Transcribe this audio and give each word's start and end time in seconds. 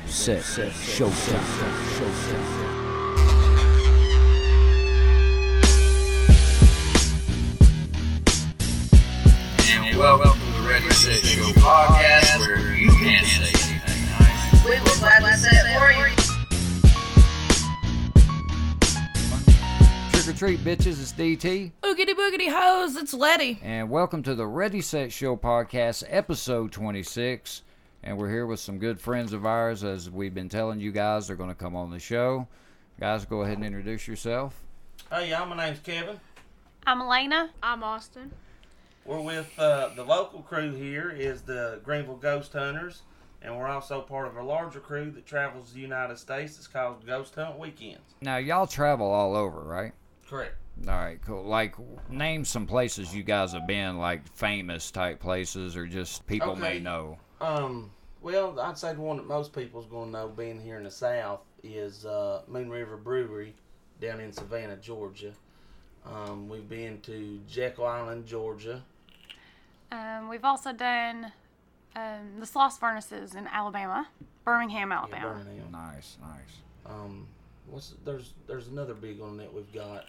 Ready, 0.00 0.12
set, 0.12 0.42
set, 0.42 0.72
showtime, 0.72 1.40
showtime. 1.96 3.60
And 9.82 9.98
welcome 9.98 10.32
to 10.38 10.62
the 10.62 10.68
Ready 10.68 10.90
Set 10.90 11.24
Show 11.24 11.42
podcast 11.60 12.38
where 12.40 12.74
you 12.74 12.90
can't 12.90 13.26
say 13.26 13.48
anything 13.48 14.04
nice. 14.18 14.64
We 14.64 14.78
will 14.80 14.98
gladly 14.98 15.32
set 15.32 15.64
for 15.78 15.90
you. 15.92 16.06
Trick 20.12 20.28
or 20.34 20.38
treat, 20.38 20.60
bitches. 20.60 21.00
It's 21.00 21.12
DT. 21.12 21.72
Oogity 21.82 22.14
boogity 22.14 22.50
hoes, 22.50 22.96
it's 22.96 23.14
Letty. 23.14 23.58
And 23.62 23.90
welcome 23.90 24.22
to 24.24 24.34
the 24.34 24.46
Ready 24.46 24.80
Set 24.80 25.12
Show 25.12 25.36
podcast, 25.36 26.04
episode 26.08 26.72
26. 26.72 27.62
And 28.02 28.16
we're 28.16 28.30
here 28.30 28.46
with 28.46 28.60
some 28.60 28.78
good 28.78 28.98
friends 28.98 29.32
of 29.34 29.44
ours, 29.44 29.84
as 29.84 30.08
we've 30.08 30.32
been 30.32 30.48
telling 30.48 30.80
you 30.80 30.90
guys, 30.90 31.26
they're 31.26 31.36
going 31.36 31.50
to 31.50 31.54
come 31.54 31.76
on 31.76 31.90
the 31.90 31.98
show. 31.98 32.48
Guys, 32.98 33.26
go 33.26 33.42
ahead 33.42 33.58
and 33.58 33.66
introduce 33.66 34.08
yourself. 34.08 34.58
Hey, 35.12 35.30
y'all, 35.30 35.46
my 35.46 35.56
name's 35.56 35.80
Kevin. 35.80 36.18
I'm 36.86 37.02
Elena. 37.02 37.50
I'm 37.62 37.82
Austin. 37.82 38.30
We're 39.04 39.20
with 39.20 39.52
uh, 39.58 39.90
the 39.96 40.04
local 40.04 40.40
crew 40.40 40.72
here 40.74 41.10
is 41.10 41.42
the 41.42 41.80
Greeneville 41.84 42.20
Ghost 42.20 42.54
Hunters, 42.54 43.02
and 43.42 43.56
we're 43.56 43.68
also 43.68 44.00
part 44.00 44.28
of 44.28 44.36
a 44.36 44.42
larger 44.42 44.80
crew 44.80 45.10
that 45.10 45.26
travels 45.26 45.72
the 45.72 45.80
United 45.80 46.18
States. 46.18 46.56
It's 46.56 46.66
called 46.66 47.06
Ghost 47.06 47.34
Hunt 47.34 47.58
Weekends. 47.58 48.14
Now, 48.22 48.38
y'all 48.38 48.66
travel 48.66 49.10
all 49.10 49.36
over, 49.36 49.60
right? 49.60 49.92
Correct. 50.26 50.54
All 50.88 50.94
right, 50.94 51.20
cool. 51.26 51.44
Like, 51.44 51.74
name 52.08 52.46
some 52.46 52.66
places 52.66 53.14
you 53.14 53.22
guys 53.22 53.52
have 53.52 53.66
been, 53.66 53.98
like 53.98 54.26
famous 54.34 54.90
type 54.90 55.20
places, 55.20 55.76
or 55.76 55.86
just 55.86 56.26
people 56.26 56.56
may 56.56 56.78
know. 56.78 57.18
Um, 57.40 57.90
well, 58.22 58.58
I'd 58.60 58.76
say 58.78 58.92
the 58.92 59.00
one 59.00 59.16
that 59.16 59.26
most 59.26 59.52
people's 59.54 59.86
going 59.86 60.12
to 60.12 60.18
know 60.18 60.28
being 60.28 60.60
here 60.60 60.76
in 60.76 60.84
the 60.84 60.90
South 60.90 61.40
is 61.62 62.04
uh, 62.04 62.42
Moon 62.48 62.70
River 62.70 62.96
Brewery 62.96 63.54
down 64.00 64.20
in 64.20 64.32
Savannah, 64.32 64.76
Georgia. 64.76 65.32
Um, 66.06 66.48
we've 66.48 66.68
been 66.68 67.00
to 67.02 67.40
Jekyll 67.48 67.86
Island, 67.86 68.26
Georgia. 68.26 68.82
Um, 69.92 70.28
we've 70.28 70.44
also 70.44 70.72
done 70.72 71.32
um, 71.96 72.38
the 72.38 72.46
Sloss 72.46 72.78
Furnaces 72.78 73.34
in 73.34 73.46
Alabama, 73.48 74.08
Birmingham, 74.44 74.90
Yeah, 74.90 74.98
Alabama. 74.98 75.42
Birmingham. 75.44 75.72
Nice, 75.72 76.16
nice. 76.22 76.56
Um, 76.86 77.26
what's 77.68 77.94
there's 78.04 78.32
there's 78.46 78.68
another 78.68 78.94
big 78.94 79.18
one 79.18 79.36
that 79.38 79.52
we've 79.52 79.72
got. 79.72 80.06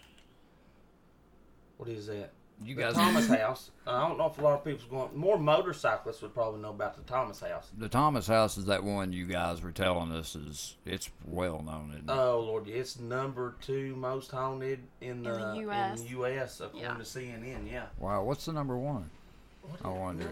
What 1.77 1.89
is 1.89 2.07
that? 2.07 2.31
You 2.63 2.75
The 2.75 2.81
guys, 2.83 2.93
Thomas 2.93 3.27
House. 3.27 3.71
I 3.87 4.07
don't 4.07 4.17
know 4.17 4.27
if 4.27 4.37
a 4.37 4.41
lot 4.41 4.53
of 4.53 4.63
people's 4.63 4.85
going. 4.89 5.17
More 5.17 5.39
motorcyclists 5.39 6.21
would 6.21 6.33
probably 6.33 6.61
know 6.61 6.69
about 6.69 6.95
the 6.95 7.01
Thomas 7.03 7.39
House. 7.39 7.69
the 7.77 7.89
Thomas 7.89 8.27
House 8.27 8.57
is 8.57 8.65
that 8.65 8.83
one 8.83 9.11
you 9.13 9.25
guys 9.25 9.61
were 9.61 9.71
telling 9.71 10.11
us 10.11 10.35
is 10.35 10.75
it's 10.85 11.09
well 11.25 11.63
known. 11.63 11.91
Isn't 11.93 12.09
it? 12.09 12.13
Oh 12.13 12.39
Lord, 12.41 12.67
yeah, 12.67 12.75
it's 12.75 12.99
number 12.99 13.55
two 13.61 13.95
most 13.95 14.29
haunted 14.31 14.79
in 15.01 15.23
the, 15.23 15.31
the 15.33 15.55
US. 15.69 15.99
In 16.01 16.05
the 16.05 16.11
uh, 16.11 16.17
U.S. 16.19 16.59
according 16.61 16.81
Yeah. 16.81 16.93
to 16.97 17.03
CNN. 17.03 17.71
Yeah. 17.71 17.85
wow, 17.97 18.23
what's 18.23 18.45
the 18.45 18.53
number 18.53 18.77
one? 18.77 19.09
I 19.83 19.89
wonder. 19.89 20.25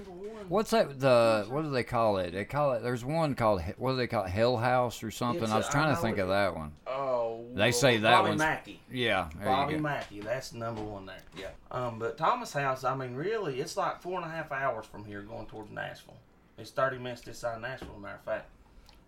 What's 0.48 0.72
that? 0.72 1.00
The 1.00 1.46
what 1.50 1.64
do 1.64 1.70
they 1.72 1.84
call 1.84 2.18
it? 2.18 2.32
They 2.34 2.46
call 2.46 2.74
it. 2.74 2.82
There's 2.84 3.04
one 3.06 3.36
called 3.36 3.62
what 3.78 3.92
do 3.92 3.98
they 3.98 4.08
call 4.08 4.26
it? 4.26 4.30
Hell 4.30 4.58
House 4.58 5.04
or 5.04 5.12
something. 5.12 5.44
It's 5.44 5.52
I 5.52 5.58
was 5.58 5.68
a- 5.68 5.72
trying 5.72 5.92
I 5.92 5.96
to 5.96 6.02
think 6.02 6.18
of 6.18 6.30
that 6.30 6.56
one. 6.56 6.72
Oh. 6.88 7.46
They 7.54 7.72
say 7.72 7.98
that 7.98 8.12
Bobby 8.12 8.30
one's- 8.30 8.40
Mackey. 8.40 8.80
Yeah, 8.92 9.30
there 9.38 9.46
Bobby 9.48 9.74
you 9.74 9.78
go. 9.80 9.84
Mackey. 9.84 10.20
That's 10.22 10.54
number 10.54 10.82
one 10.82 11.06
there. 11.08 11.22
Yeah. 11.38 11.48
Um, 11.72 11.98
but 12.00 12.18
Thomas 12.18 12.54
House. 12.54 12.84
I 12.84 12.96
mean, 12.96 13.16
really, 13.16 13.60
it's 13.60 13.76
like 13.76 14.02
four 14.02 14.20
and 14.20 14.26
a 14.26 14.30
half 14.34 14.52
hours 14.52 14.86
from 14.86 15.04
here 15.06 15.22
going 15.22 15.48
towards 15.48 15.72
Nashville. 15.72 16.18
It's 16.58 16.72
thirty 16.72 16.98
minutes 16.98 17.22
this 17.22 17.40
side 17.40 17.56
of 17.56 17.62
Nashville, 17.62 17.98
matter 18.00 18.16
of 18.16 18.22
fact. 18.24 18.50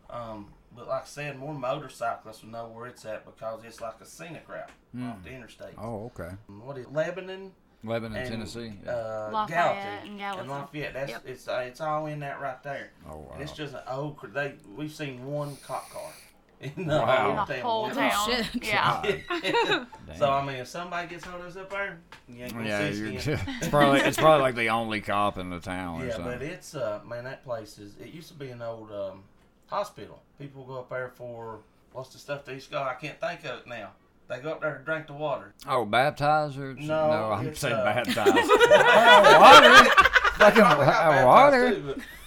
Um, 0.10 0.48
but 0.76 0.88
like 0.88 1.04
I 1.04 1.06
said, 1.06 1.38
more 1.38 1.54
motorcyclists 1.54 2.42
will 2.44 2.50
know 2.50 2.68
where 2.68 2.88
it's 2.88 3.06
at 3.06 3.26
because 3.26 3.64
it's 3.64 3.80
like 3.82 3.96
a 4.02 4.06
scenic 4.06 4.48
route 4.48 4.70
off 5.04 5.24
the 5.24 5.30
interstate. 5.32 5.74
Oh, 5.78 6.12
okay. 6.18 6.36
What 6.48 6.78
is 6.78 6.88
Lebanon? 6.88 7.52
Lebanon, 7.84 8.18
and, 8.22 8.30
Tennessee. 8.30 8.74
Yeah. 8.86 8.92
Uh, 8.92 9.30
Lafayette 9.34 9.50
Gallatin 9.66 10.10
and 10.10 10.18
Gallatin. 10.20 10.50
Lafayette. 10.50 10.94
That's 10.94 11.12
Yep. 11.12 11.22
it's 11.26 11.48
uh, 11.48 11.64
it's 11.66 11.82
all 11.82 12.06
in 12.06 12.20
that 12.20 12.40
right 12.40 12.62
there. 12.64 12.92
oh 13.10 13.18
wow. 13.18 13.32
And 13.34 13.42
it's 13.44 13.52
just 13.54 13.74
an 13.74 13.82
old. 13.90 14.18
cr- 14.18 14.28
They 14.28 14.54
we've 14.76 14.92
seen 14.94 15.26
one 15.26 15.56
cop 15.66 15.90
car 15.90 16.12
in 16.62 16.86
the 16.86 16.98
Wow. 16.98 17.34
whole 17.36 17.46
The 17.46 17.54
town. 17.54 17.62
whole 17.64 17.82
One- 17.84 17.96
town. 17.96 18.30
shit. 18.30 18.46
Yeah. 18.64 19.86
So 20.18 20.30
I 20.30 20.46
mean, 20.46 20.58
if 20.58 20.68
somebody 20.68 21.08
gets 21.08 21.26
hold 21.26 21.42
of 21.42 21.48
us 21.48 21.56
up 21.56 21.70
there, 21.72 21.98
you 22.28 22.44
ain't 22.44 22.54
gonna 22.54 22.68
yeah, 22.68 22.92
see 22.92 22.98
you're, 23.00 23.40
it's 23.48 23.68
probably 23.70 24.02
it's 24.02 24.18
probably 24.18 24.42
like 24.42 24.56
the 24.56 24.70
only 24.70 25.00
cop 25.02 25.38
in 25.38 25.50
the 25.50 25.60
town 25.60 26.02
or 26.02 26.06
Yeah, 26.06 26.12
something. 26.14 26.34
but 26.34 26.42
it's 26.44 26.76
uh 26.76 27.00
man, 27.08 27.24
that 27.24 27.44
place 27.44 27.80
is. 27.80 27.96
It 27.98 28.10
used 28.14 28.28
to 28.28 28.34
be 28.36 28.50
an 28.50 28.62
old 28.62 28.92
um, 28.92 29.24
hospital. 29.68 30.22
People 30.38 30.66
go 30.66 30.80
up 30.80 30.90
there 30.90 31.08
for 31.16 31.60
what's 31.94 32.10
the 32.10 32.20
stuff 32.20 32.44
they 32.46 32.56
used 32.56 32.68
to 32.68 32.74
go. 32.74 32.84
I 32.84 32.94
can't 32.96 33.20
think 33.20 33.44
of 33.46 33.60
it 33.62 33.68
now. 33.68 33.92
They 34.32 34.40
go 34.40 34.52
up 34.52 34.62
there 34.62 34.78
to 34.78 34.84
drink 34.86 35.08
the 35.08 35.14
water. 35.14 35.54
oh, 35.68 35.84
baptized 35.84 36.58
or 36.58 36.74
No, 36.76 37.34
I'm 37.34 37.54
saying 37.54 37.76
uh, 37.76 37.84
baptized. 37.84 38.16
water, 38.34 39.92
fucking 40.36 40.64
I 40.64 40.70
got 40.70 40.78
wa- 40.78 40.86
baptized 40.86 41.26
water. 41.26 41.72
too, 41.72 41.82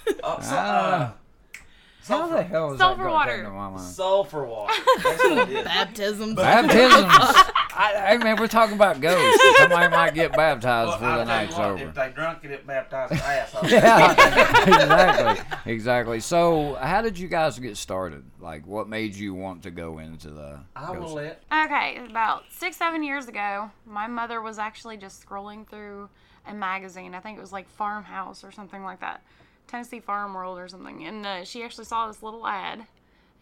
but, 0.05 0.23
uh, 0.23 0.39
so, 0.41 0.55
Ah. 0.55 0.93
uh, 0.93 1.11
How 2.07 2.27
the 2.27 2.43
hell 2.43 2.73
is 2.73 2.77
Sulfur 2.77 3.03
that 3.05 3.11
water. 3.11 3.31
going 3.31 3.39
into 3.45 3.51
my 3.57 3.69
mind? 3.69 3.81
sulfur 3.81 4.43
water. 4.45 4.73
That's 5.03 5.23
what. 5.23 5.63
Baptism. 5.65 6.35
Baptisms. 7.75 8.11
I, 8.11 8.13
I 8.13 8.17
mean, 8.23 8.35
we're 8.39 8.47
talking 8.47 8.75
about 8.75 9.01
ghosts. 9.01 9.43
Somebody 9.57 9.89
might 9.95 10.13
get 10.13 10.31
baptized 10.33 10.87
Well, 10.89 10.97
before 10.97 11.09
I'll 11.09 11.19
the 11.19 11.25
tell 11.25 11.41
you 11.41 11.45
night's 11.47 11.57
what, 11.57 11.67
over. 11.69 11.83
If 11.89 11.95
they 11.95 12.11
drunk 12.15 12.39
it, 12.43 12.51
it 12.51 12.67
baptized 12.67 13.11
the 13.13 13.23
ass 13.23 13.55
yeah, 13.71 14.61
exactly, 14.63 15.71
exactly. 15.73 16.19
So, 16.19 16.75
how 16.75 17.01
did 17.01 17.17
you 17.19 17.27
guys 17.27 17.59
get 17.59 17.77
started? 17.77 18.23
Like, 18.39 18.65
what 18.65 18.87
made 18.87 19.15
you 19.15 19.33
want 19.33 19.63
to 19.63 19.71
go 19.71 19.99
into 19.99 20.29
the? 20.29 20.59
I 20.75 20.91
will 20.91 21.01
ghost- 21.01 21.15
let. 21.15 21.43
Okay, 21.65 21.99
about 22.09 22.43
six, 22.49 22.77
seven 22.77 23.03
years 23.03 23.27
ago, 23.27 23.71
my 23.85 24.07
mother 24.07 24.41
was 24.41 24.57
actually 24.59 24.97
just 24.97 25.25
scrolling 25.25 25.67
through 25.67 26.09
a 26.47 26.53
magazine. 26.53 27.15
I 27.15 27.19
think 27.19 27.37
it 27.37 27.41
was 27.41 27.51
like 27.53 27.67
Farmhouse 27.69 28.43
or 28.43 28.51
something 28.51 28.83
like 28.83 28.99
that, 29.01 29.21
Tennessee 29.67 29.99
Farm 29.99 30.33
World 30.33 30.59
or 30.59 30.67
something. 30.67 31.05
And 31.05 31.25
uh, 31.25 31.43
she 31.43 31.63
actually 31.63 31.85
saw 31.85 32.07
this 32.07 32.21
little 32.21 32.45
ad, 32.47 32.85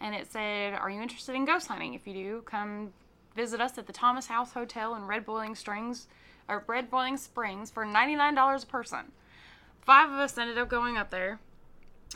and 0.00 0.14
it 0.14 0.30
said, 0.30 0.74
"Are 0.74 0.90
you 0.90 1.00
interested 1.00 1.34
in 1.34 1.44
ghost 1.44 1.66
hunting? 1.68 1.94
If 1.94 2.06
you 2.06 2.14
do, 2.14 2.42
come 2.46 2.92
visit 3.34 3.60
us 3.60 3.78
at 3.78 3.86
the 3.86 3.92
Thomas 3.92 4.26
House 4.26 4.52
Hotel 4.52 4.94
in 4.94 5.06
Red 5.06 5.24
Boiling 5.24 5.54
Springs, 5.54 6.06
or 6.48 6.64
Red 6.66 6.90
Boiling 6.90 7.16
Springs 7.16 7.70
for 7.70 7.84
ninety 7.84 8.16
nine 8.16 8.34
dollars 8.34 8.64
a 8.64 8.66
person." 8.66 9.12
Five 9.82 10.10
of 10.10 10.18
us 10.18 10.38
ended 10.38 10.56
up 10.56 10.68
going 10.68 10.96
up 10.96 11.10
there, 11.10 11.40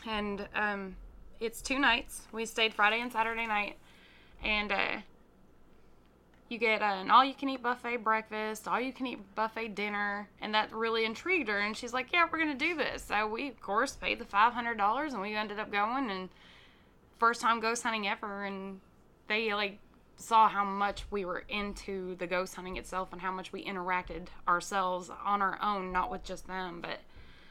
and 0.07 0.49
um, 0.55 0.97
it's 1.39 1.61
two 1.61 1.79
nights. 1.79 2.23
We 2.33 2.47
stayed 2.47 2.73
Friday 2.73 3.01
and 3.01 3.13
Saturday 3.13 3.47
night, 3.47 3.77
and 4.43 4.73
uh, 4.73 4.97
you 6.49 6.57
get 6.57 6.81
an 6.81 7.11
all-you-can-eat 7.11 7.63
buffet 7.63 7.99
breakfast, 7.99 8.67
all-you-can-eat 8.67 9.35
buffet 9.35 9.75
dinner, 9.75 10.29
and 10.41 10.55
that 10.55 10.73
really 10.73 11.05
intrigued 11.05 11.49
her. 11.49 11.59
And 11.59 11.77
she's 11.77 11.93
like, 11.93 12.11
"Yeah, 12.11 12.27
we're 12.31 12.39
gonna 12.39 12.55
do 12.55 12.75
this." 12.75 13.03
So 13.03 13.27
we, 13.27 13.49
of 13.49 13.61
course, 13.61 13.97
paid 13.97 14.19
the 14.19 14.25
five 14.25 14.55
hundred 14.55 14.79
dollars, 14.79 15.13
and 15.13 15.21
we 15.21 15.35
ended 15.35 15.59
up 15.59 15.71
going. 15.71 16.11
And 16.11 16.31
first 17.19 17.43
time 17.43 17.61
ghost 17.61 17.83
hunting 17.83 18.09
ever, 18.09 18.45
and 18.45 18.81
they 19.27 19.53
like 19.53 19.79
saw 20.19 20.49
how 20.49 20.65
much 20.65 21.05
we 21.11 21.25
were 21.25 21.45
into 21.49 22.17
the 22.17 22.27
ghost 22.27 22.55
hunting 22.55 22.77
itself 22.77 23.13
and 23.13 23.21
how 23.21 23.31
much 23.33 23.53
we 23.53 23.65
interacted 23.65 24.27
ourselves 24.49 25.11
on 25.25 25.41
our 25.41 25.59
own, 25.63 25.93
not 25.93 26.11
with 26.11 26.25
just 26.25 26.47
them, 26.47 26.81
but 26.83 26.99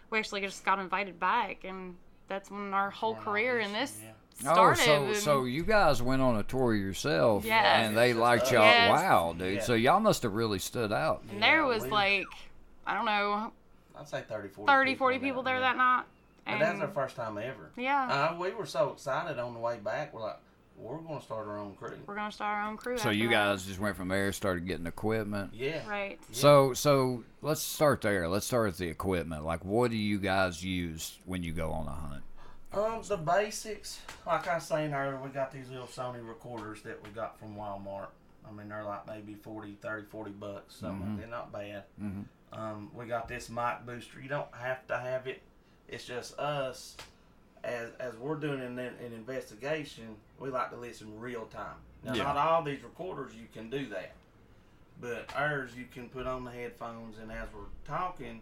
we 0.09 0.19
actually 0.19 0.41
just 0.41 0.63
got 0.65 0.77
invited 0.77 1.19
back, 1.19 1.63
and 1.63 1.95
that's 2.27 2.51
when 2.51 2.73
our 2.73 2.89
whole 2.89 3.15
career 3.15 3.59
in 3.59 3.71
this 3.73 3.97
yeah. 4.03 4.11
Oh, 4.45 4.53
started. 4.53 4.83
so 4.83 5.03
and- 5.05 5.15
so 5.15 5.45
you 5.45 5.63
guys 5.63 6.01
went 6.01 6.21
on 6.21 6.35
a 6.37 6.43
tour 6.43 6.75
yourself, 6.75 7.43
Yes. 7.45 7.87
and 7.87 7.97
they 7.97 8.13
liked 8.13 8.51
y'all. 8.51 8.61
Yes. 8.63 8.91
Wow, 8.91 9.33
dude! 9.37 9.55
Yeah. 9.55 9.61
So 9.63 9.73
y'all 9.73 9.99
must 9.99 10.21
have 10.23 10.33
really 10.33 10.59
stood 10.59 10.91
out. 10.91 11.23
and 11.31 11.41
there 11.41 11.65
was 11.65 11.83
we- 11.83 11.89
like, 11.89 12.25
I 12.85 12.93
don't 12.93 13.05
know, 13.05 13.51
I'd 13.99 14.07
say 14.07 14.21
30, 14.27 14.49
40 14.49 14.67
30, 14.71 14.91
people 14.91 15.05
40 15.05 15.15
in 15.15 15.21
people 15.23 15.41
there 15.43 15.55
yeah. 15.55 15.59
that 15.61 15.77
night. 15.77 16.03
But 16.45 16.51
And 16.53 16.61
that's 16.61 16.79
our 16.81 16.87
first 16.89 17.15
time 17.15 17.37
ever. 17.37 17.71
yeah, 17.75 18.29
Uh, 18.33 18.37
we 18.39 18.51
were 18.51 18.65
so 18.67 18.91
excited 18.91 19.39
on 19.39 19.53
the 19.53 19.59
way 19.59 19.77
back. 19.79 20.13
We're 20.13 20.21
like, 20.21 20.37
we're 20.77 20.97
going 20.99 21.19
to 21.19 21.25
start 21.25 21.47
our 21.47 21.57
own 21.57 21.73
crew. 21.75 21.93
we're 22.05 22.15
gonna 22.15 22.31
start 22.31 22.57
our 22.57 22.69
own 22.69 22.77
crew. 22.77 22.97
So 22.97 23.09
after 23.09 23.13
you 23.13 23.27
that. 23.29 23.33
guys 23.33 23.65
just 23.65 23.79
went 23.79 23.95
from 23.97 24.07
there, 24.09 24.31
started 24.31 24.67
getting 24.67 24.85
equipment. 24.85 25.51
Yeah. 25.53 25.87
right? 25.89 26.19
So 26.31 26.73
so 26.73 27.23
let's 27.41 27.61
start 27.61 28.01
there. 28.01 28.27
Let's 28.27 28.45
start 28.45 28.67
with 28.67 28.77
the 28.77 28.87
equipment. 28.87 29.43
Like, 29.43 29.65
what 29.65 29.89
do 29.91 29.97
you 29.97 30.19
guys 30.19 30.63
use 30.63 31.17
when 31.25 31.43
you 31.43 31.51
go 31.51 31.71
on 31.71 31.87
a 31.87 31.91
hunt? 31.91 32.23
Um, 32.73 33.01
the 33.07 33.17
basics, 33.17 33.99
like 34.25 34.47
I 34.47 34.55
was 34.55 34.65
saying 34.65 34.93
earlier, 34.93 35.19
we 35.19 35.29
got 35.29 35.51
these 35.51 35.69
little 35.69 35.87
Sony 35.87 36.25
recorders 36.27 36.81
that 36.83 37.01
we 37.03 37.09
got 37.09 37.39
from 37.39 37.55
Walmart. 37.55 38.07
I 38.47 38.51
mean, 38.51 38.69
they're 38.69 38.83
like 38.83 39.07
maybe 39.07 39.33
40, 39.33 39.77
30, 39.81 40.05
40 40.07 40.31
bucks. 40.31 40.75
Something. 40.75 41.17
They're 41.17 41.27
not 41.27 41.51
bad. 41.51 41.83
Mhm. 42.01 42.25
Um, 42.53 42.91
we 42.93 43.05
got 43.05 43.27
this 43.27 43.49
mic 43.49 43.85
booster. 43.85 44.21
You 44.21 44.29
don't 44.29 44.53
have 44.53 44.85
to 44.87 44.97
have 44.97 45.27
it. 45.27 45.41
It's 45.87 46.05
just 46.05 46.37
us. 46.37 46.95
As, 47.67 47.89
as 47.99 48.15
we're 48.15 48.35
doing 48.35 48.61
an, 48.61 48.79
an 48.79 49.11
investigation, 49.13 50.15
we 50.39 50.49
like 50.49 50.69
to 50.71 50.77
listen 50.77 51.19
real 51.19 51.45
time. 51.47 51.75
Now, 52.03 52.13
Yeah. 52.13 52.23
not 52.23 52.37
all 52.37 52.63
these 52.63 52.81
recorders 52.81 53.35
you 53.35 53.47
can 53.53 53.69
do 53.69 53.89
that, 53.89 54.13
but 55.01 55.29
ours 55.35 55.71
you 55.75 55.85
can 55.93 56.07
put 56.07 56.25
on 56.27 56.45
the 56.45 56.51
headphones, 56.51 57.17
and 57.19 57.29
as 57.29 57.49
we're 57.53 57.65
talking, 57.85 58.41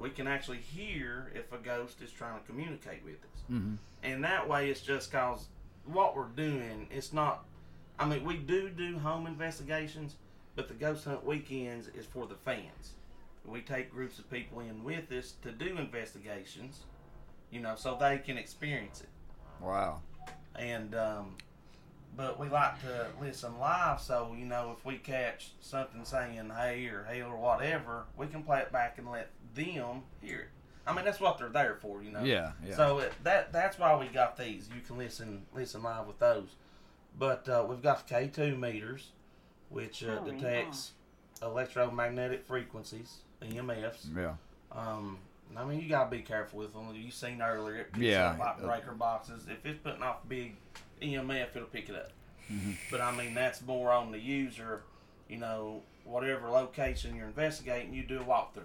we 0.00 0.10
can 0.10 0.26
actually 0.26 0.58
hear 0.58 1.30
if 1.36 1.52
a 1.52 1.58
ghost 1.58 2.02
is 2.02 2.10
trying 2.10 2.40
to 2.40 2.44
communicate 2.46 3.04
with 3.04 3.14
us. 3.22 3.42
Mhm. 3.48 3.76
And 4.02 4.24
that 4.24 4.48
way, 4.48 4.68
it's 4.70 4.80
just 4.80 5.12
cause 5.12 5.46
what 5.86 6.16
we're 6.16 6.24
doing, 6.26 6.88
it's 6.90 7.12
not. 7.12 7.44
I 7.96 8.06
mean, 8.06 8.24
we 8.24 8.38
do 8.38 8.70
do 8.70 8.98
home 8.98 9.28
investigations, 9.28 10.16
but 10.56 10.66
the 10.66 10.74
ghost 10.74 11.04
hunt 11.04 11.24
weekends 11.24 11.86
is 11.88 12.06
for 12.06 12.26
the 12.26 12.34
fans. 12.34 12.94
We 13.44 13.60
take 13.60 13.92
groups 13.92 14.18
of 14.18 14.28
people 14.30 14.58
in 14.60 14.82
with 14.82 15.12
us 15.12 15.32
to 15.42 15.52
do 15.52 15.76
investigations, 15.76 16.80
you 17.54 17.60
know, 17.60 17.74
so 17.76 17.96
they 17.98 18.18
can 18.18 18.36
experience 18.36 19.00
it. 19.00 19.08
Wow. 19.62 20.00
And 20.56 20.94
um, 20.94 21.36
but 22.16 22.38
we 22.38 22.48
like 22.48 22.80
to 22.82 23.06
listen 23.20 23.58
live, 23.58 24.00
so 24.00 24.34
you 24.36 24.44
know, 24.44 24.74
if 24.76 24.84
we 24.84 24.98
catch 24.98 25.52
something 25.60 26.04
saying 26.04 26.50
"hey" 26.56 26.86
or 26.86 27.06
"hail" 27.08 27.28
or 27.28 27.36
whatever, 27.36 28.04
we 28.16 28.26
can 28.26 28.42
play 28.42 28.60
it 28.60 28.72
back 28.72 28.98
and 28.98 29.10
let 29.10 29.30
them 29.54 30.02
hear 30.20 30.40
it. 30.40 30.48
I 30.86 30.94
mean, 30.94 31.04
that's 31.04 31.20
what 31.20 31.38
they're 31.38 31.48
there 31.48 31.76
for, 31.80 32.02
you 32.02 32.10
know. 32.10 32.22
Yeah, 32.22 32.52
yeah. 32.66 32.76
So 32.76 32.98
it, 32.98 33.12
that 33.22 33.52
that's 33.52 33.78
why 33.78 33.96
we 33.96 34.06
got 34.06 34.36
these. 34.36 34.68
You 34.74 34.80
can 34.80 34.98
listen 34.98 35.42
listen 35.54 35.82
live 35.82 36.06
with 36.06 36.18
those. 36.18 36.56
But 37.18 37.48
uh, 37.48 37.64
we've 37.68 37.82
got 37.82 38.06
the 38.08 38.14
K2 38.14 38.58
meters, 38.58 39.12
which 39.68 40.02
uh, 40.02 40.18
Oh, 40.20 40.30
detects 40.30 40.92
electromagnetic 41.42 42.44
frequencies, 42.44 43.18
EMFs. 43.40 44.06
Yeah. 44.16 44.34
Um, 44.72 45.18
I 45.56 45.64
mean, 45.64 45.80
you 45.80 45.88
gotta 45.88 46.10
be 46.10 46.20
careful 46.22 46.58
with 46.60 46.72
them. 46.72 46.88
You 46.94 47.10
seen 47.10 47.40
earlier, 47.42 47.76
it 47.76 47.92
picks 47.92 48.04
Yeah. 48.04 48.30
up 48.30 48.38
like 48.38 48.62
breaker 48.62 48.92
boxes. 48.92 49.46
If 49.48 49.64
it's 49.64 49.78
putting 49.82 50.02
off 50.02 50.18
big 50.28 50.56
EMF, 51.02 51.54
it'll 51.54 51.68
pick 51.68 51.88
it 51.88 51.94
up. 51.96 52.10
Mm-hmm. 52.52 52.72
But 52.90 53.00
I 53.00 53.14
mean, 53.16 53.34
that's 53.34 53.62
more 53.62 53.90
on 53.92 54.10
the 54.12 54.18
user. 54.18 54.82
You 55.28 55.38
know, 55.38 55.82
whatever 56.04 56.48
location 56.50 57.16
you're 57.16 57.26
investigating, 57.26 57.94
you 57.94 58.02
do 58.04 58.20
a 58.20 58.24
walkthrough. 58.24 58.62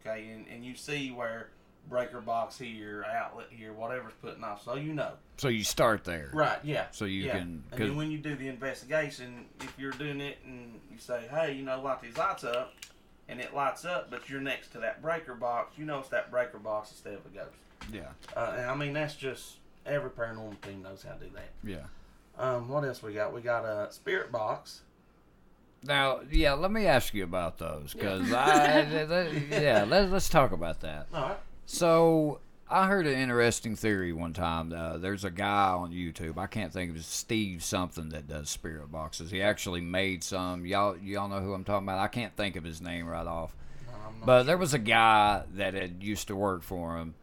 Okay, 0.00 0.28
and, 0.28 0.46
and 0.48 0.64
you 0.64 0.74
see 0.74 1.10
where 1.10 1.50
breaker 1.88 2.20
box 2.20 2.58
here, 2.58 3.04
outlet 3.10 3.46
here, 3.50 3.72
whatever's 3.72 4.12
putting 4.20 4.44
off, 4.44 4.62
so 4.64 4.74
you 4.74 4.92
know. 4.92 5.12
So 5.38 5.48
you 5.48 5.64
start 5.64 6.04
there. 6.04 6.30
Right, 6.34 6.58
yeah. 6.62 6.86
So 6.90 7.04
you 7.06 7.24
yeah. 7.24 7.38
can- 7.38 7.62
And 7.72 7.80
then 7.80 7.96
when 7.96 8.10
you 8.10 8.18
do 8.18 8.34
the 8.36 8.48
investigation, 8.48 9.46
if 9.60 9.72
you're 9.78 9.92
doing 9.92 10.20
it 10.20 10.38
and 10.44 10.80
you 10.90 10.98
say, 10.98 11.26
hey, 11.30 11.52
you 11.54 11.62
know, 11.64 11.80
light 11.80 12.02
these 12.02 12.16
lights 12.16 12.44
up, 12.44 12.74
and 13.28 13.40
it 13.40 13.54
lights 13.54 13.84
up, 13.84 14.10
but 14.10 14.28
you're 14.28 14.40
next 14.40 14.72
to 14.72 14.78
that 14.78 15.02
breaker 15.02 15.34
box, 15.34 15.78
you 15.78 15.84
know 15.84 15.98
it's 15.98 16.08
that 16.08 16.30
breaker 16.30 16.58
box 16.58 16.90
instead 16.90 17.14
of 17.14 17.26
a 17.26 17.28
ghost. 17.28 17.56
Yeah. 17.92 18.08
Uh, 18.36 18.54
and 18.58 18.70
I 18.70 18.74
mean, 18.74 18.92
that's 18.92 19.14
just 19.14 19.56
every 19.86 20.10
paranormal 20.10 20.60
team 20.62 20.82
knows 20.82 21.04
how 21.06 21.14
to 21.14 21.24
do 21.24 21.30
that. 21.34 21.50
Yeah. 21.62 21.86
Um, 22.38 22.68
what 22.68 22.84
else 22.84 23.02
we 23.02 23.12
got? 23.12 23.34
We 23.34 23.40
got 23.40 23.64
a 23.64 23.92
spirit 23.92 24.30
box. 24.30 24.82
Now, 25.84 26.20
yeah, 26.30 26.54
let 26.54 26.72
me 26.72 26.86
ask 26.86 27.14
you 27.14 27.24
about 27.24 27.58
those 27.58 27.92
because 27.94 28.32
I, 28.32 28.84
th- 28.90 29.08
th- 29.08 29.62
yeah, 29.62 29.84
let, 29.84 30.10
let's 30.10 30.28
talk 30.28 30.52
about 30.52 30.80
that. 30.80 31.06
All 31.14 31.28
right. 31.28 31.36
So 31.66 32.40
I 32.70 32.86
heard 32.86 33.06
an 33.06 33.18
interesting 33.18 33.76
theory 33.76 34.12
one 34.12 34.34
time. 34.34 34.72
Uh, 34.72 34.98
there's 34.98 35.24
a 35.24 35.30
guy 35.30 35.70
on 35.70 35.90
YouTube. 35.90 36.36
I 36.36 36.46
can't 36.46 36.72
think 36.72 36.90
of 36.90 36.96
his 36.96 37.06
Steve 37.06 37.64
something 37.64 38.10
that 38.10 38.28
does 38.28 38.50
spirit 38.50 38.92
boxes. 38.92 39.30
He 39.30 39.40
actually 39.40 39.80
made 39.80 40.22
some. 40.22 40.66
Y'all, 40.66 40.96
y'all 40.98 41.28
know 41.28 41.40
who 41.40 41.54
I'm 41.54 41.64
talking 41.64 41.86
about. 41.86 41.98
I 41.98 42.08
can't 42.08 42.36
think 42.36 42.56
of 42.56 42.64
his 42.64 42.82
name 42.82 43.06
right 43.06 43.26
off. 43.26 43.54
But 44.24 44.42
there 44.42 44.58
was 44.58 44.74
a 44.74 44.78
guy 44.78 45.44
that 45.54 45.74
had 45.74 46.02
used 46.02 46.28
to 46.28 46.36
work 46.36 46.62
for 46.62 46.98
him, 46.98 47.14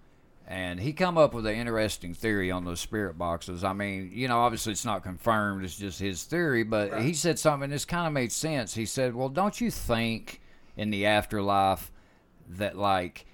and 0.48 0.80
he 0.80 0.94
come 0.94 1.18
up 1.18 1.34
with 1.34 1.46
an 1.46 1.56
interesting 1.56 2.14
theory 2.16 2.50
on 2.50 2.66
those 2.66 2.80
spirit 2.80 3.18
boxes. 3.18 3.64
I 3.64 3.74
mean, 3.74 4.12
you 4.14 4.28
know, 4.28 4.40
obviously 4.40 4.72
it's 4.72 4.86
not 4.86 5.04
confirmed; 5.04 5.64
it's 5.64 5.78
just 5.78 6.00
his 6.00 6.24
theory. 6.24 6.64
But 6.64 7.02
he 7.02 7.14
said 7.14 7.38
something, 7.38 7.70
this 7.70 7.86
kind 7.86 8.08
of 8.08 8.14
made 8.14 8.32
sense. 8.32 8.74
He 8.74 8.86
said, 8.86 9.14
"Well, 9.14 9.30
don't 9.30 9.62
you 9.62 9.70
think 9.70 10.42
in 10.76 10.90
the 10.90 11.06
afterlife 11.06 11.92
that 12.50 12.76
like." 12.76 13.28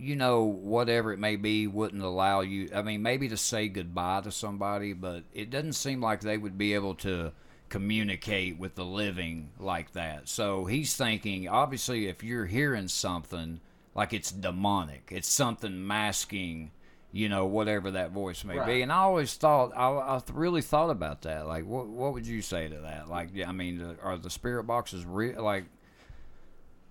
You 0.00 0.14
know, 0.16 0.44
whatever 0.44 1.12
it 1.12 1.18
may 1.18 1.34
be, 1.36 1.66
wouldn't 1.66 2.02
allow 2.02 2.40
you. 2.40 2.70
I 2.74 2.82
mean, 2.82 3.02
maybe 3.02 3.28
to 3.30 3.36
say 3.36 3.66
goodbye 3.68 4.20
to 4.22 4.30
somebody, 4.30 4.92
but 4.92 5.24
it 5.34 5.50
doesn't 5.50 5.72
seem 5.72 6.00
like 6.00 6.20
they 6.20 6.38
would 6.38 6.56
be 6.56 6.74
able 6.74 6.94
to 6.96 7.32
communicate 7.68 8.58
with 8.58 8.76
the 8.76 8.84
living 8.84 9.50
like 9.58 9.92
that. 9.92 10.28
So 10.28 10.64
he's 10.66 10.96
thinking, 10.96 11.48
obviously, 11.48 12.06
if 12.06 12.22
you're 12.22 12.46
hearing 12.46 12.88
something, 12.88 13.60
like 13.94 14.12
it's 14.12 14.30
demonic, 14.30 15.08
it's 15.10 15.28
something 15.28 15.86
masking, 15.86 16.70
you 17.12 17.28
know, 17.28 17.44
whatever 17.46 17.90
that 17.90 18.12
voice 18.12 18.44
may 18.44 18.58
Right. 18.58 18.66
be. 18.66 18.82
And 18.82 18.92
I 18.92 18.98
always 18.98 19.34
thought, 19.34 19.72
I, 19.76 19.88
I 19.88 20.22
really 20.32 20.62
thought 20.62 20.90
about 20.90 21.22
that. 21.22 21.46
Like, 21.46 21.66
what 21.66 21.88
what 21.88 22.12
would 22.14 22.26
you 22.26 22.40
say 22.40 22.68
to 22.68 22.78
that? 22.82 23.08
Like, 23.08 23.30
I 23.44 23.50
mean, 23.52 23.96
are 24.02 24.16
the 24.16 24.30
spirit 24.30 24.62
boxes 24.64 25.04
real? 25.04 25.42
Like, 25.42 25.64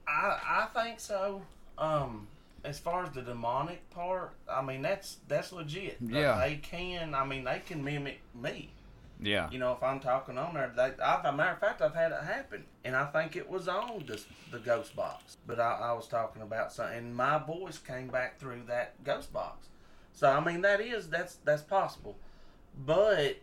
I 0.07 0.37
I 0.45 0.67
think 0.73 0.99
so. 0.99 1.41
Um, 1.77 2.27
as 2.67 2.79
far 2.79 3.03
as 3.05 3.11
the 3.11 3.21
demonic 3.21 3.89
part, 3.89 4.33
I 4.49 4.61
mean 4.61 4.81
that's 4.81 5.17
that's 5.27 5.51
legit. 5.51 5.97
Uh, 6.03 6.17
Yeah. 6.19 6.39
they 6.39 6.55
can. 6.57 7.15
I 7.15 7.25
mean 7.25 7.43
they 7.45 7.59
can 7.65 7.83
mimic 7.83 8.19
me. 8.35 8.71
yeah, 9.19 9.49
You 9.49 9.57
know, 9.57 9.71
if 9.73 9.81
I'm 9.81 9.99
talking 9.99 10.37
on 10.37 10.53
there, 10.53 10.71
they, 10.75 10.91
I've, 11.03 11.25
a 11.25 11.31
matter 11.31 11.53
of 11.53 11.59
fact, 11.59 11.81
I've 11.81 11.95
had 11.95 12.11
it 12.11 12.21
happen, 12.23 12.65
and 12.85 12.95
I 12.95 13.05
think 13.05 13.35
it 13.35 13.49
was 13.49 13.67
on 13.67 14.03
the, 14.05 14.21
the 14.51 14.59
ghost 14.59 14.95
box. 14.95 15.37
But 15.47 15.59
I, 15.59 15.71
I 15.89 15.93
was 15.93 16.07
talking 16.07 16.43
about 16.43 16.71
something, 16.71 16.95
and 16.97 17.15
my 17.15 17.39
voice 17.39 17.79
came 17.79 18.09
back 18.09 18.37
through 18.39 18.61
that 18.67 19.03
ghost 19.03 19.33
box. 19.33 19.69
So 20.13 20.29
I 20.29 20.39
mean, 20.43 20.61
that 20.61 20.81
is 20.81 21.07
that's 21.09 21.35
that's 21.45 21.63
possible. 21.63 22.15
But 22.85 23.37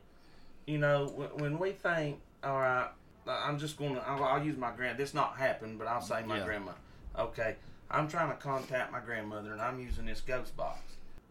you 0.67 0.79
know, 0.79 1.07
when, 1.09 1.29
when 1.43 1.59
we 1.59 1.73
think, 1.73 2.21
all 2.45 2.59
right, 2.61 2.89
I'm 3.27 3.59
just 3.59 3.77
going 3.77 3.95
to, 3.97 4.01
I'll, 4.09 4.23
I'll 4.25 4.45
use 4.45 4.57
my 4.57 4.71
grand. 4.71 4.99
This 4.99 5.13
not 5.15 5.37
happened, 5.37 5.79
but 5.79 5.87
I'll 5.89 6.01
say 6.01 6.23
my 6.25 6.39
Yeah. 6.39 6.45
grandma. 6.45 6.73
Okay, 7.19 7.57
I'm 7.91 8.09
trying 8.09 8.31
to 8.31 8.37
contact 8.37 8.93
my 8.93 9.01
grandmother, 9.01 9.53
and 9.53 9.61
I'm 9.61 9.79
using 9.81 10.07
this 10.07 10.21
ghost 10.21 10.57
box. 10.57 10.81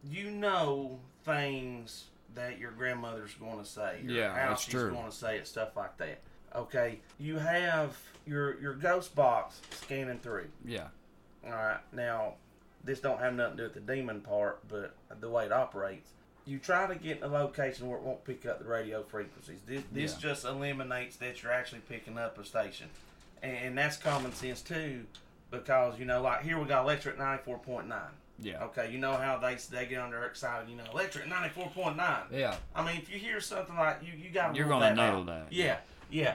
You 0.09 0.31
know 0.31 1.00
things 1.25 2.05
that 2.35 2.59
your 2.59 2.71
grandmother's 2.71 3.33
going 3.35 3.59
to 3.59 3.65
say, 3.65 4.00
Yeah, 4.05 4.33
how 4.33 4.50
that's 4.50 4.61
she's 4.63 4.73
true. 4.73 4.91
going 4.91 5.05
to 5.09 5.15
say 5.15 5.38
it, 5.38 5.47
stuff 5.47 5.75
like 5.75 5.97
that. 5.97 6.19
Okay, 6.55 7.00
you 7.19 7.38
have 7.38 7.97
your 8.25 8.59
your 8.61 8.73
ghost 8.75 9.15
box 9.15 9.59
scanning 9.71 10.19
through. 10.19 10.47
yeah, 10.65 10.88
All 11.45 11.51
right, 11.51 11.79
now 11.91 12.33
this 12.83 13.00
don't 13.00 13.19
have 13.19 13.33
nothing 13.33 13.57
to 13.57 13.63
do 13.63 13.73
with 13.73 13.85
the 13.85 13.94
demon 13.94 14.21
part, 14.21 14.59
but 14.69 14.94
the 15.19 15.29
way 15.29 15.45
it 15.45 15.51
operates. 15.51 16.09
You 16.45 16.59
try 16.59 16.85
to 16.88 16.95
get 16.95 17.17
in 17.19 17.23
a 17.23 17.27
location 17.27 17.88
where 17.88 17.97
it 17.97 18.03
won't 18.03 18.23
pick 18.25 18.45
up 18.45 18.59
the 18.59 18.65
radio 18.65 19.01
frequencies. 19.03 19.59
This, 19.65 19.81
this 19.94 20.13
Yeah. 20.13 20.19
just 20.19 20.45
eliminates 20.45 21.15
that 21.17 21.41
you're 21.41 21.53
actually 21.53 21.79
picking 21.88 22.17
up 22.17 22.38
a 22.38 22.43
station, 22.45 22.88
and 23.41 23.77
that's 23.77 23.95
common 23.98 24.33
sense 24.33 24.62
too, 24.62 25.05
because 25.53 25.98
you 26.00 26.05
know, 26.05 26.22
like 26.22 26.41
here 26.43 26.60
we 26.60 26.65
got 26.65 26.83
electric 26.83 27.17
ninety 27.17 27.41
four 27.43 27.57
point 27.60 27.88
nine. 27.88 28.12
yeah, 28.39 28.63
Okay, 28.65 28.91
you 28.91 28.98
know 28.98 29.13
how 29.13 29.38
they 29.38 29.55
they 29.72 29.86
get 29.86 30.01
under 30.01 30.24
excited. 30.25 30.67
You 30.69 30.75
know, 30.75 30.83
electric 30.91 31.27
ninety 31.29 31.50
four 31.50 31.69
point 31.69 31.95
nine. 31.95 32.24
yeah. 32.31 32.55
I 32.75 32.83
mean, 32.86 32.98
if 32.98 33.10
you 33.12 33.17
hear 33.19 33.39
something 33.39 33.75
like 33.77 34.00
you, 34.03 34.12
you 34.22 34.29
got 34.31 34.51
to. 34.53 34.57
You're 34.60 34.67
gonna 34.67 34.93
know 34.95 35.24
that. 35.25 35.48
Yeah, 35.53 35.77
yeah. 36.10 36.33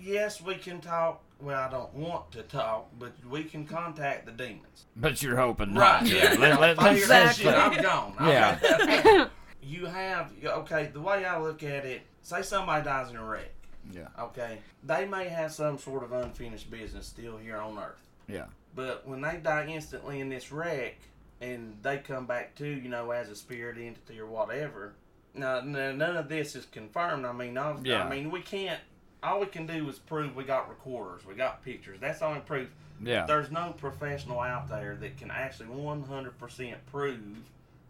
Yes, 0.00 0.40
we 0.40 0.54
can 0.54 0.80
talk. 0.80 1.20
Well, 1.40 1.58
I 1.60 1.68
don't 1.70 1.92
want 1.94 2.30
to 2.32 2.42
talk, 2.42 2.88
but 2.98 3.12
we 3.28 3.44
can 3.44 3.66
contact 3.66 4.24
the 4.26 4.32
demons. 4.32 4.84
But 4.96 5.20
you're 5.22 5.36
hoping 5.36 5.74
not. 5.74 6.02
Right. 6.02 6.06
Yeah. 6.12 6.36
Let- 6.38 6.60
let- 6.60 6.70
If 6.72 6.78
I 6.80 6.88
hear 6.94 6.98
shit, 6.98 7.02
exactly. 7.02 7.48
I'm 7.48 7.82
gone. 7.82 8.14
I 8.18 8.32
Yeah. 8.32 8.58
got 9.02 9.30
you 9.62 9.86
have 9.86 10.32
okay. 10.44 10.90
The 10.92 11.00
way 11.00 11.24
I 11.24 11.40
look 11.40 11.62
at 11.62 11.84
it, 11.84 12.02
say 12.22 12.42
somebody 12.42 12.84
dies 12.84 13.10
in 13.10 13.16
a 13.16 13.24
wreck. 13.24 13.50
Yeah, 13.92 14.08
Okay, 14.18 14.60
they 14.82 15.04
may 15.04 15.28
have 15.28 15.52
some 15.52 15.78
sort 15.78 16.04
of 16.04 16.12
unfinished 16.12 16.70
business 16.70 17.06
still 17.06 17.36
here 17.36 17.58
on 17.58 17.78
Earth. 17.78 18.00
Yeah, 18.28 18.46
But 18.74 19.06
when 19.06 19.20
they 19.20 19.36
die 19.42 19.66
instantly 19.66 20.20
in 20.20 20.28
this 20.28 20.50
wreck 20.52 20.96
and 21.40 21.76
they 21.82 21.98
come 21.98 22.26
back 22.26 22.54
to, 22.56 22.66
you 22.66 22.88
know, 22.88 23.10
as 23.10 23.28
a 23.30 23.36
spirit 23.36 23.76
entity 23.78 24.18
or 24.20 24.26
whatever, 24.26 24.94
now, 25.34 25.60
none 25.60 26.00
of 26.00 26.28
this 26.28 26.54
is 26.54 26.64
confirmed. 26.66 27.24
I 27.24 27.32
mean, 27.32 27.58
obviously, 27.58 27.90
Yeah. 27.90 28.04
I 28.04 28.10
mean, 28.10 28.30
we 28.30 28.40
can't, 28.40 28.80
all 29.22 29.40
we 29.40 29.46
can 29.46 29.66
do 29.66 29.88
is 29.88 29.98
prove 29.98 30.36
we 30.36 30.44
got 30.44 30.68
recorders, 30.68 31.24
we 31.26 31.34
got 31.34 31.64
pictures. 31.64 31.98
That's 32.00 32.20
the 32.20 32.26
only 32.26 32.40
proof. 32.40 32.68
yeah. 33.02 33.26
There's 33.26 33.50
no 33.50 33.74
professional 33.76 34.40
out 34.40 34.68
there 34.68 34.96
that 34.96 35.16
can 35.18 35.30
actually 35.30 35.68
100% 35.68 36.74
prove 36.90 37.20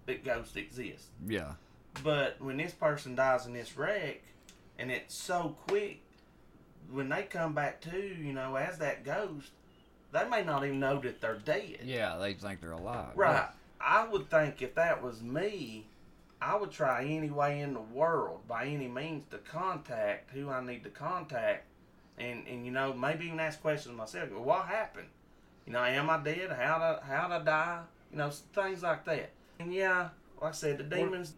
that 0.07 0.25
ghosts 0.25 0.57
exist. 0.57 1.07
Yeah, 1.27 1.53
But 2.03 2.41
when 2.41 2.57
this 2.57 2.73
person 2.73 3.15
dies 3.15 3.47
in 3.47 3.53
this 3.53 3.77
wreck, 3.77 4.23
and 4.79 4.91
it's 4.91 5.15
so 5.15 5.57
quick, 5.69 6.01
when 6.91 7.09
they 7.09 7.23
come 7.25 7.53
back 7.55 7.81
to, 7.83 7.99
you 7.99 8.33
know, 8.33 8.57
as 8.57 8.79
that 8.79 9.05
ghost, 9.05 9.51
they 10.15 10.29
may 10.29 10.45
not 10.45 10.65
even 10.65 10.79
know 10.79 11.01
that 11.01 11.21
they're 11.21 11.41
dead. 11.45 11.81
yeah. 11.85 12.17
They 12.19 12.35
think 12.35 12.61
they're 12.61 12.73
alive. 12.73 13.17
Right. 13.17 13.49
I 13.81 14.07
would 14.07 14.31
think 14.31 14.63
if 14.63 14.77
that 14.77 15.03
was 15.03 15.21
me, 15.21 15.87
I 16.41 16.57
would 16.57 16.71
try 16.71 17.05
any 17.05 17.31
way 17.31 17.61
in 17.61 17.75
the 17.75 17.81
world, 17.81 18.47
by 18.47 18.67
any 18.67 18.87
means, 18.87 19.25
to 19.33 19.39
contact 19.39 20.31
who 20.31 20.49
I 20.49 20.65
need 20.65 20.85
to 20.85 20.91
contact, 20.91 21.65
and 22.17 22.47
and 22.47 22.65
you 22.65 22.71
know 22.71 22.95
maybe 22.95 23.27
even 23.27 23.41
ask 23.41 23.61
questions 23.61 23.97
myself. 23.97 24.31
Well, 24.31 24.45
what 24.45 24.67
happened? 24.67 25.09
You 25.67 25.73
know, 25.73 25.83
am 25.83 26.09
I 26.09 26.19
dead? 26.23 26.51
How 26.53 26.79
did 26.79 27.03
how 27.09 27.29
did 27.29 27.35
I 27.35 27.45
die? 27.45 27.81
You 28.13 28.19
know, 28.19 28.31
things 28.31 28.83
like 28.83 29.05
that. 29.07 29.31
And 29.59 29.75
yeah, 29.75 30.11
like 30.41 30.51
I 30.51 30.55
said, 30.55 30.79
the 30.79 30.85
demons, 30.85 31.35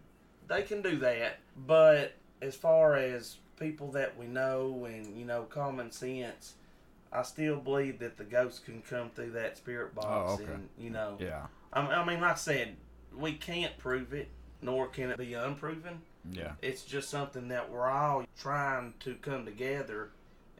they 0.48 0.62
can 0.62 0.82
do 0.82 0.98
that. 0.98 1.38
But 1.66 2.12
as 2.42 2.54
far 2.54 2.96
as 2.96 3.36
people 3.58 3.90
that 3.92 4.18
we 4.18 4.26
know 4.26 4.84
and 4.84 5.16
you 5.18 5.24
know 5.24 5.44
common 5.44 5.90
sense, 5.90 6.54
I 7.12 7.22
still 7.22 7.56
believe 7.56 7.98
that 8.00 8.16
the 8.18 8.24
ghosts 8.24 8.58
can 8.58 8.82
come 8.82 9.10
through 9.10 9.30
that 9.32 9.56
spirit 9.56 9.92
oh, 9.96 10.02
box 10.02 10.30
Oh, 10.30 10.34
okay. 10.42 10.52
and 10.52 10.68
you 10.78 10.90
know. 10.90 11.16
Yeah, 11.20 11.46
I 11.72 11.82
mean, 11.82 11.90
I 11.92 12.04
mean, 12.04 12.20
like 12.20 12.32
I 12.32 12.34
said, 12.34 12.76
we 13.16 13.32
can't 13.32 13.76
prove 13.78 14.12
it, 14.12 14.28
nor 14.62 14.86
can 14.88 15.10
it 15.10 15.18
be 15.18 15.34
unproven. 15.34 16.02
Yeah. 16.32 16.52
It's 16.62 16.82
just 16.82 17.08
something 17.08 17.48
that 17.48 17.70
we're 17.70 17.88
all 17.88 18.24
trying 18.40 18.94
to 19.00 19.14
come 19.16 19.44
together 19.44 20.10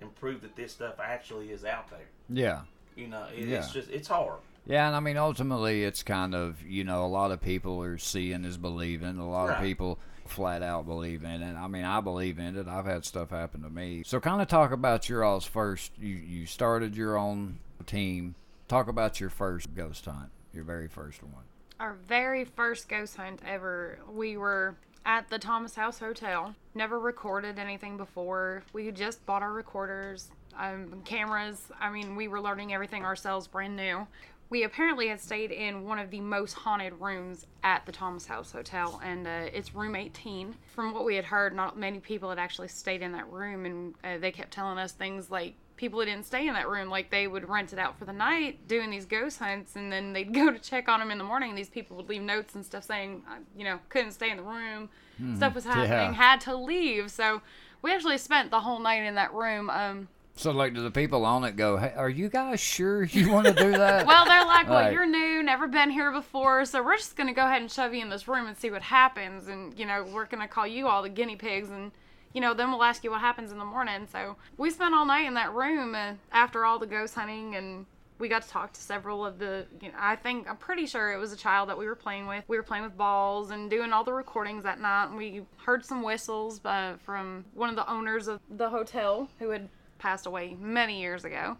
and 0.01 0.15
prove 0.15 0.43
that 0.43 0.55
this 0.57 0.73
stuff 0.73 0.95
actually 1.03 1.51
is 1.51 1.65
out 1.65 1.91
there. 1.91 2.09
Yeah. 2.29 2.63
You 2.95 3.09
know, 3.09 3.27
it, 3.35 3.49
Yeah. 3.49 3.59
it's 3.59 3.73
just 3.73 3.91
it's 3.91 4.09
hard. 4.09 4.41
Yeah, 4.67 4.89
and 4.89 4.97
I 4.97 5.01
mean, 5.01 5.17
ultimately, 5.17 5.85
it's 5.85 6.03
kind 6.03 6.35
of, 6.35 6.61
you 6.67 6.83
know, 6.83 7.05
a 7.05 7.07
lot 7.07 7.31
of 7.31 7.41
people 7.41 7.81
are 7.83 7.99
seeing 7.99 8.45
is 8.45 8.57
believing. 8.57 9.19
A 9.19 9.29
lot 9.29 9.49
of 9.51 9.63
people 9.63 10.01
flat 10.27 10.63
out 10.63 10.87
believe 10.87 11.25
in 11.25 11.43
it. 11.43 11.57
I 11.57 11.67
mean, 11.67 11.85
I 11.85 12.01
believe 12.01 12.39
in 12.39 12.57
it. 12.57 12.69
I've 12.69 12.87
had 12.87 13.05
stuff 13.05 13.31
happen 13.31 13.63
to 13.63 13.71
me. 13.71 14.03
So, 14.05 14.21
kind 14.21 14.43
of 14.43 14.49
talk 14.49 14.73
about 14.73 15.09
your 15.09 15.25
all's 15.25 15.45
first. 15.45 15.93
You, 15.99 16.15
you 16.15 16.47
started 16.47 16.97
your 16.97 17.17
own 17.17 17.59
team. 17.87 18.35
Talk 18.69 18.89
about 18.89 19.21
your 19.21 19.31
first 19.31 19.75
ghost 19.75 20.05
hunt, 20.05 20.31
your 20.53 20.65
very 20.65 20.89
first 20.89 21.23
one. 21.23 21.45
Our 21.79 21.95
very 22.09 22.45
first 22.45 22.89
ghost 22.89 23.17
hunt 23.17 23.41
ever, 23.47 23.99
we 24.11 24.37
were 24.37 24.77
at 25.05 25.31
the 25.31 25.39
Thomas 25.39 25.75
House 25.75 25.99
Hotel. 25.99 26.55
Never 26.75 26.99
recorded 26.99 27.59
anything 27.59 27.97
before. 27.97 28.63
We 28.73 28.91
just 28.91 29.25
bought 29.25 29.43
our 29.43 29.53
recorders, 29.53 30.31
um, 30.59 31.03
cameras. 31.05 31.63
I 31.79 31.91
mean, 31.91 32.17
we 32.17 32.29
were 32.29 32.41
learning 32.41 32.75
everything 32.75 33.05
ourselves, 33.05 33.47
brand 33.47 33.77
new. 33.77 34.07
We 34.49 34.63
apparently 34.63 35.09
had 35.09 35.21
stayed 35.21 35.51
in 35.51 35.85
one 35.85 35.99
of 35.99 36.11
the 36.11 36.21
most 36.21 36.53
haunted 36.53 36.93
rooms 37.01 37.47
at 37.65 37.85
the 37.85 37.91
Thomas 37.93 38.27
House 38.27 38.53
Hotel, 38.53 39.01
and 39.03 39.27
uh, 39.27 39.51
it's 39.53 39.75
room 39.75 39.97
18. 39.97 40.55
From 40.75 40.95
what 40.95 41.05
we 41.05 41.17
had 41.17 41.25
heard, 41.25 41.55
not 41.55 41.77
many 41.77 41.99
people 41.99 42.29
had 42.29 42.39
actually 42.39 42.69
stayed 42.69 43.03
in 43.03 43.11
that 43.13 43.31
room, 43.31 43.67
and 43.67 43.95
uh, 44.05 44.19
they 44.19 44.31
kept 44.31 44.53
telling 44.53 44.79
us 44.79 44.93
things 44.93 45.31
like 45.33 45.55
people 45.77 45.99
who 45.99 46.07
didn't 46.07 46.27
stay 46.27 46.47
in 46.47 46.55
that 46.55 46.69
room, 46.69 46.89
like 46.89 47.11
they 47.11 47.27
would 47.27 47.49
rent 47.49 47.73
it 47.73 47.79
out 47.79 47.99
for 47.99 48.05
the 48.05 48.13
night 48.13 48.67
doing 48.69 48.89
these 48.89 49.05
ghost 49.05 49.41
hunts, 49.41 49.75
and 49.75 49.93
then 49.93 50.13
they'd 50.13 50.33
go 50.33 50.53
to 50.53 50.59
check 50.61 50.89
on 50.89 51.01
them 51.01 51.11
in 51.11 51.19
the 51.19 51.25
morning. 51.25 51.51
And 51.51 51.59
these 51.59 51.69
people 51.69 51.97
would 51.97 52.09
leave 52.09 52.23
notes 52.23 52.55
and 52.55 52.65
stuff 52.65 52.85
saying, 52.85 53.23
uh, 53.29 53.39
you 53.59 53.65
know, 53.65 53.81
couldn't 53.89 54.13
stay 54.13 54.31
in 54.31 54.37
the 54.37 54.43
room, 54.45 54.89
stuff 55.37 55.55
was 55.57 55.65
happening, 55.65 55.89
Yeah. 55.91 56.13
had 56.13 56.41
to 56.43 56.55
leave. 56.55 57.11
So 57.11 57.43
we 57.83 57.93
actually 57.93 58.19
spent 58.19 58.51
the 58.53 58.61
whole 58.61 58.79
night 58.79 59.03
in 59.03 59.17
that 59.17 59.35
room. 59.35 59.71
Um, 59.71 60.09
So, 60.39 60.51
like, 60.51 60.75
do 60.75 60.83
the 60.83 60.91
people 60.91 61.25
on 61.25 61.45
it 61.45 61.57
go, 61.57 61.79
hey, 61.79 61.95
are 61.97 62.11
you 62.11 62.29
guys 62.29 62.61
sure 62.61 63.05
you 63.05 63.33
want 63.33 63.47
to 63.47 63.55
do 63.55 63.71
that? 63.79 64.07
well, 64.07 64.27
they're 64.27 64.45
like, 64.45 64.69
well, 64.69 64.81
Right. 64.81 64.93
you're 64.93 65.07
new, 65.07 65.43
never 65.43 65.67
been 65.67 65.89
here 65.91 66.13
before, 66.13 66.67
so 66.67 66.83
we're 66.85 66.99
just 66.99 67.17
gonna 67.17 67.33
go 67.33 67.47
ahead 67.47 67.63
and 67.63 67.71
shove 67.71 67.95
you 67.95 68.03
in 68.03 68.11
this 68.11 68.29
room 68.29 68.47
and 68.47 68.57
see 68.57 68.71
what 68.71 68.83
happens, 68.83 69.49
and 69.49 69.77
you 69.79 69.87
know, 69.87 70.05
we're 70.13 70.27
gonna 70.27 70.47
call 70.47 70.67
you 70.67 70.89
all 70.89 71.03
the 71.03 71.09
guinea 71.09 71.37
pigs, 71.37 71.71
and 71.71 71.91
you 72.35 72.43
know, 72.43 72.53
then 72.53 72.71
we'll 72.71 72.83
ask 72.83 73.03
you 73.03 73.11
what 73.11 73.23
happens 73.23 73.51
in 73.51 73.57
the 73.59 73.65
morning. 73.65 74.07
So 74.13 74.37
we 74.59 74.69
spent 74.69 74.95
all 74.95 75.07
night 75.07 75.25
in 75.25 75.33
that 75.35 75.55
room 75.55 75.95
uh, 75.95 76.13
after 76.33 76.67
all 76.67 76.79
the 76.79 76.87
ghost 76.87 77.15
hunting, 77.15 77.55
and 77.57 77.87
we 78.19 78.29
got 78.29 78.43
to 78.43 78.49
talk 78.51 78.75
to 78.75 78.81
several 78.81 79.25
of 79.25 79.39
the. 79.39 79.65
You 79.81 79.89
know, 79.89 79.95
I 79.99 80.17
think 80.17 80.51
I'm 80.51 80.59
pretty 80.59 80.85
sure 80.85 81.15
it 81.15 81.17
was 81.19 81.33
a 81.33 81.37
child 81.37 81.71
that 81.71 81.79
we 81.79 81.87
were 81.87 81.95
playing 81.95 82.27
with. 82.27 82.45
We 82.47 82.59
were 82.59 82.63
playing 82.63 82.85
with 82.85 82.95
balls 82.97 83.53
and 83.53 83.71
doing 83.71 83.91
all 83.95 84.05
the 84.05 84.13
recordings 84.13 84.65
that 84.65 84.81
night, 84.81 85.07
and 85.07 85.17
we 85.17 85.47
heard 85.65 85.83
some 85.83 86.03
whistles 86.03 86.61
uh, 86.67 86.97
from 87.07 87.47
one 87.55 87.71
of 87.71 87.77
the 87.77 87.91
owners 87.91 88.29
of 88.29 88.39
the 88.51 88.69
hotel 88.69 89.31
who 89.39 89.49
had 89.49 89.71
passed 89.99 90.27
away 90.27 90.57
many 90.61 91.01
years 91.01 91.25
ago. 91.25 91.57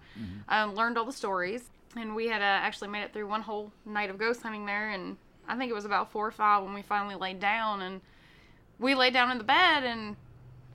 Um, 0.49 0.75
learned 0.75 0.99
all 0.99 1.05
the 1.05 1.13
stories, 1.13 1.71
and 1.97 2.15
we 2.15 2.29
had 2.29 2.43
uh, 2.43 2.45
actually 2.45 2.89
made 2.89 3.03
it 3.03 3.13
through 3.13 3.27
one 3.29 3.43
whole 3.43 3.73
night 3.85 4.11
of 4.11 4.19
ghost 4.19 4.43
hunting 4.43 4.67
there, 4.67 4.91
and 4.91 5.17
I 5.49 5.57
think 5.57 5.71
it 5.71 5.75
was 5.75 5.85
about 5.85 6.11
four 6.11 6.27
or 6.27 6.31
five 6.31 6.63
when 6.65 6.75
we 6.75 6.83
finally 6.83 7.15
laid 7.15 7.41
down, 7.41 7.83
and 7.83 8.01
we 8.79 8.95
laid 8.95 9.13
down 9.13 9.31
in 9.31 9.39
the 9.39 9.45
bed, 9.45 9.85
and 9.85 10.17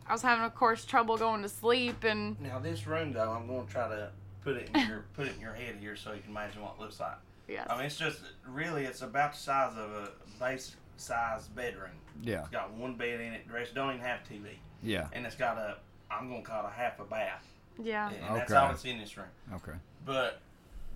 I 0.08 0.13
was 0.13 0.22
having, 0.22 0.44
of 0.44 0.56
course, 0.56 0.86
trouble 0.86 1.18
going 1.18 1.41
to 1.44 1.50
sleep, 1.50 2.03
and 2.03 2.39
Now 2.41 2.60
this 2.60 2.88
room 2.88 3.13
though, 3.13 3.32
I'm 3.32 3.48
going 3.48 3.65
to 3.65 3.72
try 3.72 3.88
to 3.88 4.10
put 4.44 4.58
it 4.58 4.70
in 4.74 4.88
your 4.88 5.06
put 5.13 5.27
it 5.27 5.36
in 5.36 5.41
your 5.41 5.53
head 5.53 5.75
here 5.80 5.96
so 5.96 6.13
you 6.13 6.22
can 6.22 6.32
imagine 6.32 6.62
what 6.62 6.75
it 6.77 6.82
looks 6.82 7.00
like. 7.00 7.18
yes, 7.48 7.68
I 7.70 7.77
mean, 7.77 7.86
it's 7.86 7.98
just 7.98 8.20
really 8.48 8.86
it's 8.86 9.01
about 9.01 9.34
the 9.34 9.39
size 9.39 9.74
of 9.77 9.91
a 9.91 10.10
base 10.39 10.75
size 10.98 11.48
bedroom. 11.48 11.91
yeah, 12.24 12.41
It's 12.41 12.50
got 12.50 12.72
one 12.74 12.96
bed 12.96 13.20
in 13.20 13.34
it. 13.34 13.48
The 13.48 13.53
rest 13.53 13.74
don't 13.74 13.89
even 13.89 14.01
have 14.01 14.20
TV, 14.30 14.50
yeah. 14.84 15.08
and 15.13 15.25
it's 15.25 15.36
got 15.36 15.58
a 15.58 15.77
I'm 16.10 16.27
going 16.30 16.44
to 16.44 16.48
call 16.48 16.65
it 16.65 16.70
a 16.70 16.72
half 16.72 17.00
a 17.00 17.06
bath, 17.06 17.46
yeah, 17.81 18.09
and 18.09 18.35
that's 18.35 18.51
Okay. 18.51 18.59
all 18.59 18.69
that's 18.69 18.85
in 18.85 18.97
this 18.99 19.15
room. 19.17 19.27
Okay. 19.53 19.73
But 20.05 20.39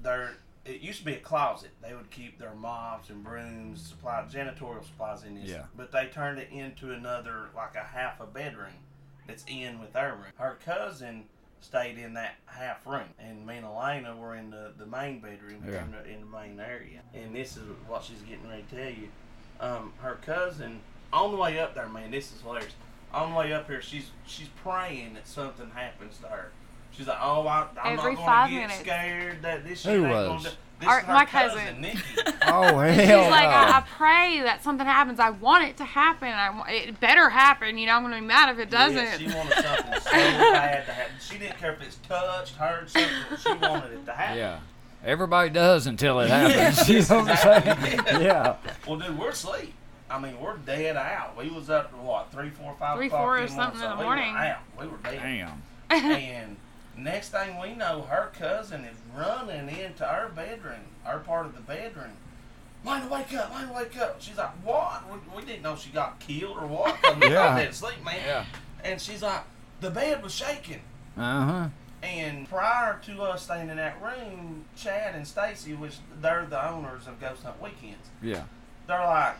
there, 0.01 0.31
it 0.65 0.81
used 0.81 0.99
to 0.99 1.05
be 1.05 1.13
a 1.13 1.19
closet. 1.19 1.69
They 1.81 1.93
would 1.93 2.09
keep 2.11 2.39
their 2.39 2.53
mops 2.55 3.09
and 3.09 3.23
brooms, 3.23 3.81
supply 3.81 4.23
janitorial 4.31 4.83
supplies 4.85 5.23
in 5.23 5.35
this. 5.35 5.49
Yeah. 5.49 5.65
But 5.75 5.91
they 5.91 6.07
turned 6.07 6.39
it 6.39 6.49
into 6.51 6.91
another 6.93 7.49
like 7.55 7.75
a 7.75 7.83
half 7.83 8.19
a 8.19 8.25
bedroom 8.25 8.73
that's 9.27 9.43
in 9.47 9.79
with 9.79 9.93
her 9.95 10.13
room. 10.13 10.31
Her 10.37 10.57
cousin 10.65 11.25
stayed 11.61 11.97
in 11.97 12.13
that 12.13 12.35
half 12.45 12.85
room, 12.85 13.07
and 13.17 13.45
me 13.45 13.57
and 13.57 13.65
Elena 13.65 14.15
were 14.15 14.35
in 14.35 14.51
the, 14.51 14.71
the 14.77 14.85
main 14.85 15.19
bedroom 15.19 15.63
Yeah. 15.67 15.83
in, 15.83 15.91
the, 15.91 16.03
in 16.07 16.19
the 16.21 16.25
main 16.27 16.59
area. 16.59 17.01
And 17.13 17.35
this 17.35 17.57
is 17.57 17.63
what 17.87 18.03
she's 18.03 18.21
getting 18.21 18.47
ready 18.47 18.63
to 18.69 18.75
tell 18.75 18.91
you. 18.91 19.07
Um, 19.59 19.93
her 20.01 20.19
cousin 20.21 20.81
on 21.13 21.31
the 21.31 21.37
way 21.37 21.59
up 21.59 21.73
there, 21.73 21.87
man, 21.87 22.11
this 22.11 22.31
is 22.33 22.41
hilarious. 22.41 22.73
On 23.13 23.31
the 23.31 23.37
way 23.37 23.53
up 23.53 23.67
here, 23.67 23.81
she's 23.81 24.11
she's 24.27 24.49
praying 24.49 25.13
that 25.13 25.25
something 25.27 25.69
happens 25.71 26.17
to 26.19 26.27
her. 26.27 26.51
She's 26.97 27.07
like, 27.07 27.17
"Oh, 27.21 27.45
I, 27.47 27.67
I'm 27.83 27.97
Every 27.99 28.15
not 28.15 28.25
five 28.25 28.49
going 28.49 28.61
to 28.63 28.67
get 28.67 28.67
minutes. 28.67 28.79
scared 28.79 29.41
that 29.41 29.63
this 29.67 29.83
Who 29.83 29.89
shit 29.91 29.99
ain't 30.01 30.09
was? 30.09 30.27
gonna 30.27 30.43
do." 30.43 30.49
This 30.77 30.89
Our- 30.89 30.99
is 30.99 31.05
her 31.05 31.13
my 31.13 31.25
cousin, 31.25 31.59
cousin. 31.59 31.81
Nikki. 31.81 31.99
Oh, 32.47 32.77
hell 32.79 32.93
She's 33.23 33.31
like, 33.31 33.43
no. 33.49 33.55
I, 33.55 33.77
I 33.77 33.83
pray 33.97 34.41
that 34.43 34.61
something 34.61 34.85
happens. 34.85 35.19
I 35.21 35.29
want 35.29 35.63
it 35.63 35.77
to 35.77 35.85
happen. 35.85 36.27
I 36.27 36.49
want, 36.49 36.69
it 36.69 36.99
better 36.99 37.29
happen. 37.29 37.77
You 37.77 37.87
know, 37.87 37.93
I'm 37.93 38.03
gonna 38.03 38.19
be 38.19 38.25
mad 38.25 38.49
if 38.53 38.59
it 38.59 38.69
doesn't. 38.69 38.95
Yeah, 38.97 39.17
she 39.17 39.25
wanted 39.27 39.53
something 39.55 39.93
so 40.01 40.11
bad 40.11 40.85
to 40.85 40.91
happen. 40.91 41.13
She 41.21 41.37
didn't 41.37 41.57
care 41.59 41.71
if 41.73 41.81
it's 41.81 41.95
touched, 42.07 42.55
heard 42.55 42.89
something. 42.89 43.09
She 43.41 43.53
wanted 43.53 43.93
it 43.93 44.05
to 44.05 44.11
happen. 44.11 44.37
Yeah. 44.37 44.59
Everybody 45.05 45.49
does 45.49 45.87
until 45.87 46.19
it 46.19 46.29
happens. 46.29 46.89
you 46.89 46.99
know 46.99 47.23
what 47.23 47.45
I'm 47.47 47.81
saying? 47.81 48.21
Yeah. 48.21 48.55
Well, 48.87 48.99
dude, 48.99 49.17
we're 49.17 49.29
asleep. 49.29 49.73
I 50.09 50.19
mean, 50.19 50.39
we're 50.39 50.57
dead 50.57 50.97
out. 50.97 51.37
We 51.37 51.49
was 51.49 51.69
up 51.69 51.89
to 51.91 51.97
what 51.97 52.31
three, 52.31 52.49
four, 52.49 52.75
five 52.77 52.97
Three, 52.97 53.07
o'clock 53.07 53.21
four 53.21 53.39
or 53.39 53.47
something 53.47 53.81
in 53.81 53.89
the 53.89 53.95
morning. 53.95 54.27
We 54.33 54.39
were 54.39 54.39
out. 54.45 54.59
We 54.79 54.87
were 54.87 54.97
dead. 54.97 55.19
Damn. 55.21 55.63
and 56.11 56.57
next 56.97 57.29
thing 57.29 57.59
we 57.59 57.73
know, 57.73 58.01
her 58.03 58.31
cousin 58.37 58.85
is 58.85 58.97
running 59.15 59.69
into 59.77 60.07
our 60.09 60.29
bedroom, 60.29 60.81
our 61.05 61.19
part 61.19 61.45
of 61.45 61.55
the 61.55 61.61
bedroom. 61.61 62.11
Lana, 62.83 63.07
wake 63.11 63.33
up! 63.33 63.49
Lana, 63.51 63.73
wake 63.73 63.97
up! 63.97 64.21
She's 64.21 64.37
like, 64.37 64.51
what? 64.63 65.03
We, 65.11 65.37
we 65.37 65.45
didn't 65.45 65.63
know 65.63 65.75
she 65.75 65.89
got 65.89 66.19
killed 66.19 66.57
or 66.57 66.67
what. 66.67 67.01
'cause 67.01 67.15
we 67.21 67.27
Yeah. 67.29 67.33
thought 67.47 67.55
they 67.57 67.65
had 67.65 67.75
sleep, 67.75 68.03
man. 68.05 68.15
Yeah. 68.25 68.45
And 68.83 69.01
she's 69.01 69.23
like, 69.23 69.41
the 69.81 69.89
bed 69.89 70.21
was 70.21 70.33
shaking. 70.33 70.81
Uh 71.17 71.45
huh. 71.45 71.67
And 72.03 72.47
prior 72.47 72.99
to 73.05 73.23
us 73.23 73.43
staying 73.43 73.69
in 73.69 73.77
that 73.77 73.99
room, 74.01 74.65
Chad 74.75 75.15
and 75.15 75.27
Stacy, 75.27 75.73
which 75.73 75.95
they're 76.21 76.45
the 76.47 76.63
owners 76.69 77.07
of 77.07 77.19
Ghost 77.19 77.43
Hunt 77.43 77.59
Weekends, 77.61 78.07
Yeah. 78.21 78.43
they're 78.85 78.99
like, 78.99 79.35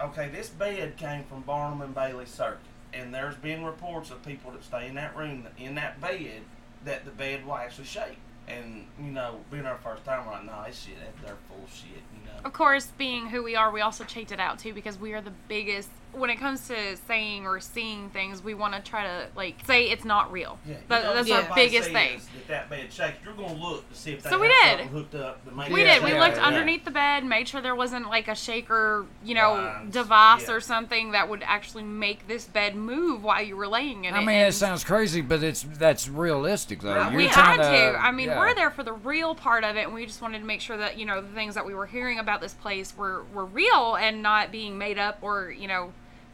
okay, 0.00 0.28
this 0.28 0.50
bed 0.50 0.98
came 0.98 1.24
from 1.24 1.40
Barnum 1.42 1.80
and 1.80 1.94
Bailey 1.94 2.26
Circus, 2.26 2.58
and 2.92 3.14
there's 3.14 3.36
been 3.36 3.64
reports 3.64 4.10
of 4.10 4.22
people 4.26 4.50
that 4.50 4.62
stay 4.64 4.88
in 4.88 4.94
that 4.96 5.16
room 5.16 5.46
in 5.58 5.74
that 5.76 5.98
bed 6.02 6.42
that 6.84 7.04
the 7.04 7.10
bed 7.10 7.46
will 7.46 7.56
actually 7.56 7.86
shake. 7.86 8.18
And 8.48 8.86
you 9.00 9.10
know, 9.10 9.40
being 9.50 9.66
our 9.66 9.78
first 9.78 10.04
time, 10.04 10.26
we're 10.26 10.32
like, 10.32 10.44
no, 10.44 10.64
it's 10.66 10.82
shit. 10.84 10.96
They're 11.24 11.36
full 11.48 11.66
shit. 11.72 12.02
You 12.14 12.26
know. 12.26 12.38
of 12.44 12.52
course, 12.52 12.88
being 12.98 13.28
who 13.28 13.42
we 13.42 13.54
are, 13.54 13.70
we 13.70 13.80
also 13.80 14.04
checked 14.04 14.32
it 14.32 14.40
out 14.40 14.58
too 14.58 14.74
because 14.74 14.98
we 14.98 15.12
are 15.12 15.20
the 15.20 15.32
biggest. 15.48 15.90
When 16.12 16.30
it 16.30 16.36
comes 16.36 16.68
to 16.68 16.96
saying 17.06 17.46
or 17.46 17.58
seeing 17.60 18.10
things, 18.10 18.42
we 18.42 18.54
want 18.54 18.74
to 18.74 18.80
try 18.80 19.04
to 19.04 19.28
like 19.34 19.56
say 19.66 19.90
it's 19.90 20.04
not 20.04 20.30
real. 20.30 20.58
Yeah, 20.66 20.72
you 20.74 20.78
That- 20.88 21.02
know, 21.04 21.14
that's 21.14 21.28
if 21.28 21.50
our 21.50 21.54
biggest 21.54 21.90
thing. 21.90 22.20
That 22.48 22.48
that 22.48 22.70
bed 22.70 22.92
shakes. 22.92 23.18
You're 23.24 23.34
gonna 23.34 23.54
look 23.54 23.88
to 23.88 23.94
see 23.94 24.12
if 24.12 24.22
they 24.22 24.30
So 24.30 24.38
we 24.38 24.48
did. 24.48 24.80
hooked 24.80 25.14
up 25.14 25.44
to 25.46 25.54
make 25.54 25.70
We 25.70 25.82
it 25.82 25.84
did. 25.84 26.04
We 26.04 26.18
looked 26.18 26.36
yeah. 26.36 26.44
underneath 26.46 26.84
the 26.84 26.90
bed, 26.90 27.24
made 27.24 27.48
sure 27.48 27.60
there 27.60 27.74
wasn't 27.74 28.08
like 28.08 28.28
a 28.28 28.34
shaker, 28.34 29.06
you 29.24 29.34
know, 29.34 29.54
Lines, 29.54 29.92
device 29.92 30.48
yeah. 30.48 30.54
or 30.54 30.60
something 30.60 31.12
that 31.12 31.28
would 31.28 31.42
actually 31.44 31.84
make 31.84 32.28
this 32.28 32.44
bed 32.46 32.74
move 32.74 33.24
while 33.24 33.42
you 33.42 33.56
were 33.56 33.68
laying 33.68 34.04
in 34.04 34.14
it. 34.14 34.18
I 34.18 34.24
mean, 34.24 34.36
it 34.36 34.52
sounds 34.52 34.84
crazy, 34.84 35.20
but 35.22 35.42
it's 35.42 35.62
that's 35.62 36.08
realistic 36.08 36.80
though. 36.80 36.94
Right. 36.94 37.10
You're 37.12 37.16
we 37.22 37.28
trying 37.28 37.60
had 37.60 37.92
to. 37.92 37.98
I 37.98 38.10
mean, 38.12 38.28
yeah. 38.28 38.38
we're 38.38 38.54
there 38.54 38.70
for 38.70 38.82
the 38.82 38.92
real 38.92 39.34
part 39.34 39.64
of 39.64 39.76
it, 39.76 39.84
and 39.86 39.94
we 39.94 40.06
just 40.06 40.20
wanted 40.20 40.40
to 40.40 40.44
make 40.44 40.60
sure 40.60 40.76
that 40.76 40.98
you 40.98 41.06
know 41.06 41.20
the 41.20 41.28
things 41.28 41.54
that 41.54 41.64
we 41.64 41.74
were 41.74 41.86
hearing 41.86 42.18
about 42.18 42.40
this 42.40 42.54
place 42.54 42.94
were 42.96 43.24
were 43.32 43.44
real 43.44 43.94
and 43.94 44.22
not 44.22 44.52
being 44.52 44.78
made 44.78 44.98
up 44.98 45.18
or 45.22 45.50
you 45.50 45.68
know 45.68 45.92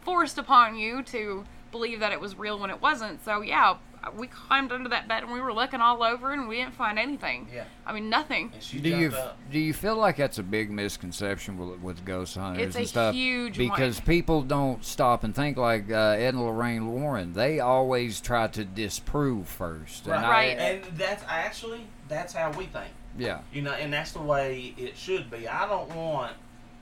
forced 0.08 0.38
upon 0.38 0.74
you 0.76 1.02
to 1.02 1.44
believe 1.70 2.00
that 2.00 2.12
it 2.12 2.20
was 2.20 2.34
real 2.38 2.58
when 2.58 2.70
it 2.70 2.80
wasn't. 2.80 3.22
So 3.26 3.42
yeah, 3.42 3.76
we 4.16 4.26
climbed 4.26 4.72
under 4.72 4.88
that 4.88 5.06
bed 5.06 5.22
and 5.22 5.30
we 5.30 5.38
were 5.40 5.52
looking 5.52 5.80
all 5.82 6.02
over, 6.02 6.32
and 6.32 6.48
we 6.48 6.56
didn't 6.56 6.74
find 6.74 6.98
anything. 6.98 7.46
Yeah. 7.54 7.64
I 7.86 7.92
mean, 7.92 8.08
nothing. 8.08 8.50
Do 8.70 8.88
you 8.88 9.08
up. 9.10 9.36
do 9.52 9.58
you 9.58 9.74
feel 9.74 9.96
like 9.96 10.16
that's 10.16 10.38
a 10.38 10.42
big 10.42 10.70
misconception 10.70 11.58
with, 11.58 11.80
with 11.80 12.04
ghost 12.06 12.36
hunters 12.36 12.68
It's 12.68 12.76
and 12.76 12.84
a 12.86 12.88
stuff? 12.88 13.14
huge 13.14 13.58
because 13.58 13.98
one. 13.98 14.06
people 14.06 14.42
don't 14.42 14.82
stop 14.82 15.24
and 15.24 15.34
think 15.34 15.58
like 15.58 15.90
uh, 15.90 16.16
Ed 16.16 16.32
and 16.34 16.42
Lorraine 16.42 16.86
Warren. 16.90 17.34
They 17.34 17.60
always 17.60 18.18
try 18.22 18.46
to 18.48 18.64
disprove 18.64 19.46
first. 19.46 20.06
And 20.06 20.14
I- 20.14 20.30
Right. 20.30 20.58
And 20.58 20.84
that's 20.96 21.22
actually 21.28 21.82
that's 22.08 22.32
how 22.32 22.50
we 22.52 22.64
think. 22.64 22.92
yeah. 23.18 23.40
You 23.52 23.60
know, 23.60 23.72
and 23.72 23.92
that's 23.92 24.12
the 24.12 24.22
way 24.22 24.72
it 24.78 24.96
should 24.96 25.30
be. 25.30 25.46
I 25.46 25.68
don't 25.68 25.94
want 25.94 26.32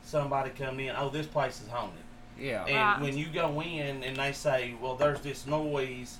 somebody 0.05 0.51
coming 0.51 0.87
in, 0.87 0.95
oh, 0.97 1.09
this 1.09 1.27
place 1.27 1.61
is 1.61 1.67
haunted. 1.69 1.99
Yeah. 2.39 2.65
And 2.65 2.75
Right. 2.77 3.01
when 3.01 3.19
you 3.19 3.27
go 3.27 3.61
in 3.63 4.03
and 4.05 4.17
they 4.17 4.33
say, 4.33 4.75
well, 4.81 4.95
there's 4.97 5.21
this 5.21 5.47
noise 5.47 6.19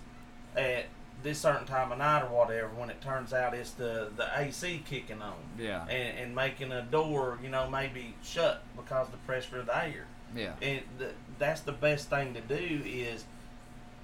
at 0.57 0.87
this 1.23 1.41
certain 1.41 1.67
time 1.67 1.93
of 1.93 1.99
night 1.99 2.23
or 2.23 2.29
whatever, 2.29 2.69
when 2.69 2.91
it 2.91 3.01
turns 3.01 3.33
out 3.33 3.55
it's 3.55 3.73
the, 3.73 4.11
the 4.17 4.29
AC 4.39 4.83
kicking 4.89 5.23
on 5.23 5.35
Yeah. 5.59 5.83
and, 5.89 6.19
and 6.19 6.35
making 6.35 6.73
a 6.73 6.83
door, 6.83 7.39
you 7.43 7.49
know, 7.49 7.69
maybe 7.69 8.15
shut 8.23 8.63
because 8.77 9.07
of 9.07 9.13
the 9.13 9.19
pressure 9.19 9.59
of 9.61 9.67
the 9.67 9.77
air. 9.77 10.07
Yeah. 10.35 10.53
And 10.63 10.83
th- 10.99 11.13
that's 11.39 11.61
the 11.63 11.73
best 11.73 12.11
thing 12.11 12.35
to 12.35 12.41
do 12.41 12.83
is 12.85 13.25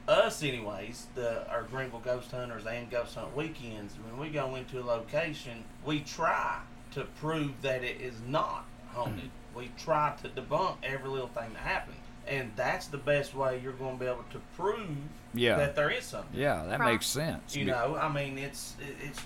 us 0.08 0.42
anyways, 0.42 1.06
the 1.14 1.48
our 1.48 1.62
Greeneville 1.64 2.02
ghost 2.02 2.30
hunters 2.32 2.66
and 2.66 2.90
ghost 2.90 3.14
hunt 3.14 3.36
weekends, 3.36 3.94
when 4.04 4.18
we 4.18 4.30
go 4.30 4.54
into 4.56 4.80
a 4.80 4.84
location, 4.84 5.64
we 5.84 6.00
try 6.00 6.58
to 6.92 7.04
prove 7.20 7.62
that 7.62 7.84
it 7.84 8.00
is 8.00 8.14
not 8.26 8.64
haunted. 8.92 9.16
Mm-hmm. 9.24 9.58
We 9.58 9.70
try 9.78 10.14
to 10.22 10.28
debunk 10.28 10.76
every 10.82 11.08
little 11.08 11.28
thing 11.28 11.52
that 11.52 11.62
happens. 11.62 11.96
And 12.26 12.52
that's 12.54 12.86
the 12.86 12.98
best 12.98 13.34
way 13.34 13.60
you're 13.62 13.72
going 13.72 13.98
to 13.98 14.00
be 14.04 14.06
able 14.06 14.24
to 14.32 14.38
prove 14.56 14.88
Yeah. 15.34 15.56
that 15.56 15.74
there 15.74 15.90
is 15.90 16.04
something. 16.04 16.38
Yeah, 16.38 16.62
that 16.64 16.78
Right. 16.80 16.92
makes 16.92 17.06
sense. 17.06 17.56
You 17.56 17.64
know, 17.64 17.96
I 18.00 18.08
mean, 18.08 18.38
it's 18.38 18.76
it's 19.02 19.20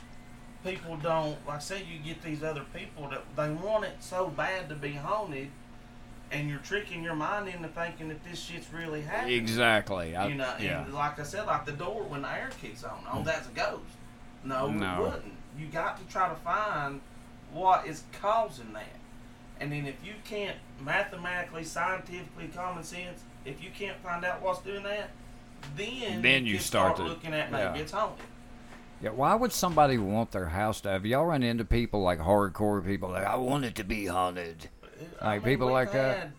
people 0.65 0.97
don't 0.97 1.37
like 1.47 1.57
I 1.57 1.61
say 1.61 1.83
you 1.85 1.99
get 1.99 2.23
these 2.23 2.43
other 2.43 2.65
people 2.75 3.09
that 3.11 3.23
they 3.37 3.51
want 3.51 3.85
it 3.85 3.97
so 4.01 4.29
bad 4.29 4.69
to 4.71 4.75
be 4.75 4.93
haunted, 4.93 5.51
and 6.33 6.49
you're 6.49 6.59
tricking 6.61 7.05
your 7.05 7.15
mind 7.15 7.49
into 7.49 7.69
thinking 7.69 8.09
that 8.09 8.25
this 8.25 8.41
shit's 8.41 8.73
really 8.73 9.03
happening. 9.03 9.37
Exactly. 9.37 10.17
I, 10.17 10.29
You 10.29 10.35
know, 10.37 10.55
yeah. 10.59 10.85
and 10.85 10.95
like 10.95 11.21
I 11.21 11.23
said, 11.23 11.47
like 11.47 11.67
the 11.67 11.73
door 11.73 12.03
when 12.05 12.23
the 12.23 12.31
air 12.33 12.51
kicks 12.63 12.83
on, 12.83 12.99
oh, 13.13 13.23
that's 13.23 13.47
a 13.47 13.51
ghost. 13.53 13.83
No, 14.43 14.69
No. 14.71 14.95
it 14.97 15.03
wouldn't. 15.03 15.35
You 15.59 15.67
got 15.67 15.99
to 15.99 16.05
try 16.13 16.29
to 16.29 16.35
find 16.37 17.01
what 17.53 17.87
is 17.87 18.05
causing 18.21 18.73
that. 18.73 18.85
And 19.61 19.73
then 19.73 19.87
if 19.87 19.97
you 20.05 20.13
can't 20.25 20.57
mathematically, 20.81 21.65
scientifically, 21.65 22.49
common 22.49 22.85
sense, 22.85 23.21
if 23.45 23.63
you 23.63 23.71
can't 23.77 23.97
find 24.03 24.25
out 24.25 24.43
what's 24.43 24.61
doing 24.61 24.83
that, 24.83 25.11
then 25.77 26.23
Then 26.23 26.45
you 26.47 26.55
can 26.57 26.63
start 26.63 26.97
start, 26.97 27.09
to- 27.09 27.15
looking 27.15 27.33
at 27.35 27.51
maybe 27.51 27.63
yeah. 27.79 27.83
it's 27.83 27.93
haunted. 27.93 28.25
Yeah, 29.03 29.11
why 29.11 29.35
would 29.35 29.53
somebody 29.53 29.99
want 29.99 30.31
their 30.33 30.47
house 30.47 30.81
to 30.83 30.89
have? 30.91 31.05
Y'all 31.05 31.27
run 31.27 31.43
into 31.43 31.65
people 31.65 32.03
like 32.03 32.19
hardcore 32.19 32.85
people 32.85 33.11
like 33.11 33.25
I 33.27 33.37
want 33.37 33.65
it 33.65 33.75
to 33.77 33.85
be 33.85 34.07
haunted. 34.07 34.69
Uh, 35.21 35.25
like 35.27 35.45
people 35.45 35.67
we've 35.67 35.75
like 35.75 35.93
that? 35.93 36.19
had- 36.19 36.33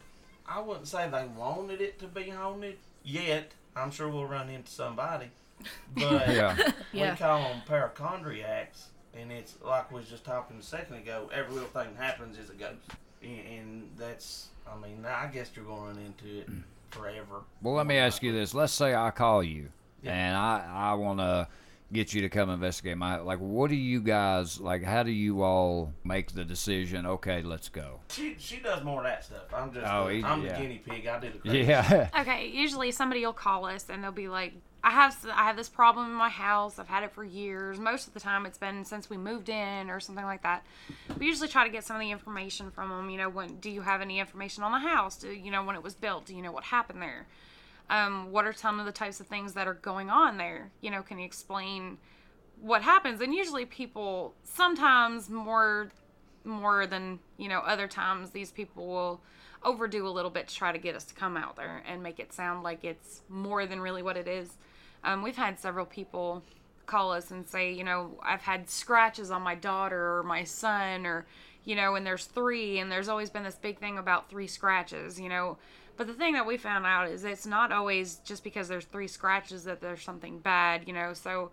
I 0.50 0.60
wouldn't 0.62 0.88
say 0.88 1.10
they 1.10 1.26
wanted 1.26 1.82
it 1.82 2.00
to 2.00 2.08
be 2.08 2.30
haunted 2.30 2.78
yet. 3.04 3.52
I'm 3.76 3.92
sure 3.92 4.08
we'll 4.10 4.26
run 4.26 4.50
into 4.50 4.72
somebody, 4.72 5.28
but 5.96 6.30
Yeah, 6.30 6.56
Yeah. 6.94 7.12
we 7.12 7.18
call 7.18 7.42
them 7.44 7.62
paracondrachs, 7.68 8.86
and 9.14 9.32
it's 9.32 9.56
like 9.64 9.92
we 9.92 10.00
was 10.00 10.10
just 10.10 10.24
talking 10.24 10.58
a 10.58 10.64
second 10.64 10.96
ago. 10.96 11.30
Every 11.34 11.54
little 11.54 11.70
thing 11.70 11.90
that 11.96 12.04
happens 12.04 12.38
is 12.40 12.50
a 12.50 12.54
ghost, 12.54 12.78
and, 13.22 13.40
and 13.48 13.90
that's. 13.98 14.48
I 14.70 14.78
mean, 14.78 15.06
I 15.06 15.28
guess 15.28 15.52
you're 15.56 15.64
going 15.66 15.80
to 15.82 15.88
run 15.88 16.06
into 16.06 16.40
it 16.40 16.52
mm. 16.52 16.62
forever. 16.92 17.44
Well, 17.62 17.76
let 17.76 17.88
me 17.88 17.98
ask 17.98 18.22
you 18.22 18.34
this. 18.34 18.54
Let's 18.54 18.74
say 18.74 18.94
I 18.94 19.12
call 19.12 19.42
you 19.42 19.70
Yeah. 20.04 20.12
and 20.14 20.36
I 20.36 20.92
I 20.92 20.94
want 20.96 21.20
to 21.20 21.48
get 21.94 22.14
you 22.14 22.20
to 22.22 22.28
come 22.28 22.50
investigate 22.50 22.98
my 22.98 23.16
like 23.20 23.40
what 23.40 23.70
do 23.70 23.76
you 23.78 24.02
guys 24.02 24.60
like 24.60 24.84
how 24.84 25.04
do 25.04 25.12
you 25.12 25.42
all 25.42 25.94
make 26.04 26.34
the 26.34 26.44
decision 26.44 27.06
okay 27.06 27.42
let's 27.42 27.70
go 27.70 28.02
She 28.10 28.36
she 28.38 28.58
does 28.60 28.84
more 28.84 29.00
of 29.00 29.06
that 29.06 29.24
stuff. 29.24 29.44
I'm 29.56 29.72
just. 29.74 29.88
Oh, 29.90 30.08
the, 30.10 30.16
he- 30.16 30.24
I'm 30.24 30.44
yeah. 30.44 30.54
the 30.54 30.62
guinea 30.62 30.82
pig. 30.86 31.08
I 31.08 31.20
do 31.22 31.30
the 31.32 31.40
crazy. 31.50 31.60
yeah 31.60 32.10
Okay, 32.20 32.48
usually 32.50 32.92
somebody 32.92 33.26
will 33.26 33.32
call 33.32 33.66
us 33.66 33.86
and 33.90 34.04
they'll 34.04 34.12
be 34.12 34.28
like, 34.28 34.54
"I 34.84 34.92
have 34.92 35.18
I 35.34 35.44
have 35.44 35.58
this 35.58 35.70
problem 35.70 36.08
in 36.08 36.14
my 36.14 36.30
house. 36.30 36.80
I've 36.80 36.88
had 36.88 37.04
it 37.04 37.12
for 37.12 37.24
years. 37.24 37.80
Most 37.80 38.08
of 38.08 38.14
the 38.14 38.20
time, 38.20 38.46
it's 38.46 38.58
been 38.58 38.86
since 38.86 39.10
we 39.10 39.18
moved 39.18 39.50
in 39.50 39.90
or 39.90 40.00
something 40.00 40.26
like 40.26 40.44
that." 40.44 40.66
We 41.18 41.26
usually 41.26 41.48
try 41.48 41.64
to 41.66 41.70
get 41.70 41.84
some 41.84 41.96
of 41.96 42.02
the 42.02 42.12
information 42.12 42.72
from 42.72 42.90
them. 42.90 43.10
You 43.10 43.18
know, 43.18 43.30
when 43.30 43.60
do 43.60 43.70
you 43.70 43.82
have 43.82 44.02
any 44.02 44.20
information 44.20 44.64
on 44.64 44.72
the 44.72 44.88
house? 44.88 45.18
Do 45.18 45.30
you 45.30 45.52
know 45.52 45.64
when 45.64 45.76
it 45.76 45.84
was 45.84 45.96
built? 45.96 46.26
Do 46.26 46.36
you 46.36 46.42
know 46.42 46.52
what 46.52 46.66
happened 46.66 47.02
there? 47.02 47.28
Um, 47.90 48.32
what 48.32 48.46
are 48.46 48.54
some 48.54 48.80
of 48.80 48.86
the 48.86 48.92
types 48.92 49.20
of 49.20 49.28
things 49.28 49.54
that 49.54 49.68
are 49.68 49.74
going 49.74 50.10
on 50.10 50.38
there? 50.38 50.72
You 50.82 50.92
know, 50.92 51.02
can 51.02 51.20
you 51.20 51.26
explain 51.26 51.98
what 52.62 52.82
happens? 52.82 53.22
And 53.22 53.34
usually, 53.34 53.66
people 53.66 54.34
sometimes 54.44 55.30
more 55.30 55.90
more 56.44 56.88
than 56.88 57.20
you 57.38 57.50
know 57.50 57.60
other 57.60 57.88
times 57.88 58.32
these 58.32 58.52
people 58.52 58.88
will 58.88 59.22
overdo 59.64 60.08
a 60.08 60.10
little 60.10 60.32
bit 60.32 60.48
to 60.48 60.56
try 60.56 60.72
to 60.72 60.78
get 60.78 60.96
us 60.96 61.04
to 61.04 61.14
come 61.14 61.36
out 61.36 61.56
there 61.56 61.84
and 61.86 62.02
make 62.02 62.20
it 62.20 62.32
sound 62.32 62.64
like 62.64 62.84
it's 62.84 63.22
more 63.28 63.66
than 63.66 63.82
really 63.82 64.02
what 64.02 64.16
it 64.16 64.28
is 64.28 64.56
um, 65.08 65.24
we've 65.24 65.38
had 65.38 65.60
several 65.60 65.86
people 65.86 66.44
call 66.86 67.12
us 67.12 67.32
and 67.32 67.48
say 67.48 67.74
you 67.74 67.84
know 67.84 68.12
i've 68.24 68.42
had 68.42 68.70
scratches 68.70 69.30
on 69.32 69.42
my 69.42 69.56
daughter 69.56 70.18
or 70.18 70.24
my 70.24 70.44
son 70.44 71.06
or 71.06 71.26
you 71.66 71.76
know 71.76 71.96
and 71.96 72.06
there's 72.06 72.26
three 72.26 72.80
and 72.80 72.92
there's 72.92 73.10
always 73.10 73.30
been 73.30 73.44
this 73.44 73.56
big 73.56 73.78
thing 73.80 73.98
about 73.98 74.30
three 74.30 74.48
scratches 74.48 75.20
you 75.20 75.28
know 75.28 75.58
but 75.98 76.08
the 76.08 76.14
thing 76.14 76.34
that 76.34 76.46
we 76.46 76.58
found 76.58 76.86
out 76.86 77.10
is 77.10 77.26
it's 77.26 77.46
not 77.46 77.72
always 77.72 78.18
just 78.24 78.44
because 78.44 78.68
there's 78.68 78.86
three 78.86 79.08
scratches 79.08 79.66
that 79.66 79.82
there's 79.82 80.02
something 80.02 80.40
bad 80.40 80.84
you 80.88 80.94
know 80.94 81.14
so 81.14 81.52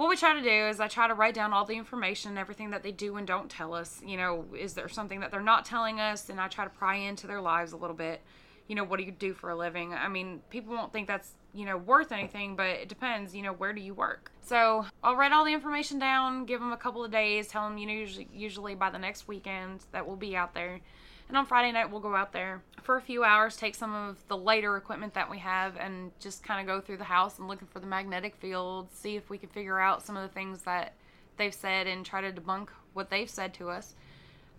what 0.00 0.08
we 0.08 0.16
try 0.16 0.32
to 0.32 0.40
do 0.40 0.48
is 0.48 0.80
I 0.80 0.88
try 0.88 1.08
to 1.08 1.12
write 1.12 1.34
down 1.34 1.52
all 1.52 1.66
the 1.66 1.74
information, 1.74 2.38
everything 2.38 2.70
that 2.70 2.82
they 2.82 2.90
do 2.90 3.16
and 3.16 3.26
don't 3.26 3.50
tell 3.50 3.74
us. 3.74 4.00
You 4.02 4.16
know, 4.16 4.46
is 4.58 4.72
there 4.72 4.88
something 4.88 5.20
that 5.20 5.30
they're 5.30 5.42
not 5.42 5.66
telling 5.66 6.00
us? 6.00 6.30
And 6.30 6.40
I 6.40 6.48
try 6.48 6.64
to 6.64 6.70
pry 6.70 6.96
into 6.96 7.26
their 7.26 7.42
lives 7.42 7.72
a 7.72 7.76
little 7.76 7.94
bit. 7.94 8.22
You 8.66 8.76
know, 8.76 8.84
what 8.84 8.98
do 8.98 9.04
you 9.04 9.12
do 9.12 9.34
for 9.34 9.50
a 9.50 9.54
living? 9.54 9.92
I 9.92 10.08
mean, 10.08 10.40
people 10.48 10.72
won't 10.72 10.90
think 10.90 11.06
that's, 11.06 11.32
you 11.52 11.64
know, 11.64 11.76
worth 11.76 12.12
anything, 12.12 12.56
but 12.56 12.66
it 12.66 12.88
depends, 12.88 13.34
you 13.34 13.42
know, 13.42 13.52
where 13.52 13.72
do 13.72 13.80
you 13.80 13.94
work? 13.94 14.30
So 14.42 14.86
I'll 15.02 15.16
write 15.16 15.32
all 15.32 15.44
the 15.44 15.52
information 15.52 15.98
down, 15.98 16.44
give 16.44 16.60
them 16.60 16.72
a 16.72 16.76
couple 16.76 17.04
of 17.04 17.10
days, 17.10 17.48
tell 17.48 17.68
them, 17.68 17.78
you 17.78 17.86
know, 17.86 17.92
usually, 17.92 18.28
usually 18.32 18.74
by 18.74 18.90
the 18.90 18.98
next 18.98 19.26
weekend 19.26 19.84
that 19.92 20.06
we'll 20.06 20.16
be 20.16 20.36
out 20.36 20.54
there. 20.54 20.80
And 21.28 21.36
on 21.36 21.46
Friday 21.46 21.70
night, 21.70 21.90
we'll 21.90 22.00
go 22.00 22.16
out 22.16 22.32
there 22.32 22.62
for 22.82 22.96
a 22.96 23.00
few 23.00 23.22
hours, 23.22 23.56
take 23.56 23.76
some 23.76 23.94
of 23.94 24.18
the 24.26 24.36
lighter 24.36 24.76
equipment 24.76 25.14
that 25.14 25.30
we 25.30 25.38
have, 25.38 25.76
and 25.76 26.10
just 26.18 26.42
kind 26.42 26.60
of 26.60 26.66
go 26.66 26.80
through 26.80 26.96
the 26.96 27.04
house 27.04 27.38
and 27.38 27.46
looking 27.46 27.68
for 27.68 27.78
the 27.78 27.86
magnetic 27.86 28.34
field, 28.36 28.88
see 28.92 29.14
if 29.14 29.30
we 29.30 29.38
can 29.38 29.48
figure 29.48 29.78
out 29.78 30.04
some 30.04 30.16
of 30.16 30.22
the 30.22 30.34
things 30.34 30.62
that 30.62 30.94
they've 31.36 31.54
said 31.54 31.86
and 31.86 32.04
try 32.04 32.20
to 32.20 32.32
debunk 32.32 32.68
what 32.94 33.10
they've 33.10 33.30
said 33.30 33.54
to 33.54 33.70
us. 33.70 33.94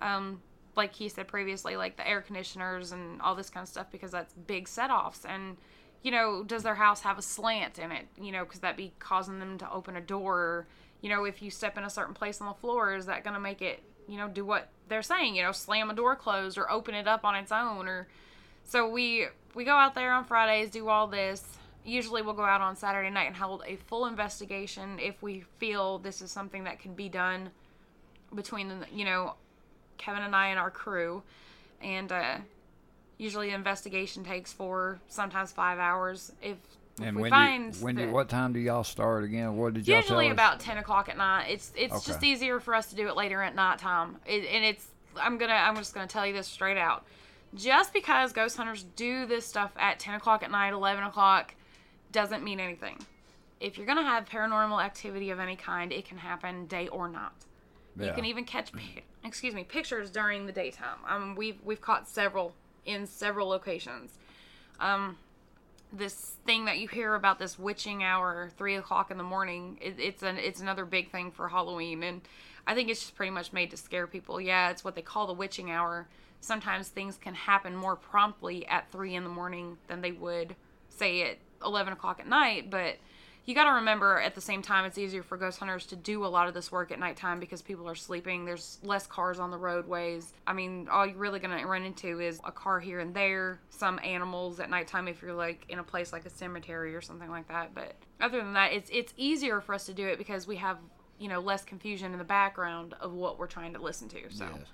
Um, 0.02 0.42
like 0.78 0.94
he 0.94 1.10
said 1.10 1.28
previously, 1.28 1.76
like 1.76 1.98
the 1.98 2.08
air 2.08 2.22
conditioners 2.22 2.94
and 2.94 3.22
all 3.22 3.36
this 3.36 3.50
kind 3.50 3.64
of 3.64 3.70
stuff, 3.70 3.88
because 3.92 4.12
that's 4.12 4.34
big 4.34 4.68
set 4.68 4.90
offs. 4.92 5.26
And, 5.26 5.58
you 6.04 6.12
know, 6.12 6.44
does 6.44 6.64
their 6.64 6.76
house 6.76 7.02
have 7.02 7.18
a 7.18 7.22
slant 7.22 7.80
in 7.80 7.92
it? 7.92 8.08
You 8.20 8.32
know, 8.32 8.44
because 8.44 8.62
that 8.62 8.78
be 8.78 8.94
causing 9.00 9.40
them 9.40 9.58
to 9.60 9.72
open 9.72 9.96
a 9.96 10.02
door. 10.02 10.68
You 11.02 11.10
know, 11.10 11.26
if 11.26 11.42
you 11.42 11.52
step 11.52 11.78
in 11.78 11.84
a 11.84 11.90
certain 11.90 12.14
place 12.14 12.42
on 12.42 12.48
the 12.48 12.54
floor, 12.54 12.96
is 12.96 13.06
that 13.06 13.24
going 13.24 13.34
to 13.34 13.40
make 13.40 13.62
it, 13.62 13.82
you 14.08 14.18
know, 14.18 14.28
do 14.28 14.46
what 14.46 14.70
they're 14.88 15.02
saying? 15.02 15.36
You 15.36 15.44
know, 15.44 15.52
slam 15.52 15.90
a 15.90 15.94
door 15.94 16.16
closed 16.16 16.58
or 16.58 16.72
open 16.72 16.96
it 16.96 17.08
up 17.08 17.24
on 17.24 17.36
its 17.36 17.52
own. 17.52 17.88
Or 17.88 18.08
so 18.64 18.90
we 18.90 19.28
we 19.54 19.64
go 19.64 19.76
out 19.76 19.96
there 19.96 20.14
on 20.14 20.26
Fridays, 20.26 20.70
do 20.70 20.88
all 20.90 21.08
this. 21.08 21.44
Usually 21.84 22.22
we'll 22.22 22.34
go 22.34 22.44
out 22.44 22.62
on 22.62 22.76
Saturday 22.76 23.10
night 23.10 23.28
and 23.28 23.36
hold 23.36 23.64
a 23.66 23.76
full 23.76 24.06
investigation 24.06 25.00
if 25.00 25.22
we 25.22 25.44
feel 25.58 25.98
this 25.98 26.22
is 26.22 26.32
something 26.32 26.64
that 26.66 26.80
can 26.80 26.94
be 26.94 27.10
done 27.10 27.50
between 28.34 28.86
you 28.94 29.06
know 29.06 29.36
Kevin 29.98 30.24
and 30.24 30.36
I 30.36 30.48
and 30.48 30.60
our 30.60 30.72
crew, 30.72 31.22
and 31.82 32.12
uh, 32.12 32.38
usually 33.22 33.52
investigation 33.52 34.24
takes 34.24 34.52
four, 34.52 35.00
sometimes 35.08 35.52
five 35.52 35.78
hours. 35.78 36.32
If, 36.42 36.58
if 37.00 37.06
and 37.06 37.16
we 37.16 37.22
when 37.24 37.30
find 37.30 37.74
do, 37.74 37.86
when 37.86 37.96
do, 37.96 38.06
that- 38.08 38.12
what 38.12 38.30
time 38.30 38.52
do 38.52 38.60
y'all 38.60 38.84
start 38.84 39.24
again? 39.24 39.56
What 39.58 39.76
did 39.76 39.88
y'all 39.88 39.98
usually 39.98 40.30
about 40.30 40.60
10 40.60 40.78
o'clock 40.80 41.08
at 41.08 41.18
night. 41.18 41.46
It's 41.50 41.72
it's 41.76 42.04
just 42.04 42.24
easier 42.24 42.60
for 42.60 42.74
us 42.74 42.88
to 42.88 42.96
do 42.96 43.08
it 43.08 43.16
later 43.16 43.42
at 43.42 43.56
nighttime 43.56 44.18
it, 44.26 44.46
and 44.46 44.66
it's 44.66 44.88
i'm 45.22 45.38
gonna 45.38 45.54
i'm 45.54 45.76
just 45.76 45.94
gonna 45.94 46.08
tell 46.08 46.26
you 46.26 46.34
this 46.34 46.48
straight 46.48 46.78
out. 46.78 47.06
Just 47.54 47.94
because 47.94 48.34
ghost 48.34 48.58
hunters 48.58 48.84
do 48.96 49.26
this 49.26 49.46
stuff 49.46 49.72
at 49.78 50.00
10 50.00 50.16
o'clock 50.16 50.42
at 50.42 50.50
night 50.52 50.74
11 50.74 51.04
o'clock 51.04 51.54
doesn't 52.12 52.44
mean 52.44 52.60
anything. 52.60 52.98
If 53.60 53.78
you're 53.78 53.88
gonna 53.88 54.04
have 54.04 54.26
paranormal 54.28 54.84
activity 54.84 55.30
of 55.30 55.40
any 55.40 55.56
kind 55.56 55.94
it 55.94 56.06
can 56.06 56.18
happen 56.18 56.66
day 56.66 56.88
or 56.88 57.08
night. 57.08 57.32
You 58.00 58.12
can 58.14 58.26
even 58.26 58.46
catch 58.46 58.72
excuse 59.24 59.54
me 59.54 59.64
pictures 59.64 60.10
during 60.10 60.48
the 60.48 60.52
daytime. 60.52 60.98
Um 61.08 61.36
we've 61.36 61.60
we've 61.64 61.82
caught 61.82 62.08
several 62.08 62.56
in 62.86 63.06
several 63.06 63.48
locations. 63.48 64.12
Um 64.80 65.18
this 65.94 66.38
thing 66.46 66.66
that 66.66 66.80
you 66.80 66.88
hear 66.88 67.16
about 67.16 67.38
this 67.38 67.60
witching 67.60 68.04
hour 68.04 68.50
three 68.58 68.76
o'clock 68.76 69.12
in 69.12 69.18
the 69.18 69.24
morning 69.24 69.78
it, 69.82 69.96
it's 70.00 70.24
an 70.24 70.38
it's 70.38 70.62
another 70.62 70.86
big 70.86 71.12
thing 71.12 71.32
for 71.32 71.50
halloween 71.50 72.02
and 72.04 72.22
i 72.66 72.74
think 72.74 72.90
it's 72.90 73.02
just 73.02 73.16
pretty 73.16 73.30
much 73.32 73.52
made 73.52 73.70
to 73.70 73.78
scare 73.78 74.08
people. 74.08 74.40
Yeah 74.40 74.70
it's 74.70 74.84
what 74.84 74.96
they 74.96 75.02
call 75.02 75.28
the 75.28 75.34
witching 75.34 75.70
hour. 75.70 76.08
Sometimes 76.40 76.88
things 76.88 77.18
can 77.18 77.36
happen 77.36 77.76
more 77.76 77.96
promptly 77.96 78.66
at 78.68 78.92
three 78.92 79.16
in 79.16 79.24
the 79.24 79.30
morning 79.30 79.78
than 79.88 80.02
they 80.02 80.12
would 80.12 80.56
say 80.90 81.30
at 81.30 81.38
11 81.64 81.94
o'clock 81.94 82.20
at 82.20 82.28
night 82.28 82.70
but 82.70 82.98
you 83.46 83.56
got 83.56 83.64
to 83.66 83.72
remember 83.72 84.20
at 84.20 84.36
the 84.36 84.42
same 84.42 84.62
time 84.62 84.86
it's 84.86 84.98
easier 84.98 85.24
for 85.24 85.36
ghost 85.36 85.60
hunters 85.60 85.86
to 85.88 85.96
do 85.96 86.24
a 86.26 86.28
lot 86.28 86.48
of 86.48 86.54
this 86.54 86.72
work 86.72 86.92
at 86.92 87.00
nighttime 87.00 87.40
because 87.40 87.62
people 87.62 87.88
are 87.90 87.96
sleeping 87.96 88.46
there's 88.46 88.78
less 88.84 89.08
cars 89.08 89.40
on 89.40 89.50
the 89.52 89.58
roadways 89.58 90.34
i 90.46 90.54
mean 90.54 90.88
all 90.92 91.06
you're 91.06 91.18
really 91.18 91.40
going 91.40 91.58
to 91.58 91.66
run 91.66 91.84
into 91.84 92.20
is 92.20 92.40
a 92.46 92.52
car 92.52 92.80
here 92.80 93.00
and 93.00 93.14
there 93.14 93.60
some 93.70 94.00
animals 94.04 94.60
at 94.60 94.70
nighttime 94.70 95.08
if 95.08 95.22
you're 95.22 95.34
like 95.34 95.66
in 95.70 95.80
a 95.80 95.84
place 95.84 96.14
like 96.14 96.26
a 96.26 96.30
cemetery 96.30 96.96
or 96.96 97.02
something 97.02 97.30
like 97.30 97.48
that 97.48 97.74
but 97.74 97.94
other 98.20 98.38
than 98.38 98.54
that 98.54 98.72
it's 98.74 98.90
it's 98.94 99.14
easier 99.18 99.60
for 99.60 99.74
us 99.74 99.86
to 99.86 99.94
do 99.94 100.08
it 100.08 100.18
because 100.18 100.46
we 100.48 100.56
have 100.56 100.78
you 101.18 101.28
know 101.28 101.40
less 101.40 101.64
confusion 101.64 102.12
in 102.14 102.18
the 102.20 102.24
background 102.24 102.94
of 103.02 103.12
what 103.12 103.38
we're 103.40 103.48
trying 103.48 103.74
to 103.74 103.82
listen 103.82 104.08
to 104.08 104.20
so 104.30 104.46
Yes. 104.46 104.68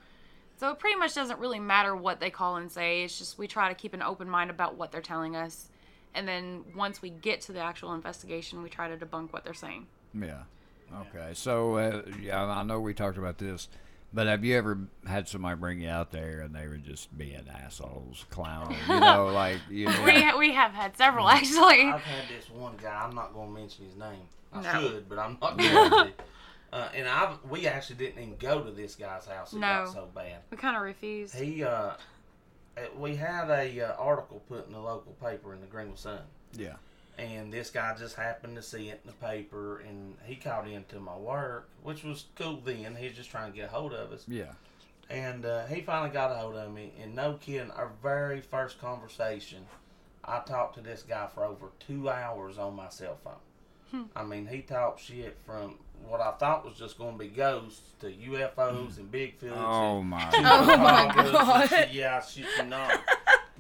so 0.58 0.72
it 0.72 0.80
pretty 0.80 0.98
much 0.98 1.14
doesn't 1.16 1.40
really 1.40 1.60
matter 1.60 1.96
what 1.96 2.20
they 2.20 2.30
call 2.30 2.56
and 2.58 2.72
say. 2.72 3.04
It's 3.04 3.18
just 3.18 3.38
we 3.38 3.48
try 3.48 3.70
to 3.70 3.76
keep 3.76 3.94
an 3.94 4.02
open 4.02 4.30
mind 4.30 4.50
about 4.50 4.76
what 4.76 4.92
they're 4.92 5.02
telling 5.02 5.36
us. 5.36 5.70
And 6.16 6.28
then 6.28 6.64
once 6.76 7.02
we 7.02 7.10
get 7.10 7.42
to 7.42 7.52
the 7.52 7.60
actual 7.60 7.94
investigation, 7.94 8.64
we 8.64 8.70
try 8.70 8.88
to 8.88 8.98
debunk 8.98 9.32
what 9.34 9.44
they're 9.44 9.54
saying. 9.54 9.88
Yeah. 10.20 10.44
Okay. 11.02 11.32
So, 11.34 11.76
uh, 11.78 12.02
yeah, 12.22 12.44
I 12.44 12.64
know 12.64 12.80
we 12.80 12.94
talked 12.94 13.18
about 13.18 13.38
this. 13.38 13.68
But 14.14 14.28
have 14.28 14.44
you 14.46 14.58
ever 14.58 14.80
had 15.06 15.28
somebody 15.28 15.58
bring 15.60 15.82
you 15.82 15.90
out 15.90 16.12
there 16.12 16.40
and 16.40 16.56
they 16.56 16.66
were 16.68 16.78
just 16.78 17.16
being 17.18 17.46
assholes, 17.64 18.26
clowns? 18.30 18.76
You 18.88 19.00
know, 19.00 19.28
like 19.34 19.60
you 19.70 19.86
know, 19.90 20.04
we, 20.06 20.48
we 20.50 20.54
have 20.54 20.72
had 20.72 20.96
several 20.98 21.28
actually. 21.28 21.84
I've 21.84 22.00
had 22.02 22.24
this 22.30 22.50
one 22.50 22.76
guy. 22.82 23.04
I'm 23.06 23.14
not 23.14 23.34
going 23.34 23.54
to 23.54 23.60
mention 23.60 23.86
his 23.86 23.98
name. 23.98 24.22
I 24.54 24.62
No. 24.62 24.82
should, 24.82 25.10
but 25.10 25.20
I'm 25.20 25.38
not 25.42 25.58
going 25.58 25.92
to. 25.92 26.14
Uh, 26.72 26.90
and 26.96 27.08
I, 27.08 27.36
we 27.50 27.68
actually 27.68 27.98
didn't 27.98 28.22
even 28.22 28.36
go 28.38 28.62
to 28.64 28.72
this 28.72 28.96
guy's 28.96 29.26
house. 29.26 29.54
It 29.54 29.60
got 29.60 29.86
No. 29.88 29.92
so 29.94 30.08
bad. 30.16 30.40
We 30.52 30.58
kind 30.58 30.76
of 30.78 30.84
refused. 30.84 31.36
He, 31.36 31.64
uh, 31.64 31.92
we 32.98 33.16
had 33.16 33.50
a 33.50 33.82
uh, 33.82 33.96
article 33.98 34.42
put 34.48 34.68
in 34.68 34.74
the 34.74 34.80
local 34.80 35.14
paper 35.14 35.54
in 35.54 35.62
the 35.62 35.68
Greeneville 35.68 35.98
Sun, 35.98 36.22
yeah. 36.54 36.76
and 37.18 37.52
this 37.52 37.70
guy 37.70 37.96
just 37.98 38.16
happened 38.16 38.56
to 38.56 38.62
see 38.62 38.90
it 38.90 39.02
in 39.04 39.12
the 39.12 39.26
paper, 39.28 39.80
and 39.80 40.16
he 40.26 40.36
called 40.36 40.68
into 40.68 41.00
my 41.00 41.16
work, 41.18 41.70
which 41.84 42.04
was 42.04 42.26
cool 42.36 42.62
then. 42.64 42.96
He 42.96 43.08
was 43.08 43.16
just 43.16 43.30
trying 43.32 43.52
to 43.52 43.56
get 43.58 43.66
a 43.70 43.72
hold 43.72 43.94
of 43.94 44.12
us, 44.12 44.26
Yeah. 44.28 44.54
and 45.10 45.46
uh, 45.46 45.66
he 45.68 45.82
finally 45.82 46.12
got 46.12 46.32
a 46.32 46.36
hold 46.36 46.56
of 46.56 46.74
me. 46.74 46.92
And 47.02 47.16
no 47.16 47.34
kidding, 47.34 47.72
our 47.72 47.92
very 48.04 48.42
first 48.42 48.80
conversation, 48.80 49.66
I 50.24 50.40
talked 50.40 50.76
to 50.76 50.82
this 50.82 51.04
guy 51.04 51.28
for 51.28 51.46
over 51.46 51.68
two 51.80 52.10
hours 52.10 52.58
on 52.58 52.76
my 52.76 52.90
cell 52.90 53.18
phone. 53.24 54.10
I 54.18 54.24
mean, 54.24 54.46
he 54.48 54.62
talked 54.62 55.00
shit 55.00 55.38
from 55.46 55.76
what 56.08 56.22
I 56.22 56.32
thought 56.32 56.66
was 56.66 56.78
just 56.78 56.98
going 56.98 57.14
to 57.14 57.20
be 57.20 57.28
ghosts 57.30 57.82
to 58.00 58.08
UFOs 58.08 58.98
and 58.98 59.12
Bigfoot. 59.12 59.52
Oh 59.56 60.00
and 60.00 60.10
my. 60.10 60.30
Oh 60.36 60.78
my 60.78 61.14
oh 61.18 61.32
God. 61.32 61.70
shit. 61.70 61.92
Yeah, 61.94 62.22
shit 62.22 62.46
you 62.58 62.66
not. 62.66 63.02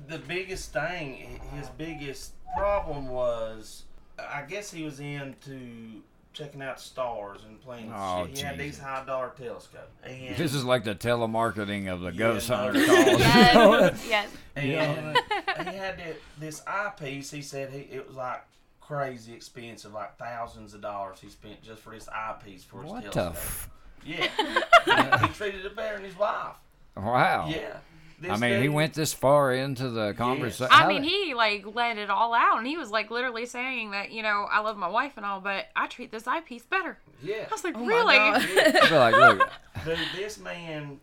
the 0.07 0.19
biggest 0.19 0.73
thing, 0.73 1.39
his 1.55 1.69
biggest 1.69 2.33
problem 2.55 3.09
was, 3.09 3.83
I 4.17 4.43
guess 4.43 4.71
he 4.71 4.83
was 4.83 4.99
into 4.99 6.01
checking 6.33 6.61
out 6.61 6.79
stars 6.79 7.41
and 7.47 7.59
playing 7.61 7.91
Oh, 7.93 8.27
shit. 8.27 8.37
He 8.37 8.43
had 8.43 8.57
these 8.59 8.77
high 8.77 9.03
dollar 9.05 9.33
telescopes. 9.35 9.91
And, 10.03 10.37
This 10.37 10.53
is 10.53 10.63
like 10.63 10.83
the 10.83 10.93
telemarketing 10.93 11.91
of 11.91 12.01
the 12.01 12.11
Yeah, 12.11 12.17
ghost 12.17 12.49
no, 12.49 12.55
hunter 12.57 12.85
calls. 12.85 13.19
yes, 13.19 14.07
yes. 14.07 14.29
and 14.55 15.67
he 15.69 15.75
had 15.75 15.97
that, 15.97 16.15
this 16.39 16.61
eyepiece. 16.67 17.31
He 17.31 17.41
said 17.41 17.71
he, 17.71 17.79
it 17.79 18.07
was 18.07 18.15
like 18.15 18.43
crazy 18.87 19.33
expensive, 19.33 19.93
like 19.93 20.17
thousands 20.17 20.73
of 20.73 20.81
dollars 20.81 21.19
he 21.21 21.27
spent 21.29 21.61
just 21.61 21.81
for 21.81 21.91
this 21.93 22.07
eyepiece 22.09 22.63
for 22.63 22.81
his 22.83 22.91
What 22.91 23.03
the? 23.03 23.09
telescope. 23.09 23.35
F- 23.35 23.69
Yeah. 24.05 25.27
He 25.27 25.33
treated 25.33 25.65
it 25.65 25.75
better 25.75 25.95
than 25.97 26.05
his 26.05 26.17
wife. 26.17 26.55
wow. 26.95 27.47
Yeah. 27.49 27.77
This 28.19 28.31
I 28.31 28.37
mean, 28.37 28.61
he 28.63 28.69
went 28.69 28.93
this 28.95 29.13
far 29.13 29.53
into 29.53 29.89
the 29.89 30.13
conversation. 30.17 30.69
I 30.71 30.87
mean, 30.87 31.03
he 31.03 31.35
like 31.35 31.65
let 31.75 31.99
it 31.99 32.09
all 32.09 32.33
out, 32.33 32.57
and 32.57 32.65
he 32.65 32.75
was 32.77 32.89
like 32.89 33.11
literally 33.11 33.45
saying 33.45 33.91
that 33.91 34.09
you 34.11 34.23
know 34.23 34.47
I 34.51 34.61
love 34.61 34.75
my 34.77 34.87
wife 34.87 35.13
and 35.17 35.25
all, 35.25 35.39
but 35.39 35.65
I 35.75 35.85
treat 35.87 36.11
this 36.11 36.25
eyepiece 36.25 36.63
better. 36.63 36.97
Yeah. 37.21 37.45
I 37.47 37.51
was 37.53 37.63
like, 37.63 37.75
Oh 37.77 37.85
really? 37.85 38.15
God. 38.15 38.41
I'd 38.43 38.91
like, 38.91 39.15
look, 39.15 39.49
Dude, 39.85 39.99
this 40.15 40.39
man, 40.39 40.99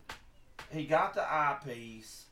he 0.71 0.83
got 0.85 1.13
the 1.13 1.23
eyepiece, 1.23 2.25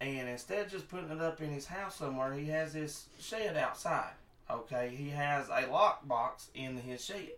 and 0.00 0.28
instead 0.28 0.64
of 0.66 0.72
just 0.72 0.88
putting 0.88 1.10
it 1.10 1.20
up 1.20 1.42
in 1.42 1.50
his 1.50 1.66
house 1.66 1.96
somewhere, 1.96 2.32
he 2.32 2.46
has 2.46 2.72
this 2.72 3.06
shed 3.20 3.56
outside. 3.58 4.12
Okay, 4.52 4.94
he 4.94 5.08
has 5.08 5.48
a 5.48 5.62
lockbox 5.62 6.48
in 6.54 6.76
his 6.76 7.02
shed, 7.02 7.32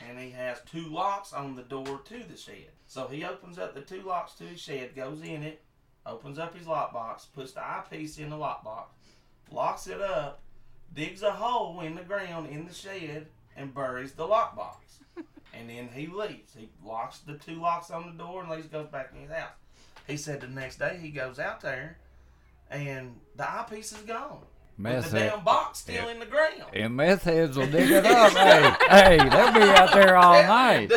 and 0.00 0.18
he 0.18 0.30
has 0.30 0.58
two 0.66 0.88
locks 0.88 1.32
on 1.32 1.54
the 1.54 1.62
door 1.62 2.00
to 2.04 2.18
the 2.24 2.36
shed. 2.36 2.72
So 2.88 3.06
he 3.06 3.24
opens 3.24 3.56
up 3.56 3.72
the 3.72 3.82
two 3.82 4.02
locks 4.02 4.34
to 4.34 4.44
his 4.44 4.60
shed, 4.60 4.96
goes 4.96 5.22
in 5.22 5.44
it, 5.44 5.62
opens 6.04 6.40
up 6.40 6.56
his 6.56 6.66
lockbox, 6.66 7.26
puts 7.32 7.52
the 7.52 7.64
eyepiece 7.64 8.18
in 8.18 8.30
the 8.30 8.36
lockbox, 8.36 8.86
locks 9.52 9.86
it 9.86 10.00
up, 10.00 10.40
digs 10.92 11.22
a 11.22 11.30
hole 11.30 11.80
in 11.82 11.94
the 11.94 12.02
ground 12.02 12.48
in 12.48 12.66
the 12.66 12.74
shed, 12.74 13.28
and 13.56 13.72
buries 13.72 14.12
the 14.12 14.26
lockbox. 14.26 14.76
and 15.54 15.70
then 15.70 15.88
he 15.94 16.08
leaves. 16.08 16.52
He 16.56 16.68
locks 16.84 17.18
the 17.18 17.34
two 17.34 17.60
locks 17.60 17.92
on 17.92 18.06
the 18.06 18.24
door 18.24 18.42
and 18.42 18.50
leaves, 18.50 18.66
goes 18.66 18.88
back 18.88 19.12
in 19.14 19.22
his 19.22 19.30
house. 19.30 19.54
He 20.08 20.16
said 20.16 20.40
the 20.40 20.48
next 20.48 20.80
day 20.80 20.98
he 21.00 21.10
goes 21.10 21.38
out 21.38 21.60
there, 21.60 21.98
and 22.72 23.20
the 23.36 23.48
eyepiece 23.48 23.92
is 23.92 24.02
gone. 24.02 24.42
Meth 24.78 25.10
the 25.10 25.18
head, 25.20 25.30
damn 25.30 25.44
box 25.44 25.78
still 25.80 25.94
Yeah. 25.94 26.10
in 26.10 26.18
the 26.20 26.26
ground. 26.26 26.62
and 26.72 26.96
meth 26.96 27.24
heads 27.24 27.56
will 27.56 27.66
dig 27.66 27.90
it 27.90 28.06
up. 28.06 28.32
hey, 28.32 28.70
hey, 28.90 29.28
they'll 29.28 29.52
be 29.52 29.60
out 29.60 29.92
there 29.92 30.16
all 30.16 30.42
night. 30.42 30.92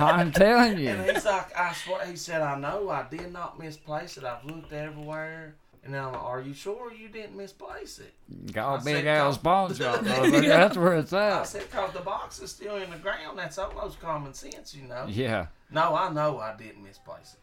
I'm 0.00 0.32
telling 0.32 0.78
you. 0.78 0.88
And 0.90 1.10
he's 1.10 1.24
like, 1.24 1.56
I 1.56 1.72
swear, 1.74 2.06
he 2.06 2.16
said, 2.16 2.40
I 2.42 2.58
know 2.58 2.88
I 2.90 3.04
did 3.10 3.32
not 3.32 3.58
misplace 3.58 4.16
it. 4.16 4.24
I've 4.24 4.44
looked 4.44 4.72
everywhere. 4.72 5.56
And 5.82 5.96
I'm 5.96 6.12
like, 6.12 6.22
are 6.22 6.40
you 6.42 6.52
sure 6.52 6.92
you 6.92 7.08
didn't 7.08 7.36
misplace 7.36 8.00
it? 8.00 8.12
I 8.58 8.76
Big 8.84 9.06
Al's 9.06 9.38
pawn 9.38 9.74
shop. 9.74 10.02
That's 10.02 10.76
where 10.76 10.94
it's 10.98 11.12
at. 11.14 11.32
I 11.32 11.44
said, 11.44 11.62
because 11.70 11.92
the 11.94 12.00
box 12.00 12.38
is 12.40 12.50
still 12.50 12.76
in 12.76 12.90
the 12.90 12.98
ground. 12.98 13.38
That's 13.38 13.56
almost 13.56 13.98
common 13.98 14.34
sense, 14.34 14.74
you 14.74 14.86
know. 14.86 15.06
Yeah. 15.08 15.46
No, 15.70 15.94
I 15.94 16.10
know 16.12 16.38
I 16.38 16.54
didn't 16.56 16.82
misplace 16.82 17.34
it. 17.34 17.40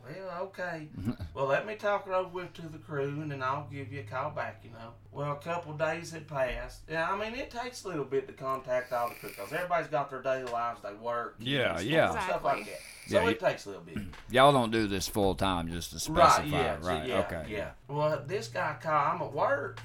I'm 0.00 0.14
like, 0.14 0.24
well, 0.24 0.42
okay. 0.44 0.88
well, 1.34 1.46
let 1.46 1.66
me 1.66 1.74
talk 1.74 2.06
it 2.06 2.12
over 2.12 2.28
with 2.28 2.52
to 2.54 2.62
the 2.62 2.78
crew, 2.78 3.20
and 3.20 3.30
then 3.30 3.42
I'll 3.42 3.68
give 3.70 3.92
you 3.92 4.00
a 4.00 4.02
call 4.04 4.30
back, 4.30 4.60
you 4.64 4.70
know. 4.70 4.92
Well, 5.12 5.32
a 5.32 5.36
couple 5.36 5.72
days 5.74 6.12
had 6.12 6.26
passed. 6.28 6.82
Yeah, 6.88 7.10
I 7.10 7.16
mean, 7.16 7.38
it 7.38 7.50
takes 7.50 7.84
a 7.84 7.88
little 7.88 8.04
bit 8.04 8.26
to 8.28 8.32
contact 8.32 8.92
all 8.92 9.08
the 9.08 9.14
crew, 9.16 9.30
because 9.30 9.52
everybody's 9.52 9.88
got 9.88 10.10
their 10.10 10.22
daily 10.22 10.50
lives. 10.50 10.80
They 10.82 10.94
work. 10.94 11.36
Yeah, 11.38 11.74
kids, 11.74 11.86
yeah. 11.86 12.10
Stuff 12.10 12.44
like 12.44 12.58
Exactly. 12.58 12.72
that. 12.72 13.10
So 13.10 13.22
Yeah, 13.22 13.30
it 13.30 13.40
takes 13.40 13.66
a 13.66 13.68
little 13.70 13.84
bit. 13.84 13.98
Y'all 14.30 14.52
don't 14.52 14.70
do 14.70 14.86
this 14.86 15.08
full 15.08 15.34
time 15.34 15.68
just 15.68 15.92
to 15.92 15.98
specify. 15.98 16.42
Right, 16.42 16.50
yeah, 16.50 16.76
right. 16.82 17.08
yeah, 17.08 17.18
okay. 17.20 17.44
yeah. 17.48 17.70
Well, 17.88 18.22
this 18.26 18.48
guy 18.48 18.76
called. 18.80 19.14
I'm 19.14 19.22
at 19.22 19.32
work, 19.32 19.80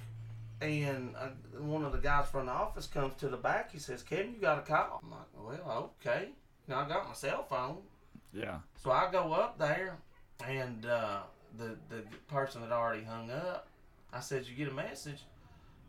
and 0.61 1.15
uh, 1.15 1.27
one 1.59 1.83
of 1.85 1.91
the 1.91 1.97
guys 1.99 2.27
from 2.27 2.47
the 2.47 2.51
office 2.51 2.87
comes 2.87 3.15
to 3.15 3.29
the 3.29 3.37
back. 3.37 3.71
He 3.71 3.79
says, 3.79 4.03
"Kevin, 4.03 4.33
you 4.33 4.41
got 4.41 4.59
a 4.59 4.61
call." 4.61 5.01
I'm 5.03 5.11
like, 5.11 5.65
"Well, 5.65 5.93
okay." 6.01 6.29
Now 6.67 6.79
I 6.81 6.87
got 6.87 7.07
my 7.07 7.13
cell 7.13 7.43
phone, 7.49 7.77
Yeah. 8.33 8.57
so 8.83 8.91
I 8.91 9.09
go 9.11 9.33
up 9.33 9.57
there, 9.59 9.97
and 10.45 10.85
uh, 10.85 11.19
the 11.57 11.77
the 11.89 12.03
person 12.27 12.61
had 12.61 12.71
already 12.71 13.03
hung 13.03 13.29
up. 13.31 13.67
I 14.11 14.19
said, 14.19 14.45
"You 14.47 14.55
get 14.55 14.69
a 14.69 14.75
message?" 14.75 15.19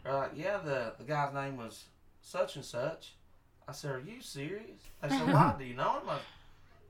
They're 0.02 0.14
like, 0.14 0.32
"Yeah." 0.36 0.58
The 0.58 0.92
the 0.98 1.04
guy's 1.04 1.32
name 1.34 1.56
was 1.56 1.84
such 2.20 2.56
and 2.56 2.64
such. 2.64 3.14
I 3.66 3.72
said, 3.72 3.92
"Are 3.92 4.00
you 4.00 4.20
serious?" 4.20 4.82
They 5.02 5.08
said, 5.08 5.32
"Why? 5.32 5.54
Do 5.58 5.64
you 5.64 5.74
know 5.74 6.00
him?" 6.00 6.08
I, 6.08 6.18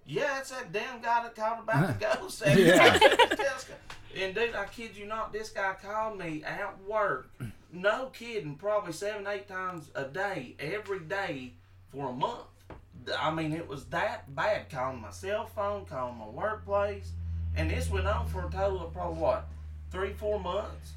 yeah, 0.07 0.39
it's 0.41 0.51
that 0.51 0.73
damn 0.73 1.01
guy 1.01 1.23
that 1.23 1.35
called 1.35 1.61
about 1.63 1.99
the 1.99 2.07
ghost. 2.19 2.43
Yeah. 2.57 2.99
and 4.17 4.35
dude, 4.35 4.55
I 4.55 4.67
kid 4.67 4.97
you 4.97 5.07
not, 5.07 5.33
this 5.33 5.49
guy 5.51 5.75
called 5.83 6.19
me 6.19 6.43
at 6.45 6.83
work. 6.87 7.31
No 7.73 8.07
kidding, 8.07 8.55
probably 8.57 8.93
seven, 8.93 9.27
eight 9.27 9.49
times 9.49 9.91
a 9.95 10.05
day, 10.05 10.55
every 10.61 11.01
day 11.01 11.55
for 11.91 12.11
a 12.11 12.13
month. 12.13 12.45
I 13.21 13.31
mean, 13.31 13.53
it 13.53 13.67
was 13.69 13.85
that 13.87 14.35
bad. 14.35 14.71
Calling 14.71 15.01
my 15.01 15.11
cell 15.11 15.47
phone, 15.47 15.85
calling 15.85 16.17
my 16.19 16.27
workplace, 16.29 17.11
and 17.57 17.71
this 17.71 17.91
went 17.91 18.07
on 18.07 18.27
for 18.29 18.47
a 18.47 18.51
total 18.51 18.87
of 18.87 18.93
probably 18.93 19.19
what, 19.21 19.47
three, 19.91 20.13
four 20.13 20.41
months. 20.41 20.93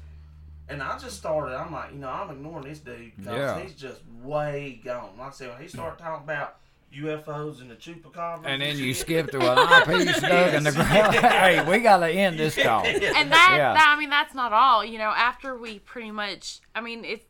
And 0.70 0.82
I 0.82 0.98
just 0.98 1.16
started. 1.16 1.56
I'm 1.56 1.72
like, 1.72 1.92
you 1.92 1.98
know, 1.98 2.10
I'm 2.10 2.30
ignoring 2.30 2.64
this 2.68 2.78
dude 2.80 3.12
because 3.16 3.34
Yeah. 3.38 3.60
he's 3.60 3.72
just 3.74 4.00
way 4.22 4.80
gone. 4.84 5.10
Like 5.18 5.28
I 5.28 5.30
said, 5.32 5.48
when 5.50 5.62
he 5.62 5.68
started 5.68 5.98
talking 6.02 6.24
about 6.24 6.56
UFOs 6.94 7.60
and 7.60 7.70
the 7.70 7.74
chupacabra, 7.74 8.42
And 8.44 8.60
then 8.62 8.76
you 8.78 8.92
shit, 8.92 8.96
skip 8.96 9.30
to 9.30 9.38
an 9.40 9.58
eyepiece 9.58 10.20
dug 10.20 10.54
in 10.54 10.64
the 10.64 10.72
ground. 10.72 11.14
hey, 11.16 11.64
we 11.70 11.78
gotta 11.78 12.08
end 12.08 12.38
this 12.38 12.54
call. 12.62 12.84
and 12.84 13.02
that, 13.02 13.54
Yeah. 13.56 13.74
that 13.74 13.94
I 13.96 13.98
mean 13.98 14.10
that's 14.10 14.34
not 14.34 14.52
all. 14.52 14.84
You 14.84 14.98
know, 14.98 15.12
after 15.16 15.56
we 15.56 15.78
pretty 15.80 16.10
much, 16.10 16.60
I 16.74 16.80
mean 16.80 17.04
it's. 17.04 17.24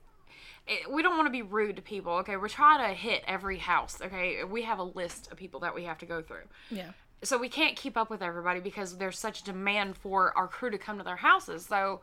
It, 0.68 0.90
we 0.90 1.02
don't 1.02 1.16
want 1.16 1.26
to 1.26 1.32
be 1.32 1.42
rude 1.42 1.76
to 1.76 1.82
people, 1.82 2.12
okay? 2.18 2.36
We're 2.36 2.48
trying 2.48 2.86
to 2.86 2.94
hit 2.94 3.22
every 3.26 3.58
house, 3.58 3.98
okay? 4.02 4.44
We 4.44 4.62
have 4.62 4.78
a 4.78 4.84
list 4.84 5.30
of 5.32 5.38
people 5.38 5.60
that 5.60 5.74
we 5.74 5.84
have 5.84 5.98
to 5.98 6.06
go 6.06 6.22
through. 6.22 6.44
Yeah. 6.70 6.90
so 7.22 7.38
we 7.38 7.48
can't 7.48 7.74
keep 7.76 7.96
up 7.96 8.10
with 8.10 8.22
everybody 8.22 8.60
because 8.60 8.96
there's 8.98 9.18
such 9.18 9.42
demand 9.42 9.96
for 9.96 10.36
our 10.36 10.46
crew 10.46 10.70
to 10.70 10.78
come 10.78 10.98
to 10.98 11.04
their 11.04 11.16
houses. 11.16 11.66
So, 11.66 12.00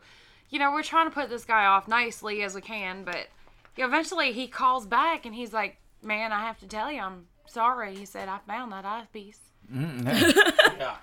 you 0.50 0.58
know, 0.58 0.72
we're 0.72 0.82
trying 0.82 1.06
to 1.08 1.14
put 1.14 1.28
this 1.30 1.44
guy 1.44 1.66
off 1.66 1.88
nicely 1.88 2.42
as 2.42 2.54
we 2.54 2.60
can, 2.60 3.04
but 3.04 3.28
you 3.76 3.82
know, 3.82 3.88
eventually 3.88 4.32
he 4.32 4.46
calls 4.48 4.86
back 4.86 5.26
and 5.26 5.34
he's 5.34 5.52
like, 5.52 5.76
"Man, 6.02 6.32
I 6.32 6.40
have 6.46 6.58
to 6.60 6.66
tell 6.66 6.90
you, 6.90 7.00
I'm 7.00 7.26
sorry." 7.46 7.94
He 7.94 8.04
said, 8.06 8.28
"I 8.28 8.38
found 8.46 8.72
that 8.72 8.84
eyepiece." 8.84 9.38
Mm-hmm. 9.72 10.06
yeah. 10.78 10.96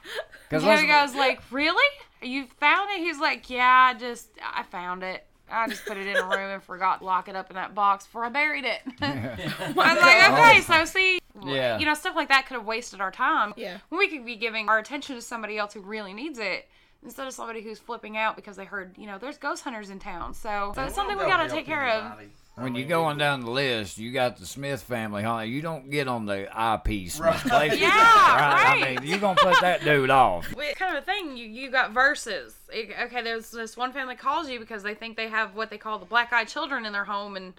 Because 0.50 0.64
Harry 0.64 0.88
goes 0.88 1.14
like, 1.16 1.42
"Really? 1.52 1.84
You 2.22 2.48
found 2.60 2.90
it?" 2.92 3.00
He's 3.00 3.20
like, 3.20 3.50
"Yeah, 3.50 3.92
I 3.94 3.98
just 3.98 4.30
I 4.42 4.64
found 4.64 5.04
it." 5.04 5.26
I 5.50 5.68
just 5.68 5.86
put 5.86 5.98
it 5.98 6.08
in 6.08 6.16
a 6.16 6.24
room 6.24 6.52
and 6.52 6.64
forgot 6.64 7.00
to 7.00 7.06
lock 7.06 7.28
it 7.28 7.36
up 7.36 7.50
in 7.50 7.56
that 7.56 7.76
box 7.76 8.06
before 8.06 8.26
I 8.26 8.30
buried 8.30 8.66
it. 8.66 8.82
I 9.02 9.74
was 9.76 9.76
like, 9.76 10.32
okay, 10.32 10.62
so 10.62 10.82
oh. 10.82 10.86
see, 10.86 11.20
Yeah. 11.44 11.78
you 11.78 11.86
know, 11.86 11.94
stuff 11.94 12.16
like 12.16 12.30
that 12.30 12.46
could 12.48 12.56
have 12.56 12.66
wasted 12.66 13.02
our 13.02 13.12
time. 13.12 13.54
Yeah. 13.58 13.78
We 13.90 14.08
could 14.08 14.26
be 14.26 14.36
giving 14.36 14.70
our 14.70 14.80
attention 14.80 15.16
to 15.16 15.22
somebody 15.22 15.58
else 15.58 15.74
who 15.74 15.82
really 15.82 16.14
needs 16.14 16.40
it 16.40 16.68
instead 17.04 17.28
of 17.28 17.34
somebody 17.34 17.62
who's 17.62 17.80
flipping 17.80 18.18
out 18.18 18.36
because 18.36 18.56
they 18.56 18.66
heard, 18.66 18.98
you 18.98 19.06
know, 19.06 19.18
there's 19.18 19.38
ghost 19.38 19.64
hunters 19.64 19.90
in 19.90 20.00
town. 20.00 20.34
So, 20.34 20.72
so 20.76 20.84
it's 20.84 20.96
something 20.96 21.18
we 21.18 21.26
got 21.26 21.44
to 21.44 21.50
take 21.50 21.66
care 21.66 21.90
of. 21.90 22.20
When 22.56 22.76
you 22.76 22.86
go 22.86 23.06
on 23.06 23.18
down 23.18 23.42
the 23.42 23.50
list, 23.50 23.98
you 23.98 24.12
got 24.12 24.38
the 24.38 24.46
Smith 24.46 24.84
family, 24.84 25.24
huh? 25.24 25.40
You 25.40 25.62
don't 25.62 25.90
get 25.90 26.08
on 26.08 26.26
the 26.26 26.48
eyepiece 26.54 27.20
Right. 27.20 27.34
misplacement, 27.34 27.80
Yeah, 27.82 27.90
I 27.92 28.80
right. 28.82 29.00
mean, 29.02 29.10
you're 29.10 29.20
gonna 29.20 29.40
put 29.42 29.60
that 29.62 29.84
dude 29.84 30.10
off. 30.12 30.54
It's 30.58 30.78
kind 30.80 30.96
of 30.96 31.02
a 31.04 31.06
thing. 31.06 31.36
You 31.36 31.48
you 31.48 31.70
got 31.72 31.92
verses. 31.92 32.56
It- 32.72 32.92
okay, 33.06 33.22
there's 33.24 33.50
this 33.52 33.76
one 33.76 33.92
family 33.92 34.16
calls 34.16 34.50
you 34.50 34.60
because 34.60 34.84
they 34.84 34.94
think 34.94 35.18
they 35.18 35.30
have 35.30 35.56
what 35.56 35.70
they 35.70 35.78
call 35.78 35.98
the 36.00 36.06
black 36.06 36.32
eyed 36.32 36.48
children 36.48 36.86
in 36.86 36.94
their 36.94 37.06
home, 37.06 37.36
and 37.36 37.54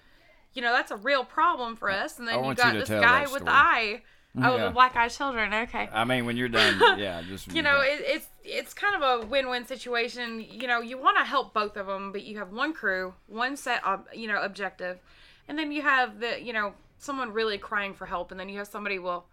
you 0.52 0.62
know 0.62 0.72
that's 0.72 0.90
a 0.92 0.96
real 0.96 1.24
problem 1.24 1.74
for 1.76 1.90
us. 1.90 2.18
And 2.18 2.28
then 2.28 2.36
you 2.36 2.40
want 2.42 2.58
you 2.58 2.64
got 2.64 2.72
to 2.74 2.78
this 2.80 2.88
guy 2.88 3.26
with 3.32 3.44
the 3.44 3.50
eye 3.52 4.02
Oh, 4.36 4.56
Yeah. 4.56 4.64
the 4.64 4.70
black 4.70 4.96
eyed 4.96 5.10
children. 5.12 5.54
Okay. 5.54 5.88
I 5.92 6.04
mean, 6.04 6.26
when 6.26 6.36
you're 6.36 6.48
done, 6.48 6.98
yeah, 6.98 7.22
just 7.22 7.52
you 7.52 7.62
know, 7.62 7.80
it, 7.80 8.00
it's 8.04 8.26
it's 8.42 8.74
kind 8.74 8.96
of 9.00 9.02
a 9.22 9.26
win-win 9.26 9.64
situation. 9.66 10.44
You 10.50 10.66
know, 10.66 10.80
you 10.80 10.98
want 10.98 11.16
to 11.18 11.24
help 11.24 11.54
both 11.54 11.76
of 11.76 11.86
them, 11.86 12.10
but 12.12 12.22
you 12.24 12.38
have 12.38 12.50
one 12.52 12.72
crew, 12.72 13.14
one 13.28 13.56
set, 13.56 13.84
ob- 13.86 14.08
you 14.12 14.26
know, 14.26 14.42
objective, 14.42 14.98
and 15.48 15.56
then 15.58 15.70
you 15.70 15.82
have 15.82 16.18
the, 16.20 16.42
you 16.42 16.52
know, 16.52 16.74
someone 16.98 17.32
really 17.32 17.58
crying 17.58 17.94
for 17.94 18.06
help, 18.06 18.30
and 18.32 18.40
then 18.40 18.48
you 18.48 18.58
have 18.58 18.66
somebody. 18.68 18.98
Well, 18.98 19.26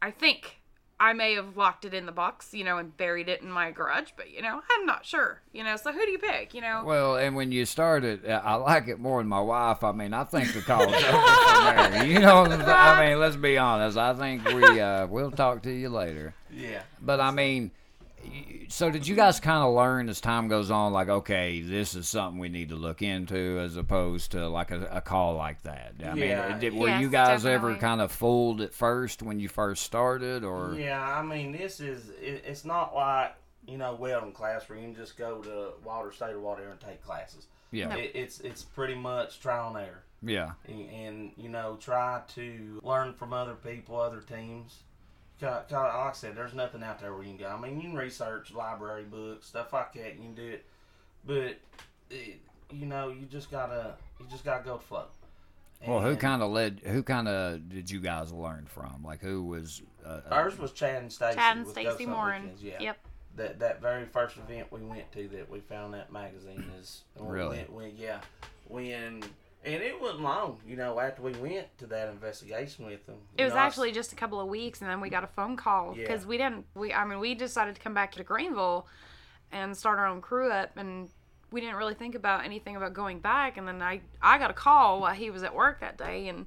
I 0.00 0.10
think 0.12 0.60
I 1.00 1.12
may 1.12 1.34
have 1.34 1.56
locked 1.56 1.84
it 1.84 1.92
in 1.92 2.06
the 2.06 2.12
box, 2.12 2.54
you 2.54 2.62
know, 2.64 2.78
and 2.78 2.96
buried 2.96 3.28
it 3.28 3.42
in 3.42 3.50
my 3.50 3.72
garage, 3.72 4.10
but 4.16 4.30
you 4.30 4.40
know, 4.42 4.60
I'm 4.70 4.86
not 4.86 5.04
sure. 5.04 5.40
You 5.52 5.64
know, 5.64 5.76
so 5.76 5.92
who 5.92 6.00
do 6.04 6.10
you 6.10 6.18
pick? 6.18 6.54
You 6.54 6.60
know, 6.60 6.82
Well, 6.84 7.16
and 7.16 7.34
when 7.34 7.50
you 7.52 7.64
started, 7.66 8.24
uh, 8.24 8.40
I 8.44 8.54
like 8.54 8.86
it 8.88 9.00
more 9.00 9.20
than 9.20 9.28
my 9.28 9.40
wife. 9.40 9.82
I 9.82 9.90
mean, 9.92 10.14
I 10.14 10.22
think 10.24 10.52
the 10.54 10.60
call's 10.60 10.86
over 10.86 10.94
from 10.94 11.64
there. 11.92 12.04
You 12.06 12.20
know, 12.20 12.44
I'm 12.44 12.50
saying? 12.50 12.62
I 12.68 13.08
mean, 13.08 13.18
let's 13.20 13.36
be 13.36 13.58
honest. 13.58 13.98
I 13.98 14.14
think 14.14 14.44
we 14.46 14.80
uh, 14.80 15.06
we'll 15.08 15.32
talk 15.32 15.62
to 15.64 15.70
you 15.72 15.88
later. 15.88 16.34
Yeah. 16.52 16.82
But 17.00 17.18
I 17.20 17.32
mean, 17.32 17.64
y- 17.64 17.83
so 18.68 18.90
did 18.90 19.06
you 19.06 19.14
guys 19.14 19.40
kind 19.40 19.62
of 19.62 19.74
learn 19.74 20.08
as 20.08 20.20
time 20.20 20.48
goes 20.48 20.70
on, 20.70 20.92
like, 20.92 21.08
okay, 21.08 21.60
this 21.60 21.94
is 21.94 22.08
something 22.08 22.38
we 22.40 22.48
need 22.48 22.70
to 22.70 22.74
look 22.76 23.02
into, 23.02 23.58
as 23.60 23.76
opposed 23.76 24.32
to 24.32 24.48
like 24.48 24.70
a, 24.70 24.86
a 24.90 25.00
call 25.00 25.34
like 25.36 25.62
that? 25.62 25.94
I 26.00 26.14
Yeah. 26.14 26.48
mean, 26.50 26.58
did, 26.60 26.74
were 26.74 26.88
Yes, 26.88 27.00
you 27.00 27.10
guys 27.10 27.46
ever 27.46 27.76
kind 27.76 28.00
of 28.00 28.10
fooled 28.10 28.60
at 28.60 28.74
first 28.74 29.22
when 29.22 29.38
you 29.40 29.48
first 29.48 29.82
started, 29.82 30.44
or 30.44 30.74
Yeah, 30.78 31.00
I 31.02 31.22
mean, 31.22 31.52
this 31.52 31.80
is, 31.80 32.08
it, 32.20 32.44
it's 32.46 32.64
not 32.64 32.94
like, 32.94 33.34
you 33.66 33.78
know, 33.78 33.94
welding 33.94 34.32
class 34.32 34.68
where 34.68 34.78
you 34.78 34.84
can 34.84 34.94
just 34.94 35.16
go 35.16 35.40
to 35.42 35.72
Walters 35.84 36.16
State 36.16 36.32
or 36.34 36.40
whatever 36.40 36.70
and 36.70 36.80
take 36.80 37.02
classes. 37.02 37.46
yeah, 37.70 37.94
It, 37.96 38.10
it's 38.14 38.40
it's 38.40 38.62
pretty 38.62 38.94
much 38.94 39.40
trial 39.40 39.68
and 39.74 39.86
error. 39.86 40.02
yeah, 40.22 40.52
and, 40.68 40.90
and 40.90 41.32
you 41.36 41.48
know 41.48 41.76
try 41.80 42.20
to 42.34 42.80
learn 42.82 43.14
from 43.14 43.32
other 43.32 43.54
people, 43.54 43.98
other 43.98 44.20
teams. 44.20 44.80
'Cause- 45.40 45.64
'cause 45.68 45.72
like 45.72 45.92
I 45.92 46.12
said, 46.12 46.36
there's 46.36 46.54
nothing 46.54 46.82
out 46.82 47.00
there 47.00 47.12
where 47.12 47.22
you 47.22 47.30
can 47.30 47.38
go. 47.38 47.48
I 47.48 47.58
mean, 47.58 47.76
you 47.76 47.88
can 47.88 47.94
research 47.96 48.52
library 48.52 49.04
books, 49.04 49.46
stuff 49.48 49.72
like 49.72 49.92
that. 49.94 50.14
You 50.14 50.20
can 50.22 50.34
do 50.34 50.48
it, 50.48 50.64
but 51.24 51.56
it, 52.10 52.40
you 52.70 52.86
know, 52.86 53.08
you 53.08 53.26
just 53.26 53.50
gotta 53.50 53.96
you 54.20 54.26
just 54.26 54.44
gotta 54.44 54.62
go 54.64 54.74
with 54.74 54.82
flow. 54.82 55.06
Well, 55.86 56.00
who 56.00 56.16
kind 56.16 56.40
of 56.42 56.50
led? 56.50 56.80
Who 56.86 57.02
kind 57.02 57.28
of 57.28 57.68
did 57.68 57.90
you 57.90 58.00
guys 58.00 58.32
learn 58.32 58.64
from? 58.66 59.02
Like, 59.04 59.20
who 59.20 59.42
was? 59.42 59.82
Uh, 60.04 60.20
uh, 60.30 60.34
Ours 60.34 60.56
was 60.58 60.72
Chad 60.72 61.02
and 61.02 61.12
Stacy. 61.12 61.34
Chad 61.36 61.56
and 61.58 61.66
with 61.66 61.74
Ghost 61.74 61.88
Stacy 61.88 62.04
Hunt 62.04 62.16
Morin. 62.16 62.42
Weekends, 62.42 62.62
Yeah. 62.62 62.80
Yep. 62.80 62.98
That 63.36 63.58
that 63.58 63.80
very 63.82 64.06
first 64.06 64.36
event 64.36 64.70
we 64.70 64.80
went 64.80 65.10
to 65.12 65.28
that 65.28 65.50
we 65.50 65.60
found 65.60 65.92
that 65.94 66.12
magazine 66.12 66.64
is 66.80 67.02
Really? 67.18 67.58
When, 67.68 67.74
when, 67.74 67.96
yeah, 67.96 68.20
when 68.68 69.22
and 69.64 69.82
it 69.82 70.00
wasn't 70.00 70.20
long, 70.22 70.58
you 70.66 70.76
know, 70.76 70.98
after 71.00 71.22
we 71.22 71.32
went 71.32 71.66
to 71.78 71.86
that 71.86 72.08
investigation 72.08 72.86
with 72.86 73.06
them. 73.06 73.16
It 73.38 73.44
was 73.44 73.54
know, 73.54 73.60
actually 73.60 73.92
just 73.92 74.12
a 74.12 74.16
couple 74.16 74.40
of 74.40 74.48
weeks, 74.48 74.80
and 74.80 74.90
then 74.90 75.00
we 75.00 75.08
got 75.10 75.24
a 75.24 75.28
phone 75.28 75.56
call 75.56 75.94
Yeah. 75.96 76.02
because 76.02 76.26
we 76.26 76.36
didn't. 76.36 76.66
We 76.74 76.92
I 76.92 77.04
mean, 77.04 77.18
we 77.20 77.34
decided 77.34 77.74
to 77.74 77.80
come 77.80 77.94
back 77.94 78.12
to 78.12 78.24
Greeneville 78.24 78.84
and 79.52 79.76
start 79.76 79.98
our 79.98 80.06
own 80.06 80.20
crew 80.20 80.50
up, 80.50 80.76
and 80.76 81.08
we 81.50 81.60
didn't 81.60 81.76
really 81.76 81.94
think 81.94 82.14
about 82.14 82.44
anything 82.44 82.76
about 82.76 82.92
going 82.92 83.20
back. 83.20 83.56
And 83.56 83.66
then 83.66 83.80
I 83.80 84.00
I 84.20 84.38
got 84.38 84.50
a 84.50 84.54
call 84.54 85.00
while 85.00 85.14
he 85.14 85.30
was 85.30 85.42
at 85.42 85.54
work 85.54 85.80
that 85.80 85.96
day, 85.96 86.28
and 86.28 86.46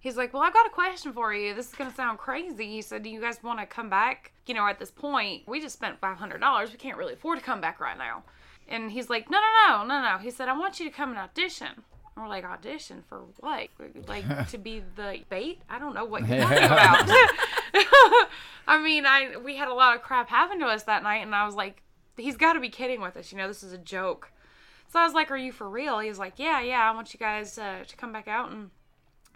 he's 0.00 0.16
like, 0.16 0.32
"Well, 0.32 0.42
I've 0.42 0.54
got 0.54 0.66
a 0.66 0.70
question 0.70 1.12
for 1.12 1.32
you. 1.34 1.54
This 1.54 1.68
is 1.68 1.74
gonna 1.74 1.94
sound 1.94 2.18
crazy." 2.18 2.66
He 2.66 2.82
said, 2.82 3.02
"Do 3.02 3.10
you 3.10 3.20
guys 3.20 3.42
want 3.42 3.60
to 3.60 3.66
come 3.66 3.88
back? 3.90 4.32
You 4.46 4.54
know, 4.54 4.66
at 4.66 4.78
this 4.78 4.90
point, 4.90 5.46
we 5.46 5.60
just 5.60 5.74
spent 5.76 6.00
five 6.00 6.16
hundred 6.18 6.40
dollars. 6.40 6.72
We 6.72 6.78
can't 6.78 6.96
really 6.96 7.14
afford 7.14 7.38
to 7.38 7.44
come 7.44 7.60
back 7.60 7.80
right 7.80 7.98
now." 7.98 8.24
And 8.68 8.90
he's 8.90 9.08
like, 9.08 9.30
"No, 9.30 9.38
no, 9.38 9.78
no, 9.78 9.86
no, 9.86 10.02
no." 10.02 10.18
He 10.18 10.30
said, 10.30 10.48
"I 10.48 10.56
want 10.58 10.80
you 10.80 10.88
to 10.88 10.94
come 10.94 11.10
and 11.10 11.18
audition." 11.18 11.84
And 12.16 12.24
we're 12.24 12.30
like, 12.30 12.44
audition 12.44 13.04
for 13.08 13.24
what? 13.40 13.68
Like 14.08 14.48
to 14.50 14.58
be 14.58 14.82
the 14.96 15.20
bait? 15.28 15.60
I 15.68 15.78
don't 15.78 15.94
know 15.94 16.04
what 16.04 16.26
you're 16.26 16.38
talking 16.42 16.64
about. 16.64 17.04
I 18.66 18.82
mean, 18.82 19.04
I 19.06 19.36
we 19.36 19.56
had 19.56 19.68
a 19.68 19.74
lot 19.74 19.94
of 19.94 20.02
crap 20.02 20.28
happen 20.30 20.58
to 20.60 20.66
us 20.66 20.84
that 20.84 21.02
night, 21.02 21.18
and 21.22 21.34
I 21.34 21.44
was 21.44 21.54
like, 21.54 21.82
he's 22.16 22.36
got 22.36 22.54
to 22.54 22.60
be 22.60 22.70
kidding 22.70 23.00
with 23.00 23.16
us. 23.16 23.30
You 23.30 23.38
know, 23.38 23.48
this 23.48 23.62
is 23.62 23.72
a 23.72 23.78
joke. 23.78 24.32
So 24.88 24.98
I 24.98 25.04
was 25.04 25.14
like, 25.14 25.30
are 25.30 25.36
you 25.36 25.52
for 25.52 25.68
real? 25.68 25.98
He 25.98 26.08
was 26.08 26.18
like, 26.18 26.34
yeah, 26.38 26.60
yeah. 26.60 26.90
I 26.90 26.94
want 26.94 27.12
you 27.12 27.18
guys 27.18 27.58
uh, 27.58 27.84
to 27.86 27.96
come 27.96 28.12
back 28.12 28.28
out 28.28 28.50
and 28.50 28.70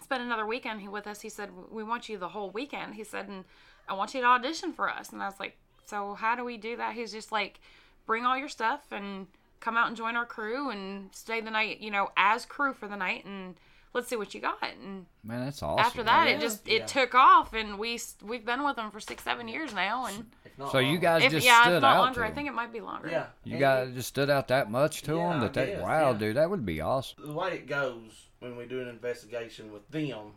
spend 0.03 0.23
another 0.23 0.47
weekend 0.47 0.89
with 0.89 1.07
us. 1.07 1.21
He 1.21 1.29
said, 1.29 1.51
we 1.71 1.83
want 1.83 2.09
you 2.09 2.19
the 2.19 2.29
whole 2.29 2.51
weekend. 2.51 2.95
He 2.95 3.05
said, 3.05 3.29
and 3.29 3.45
I 3.89 3.95
want 3.95 4.15
you 4.15 4.21
to 4.21 4.27
audition 4.27 4.73
for 4.73 4.89
us. 4.89 5.11
And 5.11 5.23
I 5.23 5.27
was 5.27 5.41
like, 5.41 5.57
so 5.85 6.15
how 6.15 6.37
do 6.37 6.45
we 6.45 6.57
do 6.57 6.77
that? 6.77 6.95
He's 6.95 7.13
just 7.13 7.33
like, 7.33 7.61
bring 8.07 8.25
all 8.25 8.39
your 8.39 8.49
stuff 8.49 8.81
and 8.91 9.27
come 9.61 9.77
out 9.77 9.89
and 9.89 9.97
join 9.97 10.17
our 10.17 10.27
crew 10.27 10.71
and 10.71 11.09
stay 11.15 11.41
the 11.41 11.51
night, 11.51 11.81
you 11.81 11.91
know, 11.91 12.11
as 12.17 12.47
crew 12.47 12.73
for 12.73 12.89
the 12.89 12.97
night 12.97 13.25
and 13.25 13.57
let's 13.93 14.09
see 14.09 14.17
what 14.17 14.33
you 14.35 14.41
got. 14.41 14.59
And 14.63 15.07
man, 15.25 15.45
that's 15.45 15.63
awesome. 15.63 15.85
after 15.85 16.03
that, 16.05 16.29
Yeah. 16.29 16.37
it 16.37 16.41
just 16.41 16.67
it 16.69 16.73
Yeah. 16.81 16.87
took 16.87 17.15
off, 17.15 17.53
and 17.55 17.79
we 17.79 17.99
we've 18.23 18.45
been 18.45 18.63
with 18.63 18.77
them 18.77 18.91
for 18.91 19.01
six, 19.01 19.23
seven 19.25 19.49
years 19.49 19.75
now, 19.75 20.07
and 20.07 20.31
if 20.45 20.57
not 20.59 20.73
So 20.73 20.79
you 20.79 20.87
longer. 20.93 21.01
guys 21.01 21.23
if 21.25 21.33
just 21.33 21.47
yeah, 21.47 21.63
stood 21.63 21.75
if 21.77 21.83
not 21.83 21.97
out 21.97 22.01
longer, 22.01 22.21
to 22.21 22.25
I 22.27 22.29
'em. 22.29 22.35
think 22.35 22.49
it 22.49 22.53
might 22.55 22.73
be 22.73 22.81
longer. 22.81 23.09
Yeah. 23.09 23.27
You 23.45 23.53
And 23.55 23.61
guys 23.61 23.95
just 23.95 24.09
stood 24.09 24.31
out 24.31 24.49
that 24.49 24.71
much 24.71 25.03
to 25.03 25.17
Yeah, 25.17 25.29
them 25.29 25.37
I 25.41 25.49
that 25.49 25.55
they 25.55 25.77
wow, 25.81 26.13
yeah. 26.13 26.19
dude, 26.19 26.37
that 26.37 26.49
would 26.51 26.65
be 26.65 26.81
awesome. 26.81 27.27
the 27.27 27.33
way 27.33 27.55
it 27.55 27.67
goes 27.67 28.29
when 28.39 28.57
we 28.57 28.65
do 28.67 28.81
an 28.81 28.89
investigation 28.89 29.73
with 29.73 29.87
them 29.91 30.35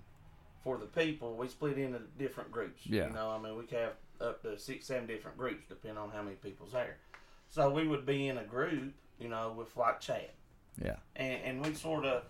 for 0.63 0.77
the 0.77 0.85
people, 0.85 1.35
we 1.35 1.47
split 1.47 1.77
into 1.77 1.99
different 2.17 2.51
groups. 2.51 2.85
Yeah. 2.85 3.07
You 3.07 3.13
know, 3.13 3.31
I 3.31 3.37
mean, 3.37 3.55
we 3.57 3.65
could 3.65 3.77
have 3.79 3.93
up 4.19 4.41
to 4.43 4.57
six, 4.57 4.87
seven 4.87 5.05
different 5.05 5.37
groups 5.37 5.65
depending 5.69 5.97
on 5.97 6.09
how 6.09 6.21
many 6.21 6.35
people's 6.37 6.71
there. 6.71 6.97
So 7.49 7.69
we 7.69 7.85
would 7.87 8.05
be 8.05 8.27
in 8.29 8.37
a 8.39 8.43
group, 8.43 8.93
you 9.23 9.29
know, 9.29 9.53
with 9.57 9.75
like 9.77 10.01
Chad. 10.01 10.29
Yeah. 10.83 10.97
And, 11.15 11.41
and 11.43 11.65
we 11.65 11.73
sort 11.73 12.05
of 12.05 12.23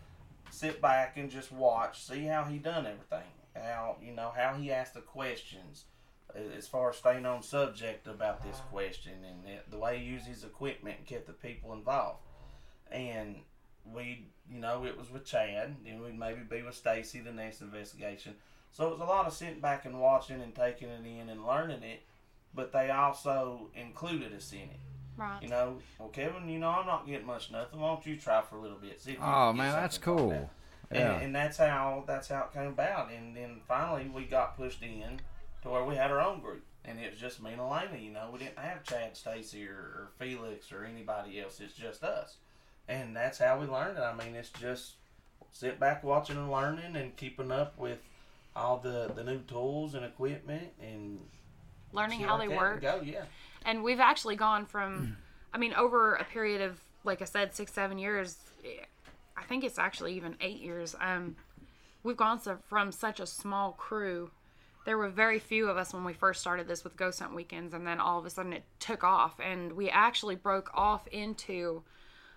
sit 0.52 0.82
back 0.82 1.18
and 1.18 1.30
just 1.30 1.52
watch, 1.52 2.02
see 2.04 2.26
how 2.26 2.44
he 2.44 2.60
done 2.60 2.86
everything, 2.86 3.28
how 3.56 3.98
you 4.02 4.14
know 4.14 4.32
how 4.36 4.54
he 4.54 4.72
asked 4.72 4.94
the 4.94 5.02
questions, 5.02 5.86
as 6.56 6.68
far 6.68 6.92
as 6.92 6.98
staying 6.98 7.26
on 7.26 7.42
subject 7.42 8.08
about 8.08 8.44
this 8.44 8.60
question 8.72 9.14
and 9.24 9.44
the- 9.44 9.72
the 9.72 9.78
way 9.78 9.98
he 10.00 10.06
used 10.06 10.28
his 10.28 10.44
equipment 10.44 10.98
and 11.00 11.08
kept 11.08 11.28
the 11.28 11.34
people 11.34 11.74
involved. 11.74 12.20
And 12.92 13.42
we, 13.86 14.28
you 14.50 14.60
know, 14.60 14.86
it 14.86 14.98
was 14.98 15.10
with 15.12 15.26
Chad, 15.26 15.76
and 15.88 16.02
we'd 16.02 16.18
maybe 16.18 16.42
be 16.42 16.62
with 16.62 16.76
Stacy 16.76 17.20
the 17.20 17.32
next 17.32 17.62
investigation. 17.62 18.36
So 18.72 18.88
it 18.88 18.92
was 18.92 19.02
a 19.02 19.06
lot 19.06 19.28
of 19.28 19.34
sitting 19.34 19.60
back 19.60 19.86
and 19.86 20.00
watching 20.00 20.42
and 20.42 20.56
taking 20.56 20.90
it 20.90 21.06
in 21.06 21.30
and 21.30 21.46
learning 21.46 21.84
it, 21.84 22.02
but 22.54 22.72
they 22.72 22.90
also 22.90 23.70
included 23.76 24.34
us 24.34 24.52
in 24.52 24.60
it. 24.70 24.80
Right. 25.16 25.44
You 25.44 25.50
know, 25.50 25.78
well, 26.00 26.10
Kevin, 26.10 26.50
you 26.50 26.60
know, 26.60 26.70
I'm 26.70 26.86
not 26.88 27.06
getting 27.06 27.28
much 27.28 27.52
nothing. 27.52 27.80
Why 27.80 27.90
don't 27.90 28.06
you 28.06 28.18
try 28.18 28.42
for 28.42 28.56
a 28.58 28.62
little 28.62 28.78
bit? 28.78 29.00
See 29.02 29.12
if 29.12 29.18
you 29.18 29.24
Oh 29.24 29.52
can 29.52 29.56
get 29.56 29.64
man, 29.64 29.74
that's 29.74 29.96
something 29.96 30.14
from 30.14 30.18
cool. 30.18 30.30
that. 30.30 30.50
Yeah. 30.92 31.14
And, 31.14 31.24
and 31.26 31.36
that's 31.36 31.58
how 31.58 32.04
that's 32.08 32.28
how 32.28 32.50
it 32.52 32.54
came 32.54 32.68
about. 32.68 33.12
And 33.12 33.36
then 33.36 33.62
finally, 33.68 34.10
we 34.10 34.26
got 34.26 34.58
pushed 34.58 34.82
in 34.82 35.20
to 35.62 35.70
where 35.70 35.84
we 35.84 35.96
had 35.96 36.12
our 36.12 36.20
own 36.20 36.40
group, 36.40 36.64
and 36.86 37.00
it 37.00 37.12
was 37.12 37.20
just 37.20 37.42
me 37.42 37.52
and 37.52 37.62
Elena. 37.62 37.98
You 38.00 38.12
know, 38.12 38.30
we 38.32 38.40
didn't 38.40 38.60
have 38.60 38.84
Chad, 38.84 39.16
Stacy, 39.16 39.68
or, 39.68 39.74
or 39.74 40.10
Felix, 40.20 40.72
or 40.72 40.84
anybody 40.84 41.40
else. 41.40 41.60
It's 41.60 41.74
just 41.74 42.04
us, 42.04 42.38
and 42.88 43.16
that's 43.16 43.38
how 43.38 43.60
we 43.60 43.66
learned 43.68 43.98
it. 43.98 44.02
I 44.02 44.14
mean, 44.16 44.36
it's 44.36 44.50
just 44.50 44.94
sit 45.52 45.80
back, 45.80 46.04
watching 46.04 46.38
and 46.38 46.52
learning, 46.52 46.96
and 46.96 47.16
keeping 47.16 47.52
up 47.52 47.78
with 47.78 48.00
all 48.56 48.78
the 48.78 49.12
the 49.16 49.24
new 49.24 49.40
tools 49.42 49.94
and 49.96 50.06
equipment, 50.06 50.74
and 50.82 51.20
Learning 51.92 52.20
see 52.20 52.26
how 52.26 52.38
where 52.38 52.48
they 52.48 52.54
it 52.54 52.58
can 52.58 52.58
work. 52.58 52.82
Go, 52.82 53.02
yeah. 53.04 53.24
And 53.66 53.84
we've 53.84 54.00
actually 54.00 54.36
gone 54.36 54.66
from 54.66 55.16
i 55.54 55.58
mean 55.58 55.74
over 55.74 56.16
a 56.16 56.24
period 56.24 56.62
of 56.62 56.80
like 57.04 57.22
i 57.22 57.26
said 57.26 57.54
six 57.54 57.72
seven 57.74 57.98
years 57.98 58.38
i 59.38 59.44
think 59.44 59.64
it's 59.64 59.78
actually 59.78 60.16
even 60.16 60.36
eight 60.42 60.60
years 60.60 60.96
um 61.00 61.36
we've 62.04 62.18
gone 62.18 62.40
so, 62.40 62.58
from 62.68 62.92
such 62.92 63.20
a 63.20 63.26
small 63.26 63.72
crew. 63.74 64.30
There 64.86 64.98
were 64.98 65.10
very 65.10 65.40
few 65.40 65.70
of 65.70 65.78
us 65.78 65.94
when 65.94 66.04
we 66.04 66.14
first 66.14 66.42
started 66.42 66.68
this 66.68 66.84
with 66.84 66.98
ghost 66.98 67.20
hunt 67.20 67.34
weekends 67.34 67.74
and 67.74 67.88
then 67.88 68.00
all 68.00 68.20
of 68.20 68.26
a 68.26 68.30
sudden 68.30 68.52
it 68.52 68.64
took 68.80 69.04
off 69.04 69.40
and 69.40 69.72
we 69.72 69.90
actually 69.90 70.36
broke 70.36 70.70
off 70.74 71.08
into 71.08 71.84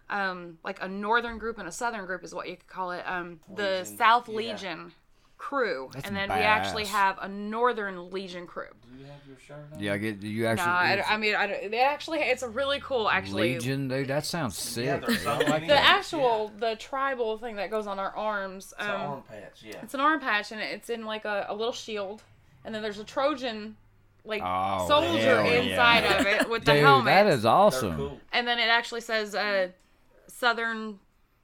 um 0.09 0.57
like 0.63 0.81
a 0.81 0.87
northern 0.87 1.39
group 1.39 1.59
and 1.59 1.67
a 1.67 1.73
southern 1.73 2.07
group 2.07 2.23
is 2.23 2.33
what 2.33 2.49
you 2.49 2.57
could 2.57 2.69
call 2.69 2.93
it 2.93 3.03
um 3.05 3.41
the 3.57 3.81
Legion, 3.81 3.97
south 3.97 4.29
legion 4.29 4.93
crew 5.39 5.91
That's 5.93 6.07
and 6.07 6.17
then 6.17 6.29
we 6.31 6.37
actually 6.37 6.87
have 6.87 7.19
a 7.21 7.29
northern 7.29 8.11
legion 8.11 8.47
crew 8.47 8.69
Do 8.91 8.99
you 8.99 9.05
have 9.07 9.21
your 9.29 9.39
shirt 9.39 9.67
on? 9.73 9.79
Yeah, 9.81 9.93
I 9.93 9.99
get 9.99 10.23
you 10.23 10.45
no, 10.45 10.49
actually. 10.49 10.67
I, 10.67 11.03
I 11.03 11.17
mean, 11.19 11.35
I, 11.35 11.47
don't- 11.47 11.63
it 11.63 11.75
actually, 11.77 12.21
it's 12.21 12.43
a 12.43 12.49
really 12.49 12.81
cool, 12.81 13.09
actually. 13.09 13.53
Legion, 13.55 13.89
dude. 13.89 14.09
That 14.09 14.25
sounds 14.25 14.57
sick. 14.57 15.05
there's 15.07 15.23
so 15.23 15.39
dude. 15.39 15.47
I 15.47 15.51
like 15.51 15.51
many. 15.51 15.67
The 15.69 15.75
that. 15.75 15.99
actual, 15.99 16.51
the 16.59 16.77
tribal 16.77 17.37
thing 17.39 17.57
that 17.57 17.71
goes 17.71 17.87
on 17.87 17.99
our 17.99 18.17
arms. 18.17 18.73
It's 18.79 18.83
Um, 18.89 18.91
an 18.95 19.01
arm 19.03 19.23
patch, 19.29 19.63
yeah. 19.63 19.75
it's 19.83 19.95
an 19.95 20.01
arm 20.01 20.21
patch, 20.21 20.53
and 20.53 20.61
it's 20.61 20.89
in 20.91 21.05
like 21.05 21.25
a, 21.27 21.47
a 21.51 21.55
little 21.55 21.73
shield, 21.73 22.23
and 22.65 22.75
then 22.75 22.83
there's 22.83 22.99
a 22.99 23.05
Trojan, 23.05 23.77
like 24.25 24.43
Oh, 24.45 24.87
soldier 24.89 25.41
inside 25.43 26.05
yeah. 26.05 26.19
of 26.21 26.27
it 26.27 26.49
with 26.51 26.65
the 26.65 26.73
Dude, 26.73 26.83
helmet. 26.83 27.07
that 27.13 27.27
is 27.27 27.45
awesome. 27.45 27.97
cool. 27.97 28.21
and 28.33 28.49
then 28.49 28.59
it 28.59 28.69
actually 28.69 29.03
says 29.03 29.35
uh, 29.35 29.69
Southern 30.29 30.99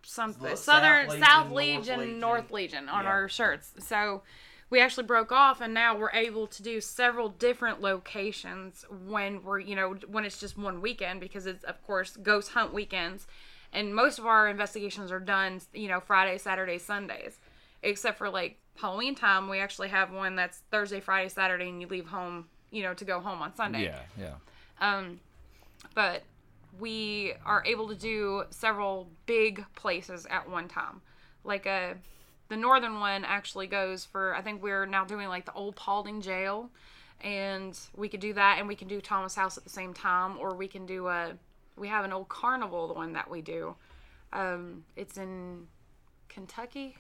something, 0.05 0.57
Southern 0.57 1.09
South 1.11 1.19
South 1.21 1.51
Legion, 1.53 1.99
Legion, 1.99 1.99
North 1.99 2.01
Legion. 2.01 2.21
North 2.21 2.51
Legion 2.51 2.89
on 2.89 3.05
Yeah. 3.05 3.11
our 3.11 3.29
shirts. 3.29 3.73
So 3.79 4.23
we 4.71 4.81
actually 4.81 5.05
broke 5.05 5.31
off, 5.33 5.61
and 5.61 5.75
now 5.75 5.97
we're 5.97 6.11
able 6.13 6.47
to 6.47 6.63
do 6.63 6.81
several 6.81 7.29
different 7.29 7.81
locations 7.81 8.85
when 8.91 9.43
we're 9.43 9.61
you 9.61 9.77
know 9.77 9.95
when 10.09 10.25
it's 10.25 10.39
just 10.41 10.57
one 10.57 10.81
weekend 10.81 11.21
because 11.21 11.47
it's 11.47 11.65
of 11.65 11.83
course 11.87 12.17
ghost 12.17 12.53
hunt 12.53 12.73
weekends, 12.73 13.27
and 13.73 13.95
most 13.95 14.19
of 14.19 14.27
our 14.27 14.49
investigations 14.49 15.13
are 15.13 15.21
done 15.21 15.61
you 15.73 15.89
know 15.89 16.01
Friday, 16.01 16.39
Saturday, 16.39 16.79
Sundays, 16.79 17.39
except 17.83 18.19
for 18.19 18.31
like 18.31 18.59
Halloween 18.77 19.15
time, 19.15 19.49
we 19.51 19.59
actually 19.59 19.89
have 19.89 20.11
one 20.11 20.35
that's 20.37 20.63
Thursday, 20.71 21.01
Friday, 21.01 21.29
Saturday, 21.29 21.69
and 21.69 21.81
you 21.83 21.87
leave 21.87 22.07
home, 22.07 22.47
you 22.71 22.83
know, 22.83 22.95
to 22.95 23.05
go 23.05 23.21
home 23.21 23.43
on 23.43 23.55
Sunday. 23.55 23.85
Yeah, 23.85 24.01
yeah. 24.19 24.35
Um, 24.81 25.21
but 25.95 26.23
we 26.79 27.35
are 27.45 27.63
able 27.67 27.89
to 27.89 27.95
do 27.95 28.45
several 28.51 29.11
big 29.27 29.65
places 29.75 30.27
at 30.31 30.49
one 30.49 30.69
time. 30.69 31.01
Like 31.45 31.67
a, 31.67 31.95
the 32.49 32.57
northern 32.57 33.01
one 33.01 33.25
actually 33.25 33.67
goes 33.67 34.05
for. 34.05 34.35
I 34.35 34.43
think 34.43 34.63
we're 34.63 34.87
now 34.87 35.05
doing 35.05 35.29
like 35.29 35.45
the 35.45 35.53
old 35.53 35.77
Paulding 35.77 36.21
Jail, 36.21 36.71
and 37.21 37.79
we 37.97 38.09
could 38.09 38.21
do 38.21 38.33
that, 38.35 38.57
and 38.59 38.69
we 38.69 38.75
can 38.75 38.89
do 38.89 39.01
Thomas 39.01 39.35
House 39.35 39.57
at 39.59 39.65
the 39.65 39.71
same 39.71 39.93
time, 39.95 40.39
or 40.39 40.55
we 40.55 40.69
can 40.69 40.87
do 40.87 41.09
a. 41.09 41.33
We 41.77 41.89
have 41.89 42.05
an 42.05 42.13
old 42.13 42.29
carnival, 42.29 42.87
the 42.87 42.95
one 42.95 43.15
that 43.15 43.31
we 43.31 43.41
do. 43.41 43.75
Um, 44.33 44.85
it's 44.95 45.17
in 45.17 45.67
Kentucky. 46.29 46.97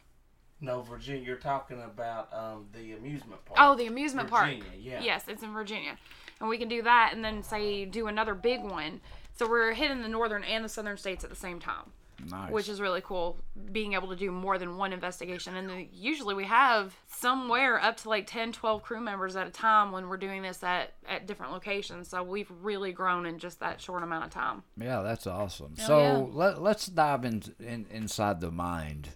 No, 0.60 0.80
Virginia. 0.80 1.22
You're 1.22 1.36
talking 1.36 1.82
about 1.82 2.32
um, 2.32 2.66
the 2.72 2.92
amusement 2.92 3.44
park. 3.44 3.58
Oh, 3.60 3.74
the 3.76 3.86
amusement 3.86 4.30
Virginia, 4.30 4.62
park. 4.62 4.76
yeah. 4.80 5.02
Yes, 5.02 5.24
it's 5.28 5.42
in 5.42 5.52
Virginia. 5.52 5.98
And 6.40 6.48
we 6.48 6.56
can 6.56 6.68
do 6.68 6.82
that 6.82 7.10
and 7.12 7.24
then 7.24 7.42
say 7.42 7.84
do 7.84 8.06
another 8.06 8.34
big 8.34 8.62
one. 8.62 9.00
So 9.34 9.48
we're 9.48 9.72
hitting 9.72 10.02
the 10.02 10.08
northern 10.08 10.44
and 10.44 10.64
the 10.64 10.68
southern 10.68 10.96
states 10.96 11.24
at 11.24 11.30
the 11.30 11.36
same 11.36 11.58
time, 11.58 11.92
Nice. 12.30 12.50
which 12.52 12.68
is 12.68 12.80
really 12.80 13.00
cool 13.00 13.38
being 13.72 13.94
able 13.94 14.08
to 14.08 14.16
do 14.16 14.30
more 14.30 14.58
than 14.58 14.76
one 14.76 14.92
investigation. 14.92 15.56
And 15.56 15.68
then 15.68 15.88
usually 15.92 16.34
we 16.34 16.44
have 16.44 16.94
somewhere 17.08 17.80
up 17.80 17.96
to 17.98 18.08
like 18.08 18.26
10, 18.26 18.52
12 18.52 18.82
crew 18.82 19.00
members 19.00 19.34
at 19.36 19.46
a 19.46 19.50
time 19.50 19.90
when 19.90 20.08
we're 20.08 20.16
doing 20.18 20.42
this 20.42 20.62
at, 20.62 20.92
at 21.08 21.26
different 21.26 21.52
locations. 21.52 22.08
So 22.08 22.22
we've 22.22 22.50
really 22.62 22.92
grown 22.92 23.26
in 23.26 23.38
just 23.38 23.60
that 23.60 23.80
short 23.80 24.02
amount 24.02 24.24
of 24.24 24.30
time. 24.30 24.62
Yeah, 24.76 25.02
that's 25.02 25.26
awesome. 25.26 25.74
Oh, 25.80 25.86
so 25.86 25.98
yeah. 26.00 26.16
let, 26.30 26.62
let's 26.62 26.86
dive 26.86 27.24
in, 27.24 27.42
in 27.58 27.86
inside 27.90 28.40
the 28.40 28.50
mind. 28.50 29.10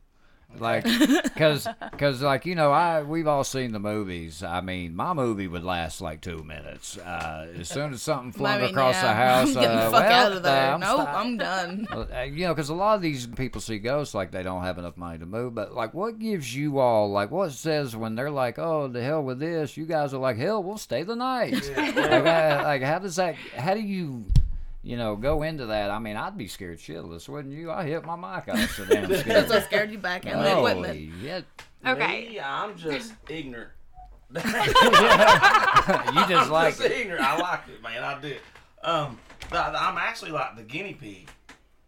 Like, 0.59 0.85
cause, 1.37 1.68
cause, 1.98 2.22
like 2.22 2.46
you 2.46 2.54
know, 2.54 2.72
I 2.72 3.02
we've 3.02 3.26
all 3.26 3.44
seen 3.44 3.72
the 3.72 3.78
movies. 3.78 4.42
I 4.42 4.61
mean, 4.61 4.96
my 4.96 5.12
movie 5.12 5.48
would 5.48 5.64
last 5.64 6.00
like 6.00 6.20
two 6.20 6.42
minutes. 6.44 6.96
Uh, 6.98 7.48
as 7.59 7.68
soon 7.68 7.92
as 7.92 8.02
something 8.02 8.32
flung 8.38 8.54
I 8.54 8.61
mean, 8.62 8.70
across 8.70 8.94
yeah, 8.94 9.02
the 9.09 9.14
house, 9.14 9.48
I'm 9.48 9.54
getting 9.54 9.78
uh, 9.78 9.85
the 9.85 9.90
fuck 9.90 10.09
well, 10.09 10.26
out 10.26 10.32
of 10.32 10.42
there. 10.42 10.72
uh, 10.72 10.78
nope, 10.78 11.00
sti- 11.02 11.14
I'm 11.14 11.37
done. 11.37 11.88
Uh, 11.90 12.22
you 12.22 12.46
know, 12.46 12.54
because 12.54 12.70
a 12.70 12.74
lot 12.74 12.94
of 12.94 13.02
these 13.02 13.26
people 13.26 13.61
see 13.61 13.78
ghosts 13.78 14.14
like 14.14 14.30
they 14.30 14.42
don't 14.42 14.62
have 14.62 14.78
enough 14.78 14.96
money 14.96 15.18
to 15.18 15.26
move. 15.26 15.54
But 15.54 15.74
like, 15.74 15.92
what 15.94 16.18
gives 16.18 16.54
you 16.54 16.78
all 16.78 17.11
like 17.11 17.30
what 17.30 17.52
says 17.52 17.94
when 17.94 18.14
they're 18.14 18.30
like, 18.30 18.59
"Oh, 18.59 18.88
the 18.88 19.02
hell 19.02 19.22
with 19.22 19.38
this," 19.38 19.76
you 19.76 19.85
guys 19.85 20.14
are 20.14 20.18
like, 20.18 20.38
"Hell, 20.38 20.62
we'll 20.62 20.78
stay 20.78 21.02
the 21.02 21.16
night." 21.16 21.52
like, 21.76 21.96
uh, 21.98 22.61
like, 22.64 22.82
how 22.82 22.98
does 22.98 23.16
that? 23.16 23.35
How 23.56 23.74
do 23.74 23.80
you? 23.80 24.24
You 24.87 24.96
know, 24.96 25.16
go 25.16 25.42
into 25.42 25.66
that. 25.66 25.90
I 25.90 25.99
mean, 25.99 26.16
I'd 26.16 26.38
be 26.38 26.46
scared 26.46 26.79
shitless, 26.79 27.29
wouldn't 27.29 27.53
you? 27.53 27.72
I 27.72 27.85
hit 27.88 28.05
my 28.05 28.14
mic. 28.14 28.49
I 28.49 28.53
was 28.61 28.70
so 28.70 28.85
damn 28.85 29.09
That's 29.09 29.22
scared. 29.22 29.49
what 29.49 29.64
scared 29.64 29.90
you 29.90 29.99
back 29.99 30.25
in 30.27 30.38
the 30.38 30.59
equipment. 30.59 30.87
Holy 30.87 31.11
shit. 31.20 31.44
Okay. 31.85 32.29
Me, 32.29 32.38
I'm 32.40 32.77
just 32.77 33.12
ignorant. 33.29 33.70
you 34.37 34.40
just 34.42 34.53
I'm 36.46 36.51
like 36.51 36.77
just 36.77 36.83
it. 36.87 36.92
ignorant. 36.92 37.20
I 37.25 37.37
like 37.37 37.62
it, 37.68 37.83
man. 37.83 38.05
I 38.05 38.20
do. 38.20 38.37
Um, 38.85 39.18
but 39.51 39.75
I'm 39.75 39.99
actually 39.99 40.31
like 40.31 40.55
the 40.57 40.62
guinea 40.62 40.94
pig. 40.94 41.29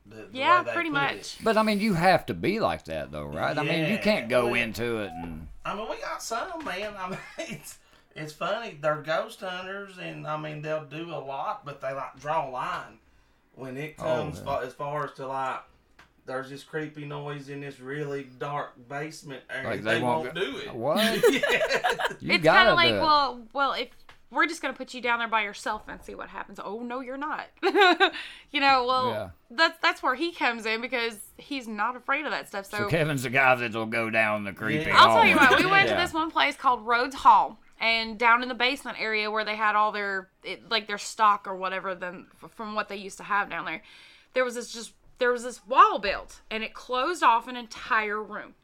The, 0.06 0.16
the 0.16 0.28
Yeah, 0.32 0.64
pretty 0.64 0.90
much. 0.90 1.14
it. 1.14 1.36
But 1.44 1.56
I 1.56 1.62
mean, 1.62 1.78
you 1.78 1.94
have 1.94 2.26
to 2.26 2.34
be 2.34 2.58
like 2.58 2.86
that, 2.86 3.12
though, 3.12 3.26
right? 3.26 3.56
I 3.56 3.62
mean, 3.62 3.92
you 3.92 3.98
can't 3.98 4.28
go 4.28 4.46
Well, 4.46 4.54
into 4.54 4.98
it 5.02 5.12
and. 5.22 5.46
I 5.64 5.76
mean, 5.76 5.86
we 5.88 5.98
got 6.00 6.20
some, 6.20 6.64
man. 6.64 6.94
I 6.98 7.10
mean, 7.10 7.18
it's 7.38 7.78
it's 8.18 8.32
funny. 8.32 8.78
They're 8.80 9.02
ghost 9.02 9.40
hunters, 9.40 9.98
and 9.98 10.26
I 10.26 10.36
mean, 10.36 10.62
they'll 10.62 10.84
do 10.84 11.10
a 11.10 11.18
lot, 11.18 11.64
but 11.64 11.80
they 11.80 11.92
like 11.92 12.18
draw 12.20 12.48
a 12.48 12.50
line 12.50 12.98
when 13.54 13.76
it 13.76 13.94
Oh, 13.98 14.02
comes 14.02 14.38
yeah. 14.38 14.58
fa- 14.60 14.66
as 14.66 14.72
far 14.74 15.04
as 15.04 15.12
to 15.14 15.26
like. 15.26 15.60
There's 16.26 16.50
this 16.50 16.62
creepy 16.62 17.06
noise 17.06 17.48
in 17.48 17.62
this 17.62 17.80
really 17.80 18.24
dark 18.38 18.74
basement 18.86 19.42
area. 19.48 19.66
Like, 19.70 19.82
they, 19.82 19.94
they 19.94 20.02
won't 20.02 20.24
won't, 20.24 20.34
go- 20.34 20.40
do 20.42 20.56
it. 20.58 20.74
What? 20.74 20.98
yeah. 21.32 22.16
You 22.20 22.34
it's 22.34 22.44
kind 22.44 22.68
of 22.68 22.76
like, 22.76 22.90
do 22.90 22.96
it. 22.96 23.00
well, 23.00 23.40
well, 23.54 23.72
if 23.72 23.88
we're 24.30 24.44
just 24.46 24.60
gonna 24.60 24.74
put 24.74 24.92
you 24.92 25.00
down 25.00 25.20
there 25.20 25.28
by 25.28 25.42
yourself 25.42 25.84
and 25.88 26.02
see 26.04 26.14
what 26.14 26.28
happens. 26.28 26.60
Oh 26.62 26.80
no, 26.80 27.00
you're 27.00 27.16
not. 27.16 27.46
you 27.62 28.60
know, 28.60 28.84
well, 28.86 29.08
Yeah. 29.08 29.28
that's 29.50 29.78
that's 29.80 30.02
where 30.02 30.14
he 30.14 30.32
comes 30.32 30.66
in 30.66 30.82
because 30.82 31.16
he's 31.38 31.66
not 31.66 31.96
afraid 31.96 32.26
of 32.26 32.30
that 32.32 32.46
stuff. 32.46 32.66
So, 32.66 32.76
So 32.76 32.88
Kevin's 32.88 33.22
the 33.22 33.30
guy 33.30 33.54
that'll 33.54 33.86
go 33.86 34.10
down 34.10 34.44
the 34.44 34.52
creepy. 34.52 34.84
Yeah. 34.84 34.98
I'll 35.02 35.14
tell 35.16 35.26
you 35.26 35.34
what, 35.36 35.58
we 35.58 35.64
went 35.64 35.88
Yeah. 35.88 35.96
to 35.96 36.02
this 36.02 36.12
one 36.12 36.30
place 36.30 36.56
called 36.56 36.86
Rhodes 36.86 37.14
Hall, 37.14 37.58
and 37.80 38.18
down 38.18 38.42
in 38.42 38.48
the 38.48 38.54
basement 38.54 39.00
area 39.00 39.30
where 39.30 39.44
they 39.44 39.56
had 39.56 39.76
all 39.76 39.92
their 39.92 40.28
it, 40.42 40.68
like 40.70 40.86
their 40.86 40.98
stock 40.98 41.46
or 41.46 41.56
whatever, 41.56 41.94
then 41.94 42.26
from 42.48 42.74
what 42.74 42.88
they 42.88 42.96
used 42.96 43.18
to 43.18 43.24
have 43.24 43.50
down 43.50 43.64
there, 43.64 43.82
there 44.34 44.44
was 44.44 44.54
this 44.54 44.72
just 44.72 44.92
there 45.18 45.32
was 45.32 45.42
this 45.42 45.66
wall 45.66 45.98
built, 45.98 46.40
and 46.50 46.62
it 46.62 46.74
closed 46.74 47.22
off 47.22 47.48
an 47.48 47.56
entire 47.56 48.22
room. 48.22 48.54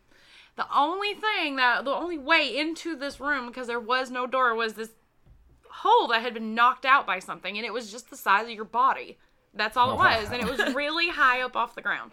The 0.57 0.67
only 0.75 1.15
thing 1.15 1.57
that 1.57 1.85
the 1.85 1.93
only 1.93 2.19
way 2.19 2.57
into 2.57 2.97
this 2.97 3.21
room 3.21 3.47
because 3.47 3.67
there 3.67 3.81
was 3.81 4.11
no 4.11 4.27
door 4.27 4.55
was 4.55 4.75
this 4.75 4.91
hole 5.69 6.09
that 6.09 6.23
had 6.23 6.35
been 6.35 6.55
knocked 6.55 6.85
out 6.85 7.07
by 7.07 7.19
something, 7.19 7.57
and 7.57 7.67
it 7.67 7.73
was 7.73 7.91
just 7.91 8.11
the 8.11 8.17
size 8.17 8.45
of 8.45 8.53
your 8.53 8.65
body. 8.65 9.19
That's 9.53 9.77
all 9.77 9.91
it 9.91 9.95
oh, 9.95 9.97
was, 9.97 10.31
and 10.31 10.43
it 10.43 10.49
was 10.49 10.75
really 10.75 11.09
high 11.09 11.41
up 11.41 11.57
off 11.57 11.75
the 11.75 11.83
ground. 11.83 12.13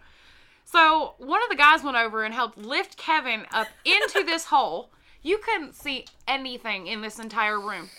So 0.64 1.16
one 1.18 1.42
of 1.44 1.50
the 1.50 1.56
guys 1.56 1.84
went 1.84 1.98
over 1.98 2.24
and 2.24 2.34
helped 2.34 2.58
lift 2.58 2.98
Kevin 2.98 3.46
up 3.52 3.68
into 3.84 4.24
this 4.24 4.46
hole. 4.46 4.92
You 5.22 5.38
couldn't 5.38 5.76
see 5.76 6.06
anything 6.28 6.88
in 6.88 7.02
this 7.02 7.20
entire 7.20 7.60
room. 7.60 7.90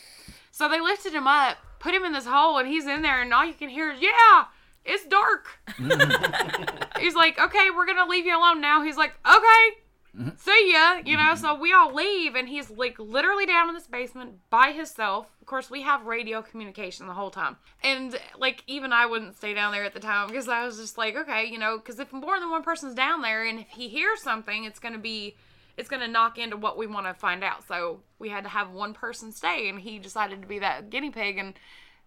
So 0.51 0.69
they 0.69 0.81
lifted 0.81 1.13
him 1.13 1.27
up, 1.27 1.57
put 1.79 1.95
him 1.95 2.05
in 2.05 2.13
this 2.13 2.27
hole, 2.27 2.59
and 2.59 2.69
he's 2.69 2.87
in 2.87 3.03
there, 3.03 3.23
and 3.23 3.33
all 3.33 3.45
you 3.45 3.55
can 3.55 3.69
hear 3.69 3.93
is, 3.93 4.01
yeah, 4.01 4.45
it's 4.85 5.07
dark. 5.07 5.47
he's 7.01 7.15
like, 7.15 7.39
okay, 7.39 7.71
we're 7.71 7.87
going 7.87 7.99
to 7.99 8.07
leave 8.07 8.27
you 8.27 8.37
alone 8.37 8.61
now. 8.61 8.83
He's 8.83 8.97
like, 8.97 9.15
okay, 9.27 10.35
see 10.37 10.73
ya. 10.73 11.01
You 11.05 11.17
know, 11.17 11.35
so 11.35 11.55
we 11.55 11.73
all 11.73 11.95
leave, 11.95 12.35
and 12.35 12.49
he's 12.49 12.71
like 12.71 12.99
literally 12.99 13.47
down 13.47 13.69
in 13.69 13.75
this 13.75 13.87
basement 13.87 14.39
by 14.51 14.73
himself. 14.73 15.29
Of 15.41 15.47
course, 15.47 15.71
we 15.71 15.83
have 15.83 16.07
radio 16.07 16.43
communication 16.43 17.07
the 17.07 17.15
whole 17.15 17.31
time. 17.31 17.57
And 17.83 18.19
like, 18.39 18.63
even 18.67 18.93
I 18.93 19.07
wouldn't 19.07 19.37
stay 19.37 19.55
down 19.55 19.73
there 19.73 19.85
at 19.85 19.95
the 19.95 20.01
time 20.01 20.29
because 20.29 20.49
I 20.49 20.65
was 20.67 20.79
just 20.79 20.99
like, 20.99 21.17
okay, 21.17 21.47
you 21.47 21.59
know, 21.59 21.79
because 21.79 21.99
if 21.99 22.13
more 22.13 22.39
than 22.39 22.51
one 22.51 22.63
person's 22.63 22.95
down 22.95 23.23
there 23.23 23.45
and 23.45 23.61
if 23.61 23.69
he 23.69 23.89
hears 23.89 24.23
something, 24.23 24.65
it's 24.65 24.79
going 24.79 24.95
to 24.95 25.01
be. 25.01 25.37
It's 25.77 25.89
gonna 25.89 26.09
knock 26.09 26.39
into 26.39 26.57
what 26.57 26.77
we 26.77 26.87
want 26.87 27.07
to 27.07 27.15
find 27.15 27.43
out. 27.43 27.67
So 27.67 28.01
we 28.19 28.29
had 28.29 28.45
to 28.45 28.51
have 28.51 28.71
one 28.71 28.93
person 28.95 29.33
stay, 29.33 29.69
and 29.69 29.81
he 29.81 29.99
decided 29.99 30.43
to 30.43 30.49
be 30.49 30.59
that 30.61 30.91
guinea 30.91 31.11
pig. 31.11 31.39
And 31.39 31.55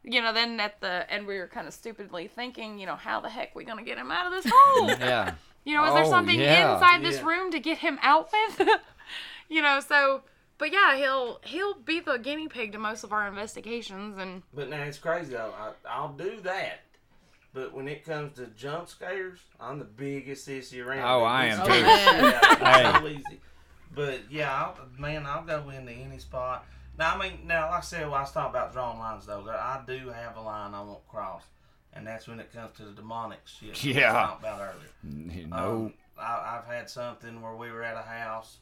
you 0.04 0.22
know, 0.22 0.32
then 0.34 0.60
at 0.60 0.80
the 0.82 1.12
end, 1.12 1.26
we 1.26 1.38
were 1.38 1.48
kind 1.48 1.68
of 1.68 1.74
stupidly 1.74 2.28
thinking, 2.28 2.78
you 2.78 2.86
know, 2.86 2.96
how 2.96 3.20
the 3.22 3.30
heck 3.30 3.56
we 3.56 3.64
gonna 3.64 3.84
get 3.84 3.98
him 3.98 4.12
out 4.12 4.28
of 4.28 4.44
this 4.44 4.52
hole? 4.56 4.88
Yeah. 5.00 5.34
You 5.64 5.74
know, 5.76 5.84
is 5.88 5.94
there 5.96 6.04
Oh, 6.04 6.10
something 6.12 6.40
yeah. 6.40 6.76
inside 6.76 7.04
this 7.04 7.16
Yeah. 7.22 7.26
room 7.28 7.52
to 7.52 7.60
get 7.60 7.80
him 7.80 7.98
out 8.04 8.30
with? 8.32 8.70
you 9.50 9.64
know, 9.64 9.80
so 9.80 10.22
but 10.60 10.72
yeah, 10.72 10.96
he'll 10.96 11.40
he'll 11.44 11.74
be 11.74 12.00
the 12.00 12.18
guinea 12.18 12.48
pig 12.48 12.72
to 12.74 12.78
most 12.78 13.04
of 13.04 13.12
our 13.12 13.28
investigations 13.28 14.16
and 14.20 14.44
But 14.54 14.70
now 14.70 14.84
it's 14.84 15.00
crazy 15.00 15.32
though. 15.34 15.54
I, 15.58 15.72
I'll 15.90 16.14
do 16.14 16.40
that. 16.44 16.82
But 17.54 17.74
when 17.74 17.88
it 17.88 18.06
comes 18.06 18.34
to 18.34 18.48
jump 18.48 18.90
scares, 18.90 19.40
I'm 19.60 19.80
the 19.80 19.86
biggest 19.86 20.48
sissy 20.48 20.86
around. 20.86 21.00
Oh, 21.10 21.24
I 21.24 21.46
am 21.46 21.58
so 21.58 21.66
too. 21.66 21.74
shit 21.74 22.62
out 22.62 22.96
of 22.98 23.04
me 23.04 23.24
Hey. 23.28 23.40
But 23.96 24.22
yeah, 24.30 24.54
I'll, 24.54 24.78
man, 25.00 25.26
I'll 25.26 25.44
go 25.44 25.70
into 25.70 25.92
any 25.92 26.20
spot. 26.20 26.66
Now, 26.98 27.16
I 27.16 27.18
mean, 27.30 27.40
now, 27.46 27.70
like 27.70 27.80
I 27.80 27.82
said, 27.82 28.06
well, 28.08 28.16
I 28.16 28.22
was 28.22 28.32
talking 28.32 28.52
about 28.52 28.74
drawing 28.74 29.00
lines 29.00 29.26
though. 29.26 29.46
I 29.50 29.82
do 29.88 30.10
have 30.10 30.38
a 30.38 30.42
line 30.42 30.74
I 30.74 30.82
won't 30.82 31.06
cross, 31.08 31.44
and 31.94 32.06
that's 32.08 32.28
when 32.28 32.40
it 32.40 32.54
comes 32.54 32.76
to 32.78 32.84
the 32.86 32.92
demonic 32.92 33.40
shit. 33.46 33.84
Yeah. 33.84 34.12
talked 34.14 34.40
about 34.42 34.62
earlier. 34.62 35.48
No. 35.48 35.58
Um, 35.58 35.94
I, 36.18 36.58
I've 36.60 36.66
had 36.74 36.90
something 36.90 37.42
where 37.42 37.56
we 37.56 37.72
were 37.72 37.84
at 37.84 37.98
a 37.98 38.02
house 38.08 38.58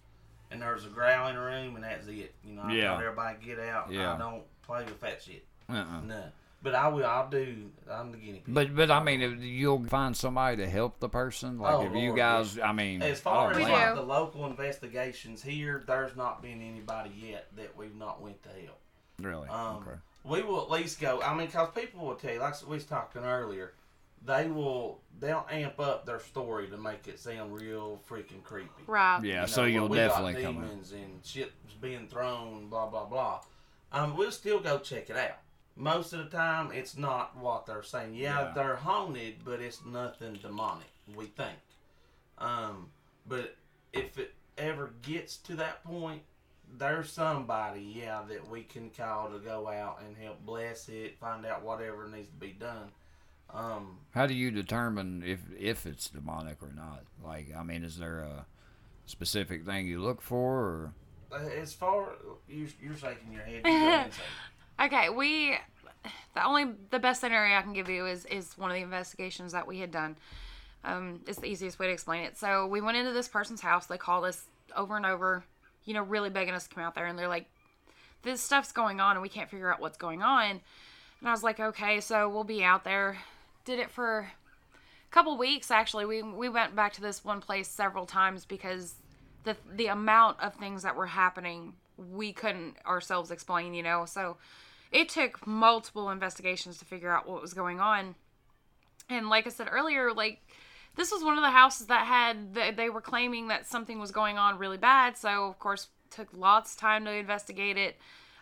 and 0.50 0.62
there 0.62 0.74
was 0.74 0.86
a 0.86 0.89
growl 0.89 1.28
in 1.30 1.36
the 1.36 1.41
room 1.41 1.76
and 1.76 1.84
that's 1.84 2.08
it. 2.08 2.34
You 2.43 2.54
know, 2.56 2.63
I 2.63 2.74
Yeah. 2.74 2.88
told 2.89 3.02
everybody 3.02 3.38
get 3.46 3.60
out. 3.60 3.91
Yeah. 3.91 4.13
I 4.13 4.17
don't 4.17 4.43
play 4.63 4.84
with 4.86 5.00
that 5.02 5.22
shit. 5.22 5.46
uh-uh. 5.69 6.02
No. 6.02 6.24
But 6.63 6.76
I 6.76 6.88
will. 6.88 7.06
I'll 7.06 7.30
do. 7.30 7.69
I'm 7.91 8.12
the 8.13 8.17
guinea 8.17 8.41
pig. 8.45 8.54
But 8.56 8.73
but 8.76 8.89
I 8.89 9.04
mean, 9.04 9.21
if 9.21 9.41
you'll 9.41 9.84
find 9.86 10.16
somebody 10.16 10.57
to 10.57 10.68
help 10.70 10.99
the 11.01 11.09
person. 11.09 11.59
Like 11.59 11.74
Oh, 11.74 11.86
if 11.86 11.91
you 11.91 12.07
Lord, 12.07 12.18
guys, 12.18 12.57
I 12.57 12.72
mean, 12.72 13.01
as 13.01 13.20
far 13.20 13.51
as 13.51 13.59
like 13.59 13.95
the 13.95 14.01
local 14.01 14.45
investigations 14.45 15.43
here, 15.43 15.84
there's 15.86 16.16
not 16.16 16.41
been 16.41 16.61
anybody 16.61 17.11
yet 17.16 17.47
that 17.57 17.76
we've 17.78 17.95
not 17.95 18.22
went 18.22 18.41
to 18.43 18.49
help. 18.49 18.80
really, 19.20 19.49
Um, 19.49 19.76
okay. 19.78 19.97
We 20.24 20.41
will 20.41 20.61
at 20.61 20.72
least 20.72 21.01
go. 21.01 21.22
I 21.22 21.36
mean, 21.36 21.47
because 21.47 21.68
people 21.76 22.05
will 22.05 22.16
tell 22.16 22.34
you, 22.34 22.39
like 22.39 22.55
we 22.66 22.76
was 22.78 22.86
talking 22.86 23.24
earlier, 23.26 23.74
they 24.26 24.47
will 24.47 25.01
they'll 25.20 25.45
amp 25.51 25.82
up 25.82 26.05
their 26.05 26.22
story 26.22 26.68
to 26.70 26.78
make 26.78 27.09
it 27.09 27.20
sound 27.20 27.59
real 27.59 27.99
freaking 28.09 28.41
creepy. 28.41 28.70
right. 28.88 29.20
Yeah, 29.22 29.41
You 29.41 29.47
so 29.49 29.66
you'll 29.66 29.89
where 29.89 29.99
we 30.03 30.07
got 30.07 30.07
definitely 30.24 30.43
come 30.43 30.55
in. 30.55 30.61
demons 30.61 30.91
and 30.93 31.20
shit's 31.26 31.74
being 31.82 32.07
thrown, 32.07 32.68
blah 32.70 32.88
blah 32.88 33.03
blah. 33.03 33.41
Um, 33.91 34.16
we'll 34.16 34.32
still 34.32 34.61
go 34.61 34.80
check 34.80 35.09
it 35.09 35.18
out. 35.18 35.39
Most 35.76 36.13
of 36.13 36.19
the 36.30 36.38
time, 36.38 36.71
it's 36.71 36.97
not 36.97 37.36
what 37.38 37.65
they're 37.65 37.84
saying. 37.84 38.15
Yeah, 38.15 38.41
Yeah. 38.47 38.51
they're 38.53 38.76
haunted, 38.76 39.43
but 39.43 39.59
it's 39.59 39.84
nothing 39.86 40.34
demonic. 40.34 40.88
We 41.15 41.26
think. 41.26 41.57
Um, 42.38 42.91
but 43.28 43.55
if 43.91 44.17
it 44.17 44.34
ever 44.57 44.93
gets 45.01 45.38
to 45.38 45.55
that 45.55 45.84
point, 45.84 46.21
there's 46.78 47.11
somebody, 47.11 47.82
yeah, 47.82 48.21
that 48.28 48.47
we 48.49 48.63
can 48.63 48.89
call 48.89 49.30
to 49.30 49.39
go 49.39 49.67
out 49.67 50.01
and 50.05 50.15
help 50.17 50.43
bless 50.45 50.89
it, 50.89 51.17
find 51.19 51.45
out 51.45 51.63
whatever 51.63 52.07
needs 52.07 52.30
to 52.30 52.36
be 52.36 52.51
done. 52.51 52.91
Um, 53.49 53.99
How 54.11 54.26
do 54.26 54.34
you 54.34 54.49
determine 54.49 55.21
if 55.24 55.39
if 55.59 55.86
it's 55.86 56.09
demonic 56.09 56.57
or 56.63 56.71
not? 56.74 57.03
Like, 57.24 57.53
I 57.55 57.61
mean, 57.61 57.84
is 57.84 57.97
there 57.97 58.19
a 58.19 58.45
specific 59.05 59.65
thing 59.65 59.86
you 59.86 60.01
look 60.01 60.21
for? 60.21 60.59
Or 60.59 60.93
uh, 61.32 61.45
as 61.61 61.74
far 61.74 62.13
you, 62.47 62.67
you're 62.82 62.95
shaking 62.95 63.32
your 63.32 63.43
head. 63.43 63.61
You 63.65 64.11
Okay, 64.82 65.09
we 65.09 65.57
the 66.36 66.45
only 66.45 66.65
the 66.89 66.99
best 66.99 67.21
scenario 67.21 67.57
I 67.57 67.61
can 67.61 67.74
give 67.74 67.89
you 67.89 68.05
is 68.05 68.26
is 68.26 68.57
one 68.57 68.71
of 68.71 68.76
the 68.76 68.84
investigations 68.84 69.51
that 69.51 69.67
we 69.67 69.80
had 69.80 69.91
done. 69.91 70.17
Um, 70.84 71.21
it's 71.28 71.39
the 71.39 71.47
easiest 71.47 71.80
way 71.80 71.88
to 71.88 71.93
explain 71.93 72.24
it. 72.24 72.38
So 72.38 72.67
we 72.67 72.82
went 72.82 72.97
into 72.97 73.13
this 73.13 73.28
person's 73.28 73.61
house. 73.61 73.86
They 73.86 73.97
called 73.97 74.26
us 74.26 74.45
over 74.76 74.97
and 74.97 75.05
over, 75.05 75.45
you 75.86 75.93
know, 75.93 76.03
really 76.03 76.30
begging 76.30 76.53
us 76.53 76.67
to 76.67 76.74
come 76.74 76.84
out 76.84 76.95
there, 76.95 77.05
and 77.05 77.17
they're 77.17 77.28
like, 77.28 77.45
"This 78.24 78.41
stuff's 78.41 78.71
going 78.71 78.99
on, 78.99 79.15
and 79.15 79.21
we 79.21 79.30
can't 79.30 79.49
figure 79.49 79.71
out 79.71 79.80
what's 79.80 79.97
going 79.97 80.21
on." 80.21 80.61
And 81.19 81.30
I 81.30 81.32
was 81.32 81.43
like, 81.43 81.59
"Okay, 81.59 82.01
so 82.01 82.28
we'll 82.28 82.43
be 82.43 82.63
out 82.63 82.84
there." 82.84 83.17
Did 83.65 83.80
it 83.80 83.89
for 83.89 84.19
a 84.19 85.11
couple 85.11 85.38
weeks 85.38 85.71
actually. 85.71 86.05
We 86.05 86.21
we 86.24 86.49
went 86.49 86.76
back 86.76 86.93
to 86.93 87.01
this 87.01 87.24
one 87.24 87.39
place 87.39 87.67
several 87.67 88.05
times 88.05 88.45
because 88.45 88.95
the 89.43 89.55
the 89.71 89.88
amount 89.88 90.41
of 90.41 90.55
things 90.55 90.84
that 90.84 90.95
were 90.95 91.07
happening 91.07 91.74
we 91.98 92.34
couldn't 92.34 92.76
ourselves 92.86 93.32
explain, 93.32 93.74
you 93.74 93.84
know. 93.84 94.06
So 94.06 94.38
it 94.91 95.10
took 95.10 95.46
multiple 95.46 96.10
investigations 96.10 96.78
to 96.78 96.86
figure 96.86 97.12
out 97.12 97.28
what 97.28 97.41
was 97.41 97.54
going 97.54 97.80
on. 97.80 98.16
And 99.10 99.30
like 99.30 99.48
I 99.48 99.50
said 99.50 99.68
earlier, 99.72 100.14
like 100.14 100.41
this 100.96 101.12
was 101.12 101.24
one 101.24 101.38
of 101.38 101.44
the 101.44 101.52
houses 101.52 101.88
that 101.88 102.06
had 102.06 102.54
they, 102.54 102.72
they 102.72 102.89
were 102.89 103.02
claiming 103.02 103.48
that 103.48 103.68
something 103.68 104.00
was 104.00 104.12
going 104.12 104.38
on 104.38 104.60
really 104.60 104.78
bad. 104.78 105.18
So 105.18 105.46
of 105.46 105.60
course 105.60 105.88
took 106.10 106.28
lots 106.34 106.74
of 106.74 106.80
time 106.80 107.06
to 107.06 107.12
investigate 107.12 107.78
it. 107.78 107.98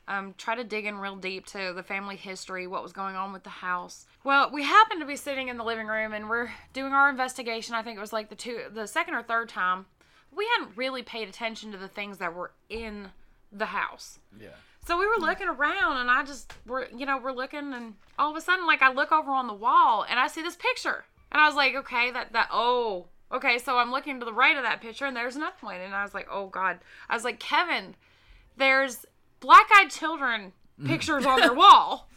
Um, 0.08 0.34
try 0.38 0.56
to 0.56 0.64
dig 0.64 0.86
in 0.86 0.98
real 0.98 1.16
deep 1.16 1.46
to 1.48 1.72
the 1.74 1.84
family 1.84 2.18
history, 2.18 2.68
what 2.68 2.84
was 2.84 2.92
going 2.92 3.16
on 3.16 3.32
with 3.32 3.44
the 3.44 3.50
house. 3.50 4.08
Well, 4.24 4.52
we 4.52 4.64
happened 4.64 5.00
to 5.00 5.06
be 5.06 5.16
sitting 5.16 5.48
in 5.48 5.58
the 5.58 5.64
living 5.64 5.88
room 5.88 6.12
and 6.12 6.30
we're 6.30 6.50
doing 6.74 6.92
our 6.92 7.10
investigation. 7.10 7.76
I 7.76 7.82
think 7.82 7.98
it 7.98 8.02
was 8.02 8.12
like 8.12 8.30
the 8.30 8.36
two, 8.36 8.64
the 8.74 8.88
second 8.88 9.14
or 9.14 9.24
third 9.24 9.48
time. 9.48 9.86
We 10.36 10.48
hadn't 10.58 10.76
really 10.76 11.04
paid 11.04 11.30
attention 11.30 11.72
to 11.72 11.78
the 11.78 11.88
things 11.88 12.18
that 12.18 12.34
were 12.34 12.52
in 12.70 13.12
the 13.52 13.68
house. 13.68 14.20
Yeah. 14.40 14.50
So 14.86 14.98
we 14.98 15.06
were 15.06 15.16
hmm. 15.16 15.26
looking 15.26 15.48
around, 15.48 15.98
and 15.98 16.10
I 16.10 16.24
just 16.24 16.54
we're 16.66 16.88
you 16.88 17.06
know 17.06 17.18
we're 17.18 17.32
looking, 17.32 17.74
and 17.74 17.94
all 18.18 18.32
of 18.32 18.38
a 18.38 18.42
sudden, 18.42 18.66
like 18.66 18.82
I 18.82 18.92
look 18.92 19.12
over 19.12 19.32
on 19.32 19.48
the 19.48 19.54
wall, 19.54 20.06
and 20.10 20.20
I 20.20 20.28
see 20.28 20.42
this 20.42 20.56
picture, 20.56 21.06
and 21.32 21.42
I 21.42 21.48
was 21.48 21.56
like, 21.56 21.76
okay, 21.76 22.12
that 22.12 22.34
that 22.34 22.50
oh 22.52 23.06
okay. 23.32 23.58
So 23.60 23.78
I'm 23.78 23.92
looking 23.92 24.20
to 24.20 24.26
the 24.26 24.34
right 24.34 24.56
of 24.56 24.64
that 24.64 24.82
picture, 24.82 25.06
and 25.06 25.16
there's 25.16 25.36
another 25.36 25.56
one, 25.62 25.80
and 25.80 25.94
I 25.94 26.04
was 26.04 26.14
like, 26.14 26.28
oh 26.32 26.48
god. 26.48 26.80
I 27.10 27.16
was 27.16 27.24
like, 27.24 27.40
Kevin, 27.40 27.96
there's 28.58 29.06
black-eyed 29.40 29.92
children 29.92 30.54
pictures 30.86 31.26
on 31.26 31.40
their 31.40 31.54
wall, 31.54 32.10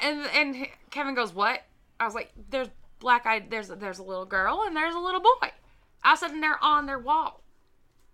and 0.00 0.26
and 0.34 0.68
Kevin 0.90 1.14
goes, 1.14 1.34
what? 1.34 1.62
I 1.98 2.04
was 2.04 2.14
like, 2.14 2.32
there's 2.50 2.68
black-eyed. 3.00 3.50
There's 3.50 3.68
there's 3.68 3.98
a 3.98 4.04
little 4.04 4.26
girl, 4.26 4.62
and 4.66 4.76
there's 4.76 4.94
a 4.94 5.00
little 5.00 5.20
boy. 5.20 5.50
I 6.04 6.16
said, 6.16 6.30
and 6.30 6.42
they're 6.42 6.62
on 6.62 6.86
their 6.86 6.98
wall. 6.98 7.42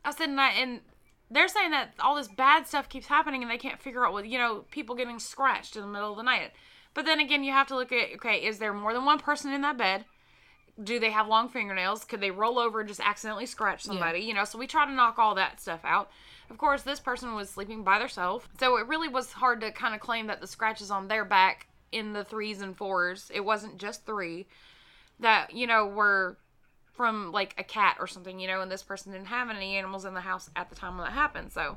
I 0.05 0.13
said, 0.13 0.29
and 0.29 0.41
I 0.41 0.51
and 0.53 0.81
they're 1.31 1.49
saying 1.49 1.71
that 1.71 1.95
all 2.01 2.17
this 2.17 2.29
bad 2.29 2.67
stuff 2.67 2.89
keeps 2.89 3.07
happening 3.07 3.43
and 3.43 3.51
they 3.51 3.59
can't 3.59 3.81
figure 3.81 4.05
out 4.05 4.13
what 4.13 4.29
you 4.29 4.39
know 4.39 4.65
people 4.71 4.95
getting 4.95 5.19
scratched 5.19 5.77
in 5.77 5.83
the 5.83 5.89
middle 5.89 6.11
of 6.11 6.17
the 6.17 6.23
night. 6.23 6.53
But 6.93 7.05
then 7.05 7.21
again 7.21 7.45
you 7.45 7.53
have 7.53 7.69
to 7.69 7.77
look 7.77 7.93
at 7.93 8.15
okay 8.17 8.45
is 8.45 8.59
there 8.59 8.73
more 8.73 8.93
than 8.93 9.05
one 9.05 9.19
person 9.19 9.53
in 9.53 9.63
that 9.63 9.79
bed? 9.79 10.05
Do 10.83 10.99
they 10.99 11.11
have 11.11 11.29
long 11.29 11.49
fingernails? 11.49 12.05
Could 12.05 12.21
they 12.21 12.31
roll 12.31 12.59
over 12.59 12.81
and 12.81 12.89
just 12.89 13.01
accidentally 13.01 13.47
scratch 13.47 13.83
somebody? 13.83 14.21
You 14.21 14.35
know 14.35 14.45
so 14.45 14.59
we 14.59 14.67
try 14.67 14.87
to 14.87 14.93
knock 14.93 15.19
all 15.19 15.35
that 15.37 15.61
stuff 15.61 15.81
out. 15.85 16.11
Of 16.51 16.59
course 16.59 16.83
this 16.83 17.01
person 17.01 17.35
was 17.35 17.51
sleeping 17.51 17.85
by 17.85 17.99
themselves. 17.99 18.47
So 18.59 18.77
it 18.77 18.89
really 18.89 19.09
was 19.09 19.33
hard 19.33 19.61
to 19.61 19.71
kind 19.71 19.95
of 19.95 20.01
claim 20.01 20.27
that 20.27 20.41
the 20.41 20.47
scratches 20.47 20.91
on 20.91 21.09
their 21.09 21.25
back 21.25 21.69
in 21.93 22.13
the 22.13 22.25
threes 22.25 22.61
and 22.61 22.77
fours 22.77 23.31
it 23.35 23.45
wasn't 23.45 23.79
just 23.79 24.07
three 24.07 24.47
that 25.19 25.53
you 25.53 25.67
know 25.67 25.87
were 25.87 26.37
from 26.93 27.33
like 27.33 27.55
a 27.59 27.65
cat 27.65 27.97
or 28.01 28.07
something, 28.07 28.39
you 28.39 28.49
know, 28.49 28.61
and 28.61 28.71
this 28.71 28.83
person 28.83 29.13
didn't 29.13 29.27
have 29.27 29.51
any 29.51 29.77
animals 29.77 30.05
in 30.05 30.15
the 30.15 30.21
house 30.21 30.51
at 30.57 30.69
the 30.69 30.77
time 30.77 30.97
when 30.97 31.07
that 31.07 31.13
happened. 31.13 31.53
So 31.53 31.77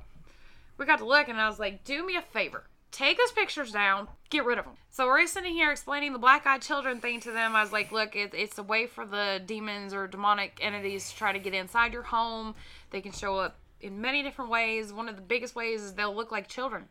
we 0.78 0.86
got 0.86 1.00
to 1.00 1.06
look, 1.06 1.28
and 1.28 1.40
I 1.40 1.48
was 1.48 1.60
like, 1.60 1.84
do 1.84 2.06
me 2.06 2.16
a 2.16 2.22
favor. 2.22 2.64
Take 2.92 3.18
those 3.18 3.32
pictures 3.32 3.72
down, 3.72 4.08
get 4.30 4.46
rid 4.46 4.60
of 4.60 4.66
them. 4.66 4.76
So 4.92 5.08
we're 5.08 5.26
sitting 5.26 5.54
here 5.54 5.72
explaining 5.72 6.14
the 6.14 6.20
black 6.20 6.46
eyed 6.46 6.62
children 6.62 7.00
thing 7.00 7.20
to 7.22 7.32
them. 7.32 7.56
I 7.56 7.62
was 7.62 7.72
like, 7.72 7.92
look, 7.92 8.16
it, 8.16 8.34
it's 8.36 8.60
a 8.60 8.64
way 8.64 8.86
for 8.86 9.06
the 9.06 9.42
demons 9.44 9.96
or 9.96 10.08
demonic 10.08 10.60
entities 10.62 11.10
to 11.10 11.18
try 11.18 11.32
to 11.32 11.40
get 11.40 11.56
inside 11.56 11.94
your 11.94 12.04
home. 12.04 12.54
They 12.92 13.02
can 13.02 13.12
show 13.12 13.38
up 13.38 13.58
in 13.82 14.00
many 14.00 14.22
different 14.22 14.52
ways. 14.52 14.94
One 14.94 15.10
of 15.10 15.16
the 15.16 15.24
biggest 15.24 15.56
ways 15.56 15.82
is 15.82 15.94
they'll 15.94 16.16
look 16.16 16.32
like 16.32 16.48
children. 16.48 16.86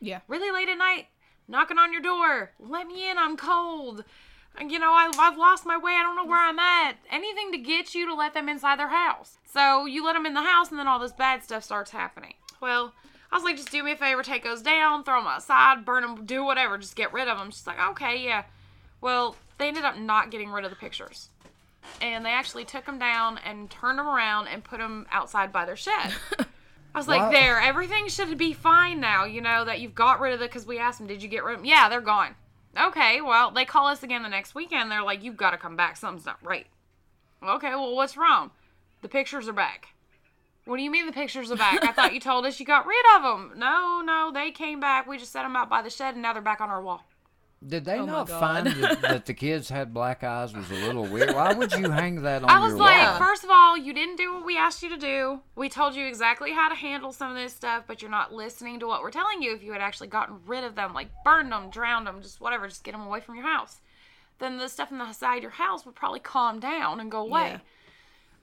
Yeah. 0.00 0.20
Really 0.26 0.50
late 0.50 0.70
at 0.70 0.78
night, 0.78 1.08
knocking 1.48 1.78
on 1.78 1.92
your 1.92 2.02
door. 2.02 2.52
Let 2.58 2.86
me 2.86 3.10
in, 3.10 3.18
I'm 3.18 3.36
cold 3.36 4.04
you 4.60 4.78
know, 4.78 4.92
I, 4.92 5.10
I've 5.18 5.38
lost 5.38 5.66
my 5.66 5.76
way. 5.78 5.92
I 5.92 6.02
don't 6.02 6.16
know 6.16 6.26
where 6.26 6.40
I'm 6.40 6.58
at. 6.58 6.96
Anything 7.10 7.52
to 7.52 7.58
get 7.58 7.94
you 7.94 8.06
to 8.06 8.14
let 8.14 8.34
them 8.34 8.48
inside 8.48 8.78
their 8.78 8.88
house. 8.88 9.38
So 9.52 9.86
you 9.86 10.04
let 10.04 10.12
them 10.14 10.26
in 10.26 10.34
the 10.34 10.42
house, 10.42 10.70
and 10.70 10.78
then 10.78 10.88
all 10.88 10.98
this 10.98 11.12
bad 11.12 11.42
stuff 11.42 11.64
starts 11.64 11.90
happening. 11.90 12.34
Well, 12.60 12.92
I 13.30 13.36
was 13.36 13.44
like, 13.44 13.56
just 13.56 13.70
do 13.70 13.82
me 13.82 13.92
a 13.92 13.96
favor, 13.96 14.22
take 14.22 14.44
those 14.44 14.62
down, 14.62 15.04
throw 15.04 15.18
them 15.20 15.26
outside, 15.26 15.84
burn 15.84 16.02
them, 16.02 16.26
do 16.26 16.44
whatever, 16.44 16.76
just 16.78 16.96
get 16.96 17.12
rid 17.12 17.28
of 17.28 17.38
them. 17.38 17.50
She's 17.50 17.66
like, 17.66 17.80
okay, 17.90 18.22
yeah. 18.22 18.44
Well, 19.00 19.36
they 19.58 19.68
ended 19.68 19.84
up 19.84 19.98
not 19.98 20.30
getting 20.30 20.50
rid 20.50 20.64
of 20.64 20.70
the 20.70 20.76
pictures. 20.76 21.28
And 22.00 22.24
they 22.24 22.30
actually 22.30 22.64
took 22.64 22.84
them 22.84 22.98
down 22.98 23.38
and 23.38 23.68
turned 23.70 23.98
them 23.98 24.06
around 24.06 24.48
and 24.48 24.62
put 24.62 24.78
them 24.78 25.06
outside 25.10 25.50
by 25.50 25.64
their 25.64 25.76
shed. 25.76 26.12
I 26.94 26.98
was 26.98 27.08
like, 27.08 27.22
Wow. 27.22 27.30
there, 27.30 27.60
everything 27.60 28.06
should 28.08 28.36
be 28.36 28.52
fine 28.52 29.00
now, 29.00 29.24
you 29.24 29.40
know, 29.40 29.64
that 29.64 29.80
you've 29.80 29.94
got 29.94 30.20
rid 30.20 30.34
of 30.34 30.42
it 30.42 30.50
because 30.50 30.66
we 30.66 30.78
asked 30.78 30.98
them, 30.98 31.08
did 31.08 31.22
you 31.22 31.28
get 31.28 31.42
rid 31.42 31.54
of 31.54 31.60
them? 31.60 31.66
Yeah, 31.66 31.88
they're 31.88 32.00
gone. 32.02 32.34
Okay, 32.78 33.20
well, 33.20 33.50
they 33.50 33.64
call 33.64 33.86
us 33.86 34.02
again 34.02 34.22
the 34.22 34.28
next 34.28 34.54
weekend. 34.54 34.90
They're 34.90 35.02
like, 35.02 35.22
you've 35.22 35.36
got 35.36 35.50
to 35.50 35.58
come 35.58 35.76
back. 35.76 35.96
Something's 35.96 36.24
not 36.26 36.42
right. 36.42 36.66
Okay, 37.42 37.70
well, 37.70 37.94
what's 37.94 38.16
wrong? 38.16 38.50
The 39.02 39.08
pictures 39.08 39.48
are 39.48 39.52
back. 39.52 39.88
What 40.64 40.76
do 40.76 40.82
you 40.82 40.90
mean 40.90 41.06
the 41.06 41.12
pictures 41.12 41.50
are 41.50 41.56
back? 41.56 41.84
I 41.84 41.92
thought 41.92 42.14
you 42.14 42.20
told 42.20 42.46
us 42.46 42.60
you 42.60 42.66
got 42.66 42.86
rid 42.86 43.04
of 43.16 43.22
them. 43.22 43.58
No, 43.58 44.00
no, 44.00 44.30
they 44.32 44.52
came 44.52 44.80
back. 44.80 45.06
We 45.06 45.18
just 45.18 45.32
set 45.32 45.42
them 45.42 45.56
out 45.56 45.68
by 45.68 45.82
the 45.82 45.90
shed, 45.90 46.14
and 46.14 46.22
now 46.22 46.32
they're 46.32 46.40
back 46.40 46.60
on 46.60 46.70
our 46.70 46.80
wall. 46.80 47.04
Did 47.64 47.84
they 47.84 47.98
Oh 47.98 48.04
not 48.04 48.28
find 48.28 48.66
that, 48.66 49.00
that 49.02 49.26
the 49.26 49.34
kids 49.34 49.68
had 49.68 49.94
black 49.94 50.24
eyes 50.24 50.52
was 50.54 50.68
a 50.70 50.74
little 50.74 51.06
weird? 51.06 51.34
Why 51.34 51.52
would 51.52 51.72
you 51.72 51.90
hang 51.90 52.22
that 52.22 52.42
on 52.42 52.50
I 52.50 52.58
was 52.58 52.70
your 52.70 52.80
like, 52.80 53.08
wall? 53.08 53.18
first 53.18 53.44
of 53.44 53.50
all, 53.50 53.76
you 53.76 53.92
didn't 53.94 54.16
do 54.16 54.34
what 54.34 54.44
we 54.44 54.56
asked 54.56 54.82
you 54.82 54.88
to 54.88 54.96
do. 54.96 55.40
We 55.54 55.68
told 55.68 55.94
you 55.94 56.06
exactly 56.06 56.52
how 56.52 56.68
to 56.68 56.74
handle 56.74 57.12
some 57.12 57.30
of 57.30 57.36
this 57.36 57.52
stuff, 57.54 57.84
but 57.86 58.02
you're 58.02 58.10
not 58.10 58.32
listening 58.32 58.80
to 58.80 58.86
what 58.88 59.02
we're 59.02 59.10
telling 59.12 59.42
you. 59.42 59.54
If 59.54 59.62
you 59.62 59.72
had 59.72 59.80
actually 59.80 60.08
gotten 60.08 60.40
rid 60.46 60.64
of 60.64 60.74
them, 60.74 60.92
like 60.92 61.08
burned 61.24 61.52
them, 61.52 61.70
drowned 61.70 62.06
them, 62.06 62.20
just 62.20 62.40
whatever, 62.40 62.66
just 62.66 62.82
get 62.84 62.92
them 62.92 63.02
away 63.06 63.20
from 63.20 63.36
your 63.36 63.44
house, 63.46 63.80
then 64.40 64.58
the 64.58 64.68
stuff 64.68 64.90
inside 64.90 65.42
your 65.42 65.52
house 65.52 65.86
would 65.86 65.94
probably 65.94 66.20
calm 66.20 66.58
down 66.58 66.98
and 66.98 67.10
go 67.10 67.20
away. 67.20 67.48
Yeah. 67.52 67.58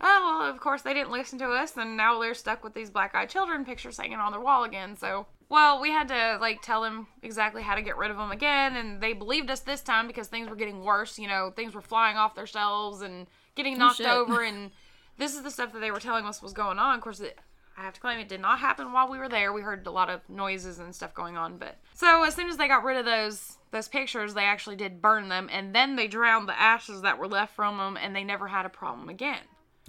Oh, 0.01 0.39
well, 0.39 0.49
of 0.49 0.61
course, 0.61 0.81
they 0.81 0.93
didn't 0.93 1.11
listen 1.11 1.37
to 1.39 1.49
us, 1.49 1.75
and 1.75 1.97
now 1.97 2.19
they're 2.21 2.33
stuck 2.33 2.63
with 2.63 2.73
these 2.73 2.89
black 2.89 3.13
eyed 3.15 3.29
children 3.29 3.65
pictures 3.65 3.97
hanging 3.97 4.17
on 4.19 4.31
their 4.31 4.39
wall 4.39 4.63
again. 4.63 4.95
So, 4.95 5.25
well, 5.49 5.81
we 5.81 5.89
had 5.89 6.07
to, 6.09 6.37
like, 6.39 6.61
tell 6.61 6.83
them 6.83 7.07
exactly 7.23 7.63
how 7.63 7.75
to 7.75 7.81
get 7.81 7.97
rid 7.97 8.11
of 8.11 8.17
them 8.17 8.31
again, 8.31 8.75
and 8.75 9.01
they 9.01 9.13
believed 9.13 9.49
us 9.49 9.61
this 9.61 9.81
time 9.81 10.05
because 10.05 10.27
things 10.27 10.47
were 10.47 10.55
getting 10.55 10.83
worse. 10.83 11.17
You 11.17 11.27
know, 11.27 11.51
things 11.55 11.73
were 11.73 11.81
flying 11.81 12.17
off 12.17 12.35
their 12.35 12.45
shelves 12.45 13.01
and 13.01 13.25
getting 13.55 13.75
oh, 13.75 13.79
knocked 13.79 13.97
shit. 13.97 14.07
over, 14.07 14.43
and 14.43 14.69
this 15.17 15.35
is 15.35 15.41
the 15.41 15.51
stuff 15.51 15.73
that 15.73 15.79
they 15.79 15.91
were 15.91 15.99
telling 15.99 16.25
us 16.25 16.41
was 16.41 16.53
going 16.53 16.77
on. 16.77 16.95
Of 16.95 17.01
course, 17.01 17.19
it, 17.19 17.37
I 17.75 17.81
have 17.81 17.95
to 17.95 17.99
claim 17.99 18.19
it 18.19 18.29
did 18.29 18.41
not 18.41 18.59
happen 18.59 18.93
while 18.93 19.09
we 19.09 19.17
were 19.17 19.29
there. 19.29 19.51
We 19.51 19.61
heard 19.61 19.87
a 19.87 19.91
lot 19.91 20.09
of 20.09 20.21
noises 20.29 20.79
and 20.79 20.93
stuff 20.93 21.15
going 21.15 21.35
on, 21.35 21.57
but 21.57 21.77
so 21.95 22.23
as 22.23 22.35
soon 22.35 22.49
as 22.49 22.57
they 22.57 22.67
got 22.67 22.83
rid 22.83 22.97
of 22.97 23.05
those 23.05 23.57
those 23.71 23.87
pictures, 23.87 24.33
they 24.33 24.45
actually 24.45 24.75
did 24.75 25.01
burn 25.01 25.29
them, 25.29 25.49
and 25.51 25.73
then 25.73 25.95
they 25.95 26.07
drowned 26.07 26.47
the 26.47 26.59
ashes 26.59 27.01
that 27.01 27.17
were 27.17 27.27
left 27.27 27.55
from 27.55 27.77
them, 27.77 27.97
and 27.97 28.15
they 28.15 28.23
never 28.23 28.47
had 28.47 28.65
a 28.65 28.69
problem 28.69 29.09
again. 29.09 29.41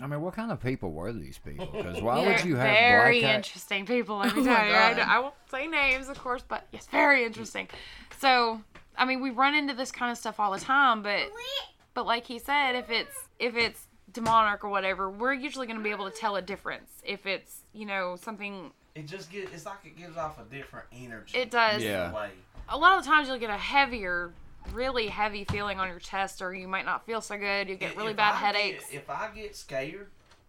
I 0.03 0.07
mean, 0.07 0.20
what 0.20 0.34
kind 0.34 0.51
of 0.51 0.61
people 0.62 0.90
were 0.92 1.12
these 1.12 1.38
people? 1.38 1.66
Because 1.66 2.01
why 2.03 2.20
They're 2.24 2.34
would 2.36 2.44
you 2.44 2.57
have 2.57 2.66
very 2.76 3.20
black 3.20 3.30
eyes? 3.30 3.36
interesting 3.36 3.86
people. 3.86 4.18
Let 4.20 4.34
me 4.36 4.42
Oh 4.42 4.44
tell 4.44 4.55
my 4.55 4.68
you. 4.68 4.74
I, 4.74 4.94
God. 4.94 4.98
I 5.09 5.18
won't 5.20 5.34
say 5.51 5.66
names, 5.66 6.09
of 6.09 6.18
course, 6.18 6.42
but 6.46 6.66
yes, 6.72 6.86
very 6.86 7.24
interesting. 7.24 7.68
So, 8.18 8.61
I 8.96 9.05
mean, 9.05 9.20
we 9.20 9.30
run 9.30 9.55
into 9.55 9.74
this 9.74 9.90
kind 9.92 10.11
of 10.12 10.18
stuff 10.18 10.38
all 10.40 10.53
the 10.53 10.59
time, 10.61 11.03
but 11.03 11.20
but 11.94 12.07
like 12.07 12.26
he 12.26 12.38
said, 12.38 12.72
if 12.76 12.90
it's 12.90 13.14
if 13.38 13.57
it's 13.57 13.86
demonic 14.12 14.64
or 14.64 14.68
whatever, 14.70 15.09
we're 15.11 15.32
usually 15.34 15.66
going 15.66 15.78
to 15.78 15.82
be 15.84 15.90
able 15.90 16.11
to 16.11 16.16
tell 16.16 16.36
a 16.36 16.42
difference. 16.42 16.90
If 17.05 17.26
it's 17.26 17.62
you 17.72 17.86
know 17.86 18.16
something, 18.20 18.70
It 18.94 19.07
just 19.07 19.30
get 19.30 19.48
it's 19.53 19.66
like 19.66 19.78
it 19.84 19.96
gives 19.96 20.16
off 20.16 20.38
a 20.40 20.44
different 20.55 20.86
energy. 20.92 21.38
it 21.38 21.51
does. 21.51 21.82
Yeah. 21.82 22.12
Way. 22.12 22.30
A 22.68 22.76
lot 22.78 22.98
of 22.98 23.05
the 23.05 23.11
times 23.11 23.28
you'll 23.28 23.38
get 23.38 23.51
a 23.51 23.57
heavier, 23.57 24.32
really 24.72 25.06
heavy 25.08 25.44
feeling 25.44 25.78
on 25.78 25.88
your 25.88 25.98
chest, 25.98 26.42
or 26.42 26.54
you 26.54 26.68
might 26.68 26.84
not 26.84 27.04
feel 27.06 27.20
so 27.20 27.36
good. 27.38 27.68
You 27.68 27.76
get 27.76 27.96
really 27.96 28.11
if 28.12 28.16
bad 28.16 28.34
I 28.34 28.36
headaches. 28.36 28.86
Get, 28.90 29.02
if 29.02 29.11
I 29.11 29.28
get 29.34 29.56
scared, 29.56 30.08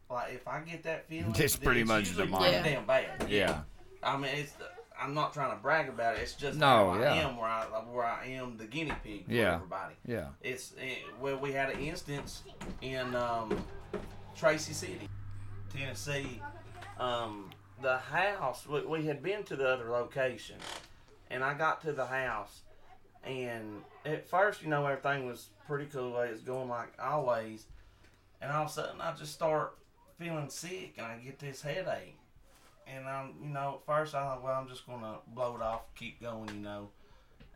like 0.10 0.34
if 0.34 0.48
I 0.48 0.60
get 0.62 0.84
that 0.84 1.08
feeling, 1.08 1.34
It's 1.38 1.56
then 1.56 1.66
pretty 1.66 1.84
much 1.84 2.08
usually 2.08 2.26
demonic. 2.26 2.62
pretty 2.62 2.70
damn 2.76 2.86
bad. 2.86 3.28
Yeah. 3.30 3.62
I 4.04 4.18
mean, 4.18 4.32
it's. 4.34 4.54
I'm 5.00 5.16
not 5.16 5.34
trying 5.34 5.50
to 5.50 5.58
brag 5.58 5.90
about 5.90 6.16
it. 6.16 6.20
It's 6.22 6.34
just 6.34 6.60
No, 6.60 6.92
how 6.92 7.02
I 7.02 7.18
am 7.18 7.36
where 7.36 7.50
I 7.50 7.64
where 7.92 8.06
I 8.06 8.26
am 8.28 8.58
the 8.58 8.66
guinea 8.66 8.94
pig 9.04 9.26
for 9.26 9.32
Yeah. 9.32 9.56
everybody. 9.56 9.96
Yeah. 10.06 10.28
It's 10.42 10.74
eh, 10.80 10.96
well, 11.20 11.38
we 11.38 11.52
had 11.54 11.72
an 11.72 11.80
instance 11.80 12.44
in 12.82 13.16
um, 13.16 13.64
Tracy 14.36 14.74
City, 14.74 15.10
Tennessee. 15.76 16.40
Um, 17.00 17.50
the 17.82 17.98
house 17.98 18.68
we, 18.68 18.86
we 18.86 19.06
had 19.08 19.24
been 19.24 19.42
to 19.46 19.56
the 19.56 19.68
other 19.68 19.90
location, 19.90 20.58
and 21.32 21.44
I 21.44 21.56
got 21.56 21.82
to 21.82 21.94
the 21.94 22.06
house, 22.06 22.62
and 23.24 23.84
at 24.06 24.28
first, 24.30 24.62
you 24.62 24.70
know, 24.70 24.86
everything 24.86 25.26
was 25.26 25.50
pretty 25.68 25.86
cool. 25.86 26.20
It 26.22 26.32
was 26.32 26.42
going 26.42 26.70
like 26.70 26.94
always, 27.02 27.66
and 28.42 28.52
all 28.52 28.64
of 28.64 28.70
a 28.70 28.74
sudden, 28.74 29.02
I 29.02 29.14
just 29.14 29.34
start 29.34 29.78
feeling 30.20 30.50
sick, 30.50 30.96
and 30.98 31.06
I 31.08 31.18
get 31.18 31.40
this 31.40 31.62
headache. 31.62 32.18
and 32.88 33.08
I'm, 33.08 33.34
you 33.42 33.50
know, 33.50 33.80
at 33.80 33.86
first 33.86 34.14
I 34.16 34.22
thought, 34.22 34.44
well, 34.44 34.60
I'm 34.60 34.68
just 34.68 34.86
gonna 34.86 35.18
blow 35.28 35.56
it 35.56 35.62
off, 35.62 35.82
keep 35.96 36.22
going, 36.22 36.50
you 36.50 36.62
know. 36.62 36.90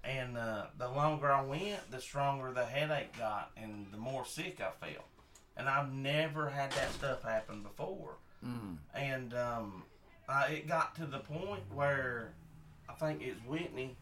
And 0.04 0.38
uh, 0.38 0.66
the 0.78 0.88
longer 0.88 1.32
I 1.32 1.42
went, 1.42 1.90
the 1.92 2.00
stronger 2.00 2.52
the 2.52 2.64
headache 2.66 3.18
got, 3.18 3.52
and 3.58 3.88
the 3.92 3.98
more 3.98 4.24
sick 4.26 4.62
I 4.62 4.70
felt. 4.86 5.06
And 5.58 5.68
I've 5.68 5.92
never 5.92 6.50
had 6.50 6.72
that 6.74 6.92
stuff 6.92 7.24
happen 7.24 7.64
before. 7.64 8.16
And 8.94 9.34
um, 9.34 9.84
I, 10.30 10.46
it 10.48 10.68
got 10.68 10.96
to 10.98 11.06
the 11.08 11.20
point 11.20 11.64
where 11.74 12.34
I 12.88 12.94
think 12.94 13.22
it's 13.24 13.44
Whitney. 13.48 13.96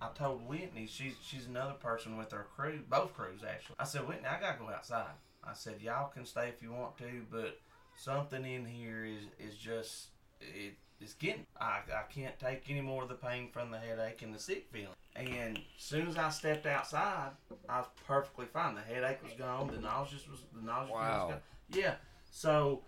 I 0.00 0.08
told 0.14 0.46
Whitney 0.48 0.86
she's 0.86 1.14
she's 1.22 1.46
another 1.46 1.74
person 1.74 2.16
with 2.16 2.30
her 2.32 2.46
crew, 2.54 2.80
both 2.88 3.14
crews 3.14 3.40
actually. 3.48 3.76
I 3.78 3.84
said, 3.84 4.06
Whitney, 4.06 4.26
I 4.26 4.40
gotta 4.40 4.58
go 4.58 4.68
outside. 4.70 5.10
I 5.44 5.54
said, 5.54 5.80
y'all 5.80 6.08
can 6.08 6.24
stay 6.26 6.48
if 6.48 6.62
you 6.62 6.72
want 6.72 6.96
to, 6.98 7.22
but 7.30 7.58
something 7.96 8.44
in 8.44 8.64
here 8.64 9.04
is 9.04 9.24
is 9.38 9.56
just 9.56 10.08
it. 10.40 10.74
It's 11.00 11.14
getting. 11.14 11.46
I, 11.60 11.78
I 11.96 12.02
can't 12.12 12.36
take 12.40 12.68
any 12.68 12.80
more 12.80 13.04
of 13.04 13.08
the 13.08 13.14
pain 13.14 13.50
from 13.52 13.70
the 13.70 13.78
headache 13.78 14.22
and 14.22 14.34
the 14.34 14.38
sick 14.40 14.66
feeling. 14.72 14.88
And 15.14 15.56
as 15.56 15.62
soon 15.84 16.08
as 16.08 16.16
I 16.16 16.28
stepped 16.30 16.66
outside, 16.66 17.30
I 17.68 17.78
was 17.78 17.86
perfectly 18.04 18.46
fine. 18.46 18.74
The 18.74 18.80
headache 18.80 19.22
was 19.22 19.32
gone. 19.34 19.68
The 19.68 19.80
nausea 19.80 20.18
was 20.28 20.40
the 20.52 20.66
nausea 20.66 20.92
Wow. 20.92 21.26
was 21.28 21.34
gone. 21.34 21.40
Yeah. 21.80 21.94
So 22.32 22.82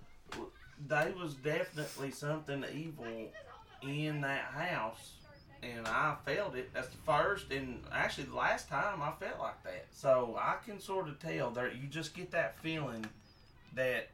they 0.88 1.12
was 1.20 1.34
definitely 1.34 2.11
something 2.11 2.64
evil 2.74 3.30
in 3.82 4.20
that 4.22 4.42
house 4.54 5.12
and 5.62 5.86
I 5.86 6.16
felt 6.24 6.54
it. 6.54 6.72
That's 6.72 6.88
the 6.88 6.96
first 6.98 7.50
and 7.50 7.82
actually 7.92 8.24
the 8.24 8.36
last 8.36 8.68
time 8.68 9.02
I 9.02 9.12
felt 9.12 9.40
like 9.40 9.62
that. 9.64 9.86
So 9.92 10.38
I 10.40 10.56
can 10.64 10.80
sort 10.80 11.08
of 11.08 11.18
tell 11.18 11.50
there 11.50 11.70
you 11.72 11.88
just 11.88 12.14
get 12.14 12.30
that 12.32 12.58
feeling 12.61 13.06
that 13.74 14.08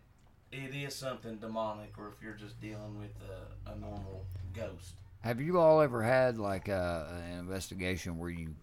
it 0.53 0.75
is 0.75 0.95
something 0.95 1.37
demonic 1.37 1.93
or 1.99 2.09
if 2.09 2.23
you're 2.23 2.35
just 2.35 2.61
dealing 2.61 2.99
with 2.99 3.11
a, 3.29 3.71
a 3.71 3.79
normal 3.79 4.25
ghost. 4.55 4.95
Have 5.21 5.41
you 5.41 5.59
all 5.59 5.81
ever 5.81 6.03
had 6.03 6.39
like 6.39 6.69
a, 6.69 7.23
an 7.31 7.39
investigation 7.39 8.19
where 8.19 8.31
you 8.31 8.55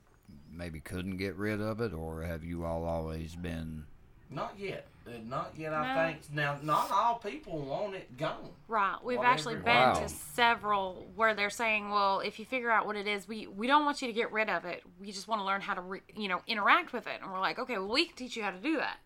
maybe 0.51 0.79
couldn't 0.79 1.17
get 1.17 1.35
rid 1.35 1.59
of 1.61 1.81
it, 1.81 1.93
or 1.93 2.21
have 2.21 2.43
you 2.43 2.63
all 2.63 2.85
always 2.85 3.35
been? 3.35 3.85
Not 4.33 4.53
yet. 4.57 4.87
Uh, 5.05 5.11
Not 5.25 5.51
yet, 5.57 5.73
I 5.73 5.93
No. 5.93 6.11
think. 6.11 6.33
Now, 6.33 6.57
not 6.61 6.89
all 6.91 7.15
people 7.15 7.59
want 7.59 7.93
it 7.93 8.17
gone. 8.17 8.49
Right. 8.67 8.95
We've 9.03 9.17
Whatever. 9.17 9.33
actually 9.33 9.55
been 9.55 9.65
Wow. 9.65 9.93
to 9.99 10.09
several 10.09 11.05
where 11.15 11.33
they're 11.33 11.49
saying, 11.49 11.89
well, 11.89 12.19
if 12.21 12.39
you 12.39 12.45
figure 12.45 12.71
out 12.71 12.85
what 12.85 12.95
it 12.95 13.05
is, 13.07 13.27
we, 13.27 13.47
we 13.47 13.67
don't 13.67 13.85
want 13.85 14.01
you 14.01 14.07
to 14.07 14.13
get 14.13 14.31
rid 14.31 14.49
of 14.49 14.65
it. 14.65 14.81
We 14.99 15.11
just 15.11 15.27
want 15.27 15.41
to 15.41 15.45
learn 15.45 15.61
how 15.61 15.73
to, 15.73 15.81
re, 15.81 16.01
you 16.15 16.27
know, 16.29 16.41
interact 16.47 16.93
with 16.93 17.05
it. 17.07 17.19
And 17.21 17.31
we're 17.31 17.39
like, 17.39 17.59
okay, 17.59 17.77
well, 17.77 17.89
we 17.89 18.05
can 18.05 18.15
teach 18.15 18.35
you 18.37 18.43
how 18.43 18.51
to 18.51 18.57
do 18.59 18.77
that. 18.77 18.97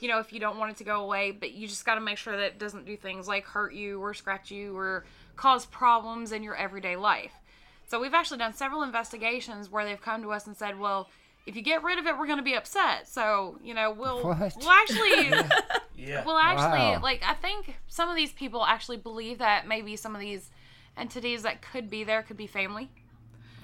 You 0.00 0.08
know, 0.08 0.18
if 0.18 0.32
you 0.32 0.40
don't 0.40 0.58
want 0.58 0.72
it 0.72 0.76
to 0.78 0.84
go 0.84 1.02
away, 1.02 1.30
but 1.30 1.52
you 1.52 1.68
just 1.68 1.84
got 1.86 1.94
to 1.94 2.00
make 2.00 2.18
sure 2.18 2.36
that 2.36 2.44
it 2.46 2.58
doesn't 2.58 2.84
do 2.86 2.96
things 2.96 3.28
like 3.28 3.44
hurt 3.46 3.72
you 3.72 4.00
or 4.02 4.14
scratch 4.14 4.50
you 4.50 4.76
or 4.76 5.04
cause 5.36 5.64
problems 5.66 6.32
in 6.32 6.42
your 6.42 6.54
everyday 6.56 6.96
life. 6.96 7.32
So 7.86 8.00
we've 8.00 8.14
actually 8.14 8.38
done 8.38 8.52
several 8.52 8.82
investigations 8.82 9.70
where 9.70 9.84
they've 9.84 10.00
come 10.00 10.22
to 10.22 10.32
us 10.32 10.46
and 10.46 10.56
said, 10.56 10.78
well, 10.78 11.08
if 11.46 11.54
you 11.56 11.62
get 11.62 11.82
rid 11.84 11.98
of 11.98 12.06
it, 12.06 12.18
we're 12.18 12.26
going 12.26 12.38
to 12.38 12.44
be 12.44 12.54
upset. 12.54 13.06
So, 13.08 13.58
you 13.62 13.72
know, 13.72 13.92
we'll, 13.92 14.22
What? 14.22 14.54
we'll 14.58 14.70
actually 14.70 15.30
Yeah. 15.96 16.24
well, 16.24 16.36
actually, 16.36 16.96
Wow. 16.96 17.00
like 17.02 17.22
I 17.26 17.34
think 17.34 17.76
some 17.88 18.08
of 18.10 18.16
these 18.16 18.32
people 18.32 18.64
actually 18.64 18.98
believe 18.98 19.38
that 19.38 19.66
maybe 19.66 19.96
some 19.96 20.14
of 20.14 20.20
these 20.20 20.50
entities 20.96 21.42
that 21.42 21.62
could 21.62 21.88
be 21.88 22.04
there 22.04 22.22
could 22.22 22.36
be 22.36 22.46
family, 22.46 22.90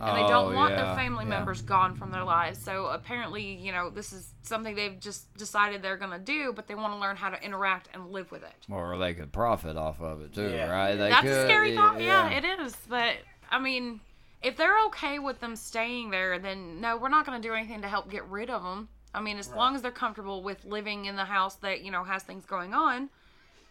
and 0.00 0.16
they 0.16 0.22
don't 0.28 0.52
Oh, 0.52 0.56
want 0.56 0.72
yeah, 0.72 0.84
their 0.84 0.94
family 0.96 1.24
yeah. 1.24 1.30
members 1.30 1.60
gone 1.62 1.94
from 1.94 2.10
their 2.10 2.24
lives. 2.24 2.58
So 2.58 2.86
apparently, 2.86 3.42
you 3.54 3.70
know, 3.72 3.90
this 3.90 4.12
is 4.12 4.32
something 4.42 4.74
they've 4.74 4.98
just 4.98 5.32
decided 5.36 5.82
they're 5.82 5.96
gonna 5.96 6.18
do, 6.18 6.52
but 6.52 6.66
they 6.66 6.74
want 6.74 6.92
to 6.94 6.98
learn 6.98 7.16
how 7.16 7.28
to 7.30 7.42
interact 7.44 7.88
and 7.94 8.10
live 8.10 8.30
with 8.32 8.42
it. 8.42 8.54
Or 8.70 8.96
they 8.98 9.14
could 9.14 9.32
profit 9.32 9.76
off 9.76 10.00
of 10.00 10.22
it 10.22 10.34
too, 10.34 10.50
Yeah. 10.50 10.70
right? 10.70 10.94
They 10.96 11.10
That's 11.10 11.22
could, 11.22 11.30
a 11.32 11.44
scary 11.44 11.74
thought. 11.76 12.00
Yeah, 12.00 12.30
yeah. 12.30 12.38
it 12.38 12.60
is. 12.60 12.76
But 12.88 13.16
I 13.50 13.58
mean, 13.58 14.00
if 14.42 14.56
they're 14.56 14.84
okay 14.86 15.18
with 15.18 15.40
them 15.40 15.56
staying 15.56 16.10
there, 16.10 16.38
then 16.38 16.80
no, 16.80 16.96
we're 16.96 17.08
not 17.08 17.24
gonna 17.26 17.40
do 17.40 17.54
anything 17.54 17.82
to 17.82 17.88
help 17.88 18.10
get 18.10 18.24
rid 18.28 18.50
of 18.50 18.62
them. 18.62 18.88
I 19.14 19.20
mean, 19.20 19.38
as 19.38 19.52
long 19.52 19.74
as 19.74 19.82
they're 19.82 19.90
comfortable 19.90 20.42
with 20.42 20.64
living 20.64 21.04
in 21.04 21.16
the 21.16 21.24
house 21.24 21.56
that 21.56 21.82
you 21.82 21.90
know 21.90 22.04
has 22.04 22.22
things 22.22 22.46
going 22.46 22.74
on. 22.74 23.10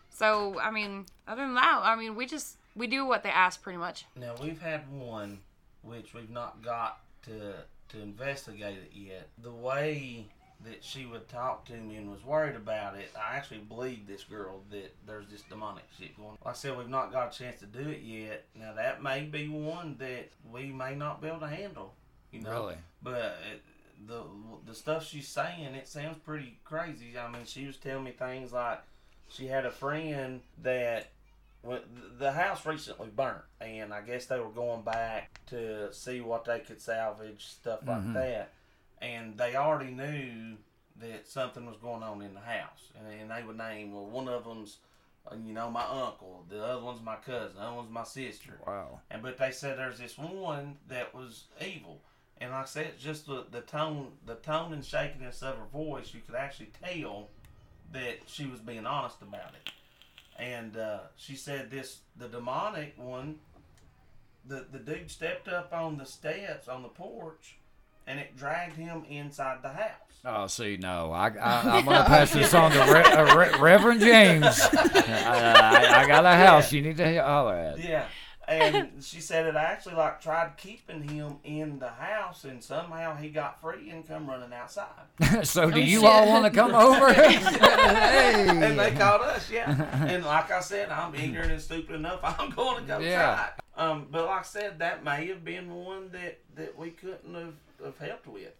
So 0.09 0.59
I 0.59 0.71
mean, 0.71 1.05
other 1.27 1.41
than 1.41 1.55
that, 1.55 1.81
I 1.83 1.95
mean, 1.95 2.15
we 2.15 2.25
just 2.25 2.57
we 2.75 2.87
do 2.87 3.05
what 3.05 3.23
they 3.23 3.29
ask 3.29 3.61
pretty 3.61 3.79
much. 3.79 4.05
Now 4.15 4.35
we've 4.41 4.61
had 4.61 4.91
one 4.91 5.39
which 5.83 6.13
we've 6.13 6.29
not 6.29 6.63
got 6.63 6.99
to 7.23 7.53
to 7.89 8.01
investigate 8.01 8.77
it 8.77 8.91
yet. 8.93 9.29
The 9.41 9.51
way 9.51 10.27
that 10.65 10.83
she 10.83 11.05
would 11.05 11.27
talk 11.27 11.65
to 11.65 11.73
me 11.73 11.95
and 11.97 12.11
was 12.11 12.23
worried 12.23 12.55
about 12.55 12.95
it, 12.95 13.11
I 13.17 13.35
actually 13.35 13.59
believe 13.59 14.05
this 14.07 14.23
girl 14.23 14.61
that 14.69 14.93
there's 15.07 15.27
this 15.27 15.41
demonic 15.43 15.85
shit 15.97 16.15
going. 16.17 16.37
Like 16.43 16.53
I 16.53 16.57
said, 16.57 16.77
we've 16.77 16.87
not 16.89 17.11
got 17.11 17.33
a 17.33 17.37
chance 17.37 17.59
to 17.61 17.65
do 17.65 17.89
it 17.89 18.01
yet. 18.01 18.45
Now 18.55 18.73
that 18.73 19.01
may 19.01 19.23
be 19.23 19.47
one 19.47 19.95
that 19.99 20.29
we 20.51 20.67
may 20.67 20.95
not 20.95 21.21
be 21.21 21.27
able 21.27 21.39
to 21.39 21.47
handle. 21.47 21.93
You 22.31 22.41
know, 22.41 22.51
Really? 22.51 22.75
but 23.01 23.37
it, 23.51 23.61
the 24.07 24.23
the 24.65 24.73
stuff 24.75 25.05
she's 25.05 25.27
saying, 25.27 25.75
it 25.75 25.87
sounds 25.87 26.17
pretty 26.19 26.57
crazy. 26.63 27.17
I 27.17 27.29
mean, 27.31 27.45
she 27.45 27.65
was 27.67 27.77
telling 27.77 28.03
me 28.05 28.11
things 28.11 28.53
like 28.53 28.81
she 29.29 29.47
had 29.47 29.65
a 29.65 29.71
friend 29.71 30.41
that 30.63 31.09
well, 31.63 31.79
the 32.17 32.31
house 32.31 32.65
recently 32.65 33.09
burnt, 33.15 33.43
and 33.59 33.93
I 33.93 34.01
guess 34.01 34.25
they 34.25 34.39
were 34.39 34.49
going 34.49 34.81
back 34.81 35.41
to 35.47 35.93
see 35.93 36.19
what 36.21 36.45
they 36.45 36.59
could 36.59 36.81
salvage, 36.81 37.45
stuff 37.47 37.81
like 37.85 37.99
Mhm. 38.01 38.13
that. 38.13 38.51
And 39.01 39.37
they 39.37 39.55
already 39.55 39.91
knew 39.91 40.57
that 40.99 41.27
something 41.27 41.65
was 41.65 41.77
going 41.77 42.03
on 42.03 42.21
in 42.21 42.33
the 42.35 42.39
house, 42.39 42.91
and, 42.97 43.21
and 43.21 43.31
they 43.31 43.43
would 43.43 43.57
name 43.57 43.93
well, 43.93 44.05
one 44.05 44.27
of 44.27 44.43
them's, 44.45 44.77
uh, 45.31 45.35
you 45.43 45.53
know, 45.53 45.69
my 45.71 45.83
uncle, 45.83 46.45
the 46.49 46.63
other 46.63 46.83
one's 46.83 47.01
my 47.01 47.15
cousin, 47.15 47.55
the 47.55 47.61
other 47.63 47.75
one's 47.77 47.89
my 47.89 48.03
sister, 48.03 48.59
Wow. 48.67 48.99
and 49.09 49.23
but 49.23 49.37
they 49.39 49.49
said 49.51 49.79
there's 49.79 49.97
this 49.97 50.17
one 50.17 50.77
that 50.87 51.15
was 51.15 51.45
evil. 51.59 52.01
And 52.39 52.51
like 52.51 52.63
I 52.63 52.65
said, 52.65 52.99
just 52.99 53.25
the, 53.27 53.45
the 53.51 53.61
tone, 53.61 54.13
the 54.25 54.35
tone 54.35 54.73
and 54.73 54.83
shakiness 54.85 55.41
of 55.41 55.57
her 55.57 55.65
voice, 55.71 56.13
you 56.13 56.21
could 56.25 56.35
actually 56.35 56.71
tell 56.83 57.29
that 57.91 58.19
she 58.27 58.45
was 58.45 58.59
being 58.59 58.85
honest 58.85 59.21
about 59.21 59.53
it. 59.55 59.71
And 60.39 60.77
uh, 60.77 60.99
she 61.17 61.35
said 61.35 61.69
this, 61.71 61.99
the 62.17 62.27
demonic 62.27 62.93
one, 62.97 63.39
the 64.45 64.65
the 64.71 64.79
dude 64.79 65.09
stepped 65.11 65.47
up 65.47 65.71
on 65.73 65.97
the 65.97 66.05
steps 66.05 66.67
on 66.67 66.81
the 66.81 66.89
porch, 66.89 67.57
and 68.11 68.19
it 68.19 68.35
dragged 68.35 68.75
him 68.75 69.05
inside 69.09 69.59
the 69.63 69.69
house. 69.69 69.89
Oh, 70.25 70.45
see, 70.47 70.77
no, 70.77 71.11
I, 71.11 71.29
I 71.29 71.77
I'm 71.79 71.85
gonna 71.85 72.03
pass 72.05 72.31
this 72.31 72.53
on 72.53 72.71
to 72.71 72.79
Re, 72.79 73.01
uh, 73.01 73.35
Re, 73.35 73.59
Reverend 73.59 74.01
James. 74.01 74.59
I, 74.73 75.93
I, 75.95 76.03
I 76.03 76.07
got 76.07 76.25
a 76.25 76.35
house 76.35 76.71
you 76.73 76.81
need 76.81 76.97
to 76.97 77.23
holler 77.23 77.55
at. 77.55 77.79
It. 77.79 77.85
Yeah. 77.85 78.05
And 78.47 79.01
she 79.01 79.21
said 79.21 79.45
it 79.45 79.55
actually 79.55 79.95
like 79.95 80.19
tried 80.19 80.57
keeping 80.57 81.07
him 81.07 81.37
in 81.45 81.79
the 81.79 81.87
house, 81.89 82.43
and 82.43 82.61
somehow 82.61 83.15
he 83.15 83.29
got 83.29 83.61
free 83.61 83.89
and 83.91 84.05
come 84.05 84.29
running 84.29 84.51
outside. 84.51 84.87
so, 85.43 85.69
do 85.71 85.77
Oh, 85.79 85.83
you 85.83 86.01
shit. 86.01 86.09
all 86.09 86.27
want 86.27 86.43
to 86.45 86.51
come 86.51 86.75
over? 86.75 87.07
and 87.09 88.77
they 88.77 88.91
called 88.91 89.21
us, 89.21 89.49
yeah. 89.49 90.05
And 90.05 90.25
like 90.25 90.51
I 90.51 90.59
said, 90.59 90.89
I'm 90.89 91.15
ignorant 91.15 91.51
and 91.51 91.61
stupid 91.61 91.95
enough. 91.95 92.19
I'm 92.23 92.49
going 92.49 92.81
to 92.81 92.87
go 92.87 92.99
Yeah. 92.99 93.35
try. 93.35 93.49
Um, 93.85 94.07
but 94.11 94.25
like 94.25 94.39
I 94.41 94.43
said, 94.43 94.79
that 94.79 95.03
may 95.03 95.27
have 95.27 95.43
been 95.45 95.73
one 95.73 96.09
that 96.11 96.39
that 96.55 96.77
we 96.77 96.89
couldn't 96.91 97.33
have, 97.33 97.53
have 97.83 97.97
helped 97.97 98.27
with. 98.27 98.53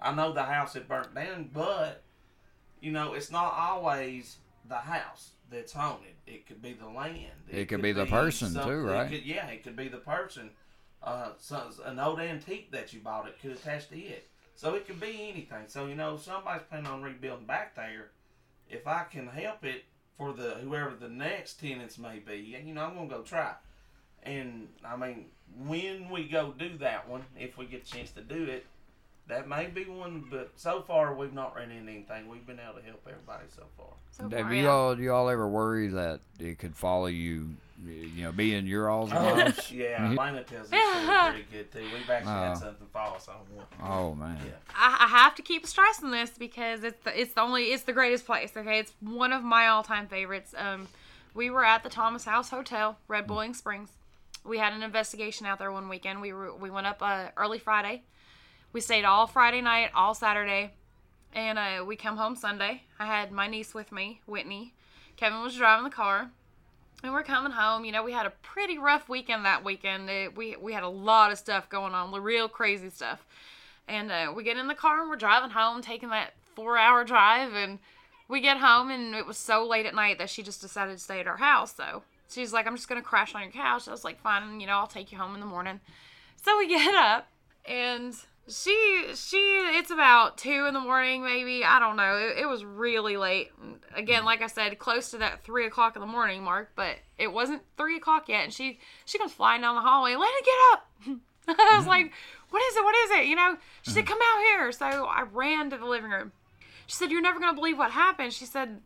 I 0.00 0.14
know 0.14 0.32
the 0.32 0.44
house 0.44 0.74
had 0.74 0.88
burnt 0.88 1.14
down, 1.14 1.50
but 1.52 2.02
you 2.80 2.92
know, 2.92 3.14
it's 3.14 3.30
not 3.30 3.52
always 3.54 4.38
the 4.68 4.76
house 4.76 5.30
that's 5.50 5.72
haunted. 5.72 6.14
It 6.26 6.46
could 6.46 6.62
be 6.62 6.74
the 6.74 6.88
land. 6.88 7.32
It 7.50 7.66
could 7.66 7.82
be 7.82 7.92
the 7.92 8.06
person, 8.06 8.48
too, 8.48 8.54
something- 8.54 8.72
it 8.72 8.92
right? 8.92 9.10
could- 9.10 9.24
yeah, 9.24 9.46
it 9.48 9.64
could 9.64 9.76
be 9.76 9.88
the 9.88 9.98
person. 9.98 10.50
Uh, 11.02 11.32
so, 11.38 11.70
an 11.84 11.98
old 11.98 12.20
antique 12.20 12.70
that 12.72 12.92
you 12.92 13.00
bought, 13.00 13.28
it 13.28 13.40
could 13.40 13.52
attach 13.52 13.88
to 13.88 13.98
it. 13.98 14.28
So 14.58 14.74
it 14.74 14.88
could 14.88 14.98
be 14.98 15.28
anything. 15.28 15.68
So 15.68 15.86
you 15.86 15.94
know, 15.94 16.16
somebody's 16.16 16.66
planning 16.68 16.88
on 16.88 17.00
rebuilding 17.00 17.46
back 17.46 17.76
there. 17.76 18.10
If 18.68 18.88
I 18.88 19.04
can 19.04 19.28
help 19.28 19.64
it 19.64 19.84
for 20.16 20.32
the 20.32 20.56
whoever 20.56 20.96
the 20.96 21.08
next 21.08 21.60
tenants 21.60 21.96
may 21.96 22.18
be, 22.18 22.38
you 22.38 22.74
know, 22.74 22.82
I'm 22.86 22.96
gonna 22.96 23.08
go 23.08 23.22
try. 23.22 23.54
And 24.28 24.68
I 24.84 24.96
mean, 24.96 25.26
when 25.66 26.10
we 26.10 26.24
go 26.28 26.52
do 26.56 26.76
that 26.78 27.08
one, 27.08 27.22
if 27.38 27.56
we 27.58 27.66
get 27.66 27.82
a 27.82 27.90
chance 27.90 28.10
to 28.12 28.20
do 28.20 28.44
it, 28.44 28.66
that 29.28 29.48
may 29.48 29.66
be 29.66 29.84
one. 29.84 30.24
But 30.30 30.50
so 30.56 30.82
far, 30.82 31.14
we've 31.14 31.32
not 31.32 31.54
run 31.56 31.70
into 31.70 31.90
anything. 31.92 32.28
We've 32.28 32.46
been 32.46 32.60
able 32.60 32.78
to 32.80 32.84
help 32.84 33.06
everybody 33.08 33.44
so 33.54 33.64
far. 33.76 33.86
So 34.10 34.28
Have 34.36 34.52
you 34.52 34.68
all, 34.68 34.94
do 34.94 35.02
you 35.02 35.12
all 35.12 35.28
ever 35.28 35.46
worry 35.48 35.88
that 35.88 36.20
it 36.38 36.58
could 36.58 36.74
follow 36.76 37.06
you? 37.06 37.50
You 37.86 38.24
know, 38.24 38.32
be 38.32 38.54
in 38.54 38.66
your 38.66 38.90
all's 38.90 39.12
Oh, 39.12 39.16
house. 39.36 39.70
yeah, 39.72 40.08
Lena 40.08 40.42
tells 40.42 40.68
this 40.68 40.80
story 41.04 41.30
pretty 41.30 41.46
good 41.52 41.70
too. 41.72 41.78
We've 41.96 42.10
actually 42.10 42.32
Oh. 42.32 42.42
had 42.48 42.58
something 42.58 42.86
follow 42.92 43.14
us 43.14 43.28
on 43.28 43.36
one. 43.54 43.66
Oh 43.80 44.16
man. 44.16 44.36
Yeah. 44.44 44.50
I, 44.74 45.04
I 45.04 45.06
have 45.06 45.36
to 45.36 45.42
keep 45.42 45.64
stressing 45.64 46.10
this 46.10 46.30
because 46.36 46.82
it's 46.82 47.00
the, 47.04 47.20
it's 47.20 47.34
the 47.34 47.40
only 47.40 47.66
it's 47.66 47.84
the 47.84 47.92
greatest 47.92 48.26
place. 48.26 48.50
Okay, 48.56 48.80
it's 48.80 48.92
one 49.00 49.32
of 49.32 49.44
my 49.44 49.68
all 49.68 49.84
time 49.84 50.08
favorites. 50.08 50.54
Um, 50.58 50.88
we 51.34 51.50
were 51.50 51.64
at 51.64 51.84
the 51.84 51.88
Thomas 51.88 52.24
House 52.24 52.50
Hotel, 52.50 52.98
Red 53.06 53.28
Boiling 53.28 53.54
Springs. 53.54 53.90
We 54.48 54.56
had 54.56 54.72
an 54.72 54.82
investigation 54.82 55.46
out 55.46 55.58
there 55.58 55.70
one 55.70 55.90
weekend. 55.90 56.22
We 56.22 56.32
were 56.32 56.54
we 56.54 56.70
went 56.70 56.86
up 56.86 57.02
uh, 57.02 57.26
early 57.36 57.58
Friday. 57.58 58.02
We 58.72 58.80
stayed 58.80 59.04
all 59.04 59.26
Friday 59.26 59.60
night, 59.60 59.90
all 59.94 60.14
Saturday, 60.14 60.72
and 61.34 61.58
uh, 61.58 61.84
we 61.86 61.96
come 61.96 62.16
home 62.16 62.34
Sunday. 62.34 62.82
I 62.98 63.06
had 63.06 63.30
my 63.30 63.46
niece 63.46 63.74
with 63.74 63.92
me, 63.92 64.22
Whitney. 64.26 64.72
Kevin 65.16 65.42
was 65.42 65.56
driving 65.56 65.84
the 65.84 65.90
car, 65.90 66.30
And 67.02 67.12
we're 67.12 67.22
coming 67.22 67.52
home. 67.52 67.84
You 67.84 67.92
know, 67.92 68.02
we 68.02 68.12
had 68.12 68.26
a 68.26 68.32
pretty 68.42 68.78
rough 68.78 69.08
weekend 69.08 69.44
that 69.44 69.64
weekend. 69.64 70.08
It, 70.08 70.36
we 70.36 70.56
we 70.56 70.72
had 70.72 70.82
a 70.82 70.88
lot 70.88 71.30
of 71.30 71.38
stuff 71.38 71.68
going 71.68 71.94
on, 71.94 72.10
the 72.10 72.20
real 72.20 72.48
crazy 72.48 72.90
stuff. 72.90 73.24
And 73.86 74.10
uh, 74.10 74.32
we 74.34 74.42
get 74.44 74.56
in 74.56 74.66
the 74.66 74.74
car 74.74 75.00
and 75.00 75.10
we're 75.10 75.16
driving 75.16 75.50
home, 75.50 75.82
taking 75.82 76.08
that 76.10 76.32
four-hour 76.56 77.04
drive, 77.04 77.54
and 77.54 77.78
we 78.28 78.40
get 78.40 78.58
home 78.58 78.90
and 78.90 79.14
it 79.14 79.26
was 79.26 79.38
so 79.38 79.66
late 79.66 79.86
at 79.86 79.94
night 79.94 80.18
that 80.18 80.30
she 80.30 80.42
just 80.42 80.60
decided 80.60 80.96
to 80.96 81.02
stay 81.02 81.20
at 81.20 81.26
our 81.26 81.36
house. 81.36 81.74
So 81.74 82.02
she's 82.28 82.52
like, 82.52 82.66
"I'm 82.66 82.76
just 82.76 82.88
gonna 82.88 83.02
crash 83.02 83.34
on 83.34 83.42
your 83.42 83.50
couch." 83.50 83.88
I 83.88 83.90
was 83.90 84.04
like, 84.04 84.20
"Fine, 84.20 84.60
you 84.60 84.66
know, 84.66 84.74
I'll 84.74 84.86
take 84.86 85.12
you 85.12 85.18
home 85.18 85.34
in 85.34 85.40
the 85.40 85.46
morning." 85.46 85.80
So 86.36 86.56
we 86.58 86.68
get 86.68 86.94
up 86.94 87.28
and 87.66 88.14
she 88.48 89.04
she 89.14 89.36
it's 89.36 89.90
about 89.90 90.38
two 90.38 90.66
in 90.66 90.74
the 90.74 90.80
morning 90.80 91.22
maybe. 91.22 91.64
I 91.64 91.78
don't 91.78 91.96
know. 91.96 92.16
It, 92.16 92.42
it 92.42 92.46
was 92.46 92.64
really 92.64 93.16
late. 93.16 93.50
Again 93.94 94.24
like 94.24 94.42
i 94.42 94.46
said 94.46 94.78
close 94.78 95.10
to 95.10 95.18
that 95.18 95.42
three 95.44 95.66
o'clock 95.66 95.96
in 95.96 96.00
the 96.00 96.06
morning 96.06 96.42
mark 96.42 96.70
but 96.74 96.96
it 97.18 97.32
wasn't 97.32 97.62
three 97.76 97.96
o'clock 97.96 98.28
yet 98.28 98.44
and 98.44 98.52
she 98.52 98.78
she 99.04 99.18
comes 99.18 99.32
flying 99.32 99.60
down 99.60 99.74
the 99.74 99.80
hallway 99.82 100.12
it 100.12 100.44
get 100.44 100.54
up! 100.72 101.18
I 101.48 101.76
was 101.76 101.86
like 101.86 102.12
what 102.50 102.62
is 102.62 102.76
it? 102.76 102.84
What 102.84 102.94
is 102.96 103.10
it? 103.10 103.26
You 103.26 103.36
know? 103.36 103.56
She 103.82 103.90
said 103.90 104.04
mm-hmm. 104.04 104.12
come 104.12 104.18
out 104.22 104.42
here. 104.44 104.72
So 104.72 104.86
i 105.06 105.22
ran 105.32 105.70
to 105.70 105.78
the 105.78 105.86
living 105.86 106.10
room. 106.10 106.32
She 106.86 106.96
said 106.96 107.10
you're 107.10 107.20
never 107.20 107.38
going 107.38 107.52
to 107.52 107.56
believe 107.56 107.76
what 107.76 107.90
happened. 107.90 108.32
She 108.32 108.46
said 108.46 108.80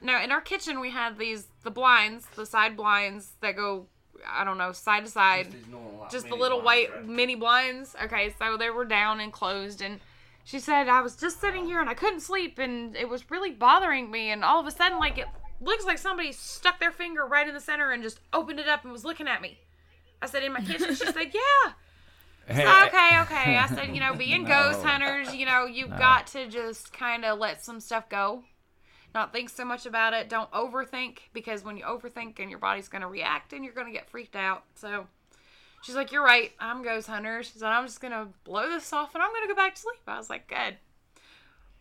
no 0.00 0.20
in 0.20 0.30
our 0.32 0.40
kitchen 0.40 0.80
we 0.80 0.90
had 0.90 1.18
these 1.18 1.46
the 1.64 1.70
blinds 1.70 2.26
the 2.36 2.46
side 2.46 2.76
blinds 2.76 3.32
that 3.40 3.56
go 3.56 3.86
i 4.28 4.44
don't 4.44 4.58
know 4.58 4.72
side 4.72 5.04
to 5.04 5.10
side 5.10 5.50
Just 5.52 5.68
normal, 5.68 6.06
just 6.10 6.28
the 6.28 6.34
little 6.34 6.60
blinds, 6.60 6.90
white 6.92 6.96
right? 7.00 7.08
mini 7.08 7.34
blinds. 7.34 7.94
Okay, 8.04 8.34
so 8.38 8.56
they 8.56 8.70
were 8.70 8.84
down 8.84 9.20
and 9.20 9.32
closed, 9.32 9.80
and 9.82 10.00
she 10.44 10.58
said 10.60 10.88
I 10.88 11.02
was 11.02 11.14
just 11.16 11.40
sitting 11.40 11.66
here 11.66 11.80
and 11.80 11.88
I 11.90 11.94
couldn't 11.94 12.20
sleep, 12.20 12.58
and 12.58 12.96
it 12.96 13.08
was 13.08 13.30
really 13.30 13.50
bothering 13.50 14.10
me. 14.10 14.30
And 14.30 14.42
all 14.44 14.58
of 14.60 14.66
a 14.66 14.70
sudden, 14.70 14.98
like 14.98 15.18
it 15.18 15.26
looks 15.60 15.84
like 15.84 15.98
somebody 15.98 16.32
stuck 16.32 16.80
their 16.80 16.90
finger 16.92 17.26
right 17.26 17.46
in 17.46 17.54
the 17.54 17.60
center 17.60 17.90
and 17.92 18.02
just 18.02 18.18
opened 18.32 18.58
it 18.58 18.66
up 18.68 18.82
and 18.84 18.92
was 18.92 19.04
looking 19.04 19.28
at 19.28 19.42
me. 19.42 19.58
I 20.22 20.26
said 20.26 20.42
in 20.42 20.52
my 20.52 20.60
kitchen. 20.60 20.88
She 20.94 21.06
said, 21.06 21.30
"Yeah." 21.32 21.72
So, 22.48 22.54
okay, 22.54 23.20
okay. 23.20 23.58
I 23.58 23.66
said, 23.68 23.94
you 23.94 24.00
know, 24.00 24.14
being 24.26 24.44
ghost 24.46 24.82
hunters, 24.82 25.34
you 25.34 25.44
know, 25.44 25.66
you've 25.66 25.90
got 25.98 26.28
to 26.28 26.48
just 26.48 26.94
kind 26.94 27.26
of 27.26 27.38
let 27.38 27.62
some 27.62 27.78
stuff 27.78 28.08
go. 28.08 28.42
Not 29.14 29.32
think 29.32 29.48
so 29.48 29.64
much 29.64 29.86
about 29.86 30.12
it. 30.12 30.28
Don't 30.28 30.50
overthink 30.50 31.18
because 31.32 31.64
when 31.64 31.76
you 31.76 31.84
overthink 31.84 32.38
and 32.38 32.50
your 32.50 32.58
body's 32.58 32.88
going 32.88 33.02
to 33.02 33.08
react 33.08 33.52
and 33.52 33.64
you're 33.64 33.74
going 33.74 33.86
to 33.86 33.92
get 33.92 34.08
freaked 34.08 34.36
out. 34.36 34.64
So 34.74 35.06
she's 35.82 35.94
like, 35.94 36.12
You're 36.12 36.24
right. 36.24 36.52
I'm 36.60 36.82
ghost 36.82 37.08
hunter. 37.08 37.42
She 37.42 37.58
said, 37.58 37.68
I'm 37.68 37.86
just 37.86 38.00
going 38.00 38.12
to 38.12 38.28
blow 38.44 38.68
this 38.68 38.92
off 38.92 39.14
and 39.14 39.22
I'm 39.22 39.30
going 39.30 39.42
to 39.42 39.48
go 39.48 39.56
back 39.56 39.74
to 39.74 39.80
sleep. 39.80 40.00
I 40.06 40.18
was 40.18 40.30
like, 40.30 40.46
Good. 40.46 40.76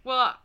Well, 0.04 0.36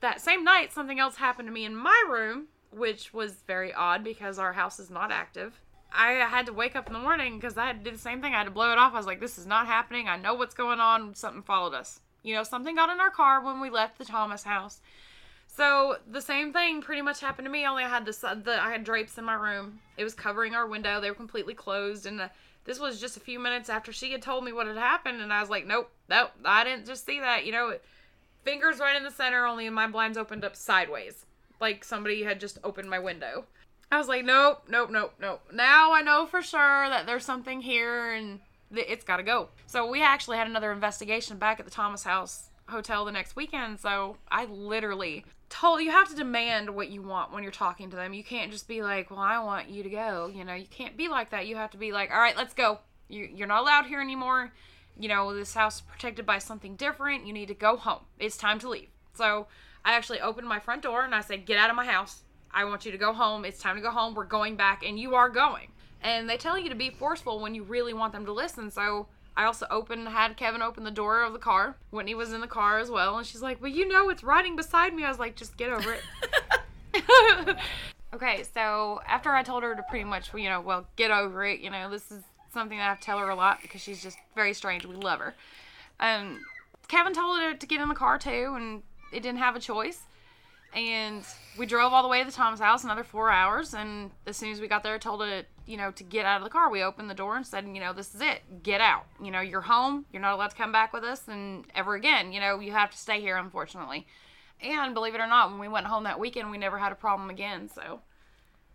that 0.00 0.20
same 0.20 0.42
night, 0.42 0.72
something 0.72 0.98
else 0.98 1.16
happened 1.16 1.48
to 1.48 1.52
me 1.52 1.64
in 1.64 1.76
my 1.76 2.04
room, 2.08 2.46
which 2.70 3.12
was 3.12 3.42
very 3.46 3.72
odd 3.72 4.02
because 4.02 4.38
our 4.38 4.54
house 4.54 4.80
is 4.80 4.90
not 4.90 5.12
active. 5.12 5.60
I 5.94 6.12
had 6.12 6.46
to 6.46 6.52
wake 6.52 6.74
up 6.74 6.86
in 6.86 6.94
the 6.94 6.98
morning 6.98 7.36
because 7.38 7.58
I 7.58 7.66
had 7.66 7.84
to 7.84 7.90
do 7.90 7.94
the 7.94 8.02
same 8.02 8.22
thing. 8.22 8.34
I 8.34 8.38
had 8.38 8.44
to 8.44 8.50
blow 8.50 8.72
it 8.72 8.78
off. 8.78 8.94
I 8.94 8.96
was 8.96 9.06
like, 9.06 9.20
this 9.20 9.36
is 9.36 9.46
not 9.46 9.66
happening. 9.66 10.08
I 10.08 10.16
know 10.16 10.34
what's 10.34 10.54
going 10.54 10.80
on. 10.80 11.14
Something 11.14 11.42
followed 11.42 11.74
us. 11.74 12.00
You 12.22 12.34
know, 12.34 12.42
something 12.42 12.74
got 12.74 12.90
in 12.90 13.00
our 13.00 13.10
car 13.10 13.44
when 13.44 13.60
we 13.60 13.68
left 13.68 13.98
the 13.98 14.04
Thomas 14.04 14.44
house. 14.44 14.80
So 15.54 15.96
the 16.10 16.22
same 16.22 16.52
thing 16.52 16.80
pretty 16.80 17.02
much 17.02 17.20
happened 17.20 17.44
to 17.44 17.52
me. 17.52 17.66
Only 17.66 17.84
I 17.84 17.88
had 17.88 18.06
this, 18.06 18.18
the 18.18 18.58
I 18.58 18.72
had 18.72 18.84
drapes 18.84 19.18
in 19.18 19.24
my 19.24 19.34
room. 19.34 19.80
It 19.98 20.04
was 20.04 20.14
covering 20.14 20.54
our 20.54 20.66
window. 20.66 20.98
They 20.98 21.10
were 21.10 21.14
completely 21.14 21.52
closed, 21.52 22.06
and 22.06 22.22
uh, 22.22 22.28
this 22.64 22.80
was 22.80 22.98
just 22.98 23.18
a 23.18 23.20
few 23.20 23.38
minutes 23.38 23.68
after 23.68 23.92
she 23.92 24.12
had 24.12 24.22
told 24.22 24.44
me 24.44 24.52
what 24.52 24.66
had 24.66 24.78
happened. 24.78 25.20
And 25.20 25.30
I 25.30 25.42
was 25.42 25.50
like, 25.50 25.66
nope, 25.66 25.90
nope, 26.08 26.30
I 26.42 26.64
didn't 26.64 26.86
just 26.86 27.04
see 27.04 27.20
that. 27.20 27.44
You 27.44 27.52
know, 27.52 27.76
fingers 28.44 28.78
right 28.78 28.96
in 28.96 29.04
the 29.04 29.10
center. 29.10 29.44
Only 29.44 29.68
my 29.68 29.86
blinds 29.86 30.16
opened 30.16 30.42
up 30.42 30.56
sideways, 30.56 31.26
like 31.60 31.84
somebody 31.84 32.22
had 32.22 32.40
just 32.40 32.58
opened 32.64 32.88
my 32.88 32.98
window. 32.98 33.44
I 33.90 33.98
was 33.98 34.08
like, 34.08 34.24
nope, 34.24 34.62
nope, 34.70 34.88
nope, 34.90 35.12
nope. 35.20 35.42
Now 35.52 35.92
I 35.92 36.00
know 36.00 36.24
for 36.24 36.40
sure 36.40 36.88
that 36.88 37.04
there's 37.04 37.26
something 37.26 37.60
here 37.60 38.12
and 38.12 38.40
th- 38.74 38.86
it's 38.88 39.04
got 39.04 39.18
to 39.18 39.22
go. 39.22 39.48
So 39.66 39.86
we 39.86 40.02
actually 40.02 40.38
had 40.38 40.46
another 40.46 40.72
investigation 40.72 41.36
back 41.36 41.60
at 41.60 41.66
the 41.66 41.70
Thomas 41.70 42.04
House 42.04 42.48
Hotel 42.68 43.04
the 43.04 43.12
next 43.12 43.36
weekend. 43.36 43.80
So 43.80 44.16
I 44.30 44.46
literally 44.46 45.24
told 45.48 45.82
you 45.82 45.90
have 45.90 46.08
to 46.08 46.14
demand 46.14 46.70
what 46.70 46.88
you 46.88 47.02
want 47.02 47.32
when 47.32 47.42
you're 47.42 47.52
talking 47.52 47.90
to 47.90 47.96
them. 47.96 48.14
You 48.14 48.24
can't 48.24 48.50
just 48.50 48.66
be 48.66 48.82
like, 48.82 49.10
well, 49.10 49.20
I 49.20 49.38
want 49.40 49.68
you 49.68 49.82
to 49.82 49.90
go. 49.90 50.30
You 50.34 50.44
know, 50.44 50.54
you 50.54 50.66
can't 50.66 50.96
be 50.96 51.08
like 51.08 51.30
that. 51.30 51.46
You 51.46 51.56
have 51.56 51.70
to 51.72 51.76
be 51.76 51.92
like, 51.92 52.10
all 52.10 52.20
right, 52.20 52.36
let's 52.36 52.54
go. 52.54 52.78
You, 53.08 53.28
you're 53.32 53.46
not 53.46 53.60
allowed 53.60 53.86
here 53.86 54.00
anymore. 54.00 54.52
You 54.98 55.08
know, 55.08 55.34
this 55.34 55.54
house 55.54 55.76
is 55.76 55.80
protected 55.82 56.24
by 56.24 56.38
something 56.38 56.76
different. 56.76 57.26
You 57.26 57.32
need 57.32 57.48
to 57.48 57.54
go 57.54 57.76
home. 57.76 58.00
It's 58.18 58.36
time 58.36 58.58
to 58.60 58.68
leave. 58.68 58.88
So 59.14 59.46
I 59.84 59.92
actually 59.94 60.20
opened 60.20 60.48
my 60.48 60.58
front 60.58 60.82
door 60.82 61.04
and 61.04 61.14
I 61.14 61.20
said, 61.20 61.44
get 61.44 61.58
out 61.58 61.70
of 61.70 61.76
my 61.76 61.86
house. 61.86 62.22
I 62.54 62.64
want 62.64 62.84
you 62.84 62.92
to 62.92 62.98
go 62.98 63.12
home. 63.12 63.44
It's 63.44 63.58
time 63.58 63.76
to 63.76 63.82
go 63.82 63.90
home. 63.90 64.14
We're 64.14 64.24
going 64.24 64.56
back, 64.56 64.84
and 64.84 64.98
you 64.98 65.14
are 65.14 65.28
going. 65.30 65.68
And 66.02 66.28
they 66.28 66.36
tell 66.36 66.58
you 66.58 66.68
to 66.68 66.74
be 66.74 66.90
forceful 66.90 67.40
when 67.40 67.54
you 67.54 67.62
really 67.62 67.94
want 67.94 68.12
them 68.12 68.26
to 68.26 68.32
listen. 68.32 68.70
So 68.70 69.08
I 69.36 69.44
also 69.44 69.66
opened, 69.70 70.08
had 70.08 70.36
Kevin 70.36 70.62
open 70.62 70.84
the 70.84 70.90
door 70.90 71.22
of 71.22 71.32
the 71.32 71.38
car. 71.38 71.76
Whitney 71.90 72.14
was 72.14 72.32
in 72.32 72.40
the 72.40 72.46
car 72.46 72.78
as 72.78 72.90
well, 72.90 73.16
and 73.16 73.26
she's 73.26 73.42
like, 73.42 73.60
"Well, 73.62 73.70
you 73.70 73.88
know, 73.88 74.10
it's 74.10 74.22
riding 74.22 74.56
beside 74.56 74.94
me." 74.94 75.04
I 75.04 75.08
was 75.08 75.18
like, 75.18 75.36
"Just 75.36 75.56
get 75.56 75.70
over 75.70 75.94
it." 75.94 77.56
okay, 78.14 78.44
so 78.54 79.00
after 79.06 79.30
I 79.30 79.42
told 79.42 79.62
her 79.62 79.74
to 79.74 79.82
pretty 79.88 80.04
much, 80.04 80.32
you 80.34 80.48
know, 80.48 80.60
well, 80.60 80.86
get 80.96 81.10
over 81.10 81.44
it. 81.44 81.60
You 81.60 81.70
know, 81.70 81.88
this 81.90 82.10
is 82.10 82.22
something 82.52 82.76
that 82.78 82.84
I 82.84 82.88
have 82.88 83.00
to 83.00 83.06
tell 83.06 83.18
her 83.18 83.30
a 83.30 83.34
lot 83.34 83.62
because 83.62 83.80
she's 83.80 84.02
just 84.02 84.18
very 84.34 84.52
strange. 84.52 84.84
We 84.84 84.96
love 84.96 85.20
her. 85.20 85.34
Um, 85.98 86.40
Kevin 86.88 87.14
told 87.14 87.40
her 87.40 87.54
to 87.54 87.66
get 87.66 87.80
in 87.80 87.88
the 87.88 87.94
car 87.94 88.18
too, 88.18 88.52
and 88.56 88.82
it 89.12 89.22
didn't 89.22 89.38
have 89.38 89.56
a 89.56 89.60
choice 89.60 90.02
and 90.74 91.24
we 91.58 91.66
drove 91.66 91.92
all 91.92 92.02
the 92.02 92.08
way 92.08 92.20
to 92.20 92.24
the 92.24 92.32
Thomas 92.34 92.60
house 92.60 92.84
another 92.84 93.04
four 93.04 93.30
hours 93.30 93.74
and 93.74 94.10
as 94.26 94.36
soon 94.36 94.52
as 94.52 94.60
we 94.60 94.68
got 94.68 94.82
there 94.82 94.94
I 94.94 94.98
told 94.98 95.22
it 95.22 95.46
you 95.66 95.76
know 95.76 95.90
to 95.92 96.04
get 96.04 96.26
out 96.26 96.38
of 96.38 96.44
the 96.44 96.50
car. 96.50 96.70
We 96.70 96.82
opened 96.82 97.08
the 97.10 97.14
door 97.14 97.36
and 97.36 97.46
said 97.46 97.66
you 97.66 97.80
know 97.80 97.92
this 97.92 98.14
is 98.14 98.20
it. 98.20 98.62
Get 98.62 98.80
out. 98.80 99.04
You 99.22 99.30
know 99.30 99.40
you're 99.40 99.60
home. 99.62 100.06
You're 100.12 100.22
not 100.22 100.34
allowed 100.34 100.50
to 100.50 100.56
come 100.56 100.72
back 100.72 100.92
with 100.92 101.04
us 101.04 101.22
and 101.28 101.64
ever 101.74 101.94
again. 101.94 102.32
You 102.32 102.40
know 102.40 102.60
you 102.60 102.72
have 102.72 102.90
to 102.90 102.98
stay 102.98 103.20
here 103.20 103.36
unfortunately. 103.36 104.06
And 104.60 104.94
believe 104.94 105.14
it 105.14 105.20
or 105.20 105.26
not 105.26 105.50
when 105.50 105.58
we 105.58 105.68
went 105.68 105.86
home 105.86 106.04
that 106.04 106.20
weekend 106.20 106.50
we 106.50 106.58
never 106.58 106.78
had 106.78 106.92
a 106.92 106.96
problem 106.96 107.30
again. 107.30 107.68
So 107.68 108.00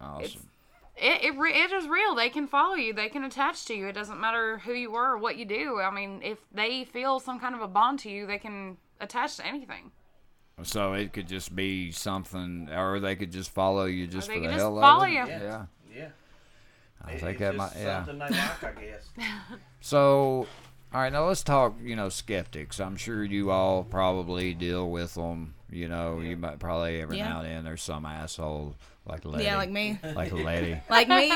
Awesome. 0.01 0.49
it, 0.95 1.23
it, 1.23 1.35
it 1.37 1.71
is 1.71 1.87
real. 1.87 2.13
They 2.15 2.29
can 2.29 2.47
follow 2.47 2.75
you. 2.75 2.93
They 2.93 3.09
can 3.09 3.23
attach 3.23 3.65
to 3.65 3.73
you. 3.73 3.87
It 3.87 3.93
doesn't 3.93 4.19
matter 4.19 4.59
who 4.59 4.73
you 4.73 4.93
are 4.95 5.13
or 5.13 5.17
what 5.17 5.37
you 5.37 5.45
do. 5.45 5.79
I 5.79 5.89
mean 5.91 6.21
if 6.23 6.39
they 6.51 6.83
feel 6.85 7.19
some 7.19 7.39
kind 7.39 7.55
of 7.55 7.61
a 7.61 7.67
bond 7.67 7.99
to 7.99 8.09
you 8.09 8.25
they 8.27 8.37
can 8.37 8.77
attach 8.99 9.37
to 9.37 9.45
anything. 9.45 9.91
So 10.63 10.93
it 10.93 11.13
could 11.13 11.27
just 11.27 11.55
be 11.55 11.91
something, 11.91 12.67
or 12.75 12.99
they 12.99 13.15
could 13.15 13.31
just 13.31 13.51
follow 13.51 13.85
you 13.85 14.07
just 14.07 14.27
they 14.27 14.33
for 14.35 14.39
the 14.39 14.45
could 14.47 14.53
just 14.53 14.61
hell 14.63 14.81
follow 14.81 15.03
of 15.03 15.09
it. 15.09 15.11
you. 15.11 15.25
Yeah. 15.27 15.41
Yeah. 15.43 15.65
Yeah. 17.07 17.13
I 17.13 17.15
It- 17.15 17.19
think 17.21 17.31
it's 17.31 17.39
that 17.39 17.55
might. 17.55 17.71
Yeah. 17.77 18.05
something 18.05 18.19
they 18.19 18.29
like, 18.29 18.63
I 18.63 18.71
guess. 18.81 19.09
So, 19.81 20.47
all 20.93 21.01
right, 21.01 21.11
now 21.13 21.27
let's 21.27 21.43
talk. 21.43 21.75
You 21.81 21.95
know, 21.95 22.09
skeptics. 22.09 22.79
I'm 22.79 22.97
sure 22.97 23.23
you 23.23 23.51
all 23.51 23.83
probably 23.83 24.53
deal 24.53 24.89
with 24.89 25.13
them. 25.13 25.53
You 25.69 25.87
know, 25.87 26.19
you 26.19 26.35
might 26.37 26.59
probably 26.59 27.01
every 27.01 27.17
Yeah. 27.17 27.29
now 27.29 27.41
and 27.41 27.49
then 27.49 27.63
there's 27.65 27.81
some 27.81 28.05
asshole 28.05 28.75
like 29.05 29.23
Letty. 29.25 29.43
Yeah, 29.45 29.57
like 29.57 29.69
me. 29.69 29.99
Like 30.15 30.31
Letty. 30.33 30.81
Like 30.89 31.07
me. 31.09 31.29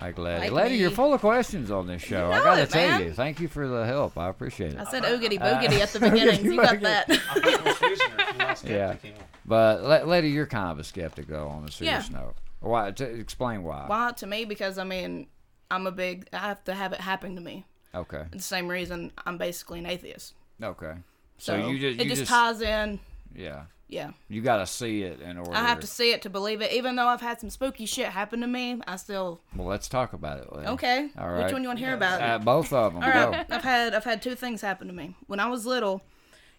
Like 0.00 0.18
Letty. 0.18 0.40
Like 0.44 0.52
Letty, 0.52 0.76
you're 0.76 0.90
full 0.90 1.12
of 1.14 1.20
questions 1.20 1.70
on 1.70 1.86
this 1.86 2.02
show. 2.02 2.30
I 2.30 2.38
know 2.38 2.44
gotta 2.44 2.62
it, 2.62 2.70
tell 2.70 2.88
man. 2.88 3.02
you, 3.02 3.12
thank 3.12 3.40
you 3.40 3.48
for 3.48 3.66
the 3.66 3.84
help. 3.86 4.16
I 4.18 4.28
appreciate 4.28 4.72
it. 4.74 4.78
I 4.78 4.84
said 4.84 5.02
oogity 5.04 5.40
uh, 5.40 5.44
boogity 5.60 5.80
at 5.80 5.88
the 5.90 6.00
beginning. 6.10 6.44
You 6.44 6.56
got 6.56 6.80
that. 6.80 7.10
I 7.10 7.16
think 7.40 7.64
we're 7.64 7.64
listeners. 7.64 7.98
You're 8.08 8.16
not 8.38 8.64
Yeah. 8.64 8.90
skeptic. 8.92 9.14
But 9.44 9.82
Le- 9.84 10.04
Letty, 10.06 10.30
you're 10.30 10.46
kind 10.46 10.70
of 10.70 10.78
a 10.78 10.84
skeptic 10.84 11.26
though, 11.26 11.48
on 11.48 11.64
a 11.64 11.70
serious 11.70 12.08
Yeah. 12.10 12.18
note. 12.18 12.34
Why? 12.60 12.90
T- 12.90 13.04
explain 13.04 13.62
why. 13.62 13.84
Why 13.86 14.12
to 14.16 14.26
me? 14.26 14.44
Because 14.44 14.78
I 14.78 14.84
mean, 14.84 15.28
I'm 15.70 15.86
a 15.86 15.92
big. 15.92 16.28
I 16.32 16.38
have 16.38 16.64
to 16.64 16.74
have 16.74 16.92
it 16.92 17.00
happen 17.00 17.34
to 17.36 17.40
me. 17.40 17.66
Okay. 17.94 18.24
The 18.32 18.40
same 18.40 18.68
reason 18.68 19.12
I'm 19.26 19.38
basically 19.38 19.78
an 19.78 19.86
atheist. 19.86 20.34
Okay. 20.62 20.94
So, 21.38 21.60
So, 21.60 21.68
you 21.68 21.78
just 21.78 22.00
it 22.00 22.08
just, 22.08 22.20
just 22.22 22.30
ties 22.30 22.60
in. 22.60 23.00
yeah. 23.34 23.64
Yeah, 23.90 24.10
You 24.28 24.42
got 24.42 24.58
to 24.58 24.66
see 24.66 25.00
it 25.02 25.22
in 25.22 25.38
order. 25.38 25.50
I 25.54 25.60
have 25.60 25.80
to 25.80 25.86
see 25.86 26.12
it 26.12 26.20
to 26.20 26.28
believe 26.28 26.60
it. 26.60 26.72
Even 26.72 26.96
though 26.96 27.06
I've 27.06 27.22
had 27.22 27.40
some 27.40 27.48
spooky 27.48 27.86
shit 27.86 28.08
happen 28.08 28.42
to 28.42 28.46
me, 28.46 28.82
I 28.86 28.96
still 28.96 29.40
Well, 29.56 29.66
let's 29.66 29.88
talk 29.88 30.12
about 30.12 30.40
it. 30.40 30.52
Letty. 30.54 30.68
okay. 30.68 31.08
All 31.16 31.32
Which 31.32 31.44
right. 31.44 31.52
one 31.54 31.62
you 31.62 31.68
want 31.70 31.78
to 31.78 31.84
hear 31.86 31.94
about? 31.94 32.20
Uh, 32.20 32.38
both 32.38 32.70
of 32.74 32.92
them. 32.92 33.02
All 33.02 33.10
Go. 33.10 33.44
I've 33.48 33.62
had 33.64 33.94
I've 33.94 34.04
had 34.04 34.20
two 34.20 34.34
things 34.34 34.60
happen 34.60 34.88
to 34.88 34.92
me. 34.92 35.16
When 35.26 35.40
I 35.40 35.48
was 35.48 35.64
little, 35.64 36.02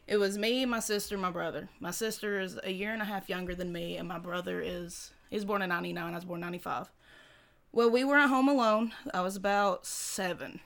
it 0.08 0.18
was 0.18 0.40
me, 0.40 0.66
my 0.66 0.80
sister, 0.80 1.20
my 1.20 1.30
brother. 1.30 1.70
My 1.80 1.92
sister 1.92 2.40
is 2.40 2.58
a 2.64 2.72
year 2.72 2.94
and 2.94 3.02
a 3.04 3.06
half 3.06 3.30
younger 3.30 3.54
than 3.54 3.72
me, 3.72 3.98
and 3.98 4.08
my 4.08 4.18
brother 4.18 4.60
is 4.60 5.12
he's 5.30 5.46
born 5.46 5.62
in 5.62 5.70
'99. 5.70 6.14
I 6.14 6.16
was 6.16 6.26
born 6.26 6.40
in 6.40 6.42
'95. 6.42 6.92
Well, 7.72 7.90
we 7.90 8.04
were 8.04 8.18
at 8.18 8.30
home 8.30 8.48
alone. 8.48 8.94
I 9.14 9.22
was 9.22 9.36
about 9.36 9.86
seven, 9.86 10.60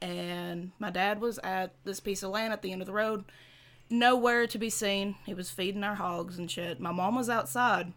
and 0.00 0.72
my 0.78 0.90
dad 0.90 1.20
was 1.20 1.38
at 1.38 1.74
this 1.84 2.00
piece 2.00 2.22
of 2.22 2.30
land 2.30 2.52
at 2.52 2.62
the 2.62 2.72
end 2.72 2.82
of 2.82 2.86
the 2.86 2.92
road, 2.92 3.24
nowhere 3.90 4.46
to 4.46 4.58
be 4.58 4.70
seen. 4.70 5.16
He 5.26 5.34
was 5.34 5.50
feeding 5.50 5.84
our 5.84 5.96
hogs 5.96 6.38
and 6.38 6.50
shit. 6.50 6.80
My 6.80 6.92
mom 6.92 7.16
was 7.16 7.28
outside. 7.28 7.92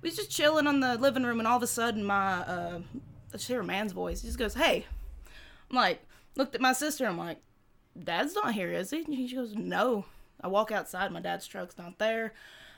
We 0.00 0.08
was 0.08 0.16
just 0.16 0.30
chilling 0.30 0.66
in 0.66 0.80
the 0.80 0.96
living 0.96 1.24
room, 1.24 1.40
and 1.40 1.48
all 1.48 1.56
of 1.56 1.62
a 1.62 1.66
sudden, 1.66 2.04
my 2.04 2.40
uh, 2.40 2.80
I 3.28 3.36
just 3.36 3.48
hear 3.48 3.60
a 3.60 3.64
man's 3.64 3.92
voice. 3.92 4.22
He 4.22 4.28
just 4.28 4.38
goes, 4.38 4.54
"Hey." 4.54 4.86
I'm 5.70 5.76
like, 5.76 6.00
looked 6.34 6.54
at 6.54 6.60
my 6.60 6.72
sister. 6.72 7.06
I'm 7.06 7.18
like, 7.18 7.42
Dad's 8.02 8.34
not 8.34 8.54
here, 8.54 8.72
is 8.72 8.90
he? 8.90 9.04
And 9.04 9.28
she 9.28 9.36
goes, 9.36 9.54
No. 9.54 10.04
I 10.40 10.46
walk 10.46 10.70
outside. 10.70 11.10
My 11.10 11.20
dad's 11.20 11.46
truck's 11.46 11.78
not 11.78 11.98
there. 11.98 12.32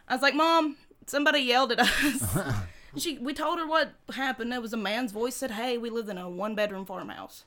I 0.08 0.14
was 0.14 0.22
like, 0.22 0.34
Mom, 0.34 0.76
somebody 1.06 1.40
yelled 1.40 1.72
at 1.72 1.80
us. 1.80 2.36
She, 2.96 3.18
we 3.18 3.34
told 3.34 3.60
her 3.60 3.68
what 3.68 3.92
happened. 4.14 4.52
It 4.52 4.60
was 4.60 4.72
a 4.72 4.76
man's 4.76 5.12
voice 5.12 5.36
said, 5.36 5.52
"Hey, 5.52 5.78
we 5.78 5.90
lived 5.90 6.08
in 6.08 6.18
a 6.18 6.28
one-bedroom 6.28 6.84
farmhouse." 6.84 7.44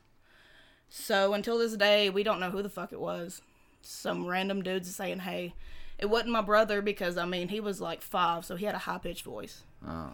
So 0.87 1.33
until 1.33 1.57
this 1.57 1.75
day, 1.75 2.09
we 2.09 2.23
don't 2.23 2.39
know 2.39 2.49
who 2.49 2.63
the 2.63 2.69
fuck 2.69 2.93
it 2.93 2.99
was. 3.01 3.41
Some 3.81 4.25
random 4.25 4.61
dudes 4.61 4.95
saying, 4.95 5.19
"Hey." 5.19 5.53
It 5.99 6.09
wasn't 6.09 6.31
my 6.31 6.41
brother 6.41 6.81
because 6.81 7.17
I 7.17 7.25
mean 7.25 7.47
he 7.47 7.59
was 7.59 7.79
like 7.79 8.01
five, 8.01 8.45
so 8.45 8.55
he 8.55 8.65
had 8.65 8.75
a 8.75 8.79
high 8.79 8.97
pitched 8.97 9.23
voice. 9.23 9.63
Oh. 9.87 10.11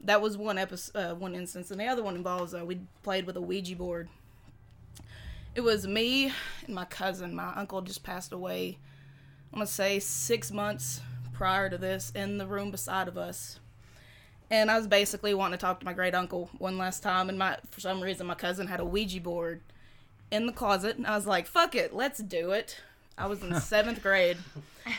That 0.00 0.22
was 0.22 0.36
one 0.36 0.58
episode, 0.58 0.98
uh, 0.98 1.14
one 1.14 1.34
instance, 1.34 1.70
and 1.70 1.80
the 1.80 1.86
other 1.86 2.02
one 2.02 2.16
involves 2.16 2.54
uh, 2.54 2.64
we 2.64 2.80
played 3.02 3.26
with 3.26 3.36
a 3.36 3.40
Ouija 3.40 3.76
board. 3.76 4.08
It 5.54 5.60
was 5.60 5.86
me 5.86 6.32
and 6.66 6.74
my 6.74 6.84
cousin. 6.84 7.34
My 7.34 7.52
uncle 7.54 7.82
just 7.82 8.02
passed 8.02 8.32
away. 8.32 8.78
I'm 9.52 9.58
gonna 9.58 9.66
say 9.66 9.98
six 9.98 10.50
months 10.50 11.00
prior 11.38 11.70
to 11.70 11.78
this, 11.78 12.10
in 12.14 12.36
the 12.38 12.46
room 12.46 12.70
beside 12.72 13.06
of 13.08 13.16
us. 13.16 13.60
And 14.50 14.70
I 14.70 14.76
was 14.76 14.86
basically 14.88 15.32
wanting 15.34 15.56
to 15.58 15.60
talk 15.64 15.78
to 15.80 15.86
my 15.86 15.92
great 15.92 16.14
uncle 16.14 16.50
one 16.58 16.76
last 16.78 17.02
time, 17.02 17.28
and 17.28 17.38
my 17.38 17.58
for 17.70 17.80
some 17.80 18.02
reason 18.02 18.26
my 18.26 18.34
cousin 18.34 18.66
had 18.66 18.80
a 18.80 18.84
Ouija 18.84 19.20
board 19.20 19.60
in 20.30 20.46
the 20.46 20.52
closet, 20.52 20.96
and 20.96 21.06
I 21.06 21.14
was 21.16 21.26
like, 21.26 21.46
"Fuck 21.46 21.74
it, 21.74 21.94
let's 21.94 22.18
do 22.18 22.50
it." 22.50 22.80
I 23.16 23.26
was 23.26 23.42
in 23.42 23.58
seventh 23.60 24.02
grade. 24.02 24.38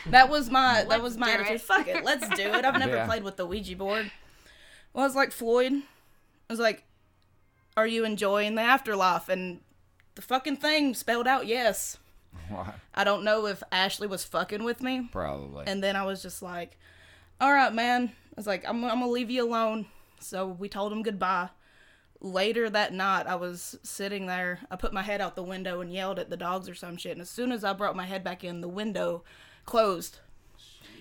That 0.06 0.28
was 0.28 0.50
my 0.50 0.74
that 0.82 0.88
Let's 0.88 1.02
was 1.02 1.16
my 1.18 1.26
do 1.26 1.32
attitude. 1.34 1.54
it. 1.56 1.60
Fuck 1.62 1.88
it, 1.88 2.04
let's 2.04 2.28
do 2.30 2.42
it. 2.54 2.64
I've 2.64 2.78
never 2.78 2.96
Yeah. 2.96 3.06
played 3.06 3.24
with 3.24 3.36
the 3.36 3.44
Ouija 3.46 3.76
board. 3.76 4.10
Well, 4.92 5.04
I 5.04 5.06
was 5.06 5.16
like 5.16 5.32
Floyd. 5.32 5.72
I 5.72 6.52
was 6.52 6.60
like, 6.60 6.84
"Are 7.76 7.86
you 7.88 8.04
enjoying 8.04 8.54
the 8.54 8.62
afterlife?" 8.62 9.28
And 9.28 9.60
the 10.14 10.22
fucking 10.22 10.56
thing 10.56 10.94
spelled 10.94 11.26
out 11.26 11.46
yes. 11.46 11.98
What? 12.48 12.74
I 12.94 13.04
don't 13.04 13.24
know 13.24 13.46
if 13.46 13.62
Ashley 13.70 14.06
was 14.06 14.24
fucking 14.24 14.64
with 14.64 14.82
me. 14.82 15.08
Probably. 15.10 15.64
And 15.66 15.82
then 15.82 15.96
I 15.96 16.04
was 16.04 16.22
just 16.22 16.42
like, 16.42 16.78
all 17.40 17.52
right, 17.52 17.72
man. 17.72 18.12
I 18.12 18.34
was 18.36 18.46
like, 18.46 18.64
I'm, 18.68 18.84
I'm 18.84 18.98
going 18.98 19.00
to 19.00 19.10
leave 19.10 19.30
you 19.30 19.46
alone. 19.46 19.86
So 20.20 20.46
we 20.46 20.68
told 20.68 20.92
him 20.92 21.02
goodbye. 21.02 21.50
Later 22.20 22.68
that 22.68 22.92
night, 22.92 23.26
I 23.26 23.36
was 23.36 23.78
sitting 23.82 24.26
there. 24.26 24.60
I 24.70 24.76
put 24.76 24.92
my 24.92 25.02
head 25.02 25.20
out 25.22 25.36
the 25.36 25.42
window 25.42 25.80
and 25.80 25.92
yelled 25.92 26.18
at 26.18 26.28
the 26.28 26.36
dogs 26.36 26.68
or 26.68 26.74
some 26.74 26.96
shit. 26.96 27.12
And 27.12 27.22
as 27.22 27.30
soon 27.30 27.50
as 27.50 27.64
I 27.64 27.72
brought 27.72 27.96
my 27.96 28.04
head 28.04 28.22
back 28.22 28.44
in, 28.44 28.60
the 28.60 28.68
window 28.68 29.24
closed. 29.64 30.18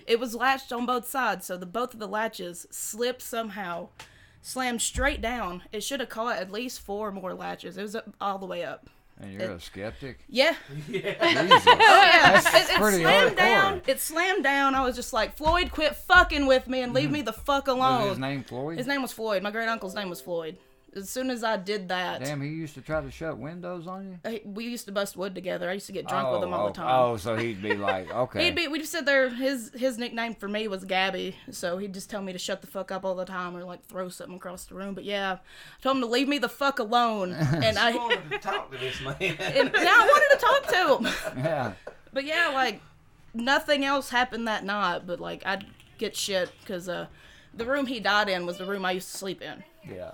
It 0.07 0.19
was 0.19 0.33
latched 0.33 0.71
on 0.71 0.85
both 0.85 1.07
sides, 1.07 1.45
so 1.45 1.57
the 1.57 1.65
both 1.65 1.93
of 1.93 1.99
the 1.99 2.07
latches 2.07 2.65
slipped 2.71 3.21
somehow, 3.21 3.89
slammed 4.41 4.81
straight 4.81 5.21
down. 5.21 5.63
It 5.71 5.83
should 5.83 5.99
have 5.99 6.09
caught 6.09 6.37
at 6.37 6.51
least 6.51 6.79
four 6.79 7.11
more 7.11 7.33
latches. 7.33 7.77
It 7.77 7.83
was 7.83 7.95
up, 7.95 8.15
all 8.19 8.39
the 8.39 8.47
way 8.47 8.63
up. 8.63 8.89
And 9.19 9.33
you're 9.33 9.51
a 9.51 9.59
skeptic? 9.59 10.19
Yeah, 10.29 10.55
Jesus. 10.87 11.15
Oh, 11.67 12.01
yeah, 12.01 12.39
it, 12.39 12.69
it 12.69 12.75
pretty 12.77 13.01
slammed 13.01 13.31
hardcore. 13.31 13.37
down. 13.37 13.81
It 13.87 13.99
slammed 13.99 14.43
down. 14.43 14.75
I 14.75 14.83
was 14.83 14.95
just 14.95 15.13
like, 15.13 15.35
Floyd, 15.35 15.71
quit 15.71 15.95
fucking 15.95 16.45
with 16.45 16.67
me 16.67 16.81
and 16.81 16.93
leave 16.93 17.05
mm-hmm. 17.05 17.13
me 17.13 17.21
the 17.21 17.33
fuck 17.33 17.67
Was 17.67 17.75
alone. 17.75 18.09
his 18.09 18.19
name 18.19 18.43
Floyd? 18.43 18.77
His 18.77 18.87
name 18.87 19.01
was 19.01 19.11
Floyd. 19.11 19.43
My 19.43 19.51
great 19.51 19.67
uncle's 19.67 19.95
name 19.95 20.09
was 20.09 20.21
Floyd. 20.21 20.57
As 20.95 21.09
soon 21.09 21.29
as 21.29 21.43
I 21.43 21.57
did 21.57 21.89
that, 21.89 22.23
Damn, 22.23 22.41
he 22.41 22.49
used 22.49 22.73
to 22.75 22.81
try 22.81 23.01
to 23.01 23.11
shut 23.11 23.37
windows 23.37 23.87
on 23.87 24.07
you? 24.07 24.19
uh, 24.25 24.39
we 24.43 24.65
used 24.65 24.85
to 24.85 24.91
bust 24.91 25.17
wood 25.17 25.35
together. 25.35 25.69
I 25.69 25.73
used 25.73 25.87
to 25.87 25.91
get 25.91 26.07
drunk 26.07 26.31
with 26.31 26.39
oh, 26.39 26.43
him 26.43 26.53
all 26.53 26.65
oh, 26.65 26.67
the 26.69 26.73
time. 26.73 26.87
Oh, 26.89 27.17
so 27.17 27.35
he'd 27.35 27.61
be 27.61 27.75
like, 27.75 28.09
okay. 28.13 28.45
He'd 28.45 28.55
be, 28.55 28.67
we'd 28.67 28.85
sit 28.85 29.05
there. 29.05 29.29
His 29.29 29.71
his 29.75 29.97
nickname 29.97 30.35
for 30.35 30.47
me 30.47 30.67
was 30.67 30.85
Gabby, 30.85 31.35
so 31.51 31.77
he'd 31.77 31.93
just 31.93 32.09
tell 32.09 32.21
me 32.21 32.33
to 32.33 32.39
shut 32.39 32.61
the 32.61 32.67
fuck 32.67 32.91
up 32.91 33.03
all 33.03 33.15
the 33.15 33.25
time 33.25 33.55
or 33.55 33.63
like 33.63 33.85
throw 33.85 34.09
something 34.09 34.37
across 34.37 34.65
the 34.65 34.75
room. 34.75 34.93
But 34.93 35.03
yeah, 35.03 35.33
I 35.33 35.81
told 35.81 35.97
him 35.97 36.01
to 36.01 36.07
leave 36.07 36.27
me 36.27 36.37
the 36.37 36.49
fuck 36.49 36.79
alone, 36.79 37.33
and 37.33 37.77
I 37.77 37.89
I 37.89 37.95
wanted 37.95 38.29
to 38.31 38.37
talk 38.37 38.71
to 38.71 38.77
this 38.77 39.01
man. 39.01 39.15
and 39.19 39.73
now 39.73 39.79
I 39.79 40.07
wanted 40.07 40.39
to 40.39 40.45
talk 40.45 40.67
to 40.67 40.97
him. 40.97 41.43
yeah. 41.43 41.73
But 42.13 42.25
yeah, 42.25 42.51
like 42.53 42.81
nothing 43.33 43.85
else 43.85 44.09
happened 44.09 44.47
that 44.47 44.63
night. 44.63 45.05
But 45.05 45.19
like 45.19 45.45
I'd 45.45 45.65
get 45.97 46.15
shit 46.15 46.51
because 46.61 46.89
uh, 46.89 47.07
the 47.53 47.65
room 47.65 47.85
he 47.85 47.99
died 47.99 48.29
in 48.29 48.45
was 48.45 48.57
the 48.57 48.65
room 48.65 48.85
I 48.85 48.91
used 48.91 49.11
to 49.11 49.17
sleep 49.17 49.41
in. 49.41 49.63
Yeah. 49.87 50.11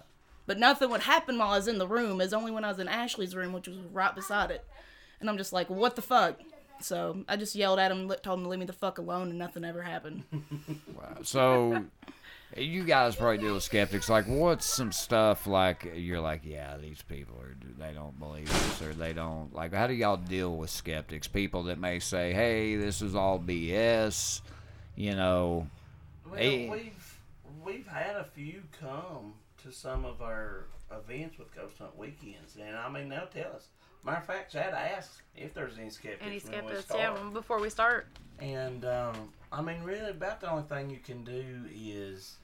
But 0.48 0.60
nothing 0.60 0.90
would 0.92 1.02
happen 1.02 1.38
while 1.38 1.52
I 1.54 1.58
was 1.58 1.68
in 1.68 1.78
the 1.80 1.88
room. 1.88 2.22
Is 2.22 2.34
only 2.34 2.52
when 2.52 2.64
I 2.64 2.70
was 2.70 2.80
in 2.80 2.88
Ashley's 2.88 3.36
room, 3.36 3.52
which 3.54 3.68
was 3.68 3.78
right 3.92 4.14
beside 4.14 4.52
it. 4.52 4.64
And 5.20 5.30
I'm 5.30 5.38
just 5.38 5.54
like, 5.54 5.70
what 5.70 5.96
the 5.96 6.02
fuck? 6.02 6.40
So 6.82 7.24
I 7.28 7.38
just 7.38 7.56
yelled 7.56 7.80
at 7.80 7.90
him, 7.92 8.08
li- 8.08 8.18
told 8.22 8.40
him 8.40 8.46
to 8.46 8.50
leave 8.50 8.60
me 8.60 8.66
the 8.66 8.74
fuck 8.74 8.98
alone, 8.98 9.30
and 9.30 9.40
nothing 9.40 9.64
ever 9.64 9.82
happened. 9.82 10.24
Wow. 10.96 11.18
So, 11.24 11.86
you 12.56 12.84
guys 12.86 13.16
probably 13.16 13.38
deal 13.40 13.54
with 13.56 13.64
skeptics. 13.64 14.10
Like, 14.10 14.26
what's 14.28 14.66
some 14.66 14.92
stuff 14.92 15.46
like 15.48 15.92
you're 15.96 16.20
like, 16.22 16.42
yeah, 16.44 16.78
these 16.78 17.02
people 17.02 17.36
are 17.42 17.56
they 17.78 17.94
don't 17.94 18.18
believe 18.20 18.48
this 18.48 18.82
or 18.82 18.94
they 18.94 19.14
don't 19.14 19.54
like. 19.54 19.74
How 19.74 19.88
do 19.88 19.94
y'all 19.94 20.16
deal 20.18 20.56
with 20.56 20.70
skeptics? 20.70 21.28
People 21.28 21.64
that 21.64 21.80
may 21.80 22.00
say, 22.00 22.34
hey, 22.34 22.76
this 22.76 23.02
is 23.02 23.14
all 23.16 23.40
BS. 23.40 24.42
You 24.96 25.16
know, 25.16 25.68
Well, 26.30 26.40
Hey. 26.40 26.70
we've 26.70 27.20
we've 27.66 27.88
had 27.88 28.16
a 28.16 28.24
few 28.36 28.62
come 28.80 29.34
to 29.66 29.72
some 29.72 30.06
of 30.06 30.22
our 30.22 30.66
events 30.92 31.40
with 31.40 31.54
Ghost 31.54 31.78
Hunt 31.80 31.98
weekends, 31.98 32.56
and 32.56 32.76
I 32.76 32.90
mean 32.90 33.10
they'll 33.10 33.28
tell 33.28 33.54
us. 33.56 33.68
Matter 34.04 34.18
of 34.18 34.26
fact, 34.26 34.52
Chad 34.52 34.74
asked 34.74 35.24
if 35.36 35.56
there's 35.56 35.80
any 35.80 35.90
skeptics. 35.90 36.24
Any 36.24 36.40
skeptics? 36.40 36.86
Yeah, 36.94 37.18
before 37.34 37.60
we 37.60 37.72
start. 37.72 38.08
And 38.40 38.86
um, 38.86 39.34
I 39.52 39.64
mean, 39.64 39.82
really, 39.82 40.12
about 40.12 40.40
the 40.40 40.52
only 40.52 40.64
thing 40.64 40.92
you 40.92 41.00
can 41.00 41.24
do 41.24 41.66
is, 41.74 42.38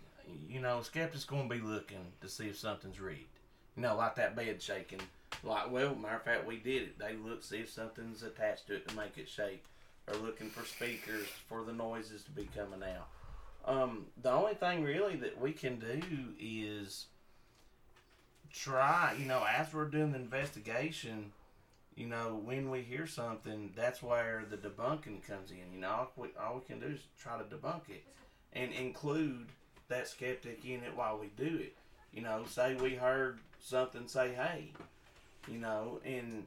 you 0.49 0.59
know, 0.59 0.81
skeptics 0.81 1.23
going 1.23 1.47
to 1.47 1.55
be 1.55 1.61
looking 1.61 2.13
to 2.21 2.27
see 2.27 2.47
if 2.47 2.57
something's 2.57 2.99
rigged. 2.99 3.37
You 3.75 3.83
know, 3.83 3.95
like 3.95 4.15
that 4.15 4.35
bed 4.35 4.59
shaking. 4.59 5.01
Like, 5.43 5.71
well, 5.71 5.93
matter 5.93 6.15
of 6.15 6.23
fact, 6.23 6.47
we 6.47 6.57
did 6.57 6.81
it. 6.81 6.99
They 6.99 7.15
look 7.15 7.43
see 7.43 7.57
if 7.57 7.69
something's 7.69 8.23
attached 8.23 8.67
to 8.67 8.77
it 8.77 8.87
to 8.87 8.95
make 8.95 9.17
it 9.17 9.29
shake. 9.29 9.63
Or 10.07 10.17
looking 10.17 10.49
for 10.49 10.65
speakers 10.65 11.27
for 11.47 11.63
the 11.63 11.73
noises 11.73 12.23
to 12.23 12.31
be 12.31 12.49
coming 12.55 12.81
out. 12.81 13.07
Um, 13.63 14.07
the 14.21 14.31
only 14.31 14.55
thing 14.55 14.83
really 14.83 15.15
that 15.17 15.39
we 15.39 15.51
can 15.51 15.77
do 15.77 16.01
is 16.39 17.05
try, 18.53 19.15
you 19.17 19.25
know, 19.25 19.45
as 19.49 19.73
we're 19.73 19.85
doing 19.85 20.11
the 20.11 20.19
investigation, 20.19 21.31
you 21.95 22.07
know, 22.07 22.41
when 22.43 22.69
we 22.69 22.81
hear 22.81 23.05
something, 23.05 23.71
that's 23.75 24.01
where 24.01 24.45
the 24.49 24.57
debunking 24.57 25.25
comes 25.27 25.51
in. 25.51 25.73
You 25.73 25.81
know, 25.81 25.89
all 25.89 26.11
we, 26.15 26.29
all 26.41 26.55
we 26.55 26.61
can 26.61 26.79
do 26.79 26.93
is 26.93 27.01
try 27.19 27.37
to 27.37 27.43
debunk 27.43 27.89
it 27.89 28.03
and 28.53 28.71
include 28.73 29.47
that 29.87 30.07
skeptic 30.07 30.63
in 30.65 30.83
it 30.83 30.95
while 30.95 31.17
we 31.17 31.27
do 31.37 31.57
it. 31.57 31.75
You 32.13 32.21
know, 32.21 32.43
say 32.47 32.75
we 32.75 32.95
heard 32.95 33.39
something 33.59 34.07
say, 34.07 34.33
hey, 34.33 34.71
you 35.47 35.57
know, 35.57 35.99
and 36.05 36.45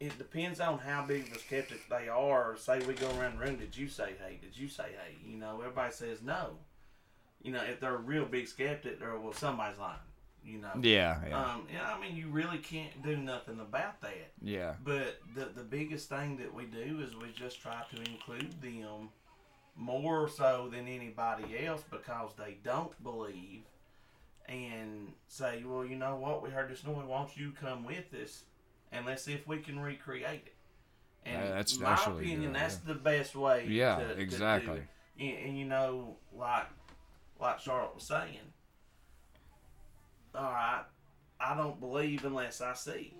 it 0.00 0.16
depends 0.18 0.60
on 0.60 0.78
how 0.78 1.04
big 1.04 1.28
of 1.28 1.36
a 1.36 1.38
skeptic 1.38 1.88
they 1.88 2.08
are. 2.08 2.56
Say 2.56 2.80
we 2.80 2.94
go 2.94 3.08
around 3.18 3.38
the 3.38 3.44
room, 3.44 3.56
did 3.56 3.76
you 3.76 3.88
say 3.88 4.14
hey? 4.24 4.38
Did 4.40 4.56
you 4.56 4.68
say 4.68 4.84
hey? 4.84 5.16
You 5.24 5.36
know, 5.36 5.60
everybody 5.60 5.92
says 5.92 6.22
no. 6.22 6.56
You 7.42 7.52
know, 7.52 7.62
if 7.62 7.80
they're 7.80 7.94
a 7.94 7.98
real 7.98 8.24
big 8.24 8.48
skeptic, 8.48 9.00
or 9.02 9.18
well, 9.18 9.32
somebody's 9.32 9.78
lying. 9.78 9.98
You 10.44 10.58
know. 10.58 10.70
yeah, 10.82 11.20
yeah, 11.28 11.44
Um, 11.44 11.66
yeah, 11.72 11.92
I 11.94 12.00
mean, 12.00 12.16
you 12.16 12.28
really 12.28 12.58
can't 12.58 13.02
do 13.02 13.16
nothing 13.16 13.60
about 13.60 14.00
that. 14.00 14.32
yeah. 14.42 14.74
But 14.82 15.20
the 15.34 15.46
the 15.46 15.62
biggest 15.62 16.08
thing 16.08 16.36
that 16.38 16.52
we 16.52 16.64
do 16.64 17.00
is 17.06 17.14
we 17.16 17.30
just 17.32 17.60
try 17.60 17.82
to 17.94 18.02
include 18.10 18.60
them 18.62 19.10
more 19.76 20.28
so 20.28 20.68
than 20.72 20.88
anybody 20.88 21.64
else 21.66 21.82
because 21.90 22.32
they 22.36 22.58
don't 22.64 23.00
believe 23.02 23.62
and 24.48 25.12
say, 25.28 25.62
well, 25.64 25.84
you 25.84 25.96
know 25.96 26.16
what, 26.16 26.42
we 26.42 26.50
heard 26.50 26.70
this 26.70 26.84
noise. 26.84 27.04
Why 27.06 27.18
don't 27.18 27.36
you 27.36 27.52
come 27.52 27.84
with 27.84 28.12
us 28.20 28.42
and 28.92 29.06
let's 29.06 29.22
see 29.22 29.32
if 29.32 29.46
we 29.46 29.58
can 29.58 29.78
recreate 29.78 30.42
it. 30.46 30.54
And 31.24 31.44
Yeah, 31.44 31.50
that's 31.54 31.78
my 31.78 31.92
actually 31.92 32.12
a 32.12 32.14
good 32.16 32.24
opinion, 32.26 32.52
that's 32.54 32.76
idea. 32.82 32.94
the 32.94 33.00
best 33.00 33.36
way. 33.36 33.66
Yeah, 33.68 33.96
to, 33.96 34.14
to 34.14 34.20
exactly. 34.20 34.78
it. 34.78 34.84
And, 35.38 35.48
and 35.50 35.58
you 35.58 35.66
know, 35.66 36.16
like 36.34 36.66
like 37.40 37.60
Charlotte 37.60 37.94
was 37.94 38.04
saying, 38.04 38.38
all 40.34 40.52
right, 40.52 40.84
I 41.40 41.56
don't 41.56 41.80
believe 41.80 42.24
unless 42.24 42.60
I 42.60 42.74
see. 42.74 43.14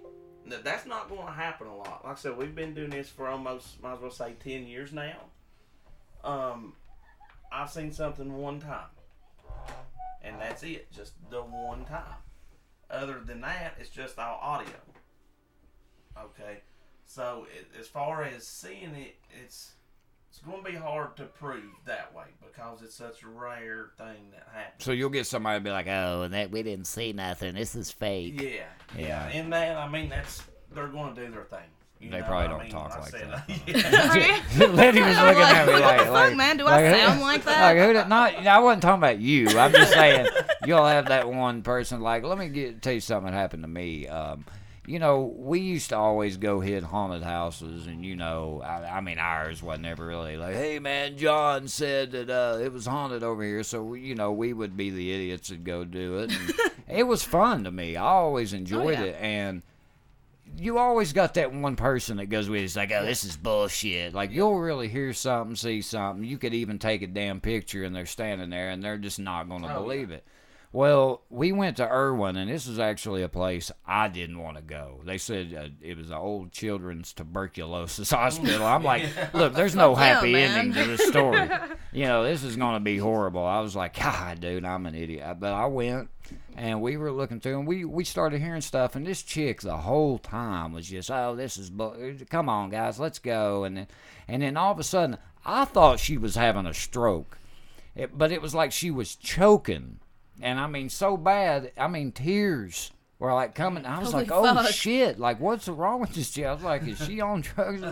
Now, 0.44 0.56
that's 0.62 0.86
not 0.86 1.08
going 1.08 1.26
to 1.26 1.32
happen 1.32 1.66
a 1.66 1.76
lot. 1.76 2.04
Like 2.04 2.12
I 2.12 2.16
said, 2.16 2.36
we've 2.36 2.54
been 2.54 2.74
doing 2.74 2.90
this 2.90 3.08
for 3.08 3.28
almost, 3.28 3.82
might 3.82 3.94
as 3.94 4.00
well 4.00 4.10
say, 4.10 4.34
10 4.42 4.66
years 4.66 4.92
now. 4.92 5.16
Um, 6.24 6.74
I've 7.52 7.70
seen 7.70 7.92
something 7.92 8.36
one 8.36 8.60
time. 8.60 8.88
And 10.22 10.40
that's 10.40 10.62
it. 10.62 10.90
Just 10.92 11.12
the 11.30 11.40
one 11.40 11.84
time. 11.84 12.18
Other 12.90 13.20
than 13.24 13.40
that, 13.42 13.74
it's 13.78 13.90
just 13.90 14.18
all 14.18 14.38
audio. 14.42 14.74
Okay? 16.18 16.60
So, 17.04 17.46
it, 17.56 17.68
as 17.78 17.86
far 17.86 18.24
as 18.24 18.46
seeing 18.46 18.94
it, 18.94 19.16
it's 19.44 19.72
it's 20.30 20.38
going 20.38 20.64
to 20.64 20.70
be 20.70 20.76
hard 20.76 21.16
to 21.16 21.24
prove 21.24 21.64
that 21.86 22.14
way 22.14 22.24
because 22.46 22.82
it's 22.82 22.94
such 22.94 23.22
a 23.24 23.28
rare 23.28 23.90
thing 23.98 24.30
that 24.32 24.46
happens. 24.54 24.84
So 24.84 24.92
you'll 24.92 25.10
get 25.10 25.26
somebody 25.26 25.58
to 25.58 25.64
be 25.64 25.70
like, 25.70 25.88
oh, 25.88 26.22
and 26.22 26.32
that 26.34 26.50
we 26.50 26.62
didn't 26.62 26.86
see 26.86 27.12
nothing. 27.12 27.54
This 27.54 27.74
is 27.74 27.90
fake. 27.90 28.40
Yeah, 28.40 28.48
Yeah. 28.96 28.98
yeah. 28.98 29.28
And 29.28 29.52
that, 29.52 29.76
I 29.76 29.88
mean, 29.88 30.08
that's 30.08 30.42
they're 30.72 30.86
going 30.88 31.14
to 31.14 31.26
do 31.26 31.32
their 31.32 31.44
thing. 31.44 31.58
You 31.98 32.10
They 32.10 32.20
know, 32.20 32.26
probably 32.26 32.44
I 32.46 32.48
don't 32.48 32.62
mean, 32.62 32.70
talk 32.70 32.98
like 32.98 33.10
said, 33.10 33.30
that. 33.30 33.44
yeah. 33.66 34.66
Letty 34.72 35.00
was 35.02 35.18
looking 35.18 35.42
at 35.42 35.66
me 35.66 35.72
What 35.74 35.82
like, 35.82 35.98
the 35.98 36.04
fuck, 36.06 36.12
like, 36.14 36.36
man? 36.36 36.56
Do 36.56 36.66
I 36.66 36.88
who- 36.88 36.94
sound 36.96 37.20
like 37.20 37.44
that? 37.44 37.74
Like 37.74 37.86
who? 37.86 37.92
did- 37.92 38.08
Not. 38.08 38.46
I 38.46 38.58
wasn't 38.60 38.82
talking 38.82 39.00
about 39.00 39.18
you. 39.18 39.48
I'm 39.58 39.72
just 39.72 39.92
saying 39.92 40.26
you'll 40.64 40.86
have 40.86 41.08
that 41.08 41.28
one 41.30 41.60
person. 41.62 42.00
Like, 42.00 42.22
let 42.24 42.38
me 42.38 42.48
get 42.48 42.80
tell 42.80 42.94
you 42.94 43.00
something 43.00 43.30
that 43.30 43.36
happened 43.36 43.64
to 43.64 43.68
me. 43.68 44.08
Um, 44.08 44.46
you 44.90 44.98
know, 44.98 45.32
we 45.36 45.60
used 45.60 45.90
to 45.90 45.96
always 45.96 46.36
go 46.36 46.58
hit 46.58 46.82
haunted 46.82 47.22
houses, 47.22 47.86
and 47.86 48.04
you 48.04 48.16
know, 48.16 48.60
I, 48.64 48.96
I 48.96 49.00
mean, 49.00 49.20
ours 49.20 49.62
wasn't 49.62 49.86
ever 49.86 50.04
really 50.04 50.36
like, 50.36 50.56
hey 50.56 50.80
man, 50.80 51.16
John 51.16 51.68
said 51.68 52.10
that 52.10 52.28
uh, 52.28 52.58
it 52.58 52.72
was 52.72 52.86
haunted 52.86 53.22
over 53.22 53.44
here, 53.44 53.62
so 53.62 53.84
we, 53.84 54.00
you 54.00 54.16
know, 54.16 54.32
we 54.32 54.52
would 54.52 54.76
be 54.76 54.90
the 54.90 55.12
idiots 55.12 55.50
that 55.50 55.62
go 55.62 55.84
do 55.84 56.18
it. 56.18 56.32
And 56.32 56.52
it 56.98 57.04
was 57.04 57.22
fun 57.22 57.62
to 57.64 57.70
me. 57.70 57.94
I 57.94 58.04
always 58.04 58.52
enjoyed 58.52 58.98
yeah. 58.98 59.04
it, 59.04 59.16
and 59.20 59.62
you 60.58 60.78
always 60.78 61.12
got 61.12 61.34
that 61.34 61.52
one 61.52 61.76
person 61.76 62.16
that 62.16 62.26
goes 62.26 62.50
with 62.50 62.58
you. 62.58 62.64
It's 62.64 62.74
like, 62.74 62.90
oh, 62.90 63.04
this 63.04 63.22
is 63.22 63.36
bullshit. 63.36 64.12
Like 64.12 64.32
you'll 64.32 64.58
really 64.58 64.88
hear 64.88 65.12
something, 65.12 65.54
see 65.54 65.82
something. 65.82 66.24
You 66.24 66.36
could 66.36 66.52
even 66.52 66.80
take 66.80 67.02
a 67.02 67.06
damn 67.06 67.40
picture, 67.40 67.84
and 67.84 67.94
they're 67.94 68.06
standing 68.06 68.50
there, 68.50 68.70
and 68.70 68.82
they're 68.82 68.98
just 68.98 69.20
not 69.20 69.48
going 69.48 69.62
to 69.62 69.72
Oh, 69.72 69.84
believe 69.84 70.10
it. 70.10 70.24
Well, 70.72 71.22
we 71.30 71.50
went 71.50 71.78
to 71.78 71.90
Irwin, 71.90 72.36
and 72.36 72.48
this 72.48 72.68
is 72.68 72.78
actually 72.78 73.22
a 73.22 73.28
place 73.28 73.72
I 73.84 74.06
didn't 74.06 74.38
want 74.38 74.56
to 74.56 74.62
go. 74.62 75.00
They 75.04 75.18
said 75.18 75.52
uh, 75.52 75.68
it 75.82 75.96
was 75.96 76.10
an 76.10 76.16
old 76.16 76.52
children's 76.52 77.12
tuberculosis 77.12 78.10
hospital. 78.12 78.64
I'm 78.64 78.84
like, 78.84 79.02
look, 79.34 79.54
there's 79.54 79.74
no 79.74 79.96
happy 79.96 80.32
man. 80.32 80.58
ending 80.58 80.82
to 80.82 80.88
this 80.90 81.08
story. 81.08 81.48
you 81.92 82.04
know, 82.04 82.22
this 82.22 82.44
is 82.44 82.54
going 82.54 82.74
to 82.74 82.80
be 82.80 82.98
horrible. 82.98 83.44
I 83.44 83.58
was 83.60 83.74
like, 83.74 83.98
God, 83.98 84.40
dude, 84.40 84.64
I'm 84.64 84.86
an 84.86 84.94
idiot. 84.94 85.38
But 85.40 85.54
I 85.54 85.66
went, 85.66 86.08
and 86.56 86.80
we 86.80 86.96
were 86.96 87.10
looking 87.10 87.40
through, 87.40 87.58
and 87.58 87.66
we 87.66 87.84
we 87.84 88.04
started 88.04 88.40
hearing 88.40 88.60
stuff, 88.60 88.94
and 88.94 89.04
this 89.04 89.22
chick 89.22 89.62
the 89.62 89.76
whole 89.76 90.18
time 90.18 90.72
was 90.72 90.88
just, 90.88 91.10
oh, 91.10 91.34
this 91.34 91.56
is, 91.56 91.68
bu- 91.68 92.16
come 92.30 92.48
on, 92.48 92.70
guys, 92.70 93.00
let's 93.00 93.18
go, 93.18 93.64
and 93.64 93.76
then 93.76 93.86
and 94.28 94.42
then 94.42 94.56
all 94.56 94.70
of 94.70 94.78
a 94.78 94.84
sudden, 94.84 95.18
I 95.44 95.64
thought 95.64 95.98
she 95.98 96.16
was 96.16 96.36
having 96.36 96.66
a 96.66 96.74
stroke, 96.74 97.38
it, 97.96 98.16
but 98.16 98.30
it 98.30 98.40
was 98.40 98.54
like 98.54 98.70
she 98.70 98.92
was 98.92 99.16
choking, 99.16 99.98
and 100.42 100.58
I 100.58 100.66
mean 100.66 100.88
so 100.88 101.16
bad, 101.16 101.72
I 101.76 101.88
mean 101.88 102.12
tears. 102.12 102.90
Were 103.18 103.34
like 103.34 103.54
coming. 103.54 103.84
I 103.84 103.98
was 103.98 104.12
Holy 104.12 104.24
like, 104.24 104.32
"Oh 104.32 104.54
fuck. 104.54 104.72
shit! 104.72 105.18
Like, 105.18 105.40
what's 105.40 105.68
wrong 105.68 106.00
with 106.00 106.14
this 106.14 106.30
chick?" 106.30 106.46
I 106.46 106.54
was 106.54 106.62
like, 106.62 106.88
"Is 106.88 107.04
she 107.04 107.20
on 107.20 107.42
drugs?" 107.42 107.84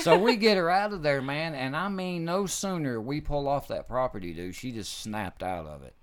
so 0.00 0.18
we 0.18 0.36
get 0.36 0.56
her 0.56 0.70
out 0.70 0.94
of 0.94 1.02
there, 1.02 1.20
man. 1.20 1.54
And 1.54 1.76
I 1.76 1.90
mean, 1.90 2.24
no 2.24 2.46
sooner 2.46 2.98
we 2.98 3.20
pull 3.20 3.46
off 3.46 3.68
that 3.68 3.86
property, 3.86 4.32
dude, 4.32 4.54
she 4.54 4.72
just 4.72 5.02
snapped 5.02 5.42
out 5.42 5.66
of 5.66 5.82
it. 5.82 5.94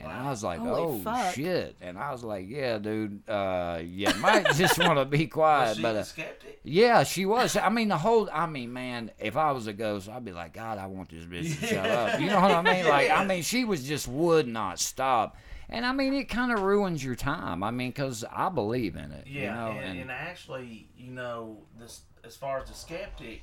And 0.00 0.10
I 0.10 0.30
was 0.30 0.42
like, 0.42 0.60
Holy 0.60 0.80
"Oh 0.80 0.98
fuck. 1.00 1.34
shit!" 1.34 1.76
And 1.80 1.98
I 1.98 2.10
was 2.12 2.24
like, 2.24 2.46
"Yeah, 2.48 2.78
dude, 2.78 3.28
uh, 3.28 3.80
you 3.84 4.08
might 4.18 4.46
just 4.54 4.78
want 4.78 4.98
to 4.98 5.04
be 5.04 5.26
quiet." 5.26 5.78
But 5.80 5.96
a 5.96 6.00
uh, 6.00 6.02
skeptic? 6.04 6.60
yeah, 6.64 7.02
she 7.02 7.26
was. 7.26 7.56
I 7.56 7.68
mean, 7.68 7.88
the 7.88 7.98
whole. 7.98 8.28
I 8.32 8.46
mean, 8.46 8.72
man, 8.72 9.10
if 9.18 9.36
I 9.36 9.52
was 9.52 9.66
a 9.66 9.72
ghost, 9.72 10.08
I'd 10.08 10.24
be 10.24 10.32
like, 10.32 10.54
God, 10.54 10.78
I 10.78 10.86
want 10.86 11.10
this 11.10 11.24
bitch 11.24 11.60
to 11.60 11.66
shut 11.66 11.86
up. 11.86 12.20
You 12.20 12.28
know 12.28 12.40
what 12.40 12.50
I 12.50 12.62
mean? 12.62 12.86
Like, 12.86 13.10
I 13.10 13.24
mean, 13.26 13.42
she 13.42 13.64
was 13.64 13.84
just 13.84 14.08
would 14.08 14.48
not 14.48 14.78
stop. 14.80 15.36
And 15.68 15.86
I 15.86 15.92
mean, 15.92 16.14
it 16.14 16.28
kind 16.28 16.50
of 16.50 16.60
ruins 16.60 17.04
your 17.04 17.14
time. 17.14 17.62
I 17.62 17.70
mean, 17.70 17.90
because 17.90 18.24
I 18.24 18.48
believe 18.48 18.96
in 18.96 19.12
it. 19.12 19.26
Yeah, 19.26 19.40
you 19.40 19.46
know, 19.74 19.78
and, 19.78 19.90
and, 19.90 20.00
and 20.00 20.10
actually, 20.10 20.88
you 20.96 21.12
know, 21.12 21.58
this 21.78 22.00
as 22.24 22.36
far 22.36 22.58
as 22.58 22.68
the 22.68 22.74
skeptic, 22.74 23.42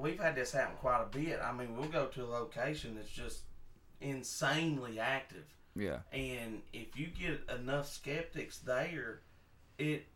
we've 0.00 0.18
had 0.18 0.34
this 0.34 0.52
happen 0.52 0.76
quite 0.80 1.02
a 1.02 1.06
bit. 1.06 1.38
I 1.42 1.52
mean, 1.52 1.76
we'll 1.76 1.88
go 1.88 2.06
to 2.06 2.24
a 2.24 2.26
location 2.26 2.94
that's 2.94 3.10
just 3.10 3.40
insanely 4.00 4.98
active, 4.98 5.44
yeah, 5.76 5.98
and 6.12 6.62
if 6.72 6.98
you 6.98 7.06
get 7.08 7.40
enough 7.58 7.88
skeptics 7.92 8.58
there, 8.58 9.20
it 9.78 10.06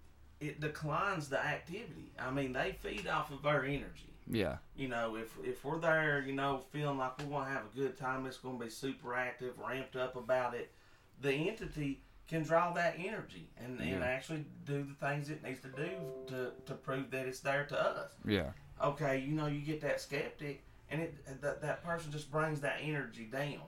it 0.41 0.61
declines 0.61 1.29
the 1.29 1.39
activity. 1.45 2.13
I 2.19 2.31
mean, 2.31 2.53
they 2.53 2.73
feed 2.73 3.07
off 3.07 3.31
of 3.31 3.47
our 3.47 3.65
energy. 3.65 4.13
yeah, 4.27 4.57
You 4.77 4.89
know, 4.89 5.17
if 5.17 5.37
if 5.45 5.65
we're 5.65 5.79
there, 5.79 6.23
you 6.27 6.33
know, 6.35 6.63
feeling 6.71 6.99
like 6.99 7.19
we're 7.19 7.27
gonna 7.39 7.51
have 7.51 7.63
a 7.73 7.77
good 7.79 7.97
time, 7.99 8.27
it's 8.27 8.39
gonna 8.39 8.59
be 8.59 8.69
super 8.71 9.15
active, 9.15 9.59
ramped 9.59 9.97
up 9.97 10.17
about 10.17 10.55
it. 10.55 10.73
The 11.21 11.33
entity 11.33 12.01
can 12.27 12.43
draw 12.43 12.73
that 12.73 12.95
energy 12.99 13.49
and, 13.63 13.79
and 13.81 14.03
actually 14.03 14.45
do 14.65 14.83
the 14.83 15.07
things 15.07 15.29
it 15.29 15.43
needs 15.45 15.61
to 15.61 15.69
do 15.69 15.89
to, 16.27 16.53
to 16.67 16.75
prove 16.75 17.11
that 17.11 17.27
it's 17.27 17.41
there 17.41 17.65
to 17.67 17.79
us. 17.81 18.13
yeah, 18.25 18.51
Okay, 18.83 19.21
you 19.21 19.33
know, 19.35 19.47
you 19.47 19.61
get 19.61 19.81
that 19.83 20.01
skeptic, 20.01 20.65
and 20.91 21.01
it 21.03 21.41
that 21.43 21.63
that 21.63 21.85
person 21.85 22.11
just 22.13 22.31
brings 22.31 22.61
that 22.61 22.77
energy 22.83 23.25
down, 23.31 23.63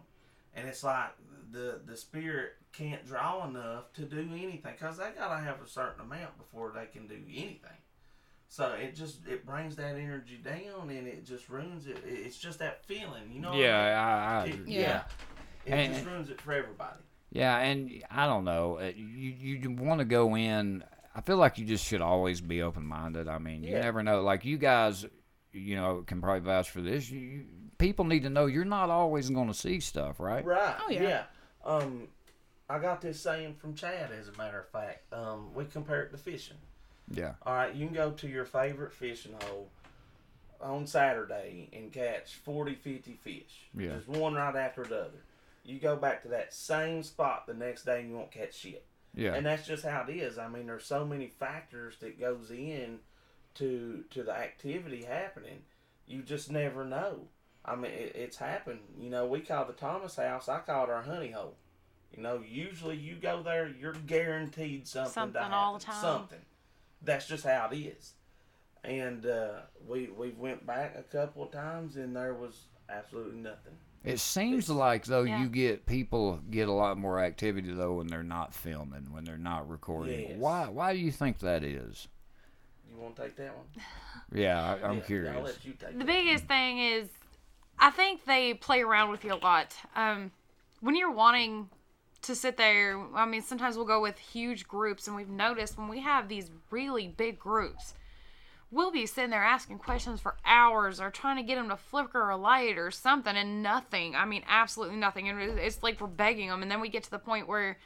and 0.54 0.66
it's 0.68 0.82
like 0.84 1.10
the 1.50 1.80
the 1.86 1.96
spirit 1.96 2.52
can't 2.72 3.04
draw 3.06 3.46
enough 3.48 3.92
to 3.94 4.02
do 4.02 4.20
anything 4.32 4.72
because 4.78 4.98
they 4.98 5.10
gotta 5.16 5.42
have 5.42 5.60
a 5.62 5.66
certain 5.66 6.00
amount 6.02 6.36
before 6.38 6.72
they 6.74 6.86
can 6.86 7.06
do 7.06 7.18
anything. 7.28 7.78
So 8.48 8.72
it 8.80 8.94
just 8.94 9.26
it 9.26 9.44
brings 9.46 9.76
that 9.76 9.96
energy 9.96 10.36
down, 10.42 10.90
and 10.90 11.06
it 11.08 11.24
just 11.24 11.48
ruins 11.48 11.86
it. 11.86 11.98
It- 12.06 12.26
It's 12.26 12.36
just 12.38 12.58
that 12.60 12.84
feeling, 12.84 13.32
you 13.32 13.40
know. 13.40 13.48
what 13.48 13.56
I 13.56 13.60
mean? 13.60 13.64
yeah. 13.66 14.02
I, 14.02 14.42
I 14.42 14.46
It- 14.46 14.68
yeah. 14.68 14.80
Yeah. 14.80 15.02
It 15.64 15.72
And- 15.72 15.94
just 15.94 16.06
ruins 16.06 16.30
it 16.30 16.40
for 16.40 16.52
everybody. 16.52 17.00
Yeah, 17.32 17.58
and 17.58 18.04
I 18.10 18.26
don't 18.26 18.44
know. 18.44 18.78
uh, 18.78 18.92
You 18.96 19.30
you 19.32 19.70
want 19.72 19.98
to 19.98 20.04
go 20.04 20.36
in. 20.36 20.84
I 21.14 21.22
feel 21.22 21.38
like 21.38 21.58
you 21.58 21.64
just 21.64 21.84
should 21.84 22.00
always 22.00 22.40
be 22.40 22.62
open 22.62 22.86
minded. 22.86 23.26
I 23.26 23.38
mean, 23.38 23.64
you 23.64 23.74
never 23.74 24.02
know. 24.02 24.22
Like 24.22 24.44
you 24.44 24.58
guys, 24.58 25.04
you 25.56 25.76
know, 25.76 26.04
can 26.06 26.20
probably 26.20 26.40
vouch 26.40 26.70
for 26.70 26.80
this. 26.80 27.10
You, 27.10 27.20
you, 27.20 27.44
people 27.78 28.04
need 28.04 28.22
to 28.22 28.30
know 28.30 28.46
you're 28.46 28.64
not 28.64 28.90
always 28.90 29.30
going 29.30 29.48
to 29.48 29.54
see 29.54 29.80
stuff, 29.80 30.20
right? 30.20 30.44
Right. 30.44 30.76
Oh, 30.80 30.90
yeah. 30.90 31.02
yeah. 31.02 31.22
Um, 31.64 32.08
I 32.68 32.78
got 32.78 33.00
this 33.00 33.20
saying 33.20 33.54
from 33.54 33.74
Chad, 33.74 34.10
as 34.18 34.28
a 34.28 34.36
matter 34.36 34.60
of 34.60 34.68
fact. 34.68 35.12
Um, 35.12 35.54
we 35.54 35.64
compare 35.64 36.02
it 36.02 36.10
to 36.10 36.18
fishing. 36.18 36.56
Yeah. 37.10 37.34
All 37.44 37.54
right, 37.54 37.74
you 37.74 37.86
can 37.86 37.94
go 37.94 38.10
to 38.10 38.28
your 38.28 38.44
favorite 38.44 38.92
fishing 38.92 39.34
hole 39.42 39.68
on 40.60 40.86
Saturday 40.86 41.68
and 41.72 41.92
catch 41.92 42.34
40, 42.34 42.74
50 42.74 43.12
fish. 43.12 43.68
Yeah. 43.76 43.94
Just 43.96 44.08
one 44.08 44.34
right 44.34 44.56
after 44.56 44.84
the 44.84 45.00
other. 45.00 45.22
You 45.64 45.78
go 45.78 45.96
back 45.96 46.22
to 46.22 46.28
that 46.28 46.54
same 46.54 47.02
spot 47.02 47.46
the 47.46 47.54
next 47.54 47.84
day 47.84 48.00
and 48.00 48.10
you 48.10 48.16
won't 48.16 48.30
catch 48.30 48.56
shit. 48.56 48.84
Yeah. 49.14 49.34
And 49.34 49.46
that's 49.46 49.66
just 49.66 49.84
how 49.84 50.04
it 50.08 50.12
is. 50.12 50.38
I 50.38 50.48
mean, 50.48 50.66
there's 50.66 50.84
so 50.84 51.04
many 51.04 51.28
factors 51.28 51.96
that 52.00 52.20
goes 52.20 52.50
in 52.50 52.98
to 53.56 54.04
to 54.10 54.22
the 54.22 54.32
activity 54.32 55.04
happening. 55.04 55.62
You 56.06 56.22
just 56.22 56.50
never 56.50 56.84
know. 56.84 57.28
I 57.64 57.74
mean, 57.74 57.90
it, 57.90 58.12
it's 58.14 58.36
happened. 58.36 58.80
You 59.00 59.10
know, 59.10 59.26
we 59.26 59.40
call 59.40 59.64
the 59.64 59.72
Thomas 59.72 60.16
house. 60.16 60.48
I 60.48 60.60
call 60.60 60.84
it 60.84 60.90
our 60.90 61.02
honey 61.02 61.32
hole. 61.32 61.56
You 62.16 62.22
know, 62.22 62.42
usually 62.48 62.96
you 62.96 63.16
go 63.16 63.42
there, 63.42 63.68
you're 63.68 63.92
guaranteed 63.92 64.86
something, 64.86 65.12
Something 65.12 65.42
happen. 65.42 65.54
all 65.54 65.78
the 65.78 65.84
time. 65.84 66.00
Something. 66.00 66.38
That's 67.02 67.26
just 67.26 67.44
how 67.44 67.68
it 67.72 67.76
is. 67.76 68.14
And 68.84 69.26
uh, 69.26 69.60
we 69.86 70.08
we 70.16 70.30
went 70.30 70.64
back 70.66 70.96
a 70.96 71.02
couple 71.02 71.42
of 71.42 71.50
times, 71.50 71.96
and 71.96 72.14
there 72.14 72.34
was 72.34 72.66
absolutely 72.88 73.40
nothing. 73.40 73.72
It 74.04 74.20
seems 74.20 74.70
like 74.70 75.04
though 75.04 75.24
Yeah. 75.24 75.42
you 75.42 75.48
get 75.48 75.84
people 75.86 76.38
get 76.48 76.68
a 76.68 76.72
lot 76.72 76.96
more 76.96 77.18
activity 77.18 77.72
though 77.72 77.94
when 77.94 78.06
they're 78.06 78.22
not 78.22 78.54
filming, 78.54 79.12
when 79.12 79.24
they're 79.24 79.36
not 79.36 79.68
recording. 79.68 80.20
Yes. 80.28 80.38
Why? 80.38 80.68
Why 80.68 80.92
do 80.92 81.00
you 81.00 81.10
think 81.10 81.40
that 81.40 81.64
is? 81.64 82.06
You 82.96 83.02
want 83.02 83.16
to 83.16 83.22
take 83.22 83.36
that 83.36 83.54
one? 83.56 83.66
Yeah, 84.34 84.60
I, 84.82 84.88
I'm 84.88 84.96
Yeah, 84.96 85.02
curious. 85.04 85.36
I'll 85.36 85.42
let 85.44 85.64
you 85.64 85.72
take 85.72 85.92
the 85.92 85.98
that. 85.98 86.06
biggest 86.06 86.44
thing 86.46 86.78
is 86.78 87.08
i 87.78 87.90
think 87.90 88.24
they 88.24 88.54
play 88.54 88.80
around 88.82 89.10
with 89.10 89.24
you 89.24 89.32
a 89.34 89.36
lot 89.36 89.74
um, 89.94 90.32
when 90.80 90.96
you're 90.96 91.12
wanting 91.12 91.68
to 92.22 92.34
sit 92.34 92.56
there 92.56 92.98
i 93.14 93.24
mean 93.24 93.42
sometimes 93.42 93.76
we'll 93.76 93.84
go 93.84 94.00
with 94.00 94.18
huge 94.18 94.66
groups 94.66 95.06
and 95.06 95.14
we've 95.14 95.28
noticed 95.28 95.78
when 95.78 95.88
we 95.88 96.00
have 96.00 96.28
these 96.28 96.50
really 96.70 97.06
big 97.06 97.38
groups 97.38 97.94
we'll 98.72 98.90
be 98.90 99.06
sitting 99.06 99.30
there 99.30 99.44
asking 99.44 99.78
questions 99.78 100.20
for 100.20 100.34
hours 100.44 101.00
or 101.00 101.10
trying 101.10 101.36
to 101.36 101.42
get 101.42 101.54
them 101.54 101.68
to 101.68 101.76
flicker 101.76 102.30
a 102.30 102.36
light 102.36 102.78
or 102.78 102.90
something 102.90 103.36
and 103.36 103.62
nothing 103.62 104.16
i 104.16 104.24
mean 104.24 104.42
absolutely 104.48 104.96
nothing 104.96 105.28
and 105.28 105.38
it's 105.58 105.82
like 105.84 106.00
we're 106.00 106.06
begging 106.08 106.48
them 106.48 106.62
and 106.62 106.70
then 106.70 106.80
we 106.80 106.88
get 106.88 107.04
to 107.04 107.10
the 107.10 107.18
point 107.18 107.46
where 107.46 107.78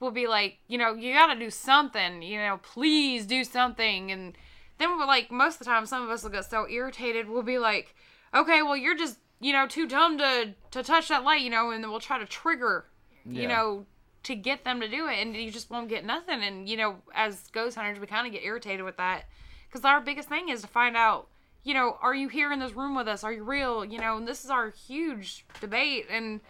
we'll 0.00 0.10
be 0.10 0.26
like 0.26 0.58
you 0.68 0.78
know 0.78 0.94
you 0.94 1.12
gotta 1.14 1.38
do 1.38 1.50
something 1.50 2.22
you 2.22 2.38
know 2.38 2.58
please 2.62 3.26
do 3.26 3.44
something. 3.44 4.10
And 4.10 4.36
then 4.78 4.90
we're 4.98 5.06
like 5.06 5.30
most 5.30 5.54
of 5.54 5.58
the 5.60 5.64
time 5.66 5.86
some 5.86 6.02
of 6.02 6.10
us 6.10 6.22
will 6.22 6.30
get 6.30 6.44
so 6.44 6.68
irritated 6.68 7.28
we'll 7.28 7.42
be 7.42 7.58
like 7.58 7.94
okay 8.34 8.62
well 8.62 8.76
you're 8.76 8.96
just 8.96 9.18
you 9.40 9.52
know 9.52 9.66
too 9.66 9.86
dumb 9.86 10.18
to 10.18 10.54
to 10.70 10.82
touch 10.82 11.08
that 11.08 11.22
light 11.24 11.40
you 11.42 11.50
know 11.50 11.70
and 11.70 11.82
then 11.82 11.90
we'll 11.90 12.00
try 12.00 12.18
to 12.18 12.26
trigger 12.26 12.86
Yeah. 13.24 13.42
you 13.42 13.48
know 13.48 13.86
to 14.24 14.34
get 14.34 14.64
them 14.64 14.80
to 14.80 14.88
do 14.88 15.06
it. 15.06 15.18
And 15.18 15.36
you 15.36 15.50
just 15.50 15.70
won't 15.70 15.90
get 15.90 16.02
nothing. 16.04 16.42
And 16.42 16.66
you 16.68 16.76
know 16.78 16.96
as 17.14 17.46
ghost 17.52 17.76
hunters 17.76 18.00
we 18.00 18.06
kind 18.06 18.26
of 18.26 18.32
get 18.32 18.42
irritated 18.42 18.82
with 18.84 18.96
that. 18.96 19.24
Because 19.68 19.84
our 19.84 20.00
biggest 20.00 20.28
thing 20.30 20.48
is 20.48 20.62
to 20.62 20.66
find 20.66 20.96
out 20.96 21.28
you 21.62 21.74
know 21.74 21.98
are 22.00 22.14
you 22.14 22.28
here 22.28 22.50
in 22.50 22.58
this 22.58 22.72
room 22.72 22.94
with 22.94 23.06
us? 23.06 23.22
Are 23.22 23.32
you 23.32 23.44
real? 23.44 23.84
You 23.84 23.98
know 23.98 24.16
and 24.16 24.26
this 24.26 24.42
is 24.42 24.50
our 24.50 24.70
huge 24.70 25.44
debate. 25.60 26.06
And 26.10 26.40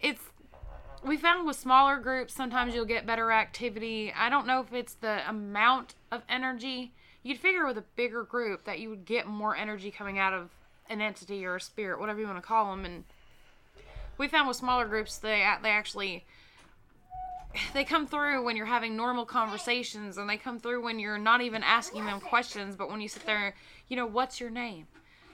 it's 0.00 0.22
we 1.04 1.16
found 1.16 1.46
with 1.46 1.56
smaller 1.56 1.98
groups 1.98 2.34
sometimes 2.34 2.74
you'll 2.74 2.84
get 2.84 3.06
better 3.06 3.32
activity. 3.32 4.12
I 4.16 4.28
don't 4.28 4.46
know 4.46 4.60
if 4.60 4.72
it's 4.72 4.94
the 4.94 5.28
amount 5.28 5.94
of 6.10 6.22
energy. 6.28 6.92
You'd 7.22 7.38
figure 7.38 7.66
with 7.66 7.78
a 7.78 7.84
bigger 7.96 8.22
group 8.22 8.64
that 8.64 8.80
you 8.80 8.90
would 8.90 9.04
get 9.04 9.26
more 9.26 9.56
energy 9.56 9.90
coming 9.90 10.18
out 10.18 10.32
of 10.32 10.50
an 10.90 11.00
entity 11.00 11.46
or 11.46 11.56
a 11.56 11.60
spirit 11.60 12.00
whatever 12.00 12.20
you 12.20 12.26
want 12.26 12.36
to 12.36 12.42
call 12.42 12.70
them 12.70 12.84
and 12.84 13.04
we 14.18 14.26
found 14.28 14.48
with 14.48 14.56
smaller 14.56 14.86
groups 14.86 15.16
they 15.18 15.46
they 15.62 15.70
actually 15.70 16.24
they 17.72 17.84
come 17.84 18.06
through 18.06 18.44
when 18.44 18.56
you're 18.56 18.66
having 18.66 18.96
normal 18.96 19.24
conversations 19.24 20.18
and 20.18 20.28
they 20.28 20.36
come 20.36 20.58
through 20.58 20.82
when 20.82 20.98
you're 20.98 21.18
not 21.18 21.40
even 21.40 21.62
asking 21.62 22.04
them 22.04 22.20
questions 22.20 22.74
but 22.74 22.90
when 22.90 23.00
you 23.00 23.08
sit 23.08 23.24
there 23.24 23.54
you 23.88 23.96
know 23.96 24.06
what's 24.06 24.40
your 24.40 24.50
name 24.50 24.86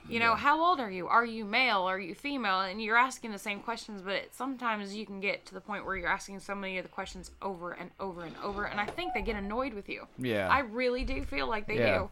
You 0.09 0.19
know, 0.19 0.35
how 0.35 0.61
old 0.63 0.79
are 0.79 0.89
you? 0.89 1.07
Are 1.07 1.25
you 1.25 1.43
male? 1.45 1.81
Are 1.81 1.99
you 1.99 2.15
female? 2.15 2.61
And 2.61 2.81
you're 2.81 2.97
asking 2.97 3.31
the 3.31 3.37
same 3.39 3.59
questions, 3.59 4.01
but 4.01 4.13
it, 4.13 4.33
sometimes 4.35 4.95
you 4.95 5.05
can 5.05 5.19
get 5.19 5.45
to 5.47 5.53
the 5.53 5.59
point 5.61 5.85
where 5.85 5.95
you're 5.97 6.07
asking 6.09 6.39
so 6.39 6.55
many 6.55 6.77
of 6.77 6.83
the 6.83 6.89
questions 6.89 7.31
over 7.41 7.71
and 7.73 7.91
over 7.99 8.23
and 8.23 8.35
over, 8.43 8.63
and 8.65 8.79
I 8.79 8.85
think 8.85 9.13
they 9.13 9.21
get 9.21 9.35
annoyed 9.35 9.73
with 9.73 9.89
you. 9.89 10.07
Yeah. 10.17 10.47
I 10.49 10.59
really 10.59 11.03
do 11.03 11.23
feel 11.23 11.47
like 11.47 11.67
they 11.67 11.77
Yeah. 11.79 11.97
do. 11.99 12.09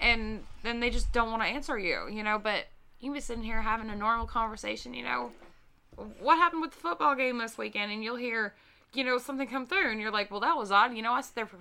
And 0.00 0.44
then 0.62 0.80
they 0.80 0.90
just 0.90 1.12
don't 1.12 1.30
want 1.30 1.42
to 1.42 1.48
answer 1.48 1.78
you, 1.78 2.08
you 2.10 2.22
know, 2.22 2.38
but 2.38 2.66
you 3.00 3.12
be 3.12 3.20
sitting 3.20 3.44
here 3.44 3.60
having 3.62 3.90
a 3.90 3.96
normal 3.96 4.26
conversation, 4.26 4.94
you 4.94 5.04
know, 5.04 5.30
what 6.20 6.36
happened 6.36 6.62
with 6.62 6.72
the 6.72 6.78
football 6.78 7.14
game 7.14 7.38
this 7.38 7.56
weekend? 7.58 7.90
And 7.92 8.02
you'll 8.04 8.16
hear, 8.16 8.54
you 8.94 9.04
know, 9.04 9.18
something 9.18 9.46
come 9.48 9.66
through, 9.66 9.90
and 9.90 10.00
you're 10.00 10.10
like, 10.10 10.30
well, 10.30 10.40
that 10.40 10.56
was 10.56 10.70
odd. 10.70 10.94
You 10.94 11.02
know, 11.02 11.12
I 11.12 11.20
sat 11.22 11.34
there 11.34 11.46
for 11.46 11.58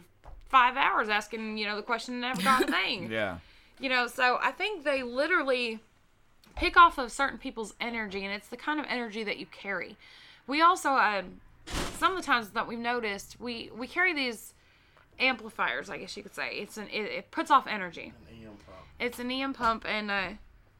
five 0.49 0.75
hours 0.77 1.09
asking, 1.09 1.57
you 1.57 1.65
know, 1.65 1.75
the 1.75 1.81
question 1.81 2.13
and 2.15 2.21
never 2.21 2.41
got 2.41 2.63
a 2.63 2.71
thing. 2.71 3.11
Yeah. 3.11 3.37
You 3.79 3.89
know, 3.89 4.07
so 4.07 4.39
I 4.41 4.51
think 4.51 4.83
they 4.83 5.03
literally 5.03 5.79
pick 6.55 6.77
off 6.77 6.97
of 6.97 7.11
certain 7.11 7.37
people's 7.37 7.73
energy, 7.81 8.23
and 8.23 8.33
it's 8.33 8.47
the 8.47 8.57
kind 8.57 8.79
of 8.79 8.85
energy 8.89 9.23
that 9.23 9.37
you 9.37 9.45
carry. 9.47 9.97
We 10.47 10.61
also, 10.61 10.91
um, 10.91 11.41
some 11.97 12.15
of 12.15 12.17
the 12.17 12.25
times 12.25 12.51
that 12.51 12.67
we've 12.67 12.79
noticed, 12.79 13.39
we 13.39 13.69
we 13.77 13.87
carry 13.87 14.13
these 14.13 14.53
amplifiers, 15.19 15.89
I 15.89 15.97
guess 15.97 16.15
you 16.15 16.23
could 16.23 16.35
say. 16.35 16.57
It's 16.57 16.77
an 16.77 16.87
it, 16.91 17.03
it 17.03 17.31
puts 17.31 17.51
off 17.51 17.67
energy. 17.67 18.13
An 18.29 18.47
EM 18.47 18.57
pump. 18.65 18.77
It's 18.99 19.19
an 19.19 19.31
EM 19.31 19.53
pump, 19.53 19.85
and 19.87 20.09
uh, 20.09 20.29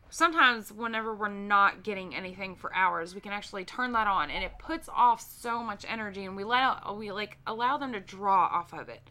sometimes 0.10 0.72
whenever 0.72 1.14
we're 1.14 1.28
not 1.28 1.84
getting 1.84 2.16
anything 2.16 2.56
for 2.56 2.74
hours, 2.74 3.14
we 3.14 3.22
can 3.22 3.34
actually 3.34 3.66
turn 3.66 3.92
that 3.92 4.08
on, 4.08 4.30
and 4.30 4.44
it 4.44 4.54
puts 4.58 4.88
off 4.94 5.20
so 5.20 5.62
much 5.62 5.86
energy, 5.88 6.24
and 6.24 6.36
we 6.36 6.44
let 6.46 6.62
out, 6.62 6.98
we 6.98 7.12
like 7.12 7.38
allow 7.46 7.78
them 7.78 7.92
to 7.92 8.00
draw 8.00 8.46
off 8.46 8.74
of 8.74 8.88
it 8.88 9.02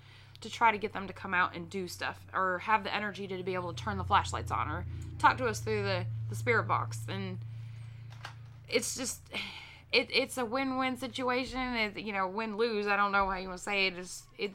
to 0.44 0.50
try 0.50 0.70
to 0.70 0.78
get 0.78 0.92
them 0.92 1.06
to 1.08 1.12
come 1.12 1.34
out 1.34 1.54
and 1.56 1.68
do 1.68 1.88
stuff, 1.88 2.18
or 2.32 2.58
have 2.60 2.84
the 2.84 2.94
energy 2.94 3.26
to 3.26 3.42
be 3.42 3.54
able 3.54 3.72
to 3.72 3.84
turn 3.84 3.98
the 3.98 4.04
flashlights 4.04 4.50
on, 4.50 4.68
or 4.68 4.86
talk 5.18 5.36
to 5.38 5.46
us 5.46 5.60
through 5.60 5.82
the 5.82 6.06
the 6.30 6.36
spirit 6.36 6.64
box, 6.64 7.00
and 7.08 7.38
it's 8.68 8.96
just. 8.96 9.20
It, 9.92 10.08
it's 10.12 10.38
a 10.38 10.44
win-win 10.44 10.96
situation. 10.96 11.60
It, 11.76 11.98
you 11.98 12.12
know, 12.12 12.26
win-lose. 12.26 12.88
I 12.88 12.96
don't 12.96 13.12
know 13.12 13.30
how 13.30 13.36
you 13.36 13.46
want 13.46 13.58
to 13.58 13.62
say 13.62 13.86
it. 13.86 13.94
It's, 13.96 14.24
it 14.36 14.50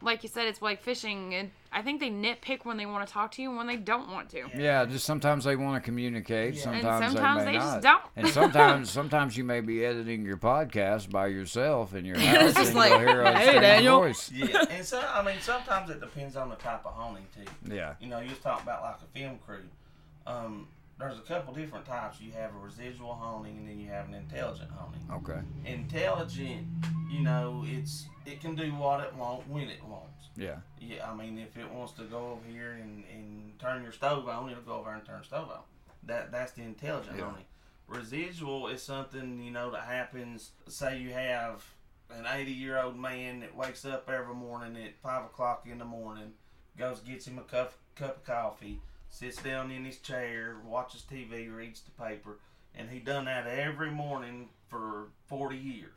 like 0.00 0.22
you 0.22 0.28
said, 0.28 0.46
it's 0.46 0.62
like 0.62 0.82
fishing. 0.82 1.34
And 1.34 1.50
I 1.72 1.82
think 1.82 2.00
they 2.00 2.10
nitpick 2.10 2.64
when 2.64 2.76
they 2.76 2.86
want 2.86 3.06
to 3.06 3.12
talk 3.12 3.32
to 3.32 3.42
you 3.42 3.48
and 3.48 3.58
when 3.58 3.66
they 3.66 3.76
don't 3.76 4.10
want 4.10 4.28
to. 4.30 4.44
Yeah, 4.56 4.84
just 4.84 5.04
sometimes 5.04 5.44
they 5.44 5.56
want 5.56 5.82
to 5.82 5.84
communicate. 5.84 6.58
Sometimes, 6.58 7.12
sometimes 7.12 7.40
they 7.40 7.46
may 7.46 7.52
they 7.52 7.58
just 7.58 7.80
don't. 7.82 8.02
And 8.16 8.28
sometimes, 8.28 8.90
sometimes 8.98 9.36
you 9.36 9.44
may 9.44 9.60
be 9.60 9.84
editing 9.84 10.24
your 10.24 10.36
podcast 10.36 11.10
by 11.10 11.26
yourself 11.28 11.94
in 11.94 12.04
your 12.04 12.18
house, 12.20 12.54
just 12.54 12.68
and 12.68 12.76
like, 12.76 12.90
you'll 12.90 13.00
hear 13.00 13.22
a 13.22 13.38
"Hey, 13.38 13.60
Daniel." 13.60 14.00
voice. 14.00 14.30
Yeah, 14.32 14.64
and 14.70 14.84
so 14.84 15.00
I 15.00 15.22
mean, 15.22 15.36
sometimes 15.40 15.90
it 15.90 16.00
depends 16.00 16.36
on 16.36 16.48
the 16.48 16.56
type 16.56 16.86
of 16.86 16.92
honing 16.94 17.26
too. 17.34 17.74
Yeah. 17.74 17.94
You 18.00 18.08
know, 18.08 18.20
you 18.20 18.30
was 18.30 18.38
talking 18.38 18.62
about 18.62 18.82
like 18.82 18.96
a 18.96 19.18
film 19.18 19.38
crew. 19.44 19.62
Um, 20.26 20.68
there's 20.98 21.18
a 21.18 21.22
couple 21.22 21.54
different 21.54 21.86
types. 21.86 22.20
You 22.20 22.32
have 22.32 22.54
a 22.54 22.58
residual 22.58 23.14
honing, 23.14 23.58
and 23.58 23.68
then 23.68 23.78
you 23.78 23.88
have 23.88 24.08
an 24.08 24.14
intelligent 24.14 24.70
honing. 24.70 25.00
Okay. 25.12 25.40
Intelligent, 25.64 26.66
you 27.10 27.20
know, 27.20 27.64
it's 27.66 28.06
it 28.26 28.40
can 28.40 28.54
do 28.54 28.70
what 28.74 29.00
it 29.00 29.14
wants 29.14 29.46
when 29.48 29.68
it 29.68 29.82
wants. 29.84 30.28
Yeah. 30.36 30.56
Yeah, 30.80 31.10
I 31.10 31.14
mean, 31.14 31.38
if 31.38 31.56
it 31.56 31.70
wants 31.70 31.92
to 31.94 32.04
go 32.04 32.32
over 32.32 32.48
here 32.52 32.72
and, 32.72 33.04
and 33.12 33.58
turn 33.58 33.82
your 33.82 33.92
stove 33.92 34.28
on, 34.28 34.50
it'll 34.50 34.62
go 34.62 34.74
over 34.74 34.92
and 34.92 35.04
turn 35.04 35.20
the 35.20 35.24
stove 35.24 35.48
on. 35.50 35.60
That 36.04 36.30
that's 36.32 36.52
the 36.52 36.62
intelligent 36.62 37.16
Yeah. 37.16 37.24
honing. 37.24 37.44
Residual 37.86 38.68
is 38.68 38.82
something 38.82 39.40
you 39.42 39.50
know 39.50 39.70
that 39.70 39.84
happens. 39.84 40.50
Say 40.68 40.98
you 40.98 41.12
have 41.12 41.64
an 42.10 42.26
80 42.30 42.52
year 42.52 42.78
old 42.78 42.98
man 42.98 43.40
that 43.40 43.54
wakes 43.56 43.84
up 43.84 44.08
every 44.10 44.34
morning 44.34 44.76
at 44.82 44.96
five 45.02 45.24
o'clock 45.24 45.66
in 45.70 45.78
the 45.78 45.84
morning, 45.84 46.32
goes 46.76 47.00
gets 47.00 47.26
him 47.26 47.38
a 47.38 47.42
cup 47.42 47.72
cup 47.94 48.18
of 48.18 48.24
coffee, 48.24 48.80
sits 49.10 49.40
down 49.42 49.70
in 49.70 49.84
his 49.84 49.98
chair, 49.98 50.56
watches 50.64 51.04
TV, 51.10 51.54
reads 51.54 51.82
the 51.82 51.90
paper, 52.02 52.38
and 52.74 52.88
he 52.90 52.98
done 52.98 53.24
that 53.26 53.46
every 53.46 53.90
morning 53.90 54.48
for 54.68 55.08
40 55.26 55.56
years. 55.56 55.90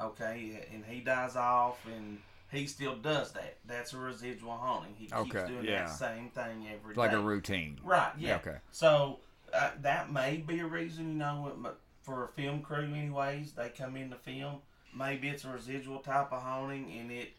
Okay, 0.00 0.66
and 0.72 0.84
he 0.84 1.00
dies 1.00 1.36
off 1.36 1.84
and 1.86 2.18
he 2.50 2.66
still 2.66 2.96
does 2.96 3.32
that. 3.32 3.58
That's 3.66 3.92
a 3.92 3.98
residual 3.98 4.52
haunting. 4.52 4.94
He 4.96 5.06
keeps 5.06 5.12
Okay, 5.34 5.46
doing 5.46 5.64
yeah. 5.64 5.84
that 5.86 5.90
same 5.90 6.30
thing 6.30 6.66
every 6.72 6.94
like 6.94 7.10
day. 7.10 7.16
a 7.16 7.20
routine. 7.20 7.78
Right. 7.84 8.12
Yeah. 8.18 8.36
Okay. 8.36 8.56
So 8.70 9.18
uh, 9.52 9.70
that 9.82 10.12
may 10.12 10.36
be 10.38 10.60
a 10.60 10.66
reason, 10.66 11.12
you 11.12 11.18
know, 11.18 11.52
for 12.02 12.24
a 12.24 12.28
film 12.28 12.62
crew, 12.62 12.92
anyways. 12.94 13.52
They 13.52 13.68
come 13.68 13.96
in 13.96 14.10
to 14.10 14.16
film. 14.16 14.58
Maybe 14.96 15.28
it's 15.28 15.44
a 15.44 15.50
residual 15.50 15.98
type 15.98 16.32
of 16.32 16.42
haunting, 16.42 16.90
and 16.98 17.10
it 17.12 17.32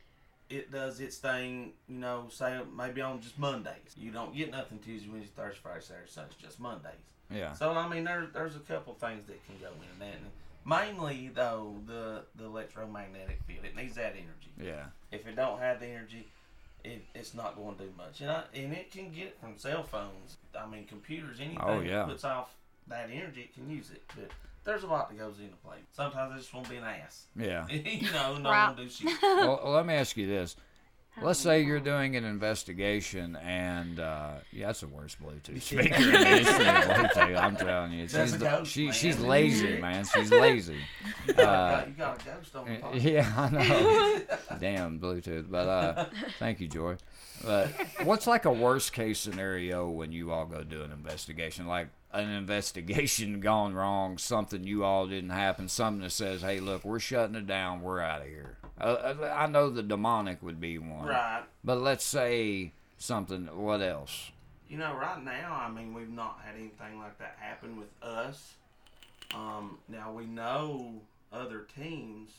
it 0.51 0.71
does 0.71 0.99
its 0.99 1.17
thing. 1.17 1.73
You 1.87 1.99
know, 1.99 2.27
say 2.29 2.59
maybe 2.75 3.01
on 3.01 3.21
just 3.21 3.37
Mondays. 3.39 3.95
You 3.97 4.11
don't 4.11 4.35
get 4.35 4.51
nothing 4.51 4.79
Tuesday, 4.79 5.09
Wednesday, 5.09 5.31
Thursday, 5.35 5.59
Friday, 5.61 5.81
Saturday, 5.81 6.07
Sunday. 6.11 6.35
Just 6.41 6.59
Mondays. 6.59 6.91
Yeah. 7.29 7.53
So 7.53 7.71
I 7.71 7.87
mean, 7.87 8.03
there, 8.03 8.27
there's 8.33 8.55
a 8.55 8.59
couple 8.59 8.93
things 8.93 9.25
that 9.27 9.39
can 9.45 9.55
go 9.59 9.67
in 9.67 9.99
that. 9.99 10.15
And 10.15 10.31
mainly 10.65 11.29
though, 11.33 11.75
the 11.87 12.23
the 12.35 12.45
electromagnetic 12.45 13.41
field. 13.47 13.65
It 13.65 13.75
needs 13.75 13.95
that 13.95 14.13
energy. 14.13 14.51
Yeah. 14.61 14.85
If 15.11 15.27
it 15.27 15.35
don't 15.35 15.59
have 15.59 15.79
the 15.79 15.87
energy, 15.87 16.27
it, 16.83 17.03
it's 17.15 17.33
not 17.33 17.55
going 17.55 17.75
to 17.77 17.83
do 17.83 17.89
much. 17.97 18.21
And 18.21 18.29
I, 18.31 18.43
and 18.53 18.73
it 18.73 18.91
can 18.91 19.11
get 19.11 19.27
it 19.27 19.37
from 19.39 19.57
cell 19.57 19.83
phones. 19.83 20.37
I 20.59 20.67
mean, 20.67 20.85
computers. 20.85 21.39
Anything 21.39 21.59
Oh, 21.61 21.79
yeah. 21.79 21.99
that 21.99 22.07
puts 22.07 22.23
off 22.25 22.53
that 22.87 23.09
energy, 23.11 23.41
it 23.41 23.53
can 23.53 23.69
use 23.69 23.91
it. 23.91 24.03
But 24.15 24.29
there's 24.63 24.83
a 24.83 24.87
lot 24.87 25.09
that 25.09 25.17
goes 25.17 25.39
into 25.39 25.55
play. 25.57 25.77
Sometimes 25.91 26.33
I 26.33 26.37
just 26.37 26.53
want 26.53 26.65
to 26.67 26.71
be 26.71 26.77
an 26.77 26.83
ass. 26.83 27.25
Yeah. 27.35 27.67
you 27.69 28.11
know, 28.11 28.37
no 28.37 28.49
Right. 28.51 28.67
one 28.67 28.75
do 28.77 28.89
shit. 28.89 29.11
well, 29.21 29.61
let 29.65 29.85
me 29.85 29.93
ask 29.95 30.15
you 30.17 30.27
this. 30.27 30.55
Let's 31.21 31.39
say 31.41 31.61
you're 31.63 31.81
doing 31.81 32.15
an 32.15 32.23
investigation, 32.23 33.35
and 33.35 33.99
uh, 33.99 34.35
yeah, 34.53 34.67
that's 34.67 34.79
the 34.79 34.87
worst 34.87 35.17
Bluetooth 35.21 35.61
speaker 35.61 35.93
in 35.95 36.11
the 36.11 36.25
history 36.25 36.65
of 36.67 36.73
Bluetooth. 36.85 37.37
I'm 37.37 37.55
telling 37.57 37.91
you, 37.91 38.07
she's 38.07 38.31
the- 38.31 38.45
ghost, 38.45 38.71
she, 38.71 38.85
man. 38.85 38.93
she's 38.93 39.19
lazy, 39.19 39.77
man. 39.81 40.05
She's 40.05 40.31
lazy. 40.31 40.77
You 41.27 41.33
got, 41.33 41.87
you 41.89 41.93
got 41.95 42.21
a 42.21 42.25
ghost 42.25 42.55
on 42.55 42.65
the 42.65 42.71
podcast. 42.77 42.93
Uh, 42.93 42.97
Yeah, 42.97 43.33
I 43.37 43.49
know. 43.49 44.57
Damn 44.59 44.99
Bluetooth. 45.01 45.51
But 45.51 45.67
uh, 45.67 46.05
thank 46.39 46.61
you, 46.61 46.69
Joy. 46.69 46.95
But 47.43 47.67
what's 48.03 48.25
like 48.25 48.45
a 48.45 48.51
worst 48.53 48.93
case 48.93 49.19
scenario 49.19 49.89
when 49.89 50.13
you 50.13 50.31
all 50.31 50.45
go 50.45 50.63
do 50.63 50.81
an 50.83 50.91
investigation? 50.93 51.67
Like 51.67 51.89
an 52.13 52.29
investigation 52.29 53.39
gone 53.41 53.73
wrong, 53.73 54.17
something 54.17 54.63
you 54.63 54.83
all 54.83 55.07
didn't 55.07 55.29
happen, 55.31 55.67
something 55.67 56.01
that 56.03 56.11
says, 56.11 56.41
"Hey, 56.41 56.59
look, 56.59 56.83
we're 56.83 56.99
shutting 56.99 57.35
it 57.35 57.47
down. 57.47 57.81
We're 57.81 58.01
out 58.01 58.21
of 58.21 58.27
here." 58.27 58.57
Uh, 58.79 59.13
I 59.33 59.47
know 59.47 59.69
the 59.69 59.83
demonic 59.83 60.41
would 60.41 60.59
be 60.59 60.77
one, 60.79 61.05
Right. 61.07 61.43
but 61.63 61.77
let's 61.79 62.03
say 62.03 62.71
something. 62.97 63.45
What 63.55 63.81
else? 63.81 64.31
You 64.69 64.77
know, 64.77 64.93
right 64.95 65.21
now, 65.23 65.53
I 65.61 65.69
mean, 65.69 65.93
we've 65.93 66.09
not 66.09 66.39
had 66.45 66.55
anything 66.55 66.97
like 66.99 67.17
that 67.19 67.35
happen 67.39 67.77
with 67.77 67.89
us. 68.01 68.53
Um, 69.35 69.77
now 69.87 70.11
we 70.11 70.25
know 70.25 71.01
other 71.31 71.67
teams, 71.75 72.31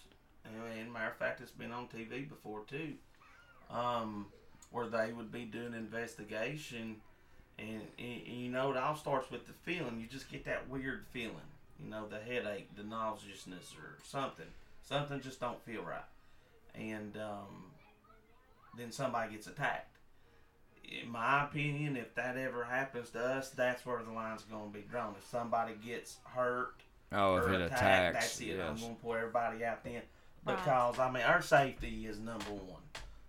and, 0.44 0.54
and 0.78 0.92
matter 0.92 1.10
of 1.10 1.16
fact, 1.16 1.40
it's 1.40 1.50
been 1.52 1.72
on 1.72 1.88
TV 1.88 2.28
before 2.28 2.62
too, 2.68 2.94
um, 3.70 4.26
where 4.70 4.86
they 4.88 5.12
would 5.12 5.30
be 5.30 5.44
doing 5.44 5.74
investigation, 5.74 6.96
and, 7.58 7.82
and, 7.98 8.22
and 8.26 8.36
you 8.36 8.50
know, 8.50 8.70
it 8.70 8.76
all 8.76 8.96
starts 8.96 9.30
with 9.30 9.46
the 9.46 9.52
feeling. 9.64 10.00
You 10.00 10.06
just 10.06 10.30
get 10.30 10.44
that 10.44 10.68
weird 10.68 11.04
feeling, 11.12 11.36
you 11.82 11.90
know, 11.90 12.06
the 12.08 12.18
headache, 12.18 12.74
the 12.76 12.84
nauseousness, 12.84 13.74
or 13.78 13.98
something. 14.04 14.46
Something 14.82 15.20
just 15.20 15.40
don't 15.40 15.62
feel 15.64 15.82
right, 15.82 16.00
and 16.74 17.16
um, 17.16 17.70
then 18.76 18.90
somebody 18.90 19.32
gets 19.32 19.46
attacked 19.46 19.88
in 20.84 21.10
my 21.10 21.44
opinion, 21.44 21.96
if 21.96 22.14
that 22.16 22.36
ever 22.36 22.64
happens 22.64 23.10
to 23.10 23.20
us, 23.20 23.50
that's 23.50 23.86
where 23.86 24.02
the 24.02 24.12
line's 24.12 24.42
going 24.42 24.70
to 24.70 24.78
be 24.78 24.84
drawn. 24.90 25.14
If 25.16 25.26
somebody 25.30 25.74
gets 25.82 26.16
hurt 26.24 26.82
Oh, 27.14 27.36
if 27.36 27.44
or 27.44 27.52
it 27.52 27.60
attacked, 27.60 28.16
attacks, 28.16 28.38
that's 28.38 28.40
it. 28.40 28.60
I'm 28.60 28.76
going 28.76 28.96
to 28.96 29.02
pull 29.02 29.14
everybody 29.14 29.64
out 29.64 29.84
then. 29.84 30.02
Right. 30.44 30.56
Because, 30.56 30.98
I 30.98 31.10
mean, 31.10 31.22
our 31.22 31.42
safety 31.42 32.06
is 32.06 32.18
number 32.18 32.50
one. 32.50 32.80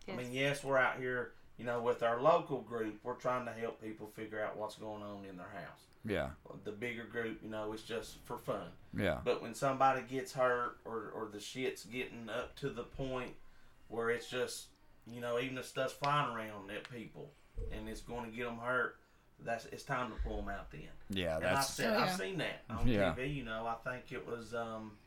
I 0.07 0.15
mean, 0.15 0.32
yes, 0.32 0.63
we're 0.63 0.78
out 0.78 0.97
here, 0.97 1.32
you 1.58 1.66
know, 1.66 1.82
with 1.82 2.01
our 2.04 2.22
local 2.22 2.62
group, 2.62 2.99
we're 3.04 3.14
trying 3.16 3.45
to 3.45 3.51
help 3.51 3.82
people 3.82 4.08
figure 4.08 4.43
out 4.43 4.58
what's 4.58 4.76
going 4.76 5.04
on 5.04 5.26
in 5.30 5.38
their 5.38 5.49
house. 5.54 5.82
Yeah, 6.06 6.30
The 6.66 6.72
bigger 6.72 7.06
group, 7.06 7.39
you 7.43 7.49
know, 7.49 7.72
it's 7.72 7.84
just 7.84 8.18
for 8.26 8.38
fun. 8.38 8.68
yeah, 8.93 9.20
But 9.24 9.41
when 9.41 9.54
somebody 9.54 10.01
gets 10.01 10.34
hurt 10.34 10.78
or, 10.84 11.12
or 11.16 11.30
the 11.32 11.39
shit's 11.39 11.86
getting 11.86 12.28
up 12.30 12.56
to 12.58 12.70
the 12.70 12.84
point 12.84 13.32
where 13.88 14.10
it's 14.10 14.30
just, 14.30 14.66
you 15.08 15.22
know, 15.22 15.39
even 15.39 15.58
if 15.58 15.66
stuff's 15.66 15.93
flying 15.93 16.36
around 16.36 16.70
at 16.72 16.89
people 16.91 17.32
and 17.72 17.88
it's 17.88 18.01
going 18.01 18.30
to 18.30 18.36
get 18.36 18.45
them 18.45 18.58
hurt, 18.58 18.97
that's 19.39 19.66
it's 19.68 19.84
time 19.84 20.12
to 20.12 20.18
pull 20.28 20.38
them 20.38 20.49
out 20.49 20.72
then. 20.72 20.82
yeah. 21.10 21.38
And 21.38 21.45
I've, 21.45 21.56
That's 21.56 21.70
seen, 21.74 21.86
Oh, 21.88 21.97
I've 21.99 22.12
seen 22.18 22.38
that 22.39 22.64
on 22.70 22.86
Yeah. 22.88 23.14
TV. 23.18 23.36
You 23.36 23.45
know, 23.45 23.66
I 23.66 23.89
think 23.89 24.12
it 24.12 24.28
was 24.28 24.54
um, 24.54 24.97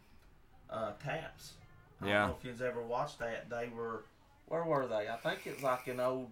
uh, 0.70 0.92
Taps. 1.04 1.54
I 2.00 2.06
Yeah. 2.08 2.18
don't 2.20 2.28
know 2.30 2.36
if 2.38 2.44
you've 2.46 2.62
ever 2.62 2.80
watched 2.82 3.18
that. 3.18 3.50
They 3.50 3.68
were, 3.68 4.04
where 4.46 4.64
were 4.64 4.86
they? 4.86 5.08
I 5.08 5.16
think 5.22 5.46
it 5.46 5.54
was 5.54 5.62
like 5.62 5.86
an 5.88 6.00
old, 6.00 6.30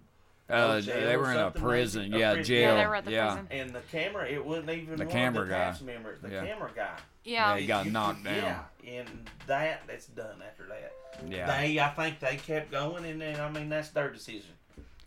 uh, 0.49 0.81
they 0.81 1.17
were 1.17 1.31
in 1.31 1.37
a 1.37 1.41
something, 1.45 1.63
prison. 1.63 2.03
maybe? 2.11 2.17
A 2.17 2.19
Yeah, 2.19 2.35
prison. 2.35 2.45
jail. 2.55 2.75
Yeah, 2.75 2.81
they 2.83 2.87
were 2.87 2.95
at 2.97 3.05
the 3.05 3.11
yeah. 3.13 3.27
prison. 3.35 3.49
and 3.51 3.71
the 3.71 3.81
camera, 3.91 4.29
it 4.29 4.45
wasn't 4.45 4.71
even 4.71 4.97
The 4.99 5.05
one 5.05 5.13
camera 5.13 5.43
of 5.43 5.49
the 5.49 5.55
guy. 5.55 5.59
Taps 5.65 5.81
members. 5.83 6.21
The 6.21 6.31
Yeah. 6.31 6.45
camera 6.47 6.71
guy. 6.75 6.97
Yeah. 7.25 7.57
He 7.57 7.67
got 7.67 7.87
You- 7.87 7.93
knocked 7.93 8.19
you- 8.19 8.25
down. 8.25 8.65
Yeah, 8.83 9.01
and 9.01 9.31
that 9.47 9.83
that's 9.87 10.07
done 10.07 10.43
after 10.47 10.67
that. 10.67 10.93
Yeah. 11.29 11.47
They, 11.47 11.79
I 11.81 11.89
think 11.91 12.21
they 12.21 12.37
kept 12.37 12.71
going, 12.71 13.05
and 13.07 13.21
then 13.21 13.41
I 13.41 13.49
mean 13.51 13.69
that's 13.69 13.91
their 13.91 14.11
decision. 14.11 14.51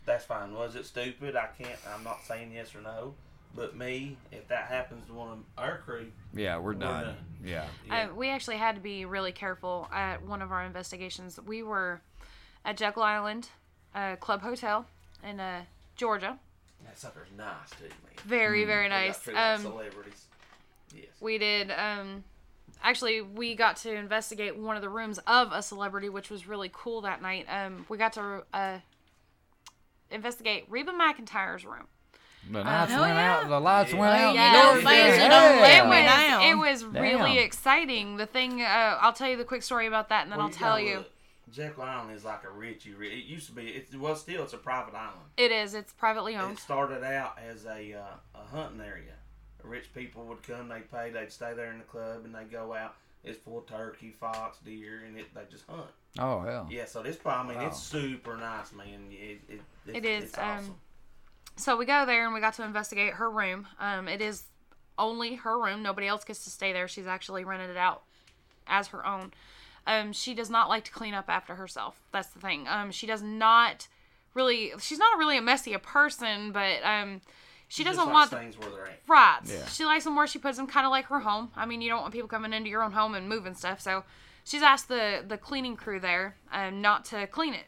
That's 0.04 0.24
fine. 0.24 0.52
Was 0.54 0.74
it 0.74 0.86
stupid? 0.86 1.36
I 1.36 1.48
can't. 1.58 1.78
I'm 1.94 2.02
not 2.02 2.24
saying 2.24 2.52
yes 2.52 2.74
or 2.74 2.80
no, 2.80 3.14
But 3.54 3.76
me, 3.76 4.16
if 4.30 4.46
that 4.48 4.66
happens 4.66 5.06
to 5.06 5.12
one 5.14 5.30
of 5.30 5.38
our 5.56 5.78
crew, 5.78 6.10
Yeah, 6.34 6.58
we're 6.58 6.74
done. 6.74 7.04
done. 7.04 7.16
Yeah. 7.42 7.66
yeah, 7.86 8.08
Uh, 8.10 8.14
we 8.14 8.28
actually 8.30 8.56
had 8.58 8.74
to 8.74 8.80
be 8.80 9.04
really 9.06 9.32
careful 9.32 9.88
at 9.92 10.22
one 10.22 10.42
of 10.42 10.50
our 10.52 10.64
investigations. 10.64 11.38
We 11.40 11.62
were 11.62 12.00
at 12.64 12.76
Jekyll 12.76 13.02
Island 13.02 13.48
uh, 13.94 14.16
Club 14.16 14.42
Hotel 14.42 14.86
in 15.22 15.40
uh, 15.40 15.62
Georgia. 15.96 16.38
that 16.84 16.98
sucker's 16.98 17.28
nice 17.36 17.70
too, 17.78 17.84
man. 17.84 17.92
Very, 18.24 18.64
very 18.64 18.84
They 18.84 18.88
got 18.88 19.06
nice. 19.06 19.22
treated 19.22 19.40
Um, 19.40 19.62
celebrities. 19.62 20.24
Yes. 20.94 21.06
we 21.20 21.38
did. 21.38 21.70
Um, 21.70 22.24
actually, 22.82 23.20
we 23.20 23.54
got 23.54 23.76
to 23.78 23.92
investigate 23.94 24.56
one 24.56 24.76
of 24.76 24.82
the 24.82 24.88
rooms 24.88 25.18
of 25.26 25.52
a 25.52 25.62
celebrity, 25.62 26.08
which 26.08 26.30
was 26.30 26.46
really 26.46 26.70
cool 26.72 27.00
that 27.02 27.20
night. 27.22 27.46
Um, 27.48 27.84
we 27.88 27.98
got 27.98 28.12
to 28.14 28.44
uh, 28.52 28.78
investigate 30.10 30.64
Reba 30.68 30.92
McEntire's 30.92 31.64
room. 31.64 31.86
The 32.50 32.60
lights 32.62 32.90
hell 32.92 33.00
went 33.02 33.14
yeah. 33.14 33.36
out. 33.36 33.48
The 33.48 33.60
lights 33.60 33.92
went 33.92 34.14
out. 34.16 34.34
Yeah. 34.34 34.52
Go 34.52 34.74
Yeah. 34.78 34.84
fans, 34.84 35.16
you 35.16 35.22
Yeah. 35.28 35.84
It 36.50 36.56
was, 36.56 36.82
it 36.82 36.86
was 36.86 36.94
really 37.02 37.38
exciting. 37.40 38.16
The 38.16 38.26
thing, 38.26 38.62
uh, 38.62 38.98
I'll 39.00 39.12
tell 39.12 39.28
you 39.28 39.36
the 39.36 39.44
quick 39.44 39.62
story 39.62 39.86
about 39.86 40.08
that, 40.08 40.22
and 40.22 40.32
then 40.32 40.38
Well, 40.38 40.46
I'll 40.46 40.52
tell 40.52 40.80
you. 40.80 40.98
look. 40.98 41.12
Jekyll 41.50 41.82
Island 41.82 42.16
is 42.16 42.24
like 42.24 42.44
a 42.44 42.50
Richie. 42.50 42.94
It 43.00 43.24
used 43.24 43.46
to 43.46 43.52
be. 43.52 43.68
It's 43.68 43.94
well, 43.94 44.16
still 44.16 44.44
it's 44.44 44.52
a 44.52 44.58
private 44.58 44.94
island. 44.94 45.30
It 45.36 45.50
is. 45.52 45.74
It's 45.74 45.92
privately 45.92 46.36
owned. 46.36 46.58
It 46.58 46.60
started 46.60 47.04
out 47.04 47.38
as 47.38 47.64
a 47.64 47.94
uh, 47.94 48.38
a 48.38 48.56
hunting 48.56 48.80
area. 48.80 49.12
Rich 49.62 49.92
people 49.94 50.24
would 50.26 50.42
come, 50.42 50.68
they'd 50.68 50.90
pay, 50.90 51.10
they'd 51.10 51.32
stay 51.32 51.52
there 51.52 51.72
in 51.72 51.78
the 51.78 51.84
club, 51.84 52.24
and 52.24 52.34
they'd 52.34 52.50
go 52.50 52.74
out. 52.74 52.94
It's 53.24 53.38
full 53.38 53.58
of 53.58 53.66
turkey, 53.66 54.10
fox, 54.10 54.58
deer, 54.64 55.02
and 55.06 55.18
it 55.18 55.34
they 55.34 55.42
just 55.50 55.64
hunt. 55.68 55.90
Oh 56.18 56.40
hell. 56.40 56.68
Yeah, 56.70 56.84
so 56.86 57.02
this 57.02 57.16
probably, 57.16 57.54
I 57.54 57.58
mean, 57.58 57.62
Wow. 57.64 57.70
it's 57.70 57.82
super 57.82 58.36
nice, 58.36 58.72
man. 58.72 59.08
It, 59.10 59.40
it, 59.48 59.60
it's, 59.86 59.96
It 59.98 60.04
is, 60.04 60.24
It's 60.24 60.38
um, 60.38 60.44
awesome. 60.44 60.74
So 61.56 61.76
we 61.76 61.84
go 61.86 62.06
there 62.06 62.24
and 62.24 62.32
we 62.32 62.40
got 62.40 62.54
to 62.54 62.64
investigate 62.64 63.14
her 63.14 63.28
room. 63.28 63.66
Um, 63.80 64.06
it 64.08 64.20
is 64.20 64.44
only 64.96 65.34
her 65.34 65.58
room. 65.58 65.82
Nobody 65.82 66.06
else 66.06 66.24
gets 66.24 66.44
to 66.44 66.50
stay 66.50 66.72
there. 66.72 66.86
She's 66.86 67.06
actually 67.06 67.44
rented 67.44 67.70
it 67.70 67.76
out 67.76 68.02
as 68.66 68.88
her 68.88 69.04
own. 69.04 69.32
Um, 69.88 70.12
she 70.12 70.34
does 70.34 70.50
not 70.50 70.68
like 70.68 70.84
to 70.84 70.92
clean 70.92 71.14
up 71.14 71.28
after 71.28 71.54
herself. 71.56 71.96
That's 72.12 72.28
the 72.28 72.38
thing. 72.38 72.68
Um, 72.68 72.92
she 72.92 73.06
does 73.06 73.22
not 73.22 73.88
really. 74.34 74.72
She's 74.80 74.98
not 74.98 75.18
really 75.18 75.38
a 75.38 75.42
messy 75.42 75.72
a 75.72 75.78
person, 75.78 76.52
but 76.52 76.84
um, 76.84 77.22
she 77.68 77.82
Just 77.82 77.96
doesn't 77.96 78.12
likes 78.12 78.14
want 78.14 78.30
the 78.30 78.36
things 78.36 78.58
where 78.58 78.70
they're 78.70 78.86
at. 78.86 79.00
Right. 79.08 79.40
Yeah. 79.44 79.66
She 79.66 79.84
likes 79.84 80.04
them 80.04 80.14
where 80.14 80.26
she 80.26 80.38
puts 80.38 80.58
them, 80.58 80.66
kind 80.66 80.86
of 80.86 80.90
like 80.90 81.06
her 81.06 81.20
home. 81.20 81.50
I 81.56 81.66
mean, 81.66 81.80
you 81.80 81.88
don't 81.88 82.02
want 82.02 82.12
people 82.12 82.28
coming 82.28 82.52
into 82.52 82.70
your 82.70 82.82
own 82.82 82.92
home 82.92 83.14
and 83.14 83.28
moving 83.28 83.54
stuff. 83.54 83.80
So 83.80 84.04
she's 84.44 84.62
asked 84.62 84.88
the 84.88 85.24
the 85.26 85.38
cleaning 85.38 85.76
crew 85.76 86.00
there 86.00 86.36
um, 86.52 86.80
not 86.80 87.04
to 87.06 87.26
clean 87.26 87.54
it. 87.54 87.66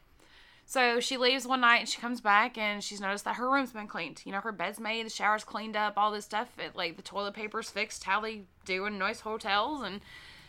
So 0.66 1.00
she 1.00 1.16
leaves 1.16 1.48
one 1.48 1.62
night 1.62 1.78
and 1.78 1.88
she 1.88 2.00
comes 2.00 2.20
back 2.20 2.56
and 2.56 2.84
she's 2.84 3.00
noticed 3.00 3.24
that 3.24 3.34
her 3.36 3.50
room's 3.50 3.72
been 3.72 3.88
cleaned. 3.88 4.22
You 4.24 4.30
know, 4.30 4.40
her 4.40 4.52
bed's 4.52 4.78
made, 4.78 5.04
the 5.04 5.10
shower's 5.10 5.42
cleaned 5.42 5.74
up, 5.74 5.94
all 5.96 6.12
this 6.12 6.26
stuff. 6.26 6.48
It, 6.60 6.76
like 6.76 6.94
the 6.94 7.02
toilet 7.02 7.34
paper's 7.34 7.68
fixed, 7.70 8.04
how 8.04 8.20
they 8.20 8.42
do 8.64 8.86
in 8.86 8.96
nice 8.96 9.20
hotels. 9.20 9.82
And 9.82 10.00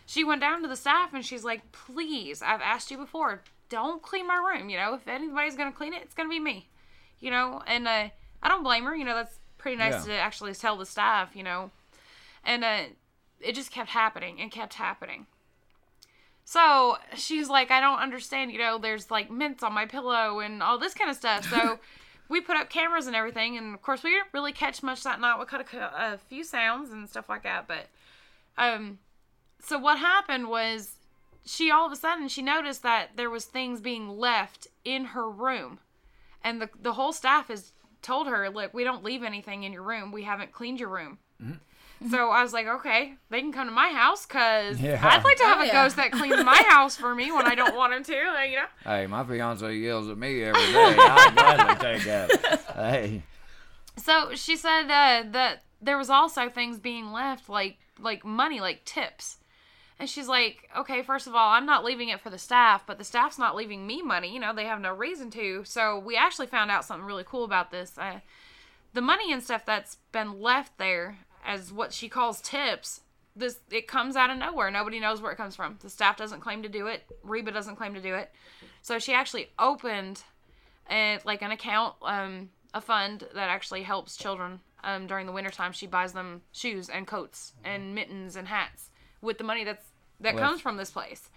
she 0.06 0.24
went 0.24 0.42
down 0.42 0.62
to 0.62 0.68
the 0.68 0.76
staff 0.76 1.14
and 1.14 1.26
she's 1.26 1.44
like, 1.44 1.72
"Please, 1.72 2.42
I've 2.42 2.62
asked 2.62 2.92
you 2.92 2.98
before, 2.98 3.42
don't 3.70 4.02
clean 4.02 4.28
my 4.28 4.36
room. 4.36 4.70
You 4.70 4.78
know, 4.78 4.94
if 4.96 5.08
anybody's 5.08 5.56
gonna 5.56 5.72
clean 5.72 5.94
it, 5.94 6.02
it's 6.04 6.14
gonna 6.14 6.30
be 6.30 6.40
me. 6.40 6.68
You 7.20 7.32
know." 7.32 7.62
And 7.68 7.88
uh, 7.88 8.10
I 8.44 8.48
don't 8.48 8.64
blame 8.64 8.84
her. 8.86 8.96
You 8.96 9.06
know, 9.06 9.16
that's 9.16 9.40
pretty 9.58 9.78
nice 9.78 10.06
Yeah. 10.08 10.14
to 10.16 10.20
actually 10.20 10.54
tell 10.54 10.76
the 10.78 10.86
staff. 10.86 11.36
You 11.36 11.44
know, 11.44 11.72
and 12.44 12.64
uh, 12.64 12.84
it 13.40 13.54
just 13.56 13.72
kept 13.72 13.90
happening 13.90 14.40
and 14.42 14.52
kept 14.52 14.74
happening. 14.76 15.28
So 16.44 16.98
she's 17.16 17.48
like, 17.50 17.72
I 17.72 17.80
don't 17.80 18.00
understand. 18.00 18.52
You 18.52 18.58
know, 18.60 18.78
there's 18.78 19.10
like 19.10 19.32
mints 19.32 19.64
on 19.64 19.74
my 19.74 19.86
pillow 19.86 20.40
and 20.40 20.62
all 20.62 20.78
this 20.78 20.94
kind 20.94 21.10
of 21.10 21.16
stuff. 21.16 21.50
So 21.50 21.80
we 22.30 22.42
put 22.42 22.58
up 22.58 22.70
cameras 22.70 23.08
and 23.08 23.16
everything, 23.16 23.58
and 23.58 23.74
of 23.74 23.82
course 23.82 24.04
we 24.04 24.10
didn't 24.12 24.28
really 24.34 24.52
catch 24.52 24.84
much 24.84 25.04
that 25.04 25.22
night. 25.22 25.40
We 25.40 25.46
caught 25.46 25.66
a, 25.74 26.14
a 26.14 26.18
few 26.30 26.44
sounds 26.44 26.92
and 26.92 27.08
stuff 27.10 27.30
like 27.30 27.44
that, 27.44 27.68
but 27.68 27.88
um, 28.58 29.00
so 29.64 29.78
what 29.78 29.98
happened 30.00 30.48
was 30.50 30.96
she 31.46 31.72
all 31.72 31.86
of 31.86 31.92
a 31.92 31.96
sudden 31.96 32.28
she 32.28 32.42
noticed 32.42 32.84
that 32.84 33.12
there 33.16 33.30
was 33.30 33.46
things 33.46 33.82
being 33.82 34.10
left 34.10 34.68
in 34.86 35.06
her 35.06 35.30
room, 35.30 35.80
and 36.44 36.62
the 36.62 36.70
the 36.82 36.94
whole 36.94 37.14
staff 37.14 37.48
has 37.48 37.72
told 38.02 38.28
her, 38.28 38.50
look, 38.50 38.74
we 38.74 38.84
don't 38.84 39.04
leave 39.04 39.24
anything 39.24 39.64
in 39.64 39.72
your 39.72 39.84
room. 39.84 40.12
We 40.12 40.24
haven't 40.24 40.52
cleaned 40.52 40.80
your 40.80 40.90
room. 40.90 41.20
So 42.10 42.32
I 42.32 42.42
was 42.42 42.52
like, 42.52 42.66
okay, 42.66 43.14
they 43.30 43.42
can 43.42 43.52
come 43.52 43.68
to 43.68 43.72
my 43.74 43.90
house 43.90 44.26
because 44.26 44.80
Yeah. 44.82 45.00
I'd 45.08 45.24
like 45.24 45.38
to 45.38 45.44
have 45.44 45.60
Oh, 45.60 45.62
a 45.62 45.66
yeah. 45.68 45.84
ghost 45.84 45.98
that 45.98 46.12
cleans 46.12 46.44
my 46.44 46.60
house 46.68 46.98
for 46.98 47.14
me 47.14 47.32
when 47.32 47.46
I 47.46 47.54
don't 47.54 47.76
want 47.76 47.94
him 47.94 48.04
to. 48.06 48.12
You 48.14 48.56
know. 48.56 48.66
Hey, 48.84 49.06
my 49.06 49.24
fiance 49.24 49.72
yells 49.76 50.10
at 50.10 50.18
me 50.18 50.42
every 50.44 50.62
day. 50.74 50.74
I'd 51.00 51.34
gladly 51.36 51.76
take 51.76 52.04
that. 52.06 52.62
Hey. 52.76 53.22
So 53.98 54.34
she 54.34 54.56
said 54.56 54.86
uh, 54.86 55.30
that 55.32 55.62
there 55.80 55.98
was 56.00 56.10
also 56.10 56.50
things 56.50 56.80
being 56.80 57.12
left, 57.12 57.50
like 57.50 57.78
like 58.00 58.26
money, 58.26 58.60
like 58.60 58.84
tips. 58.84 59.38
And 60.02 60.10
she's 60.10 60.28
like, 60.28 60.68
okay, 60.76 61.04
first 61.04 61.28
of 61.28 61.36
all, 61.36 61.52
I'm 61.52 61.68
not 61.68 61.84
leaving 61.84 62.10
it 62.10 62.22
for 62.22 62.32
the 62.32 62.40
staff, 62.40 62.88
but 62.88 62.98
the 62.98 63.04
staff's 63.04 63.38
not 63.38 63.56
leaving 63.56 63.86
me 63.86 64.02
money. 64.02 64.34
You 64.34 64.40
know, 64.40 64.52
they 64.52 64.66
have 64.66 64.82
no 64.82 64.92
reason 64.92 65.30
to. 65.30 65.64
So 65.64 66.00
we 66.00 66.18
actually 66.18 66.48
found 66.48 66.72
out 66.72 66.86
something 66.86 67.06
really 67.06 67.24
cool 67.24 67.44
about 67.44 67.70
this. 67.70 68.00
Uh, 68.00 68.22
the 68.94 69.02
money 69.02 69.32
and 69.32 69.44
stuff 69.44 69.64
that's 69.64 69.98
been 70.12 70.42
left 70.42 70.80
there 70.80 71.20
as 71.46 71.72
what 71.72 71.94
she 71.94 72.10
calls 72.10 72.42
tips. 72.42 73.02
This 73.36 73.60
it 73.70 73.88
comes 73.88 74.16
out 74.16 74.32
of 74.32 74.40
nowhere. 74.40 74.72
Nobody 74.72 75.00
knows 75.00 75.22
where 75.22 75.32
it 75.32 75.36
comes 75.36 75.56
from. 75.56 75.78
The 75.82 75.90
staff 75.92 76.18
doesn't 76.18 76.40
claim 76.40 76.64
to 76.64 76.70
do 76.70 76.88
it. 76.88 77.04
Reba 77.22 77.52
doesn't 77.52 77.76
claim 77.76 77.94
to 77.94 78.02
do 78.02 78.16
it. 78.16 78.32
So 78.82 78.98
she 78.98 79.14
actually 79.14 79.52
opened 79.60 80.24
a, 80.90 81.20
like 81.26 81.44
an 81.44 81.52
account, 81.52 81.94
um, 82.02 82.50
a 82.74 82.82
fund 82.82 83.28
that 83.36 83.50
actually 83.50 83.84
helps 83.84 84.18
children 84.18 84.62
um, 84.84 85.06
during 85.06 85.28
the 85.28 85.32
wintertime. 85.32 85.74
She 85.74 85.86
buys 85.86 86.14
them 86.14 86.42
shoes 86.54 86.90
and 86.90 87.06
coats 87.06 87.54
and 87.64 87.94
mittens 87.94 88.36
and 88.36 88.48
hats 88.48 88.90
with 89.22 89.38
the 89.38 89.44
money 89.44 89.64
that's 89.64 89.91
that 90.22 90.36
Well, 90.36 90.44
comes 90.44 90.62
from 90.62 90.78
this 90.78 90.92
place. 90.92 91.30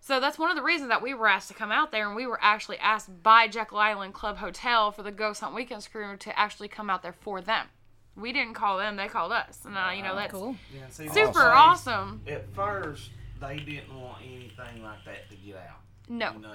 So 0.00 0.20
that's 0.20 0.38
one 0.38 0.50
of 0.50 0.56
the 0.56 0.62
reasons 0.62 0.90
that 0.90 1.02
we 1.02 1.14
were 1.14 1.26
asked 1.26 1.48
to 1.48 1.54
come 1.54 1.72
out 1.72 1.90
there, 1.90 2.06
and 2.06 2.14
we 2.14 2.26
were 2.26 2.38
actually 2.40 2.78
asked 2.78 3.22
by 3.22 3.48
Jekyll 3.48 3.78
Island 3.78 4.14
Club 4.14 4.36
Hotel 4.36 4.92
for 4.92 5.02
the 5.02 5.10
Ghost 5.10 5.40
Hunt 5.40 5.54
Weekends 5.54 5.88
crew 5.88 6.16
to 6.18 6.38
actually 6.38 6.68
come 6.68 6.88
out 6.88 7.02
there 7.02 7.12
for 7.12 7.40
them. 7.40 7.66
We 8.14 8.32
didn't 8.32 8.54
call 8.54 8.78
them; 8.78 8.96
they 8.96 9.08
called 9.08 9.32
us, 9.32 9.64
and 9.64 9.76
uh, 9.76 9.90
you 9.94 10.02
know 10.02 10.14
that's 10.14 10.32
Cool. 10.32 10.56
Yeah, 10.74 10.88
see, 10.88 11.08
super 11.08 11.32
those 11.32 11.36
awesome. 11.36 12.22
At 12.26 12.48
first, 12.54 13.10
they 13.40 13.56
didn't 13.56 14.00
want 14.00 14.18
anything 14.22 14.82
like 14.82 15.04
that 15.04 15.28
to 15.28 15.36
get 15.36 15.56
out. 15.56 15.80
No, 16.08 16.32
You 16.32 16.38
know, 16.38 16.54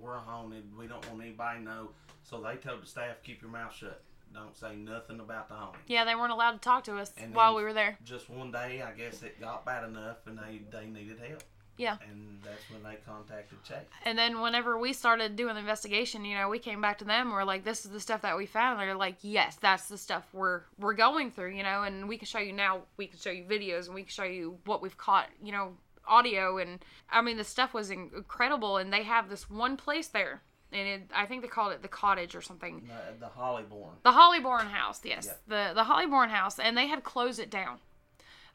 we're 0.00 0.18
haunted. 0.18 0.64
We 0.76 0.86
don't 0.86 1.08
want 1.08 1.22
anybody 1.22 1.60
to 1.60 1.64
know. 1.64 1.88
So 2.24 2.42
they 2.42 2.56
told 2.56 2.82
the 2.82 2.86
staff, 2.86 3.22
keep 3.22 3.40
your 3.40 3.50
mouth 3.50 3.74
shut. 3.74 4.02
Don't 4.34 4.56
say 4.56 4.76
nothing 4.76 5.20
about 5.20 5.48
the 5.48 5.54
haunting. 5.54 5.80
yeah, 5.86 6.04
they 6.04 6.14
weren't 6.14 6.32
allowed 6.32 6.52
to 6.52 6.58
talk 6.58 6.84
to 6.84 6.96
us 6.96 7.12
And 7.16 7.34
while 7.34 7.56
we 7.56 7.62
were 7.62 7.72
there. 7.72 7.98
Just 8.04 8.28
one 8.30 8.52
day, 8.52 8.82
I 8.82 8.92
guess 8.92 9.22
it 9.22 9.40
got 9.40 9.64
bad 9.64 9.84
enough 9.84 10.18
and 10.26 10.38
they, 10.38 10.60
they 10.70 10.86
needed 10.86 11.18
help. 11.18 11.42
Yeah. 11.76 11.96
And 12.10 12.40
that's 12.44 12.68
when 12.70 12.82
they 12.82 12.98
contacted 13.06 13.62
Chase. 13.62 13.76
And 14.04 14.18
then 14.18 14.40
whenever 14.40 14.76
we 14.76 14.92
started 14.92 15.36
doing 15.36 15.54
the 15.54 15.60
investigation, 15.60 16.24
you 16.24 16.36
know, 16.36 16.48
we 16.48 16.58
came 16.58 16.80
back 16.80 16.98
to 16.98 17.04
them. 17.04 17.28
And 17.28 17.32
we're 17.32 17.44
like, 17.44 17.62
"This 17.62 17.84
is 17.84 17.92
the 17.92 18.00
stuff 18.00 18.22
that 18.22 18.36
we 18.36 18.46
found." 18.46 18.80
They're 18.80 18.96
like, 18.96 19.14
"Yes, 19.22 19.56
that's 19.60 19.86
the 19.86 19.96
stuff 19.96 20.24
we're 20.32 20.62
we're 20.80 20.94
going 20.94 21.30
through." 21.30 21.54
You 21.54 21.62
know, 21.62 21.84
and 21.84 22.08
we 22.08 22.18
can 22.18 22.26
show 22.26 22.40
you 22.40 22.52
now. 22.52 22.80
We 22.96 23.06
can 23.06 23.20
show 23.20 23.30
you 23.30 23.44
videos, 23.44 23.86
and 23.86 23.94
we 23.94 24.02
can 24.02 24.10
show 24.10 24.24
you 24.24 24.58
what 24.64 24.82
we've 24.82 24.98
caught. 24.98 25.28
You 25.40 25.52
know, 25.52 25.76
audio, 26.04 26.58
and 26.58 26.84
I 27.10 27.20
mean, 27.22 27.36
the 27.36 27.44
stuff 27.44 27.72
was 27.72 27.90
incredible. 27.92 28.76
And 28.78 28.92
they 28.92 29.04
have 29.04 29.28
this 29.30 29.48
one 29.48 29.76
place 29.76 30.08
there, 30.08 30.42
and 30.72 30.88
it, 30.88 31.10
I 31.14 31.26
think 31.26 31.42
they 31.42 31.48
called 31.48 31.72
it 31.72 31.82
the 31.82 31.88
cottage 31.88 32.34
or 32.34 32.42
something. 32.42 32.88
The, 32.88 33.26
the 33.26 33.30
Hollybourne. 33.32 33.94
The 34.02 34.12
Hollybourne 34.12 34.70
House, 34.70 35.00
yes, 35.04 35.26
Yeah. 35.26 35.68
the 35.68 35.74
the 35.74 35.84
Hollybourne 35.84 36.28
House, 36.30 36.58
and 36.58 36.76
they 36.76 36.86
had 36.88 37.02
closed 37.04 37.38
it 37.38 37.50
down. 37.50 37.78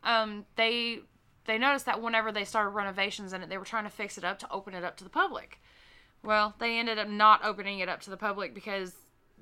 Um, 0.04 0.46
they 0.56 1.00
they 1.46 1.58
noticed 1.58 1.86
that 1.86 2.02
whenever 2.02 2.32
they 2.32 2.46
started 2.46 2.70
renovations 2.70 3.34
in 3.34 3.42
it, 3.42 3.50
they 3.50 3.58
were 3.58 3.66
trying 3.66 3.84
to 3.86 3.90
fix 3.90 4.18
it 4.18 4.24
up 4.24 4.40
to 4.40 4.52
open 4.52 4.74
it 4.74 4.84
up 4.84 4.96
to 4.98 5.04
the 5.04 5.10
public. 5.10 5.60
Well, 6.24 6.56
they 6.60 6.78
ended 6.80 6.98
up 7.00 7.08
not 7.10 7.44
opening 7.44 7.80
it 7.80 7.90
up 7.90 8.00
to 8.02 8.10
the 8.10 8.16
public 8.18 8.54
because 8.54 8.94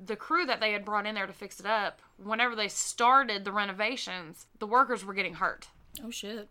the 0.04 0.16
crew 0.16 0.46
that 0.48 0.60
they 0.60 0.72
had 0.72 0.84
brought 0.84 1.06
in 1.06 1.14
there 1.14 1.28
to 1.28 1.34
fix 1.34 1.60
it 1.60 1.66
up, 1.68 2.02
whenever 2.18 2.56
they 2.56 2.68
started 2.68 3.46
the 3.46 3.52
renovations, 3.52 4.48
the 4.58 4.66
workers 4.66 5.06
were 5.06 5.14
getting 5.14 5.36
hurt. 5.36 5.68
Oh 6.04 6.10
shit. 6.10 6.48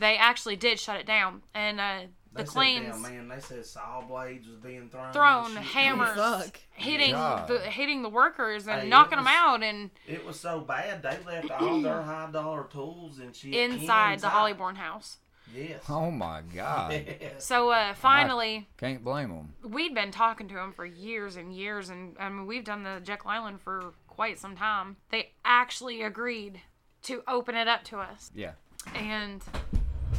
They 0.00 0.16
actually 0.16 0.56
did 0.56 0.80
shut 0.80 0.98
it 0.98 1.06
down, 1.06 1.42
and 1.54 1.78
uh, 1.78 1.98
They 2.00 2.08
the 2.32 2.40
said, 2.40 2.48
claims 2.48 2.86
"Damn, 2.90 3.02
man, 3.02 3.28
they 3.28 3.40
said 3.40 3.64
saw 3.66 4.00
blades 4.02 4.46
was 4.46 4.58
being 4.58 4.88
thrown. 4.90 5.12
thrown, 5.12 5.52
shit." 5.52 5.62
hammers, 5.62 6.16
Fuck. 6.16 6.60
hitting 6.74 7.12
God. 7.12 7.48
the 7.48 7.60
hitting 7.60 8.02
the 8.02 8.08
workers 8.08 8.66
and 8.68 8.80
Hey, 8.82 8.86
it 8.86 8.90
knocking 8.90 9.18
them 9.18 9.26
out, 9.28 9.62
and 9.62 9.90
It 10.06 10.24
was 10.24 10.38
so 10.38 10.60
bad 10.60 11.02
they 11.02 11.18
left 11.26 11.50
all 11.50 11.80
their 11.80 12.02
high 12.02 12.28
dollar 12.32 12.64
tools 12.70 13.18
and 13.18 13.34
shit 13.34 13.54
inside 13.54 14.20
the 14.20 14.28
Hollybourne 14.28 14.76
house. 14.76 15.18
Yes. 15.56 15.82
Oh 15.88 16.10
my 16.10 16.42
God. 16.54 17.02
So 17.38 17.70
uh, 17.70 17.94
finally, 17.94 18.68
Can't 18.76 19.02
blame 19.02 19.30
them. 19.30 19.54
we'd 19.72 19.94
been 19.94 20.10
talking 20.10 20.46
to 20.48 20.58
him 20.58 20.72
for 20.72 20.84
years 20.84 21.36
and 21.36 21.54
years, 21.54 21.88
and 21.88 22.16
I 22.20 22.28
mean, 22.28 22.46
we've 22.46 22.64
done 22.64 22.82
the 22.82 23.00
Jekyll 23.02 23.30
Island 23.30 23.62
for 23.62 23.94
quite 24.08 24.38
some 24.38 24.56
time. 24.56 24.96
They 25.10 25.30
actually 25.46 26.02
agreed 26.02 26.60
to 27.04 27.22
open 27.26 27.54
it 27.54 27.66
up 27.66 27.82
to 27.84 27.98
us, 27.98 28.30
Yeah. 28.34 28.52
and 28.94 29.42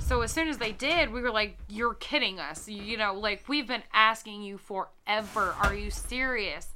so 0.09 0.21
as 0.21 0.31
soon 0.31 0.47
as 0.47 0.57
they 0.57 0.71
did, 0.71 1.13
we 1.13 1.21
were 1.21 1.29
like, 1.29 1.55
"You're 1.69 1.93
kidding 1.93 2.39
us!" 2.39 2.67
You 2.67 2.97
know, 2.97 3.13
like 3.13 3.43
we've 3.47 3.67
been 3.67 3.83
asking 3.93 4.41
you 4.41 4.57
forever. 4.57 5.55
Are 5.61 5.75
you 5.75 5.91
serious? 5.91 6.69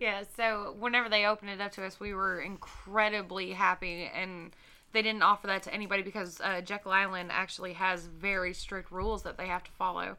Yeah, 0.00 0.22
so 0.34 0.74
whenever 0.78 1.10
they 1.10 1.26
opened 1.26 1.50
it 1.50 1.60
up 1.60 1.72
to 1.72 1.84
us, 1.84 2.00
we 2.00 2.14
were 2.14 2.40
incredibly 2.40 3.52
happy, 3.52 4.10
and 4.14 4.52
they 4.92 5.02
didn't 5.02 5.22
offer 5.22 5.48
that 5.48 5.64
to 5.64 5.74
anybody 5.74 6.02
because 6.02 6.40
uh, 6.40 6.62
Jekyll 6.62 6.92
Island 6.92 7.28
actually 7.30 7.74
has 7.74 8.06
very 8.06 8.54
strict 8.54 8.90
rules 8.90 9.22
that 9.24 9.36
they 9.36 9.46
have 9.46 9.64
to 9.64 9.70
follow. 9.72 10.16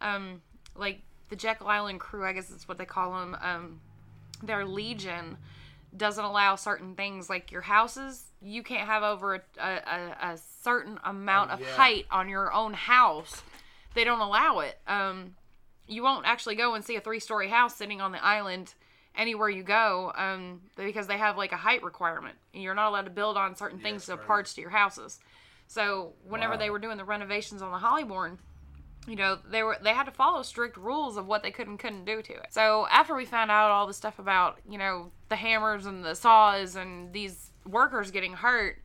Um, 0.00 0.42
like 0.74 1.02
the 1.28 1.36
Jekyll 1.36 1.68
Island 1.68 2.00
crew, 2.00 2.24
I 2.24 2.32
guess 2.32 2.48
that's 2.48 2.66
what 2.66 2.78
they 2.78 2.84
call 2.84 3.12
them. 3.12 3.36
Um, 3.40 3.80
their 4.42 4.64
legion 4.64 5.36
doesn't 5.96 6.24
allow 6.24 6.56
certain 6.56 6.94
things 6.94 7.28
like 7.30 7.50
your 7.50 7.62
houses. 7.62 8.24
You 8.40 8.62
can't 8.62 8.86
have 8.86 9.02
over 9.02 9.34
a, 9.34 9.40
a, 9.58 10.32
a, 10.32 10.38
certain 10.62 10.98
amount 11.04 11.50
of 11.50 11.60
yeah. 11.60 11.66
height 11.76 12.06
on 12.10 12.28
your 12.28 12.52
own 12.52 12.74
house. 12.74 13.42
They 13.94 14.04
don't 14.04 14.20
allow 14.20 14.60
it. 14.60 14.78
Um, 14.86 15.34
you 15.86 16.02
won't 16.02 16.26
actually 16.26 16.56
go 16.56 16.74
and 16.74 16.84
see 16.84 16.96
a 16.96 17.00
three 17.00 17.20
story 17.20 17.48
house 17.48 17.74
sitting 17.74 18.00
on 18.00 18.12
the 18.12 18.22
island 18.22 18.74
anywhere 19.16 19.48
you 19.48 19.62
go 19.62 20.12
um, 20.14 20.60
because 20.76 21.06
they 21.06 21.18
have 21.18 21.36
like 21.36 21.52
a 21.52 21.56
height 21.56 21.82
requirement. 21.82 22.36
And 22.54 22.62
you're 22.62 22.74
not 22.74 22.88
allowed 22.88 23.06
to 23.06 23.10
build 23.10 23.36
on 23.36 23.56
certain 23.56 23.78
things 23.78 24.02
Yes, 24.02 24.10
or 24.10 24.16
right. 24.16 24.26
parts 24.26 24.54
to 24.54 24.60
your 24.60 24.70
houses. 24.70 25.18
So 25.66 26.14
whenever 26.26 26.52
Wow. 26.52 26.58
they 26.58 26.70
were 26.70 26.78
doing 26.78 26.96
the 26.98 27.04
renovations 27.04 27.62
on 27.62 27.72
the 27.72 27.78
Hollybourne, 27.78 28.38
you 29.08 29.16
know 29.16 29.38
they 29.50 29.62
were 29.62 29.76
they 29.82 29.94
had 29.94 30.04
to 30.04 30.10
follow 30.12 30.42
strict 30.42 30.76
rules 30.76 31.16
of 31.16 31.26
what 31.26 31.42
they 31.42 31.50
could 31.50 31.66
and 31.66 31.78
couldn't 31.78 32.04
do 32.04 32.20
to 32.22 32.32
it. 32.34 32.46
So 32.50 32.86
after 32.90 33.14
we 33.14 33.24
found 33.24 33.50
out 33.50 33.70
all 33.70 33.86
the 33.86 33.94
stuff 33.94 34.18
about 34.18 34.58
you 34.68 34.78
know 34.78 35.10
the 35.30 35.36
hammers 35.36 35.86
and 35.86 36.04
the 36.04 36.14
saws 36.14 36.76
and 36.76 37.12
these 37.12 37.50
workers 37.66 38.10
getting 38.10 38.34
hurt, 38.34 38.82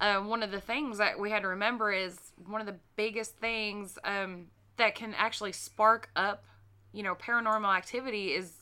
uh, 0.00 0.18
one 0.20 0.42
of 0.42 0.50
the 0.50 0.60
things 0.60 0.98
that 0.98 1.18
we 1.18 1.30
had 1.30 1.42
to 1.42 1.48
remember 1.48 1.90
is 1.90 2.18
one 2.46 2.60
of 2.60 2.66
the 2.66 2.76
biggest 2.96 3.36
things 3.38 3.98
um, 4.04 4.46
that 4.76 4.94
can 4.94 5.14
actually 5.16 5.52
spark 5.52 6.10
up 6.16 6.44
you 6.92 7.02
know 7.02 7.14
paranormal 7.14 7.74
activity 7.74 8.28
is 8.34 8.52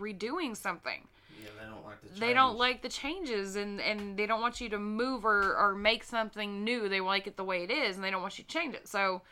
redoing 0.00 0.56
something 0.56 1.06
Yeah, 1.40 1.50
they 1.60 1.66
don't 1.70 1.84
like 1.84 2.00
the 2.00 2.08
changes. 2.08 2.20
they 2.20 2.34
don't 2.34 2.58
like 2.58 2.82
the 2.82 2.88
changes 2.88 3.54
and 3.56 3.80
and 3.80 4.16
they 4.16 4.26
don't 4.26 4.40
want 4.40 4.60
you 4.60 4.68
to 4.70 4.78
move 4.80 5.24
or 5.24 5.54
or 5.56 5.76
make 5.76 6.02
something 6.02 6.64
new 6.64 6.88
they 6.88 7.00
like 7.00 7.28
it 7.28 7.36
the 7.36 7.44
way 7.44 7.62
it 7.62 7.70
is 7.70 7.94
and 7.94 8.04
they 8.04 8.10
don't 8.10 8.20
want 8.22 8.36
you 8.38 8.42
to 8.44 8.50
change 8.50 8.74
it 8.74 8.88
so 8.88 9.22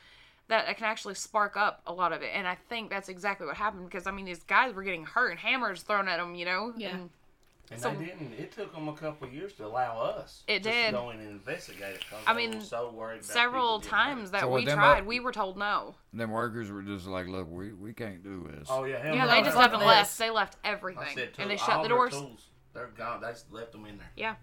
that, 0.49 0.67
that 0.67 0.77
can 0.77 0.87
actually 0.87 1.15
spark 1.15 1.57
up 1.57 1.81
a 1.87 1.93
lot 1.93 2.13
of 2.13 2.23
it 2.23 2.31
and 2.35 2.47
i 2.47 2.57
think 2.69 2.91
that's 2.91 3.09
exactly 3.09 3.47
what 3.47 3.57
happened 3.57 3.85
because 3.87 4.07
i 4.07 4.11
mean 4.11 4.25
these 4.25 4.43
guys 4.45 4.75
were 4.75 4.83
getting 4.83 5.05
hurt 5.05 5.31
and 5.31 5.39
hammers 5.41 5.83
thrown 5.83 6.07
at 6.09 6.19
them 6.19 6.35
you 6.35 6.45
know 6.45 6.73
Yeah. 6.77 6.91
and 6.97 7.11
And 7.71 7.81
So- 7.81 7.89
they 7.95 8.05
didn't. 8.05 8.35
It 8.35 8.53
took 8.53 8.75
them 8.75 8.89
a 8.89 8.93
couple 8.93 9.27
of 9.27 9.33
years 9.33 9.55
to 9.55 9.65
allow 9.65 9.99
us. 9.99 10.43
It 10.47 10.63
just 10.63 10.69
did. 10.69 10.87
To 10.91 10.93
go 10.99 11.09
in 11.11 11.19
and 11.21 11.31
investigate 11.31 11.95
it. 11.95 12.05
'cause 12.11 12.21
I 12.27 12.35
mean, 12.35 12.57
were 12.59 12.61
so 12.61 12.91
worried 12.91 13.21
about 13.21 13.25
several 13.25 13.81
times 13.81 14.33
that 14.33 14.43
So 14.43 14.51
we 14.51 14.67
tried 14.67 14.99
up- 15.01 15.07
we 15.07 15.19
were 15.19 15.33
told 15.33 15.57
no 15.57 15.95
Them 16.13 16.31
workers 16.31 16.71
were 16.71 16.83
just 16.83 17.07
like, 17.07 17.27
look, 17.27 17.49
we, 17.51 17.73
we 17.73 17.95
can't 17.95 18.23
do 18.23 18.47
this. 18.53 18.69
Oh 18.71 18.85
yeah. 18.85 19.15
yeah 19.15 19.27
they 19.27 19.41
just 19.43 19.57
up 19.57 19.73
and 19.73 19.83
left 19.83 20.19
they- 20.19 20.27
they 20.27 20.31
left 20.31 20.59
I 20.63 20.69
everything 20.73 21.15
said, 21.15 21.31
and 21.39 21.51
they 21.51 21.57
shut 21.57 21.71
all 21.71 21.83
the 21.85 21.89
their 21.89 21.97
doors 21.97 22.13
Tools, 22.13 22.51
they're 22.75 22.89
gone. 22.89 23.23
They 23.23 23.29
just 23.29 23.51
left 23.51 23.73
them 23.73 23.87
in 23.87 23.97
there. 23.97 24.11
yeah 24.15 24.35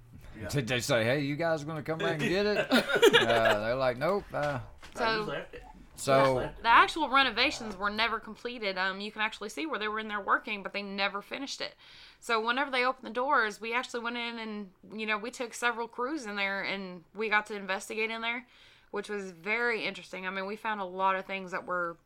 Yeah. 0.41 0.47
Did 0.49 0.67
they 0.67 0.79
say, 0.79 1.03
hey, 1.03 1.19
you 1.19 1.35
guys 1.35 1.61
are 1.61 1.65
going 1.65 1.77
to 1.77 1.83
come 1.83 1.99
back 1.99 2.19
and 2.21 2.27
get 2.27 2.47
it? 2.47 2.57
uh, 2.71 3.59
they're 3.59 3.75
like, 3.75 3.97
nope. 3.97 4.23
Uh, 4.33 4.57
They 4.95 4.99
So- 4.99 5.17
just 5.17 5.27
left 5.29 5.53
it. 5.53 5.63
So, 6.01 6.33
Left. 6.35 6.61
The 6.63 6.69
actual 6.69 7.09
renovations 7.09 7.75
were 7.77 7.89
never 7.89 8.19
completed. 8.19 8.77
Um, 8.77 8.99
you 9.01 9.11
can 9.11 9.21
actually 9.21 9.49
see 9.49 9.65
where 9.65 9.79
they 9.79 9.87
were 9.87 9.99
in 9.99 10.07
there 10.07 10.19
working, 10.21 10.63
but 10.63 10.73
they 10.73 10.81
never 10.81 11.21
finished 11.21 11.61
it. 11.61 11.75
So 12.19 12.39
whenever 12.45 12.69
they 12.71 12.85
opened 12.85 13.07
the 13.07 13.13
doors, 13.13 13.59
we 13.61 13.73
actually 13.73 14.01
went 14.03 14.17
in 14.17 14.37
and 14.39 14.69
you 14.93 15.05
know 15.05 15.17
we 15.17 15.31
took 15.31 15.53
several 15.53 15.87
crews 15.87 16.25
in 16.25 16.35
there 16.35 16.61
and 16.61 17.03
we 17.15 17.29
got 17.29 17.45
to 17.47 17.55
investigate 17.55 18.11
in 18.11 18.21
there, 18.21 18.45
which 18.91 19.09
was 19.09 19.31
very 19.31 19.85
interesting. 19.85 20.27
I 20.27 20.29
mean, 20.29 20.45
we 20.45 20.55
found 20.55 20.81
a 20.81 20.85
lot 20.85 21.15
of 21.15 21.25
things 21.25 21.51
that 21.51 21.65
were, 21.65 21.97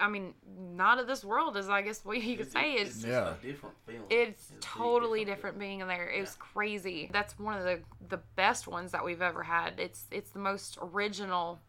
I 0.00 0.08
mean, 0.08 0.34
not 0.74 0.98
of 0.98 1.06
this 1.06 1.24
world, 1.24 1.56
as 1.56 1.68
I 1.68 1.82
guess 1.82 2.04
what 2.04 2.20
you 2.22 2.36
could 2.36 2.50
say 2.50 2.72
It's 2.74 2.90
is. 2.90 2.96
just 3.02 3.06
Yeah. 3.06 3.34
a 3.34 3.46
different 3.46 3.76
feeling. 3.86 4.02
It's 4.10 4.48
a 4.50 4.52
big 4.54 4.60
totally 4.62 5.20
feeling. 5.20 5.34
different 5.34 5.58
being 5.60 5.80
in 5.80 5.88
there. 5.88 6.08
It 6.10 6.20
was 6.20 6.36
crazy. 6.40 7.08
That's 7.12 7.38
one 7.38 7.56
of 7.56 7.64
the 7.64 7.80
the 8.08 8.18
best 8.36 8.66
ones 8.66 8.92
that 8.92 9.04
we've 9.04 9.22
ever 9.22 9.42
had. 9.44 9.78
It's 9.78 10.06
it's 10.10 10.30
the 10.30 10.38
most 10.40 10.76
original 10.82 11.60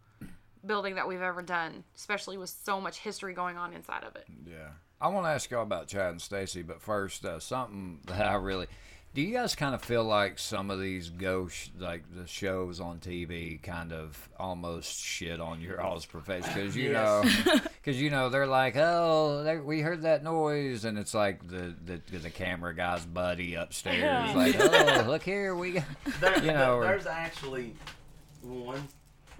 building 0.68 0.95
that 0.95 1.07
we've 1.07 1.22
ever 1.22 1.41
done, 1.41 1.84
especially 1.95 2.38
with 2.38 2.49
so 2.49 2.80
much 2.81 2.99
history 2.99 3.34
going 3.34 3.57
on 3.57 3.73
inside 3.73 4.03
of 4.03 4.15
it. 4.15 4.26
yeah. 4.45 4.69
I 4.99 5.10
want 5.10 5.27
to 5.27 5.30
ask 5.30 5.52
y'all 5.52 5.61
about 5.61 5.88
Chad 5.88 6.10
and 6.10 6.22
Stacy, 6.22 6.64
but 6.64 6.81
first, 6.81 7.23
uh, 7.23 7.39
something 7.39 7.99
that 8.07 8.26
I 8.26 8.34
really. 8.35 8.68
Do 9.14 9.22
you 9.22 9.34
guys 9.34 9.56
kind 9.56 9.73
of 9.73 9.81
feel 9.81 10.03
like 10.03 10.38
some 10.38 10.69
of 10.69 10.80
these 10.80 11.10
ghost, 11.10 11.72
like 11.80 12.03
the 12.15 12.27
shows 12.27 12.80
on 12.80 12.99
TV, 12.99 13.60
kind 13.61 13.91
of 13.91 14.30
almost 14.39 14.99
shit 15.03 15.39
on 15.39 15.60
your 15.61 15.81
all's 15.81 16.06
profession? 16.06 16.52
Because 16.53 16.76
you 16.76 16.91
know, 16.94 17.23
because 17.64 17.99
you 17.99 18.10
know 18.11 18.30
they're 18.30 18.45
like, 18.48 18.76
oh, 18.76 19.44
they, 19.44 19.57
we 19.57 19.81
heard 19.81 20.02
that 20.03 20.23
noise, 20.23 20.84
and 20.85 20.99
it's 20.99 21.14
like 21.15 21.48
the 21.48 21.73
the, 21.85 22.18
the 22.18 22.30
camera 22.30 22.76
guy's 22.76 23.06
buddy 23.06 23.56
upstairs, 23.56 24.35
like, 24.35 24.56
oh, 24.60 25.06
look 25.07 25.23
here, 25.23 25.56
we 25.56 25.72
got. 25.72 25.85
There, 26.19 26.39
you 26.44 26.52
know, 26.53 26.77
or- 26.77 26.84
there's 26.85 27.07
actually 27.07 27.73
one. 28.41 28.88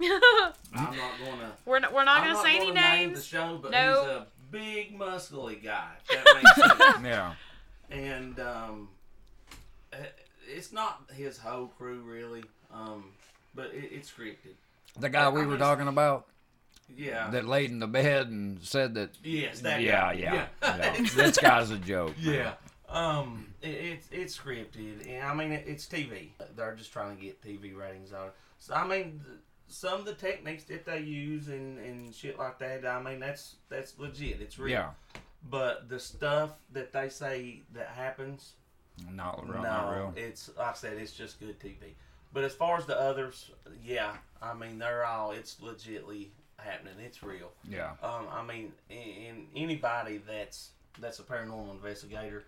I'm 0.00 0.52
not 0.74 0.94
gonna. 1.24 1.52
We're 1.66 1.78
not, 1.80 1.92
we're 1.92 2.04
not 2.04 2.18
I'm 2.18 2.22
gonna 2.24 2.34
not 2.34 2.44
say 2.44 2.56
any 2.56 2.66
gonna 2.68 2.80
name 2.80 3.08
the 3.10 3.14
names. 3.16 3.24
show, 3.26 3.58
but 3.60 3.70
No. 3.72 4.00
he's 4.00 4.10
a 4.10 4.26
big, 4.50 4.98
muscly 4.98 5.62
guy. 5.62 5.90
That 6.10 6.24
makes 6.34 6.54
sense. 6.94 7.04
Yeah. 7.04 7.34
and 7.90 8.38
um, 8.40 8.88
eh, 9.92 9.96
it's 10.48 10.72
not 10.72 11.02
his 11.14 11.38
whole 11.38 11.66
crew 11.66 12.00
really, 12.00 12.44
um, 12.72 13.12
but 13.54 13.66
it, 13.74 13.90
it's 13.92 14.10
scripted. 14.10 14.54
The 14.98 15.08
guy 15.08 15.28
we 15.28 15.42
I 15.42 15.44
were 15.44 15.50
mean, 15.50 15.58
talking 15.58 15.88
about 15.88 16.26
Yeah. 16.94 17.30
that 17.30 17.46
laid 17.46 17.70
in 17.70 17.78
the 17.78 17.86
bed 17.86 18.28
and 18.28 18.62
said 18.62 18.94
that. 18.94 19.10
yes. 19.22 19.60
That 19.60 19.80
Yeah, 19.82 20.00
guy. 20.00 20.12
yeah. 20.14 20.34
Yeah. 20.62 20.76
yeah. 20.96 21.06
this 21.16 21.38
guy's 21.38 21.70
a 21.70 21.78
joke. 21.78 22.14
man. 22.22 22.34
Yeah. 22.34 22.52
Um, 22.88 23.46
it, 23.60 23.68
it's 23.68 24.08
it's 24.10 24.38
scripted, 24.38 25.06
and 25.06 25.22
I 25.22 25.34
mean 25.34 25.52
it, 25.52 25.64
it's 25.66 25.84
TV. 25.86 26.30
They're 26.56 26.74
just 26.74 26.90
trying 26.90 27.14
to 27.16 27.22
get 27.22 27.42
TV 27.42 27.76
ratings 27.76 28.14
on. 28.14 28.30
So 28.58 28.72
I 28.72 28.86
mean, 28.86 29.20
th- 29.26 29.38
some 29.68 30.00
of 30.00 30.06
the 30.06 30.14
techniques 30.14 30.64
that 30.64 30.84
they 30.86 31.00
use 31.00 31.48
and, 31.48 31.78
and 31.78 32.14
shit 32.14 32.38
like 32.38 32.58
that. 32.58 32.86
I 32.86 33.02
mean 33.02 33.20
that's 33.20 33.56
that's 33.68 33.98
legit. 33.98 34.40
It's 34.40 34.58
real. 34.58 34.70
Yeah. 34.70 34.90
But 35.48 35.88
the 35.88 35.98
stuff 36.00 36.50
that 36.72 36.92
they 36.92 37.08
say 37.08 37.62
that 37.74 37.88
happens, 37.88 38.52
Not 39.12 39.44
real. 39.48 39.58
no, 39.58 39.62
Not 39.62 39.96
real. 39.96 40.12
it's 40.16 40.50
like 40.58 40.68
I 40.68 40.72
said, 40.74 40.96
it's 40.96 41.12
just 41.12 41.38
good 41.40 41.58
TV. 41.60 41.94
But 42.32 42.44
as 42.44 42.54
far 42.54 42.76
as 42.76 42.86
the 42.86 42.98
others, 43.00 43.50
yeah, 43.84 44.14
I 44.42 44.54
mean 44.54 44.78
they're 44.78 45.04
all 45.06 45.30
it's 45.32 45.56
legitly 45.56 46.28
happening. 46.58 46.94
It's 47.04 47.22
real. 47.22 47.52
Yeah. 47.68 47.92
Um, 48.02 48.26
I 48.32 48.44
mean, 48.44 48.72
and 48.90 49.46
anybody 49.54 50.20
that's 50.26 50.70
that's 51.00 51.20
a 51.20 51.22
paranormal 51.22 51.70
investigator, 51.70 52.44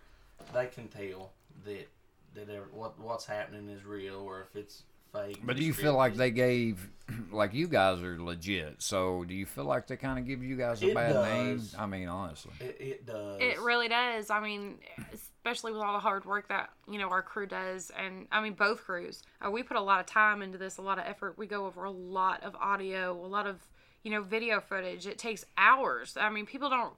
they 0.53 0.67
can 0.67 0.89
tell 0.89 1.31
that 1.65 1.89
that 2.35 2.49
ever, 2.51 2.67
what 2.73 2.99
what's 2.99 3.25
happening 3.27 3.69
is 3.69 3.85
real 3.85 4.17
or 4.17 4.41
if 4.43 4.57
it's 4.57 4.83
fake. 5.13 5.41
But 5.43 5.57
do 5.57 5.65
you 5.65 5.73
feel 5.73 5.95
like 5.95 6.15
they 6.15 6.31
gave, 6.31 6.89
like 7.33 7.55
you 7.55 7.69
guys 7.69 8.03
are 8.03 8.21
legit? 8.21 8.83
So 8.83 9.25
do 9.25 9.35
you 9.35 9.47
feel 9.47 9.65
like 9.65 9.87
they 9.87 9.97
kind 9.97 10.19
of 10.19 10.27
give 10.27 10.43
you 10.43 10.57
guys 10.57 10.83
a 10.83 10.89
It 10.89 10.95
bad 10.95 11.15
name? 11.29 11.57
does. 11.59 11.75
I 11.79 11.87
mean, 11.87 12.09
honestly. 12.09 12.53
It, 12.61 12.77
it 12.81 13.07
does. 13.07 13.41
It 13.41 13.61
really 13.61 13.89
does. 13.89 14.31
I 14.31 14.41
mean, 14.41 14.79
especially 15.13 15.73
with 15.73 15.81
all 15.83 15.93
the 15.93 15.99
hard 16.01 16.25
work 16.25 16.49
that 16.49 16.71
you 16.91 16.99
know 16.99 17.09
our 17.09 17.23
crew 17.23 17.47
does, 17.47 17.91
and 17.99 18.27
I 18.31 18.41
mean 18.41 18.55
both 18.55 18.85
crews. 18.85 19.23
Uh, 19.45 19.51
we 19.51 19.63
put 19.63 19.77
a 19.77 19.81
lot 19.81 20.01
of 20.01 20.07
time 20.07 20.43
into 20.43 20.59
this, 20.59 20.77
a 20.77 20.83
lot 20.83 20.99
of 20.99 21.05
effort. 21.07 21.37
We 21.39 21.47
go 21.47 21.67
over 21.67 21.85
a 21.85 21.91
lot 21.91 22.43
of 22.43 22.55
audio, 22.57 23.13
a 23.13 23.27
lot 23.27 23.47
of 23.47 23.57
you 24.03 24.11
know 24.11 24.23
video 24.23 24.61
footage. 24.61 25.07
It 25.07 25.19
takes 25.19 25.45
hours. 25.57 26.17
I 26.21 26.31
mean, 26.31 26.47
people 26.47 26.69
don't. 26.71 26.93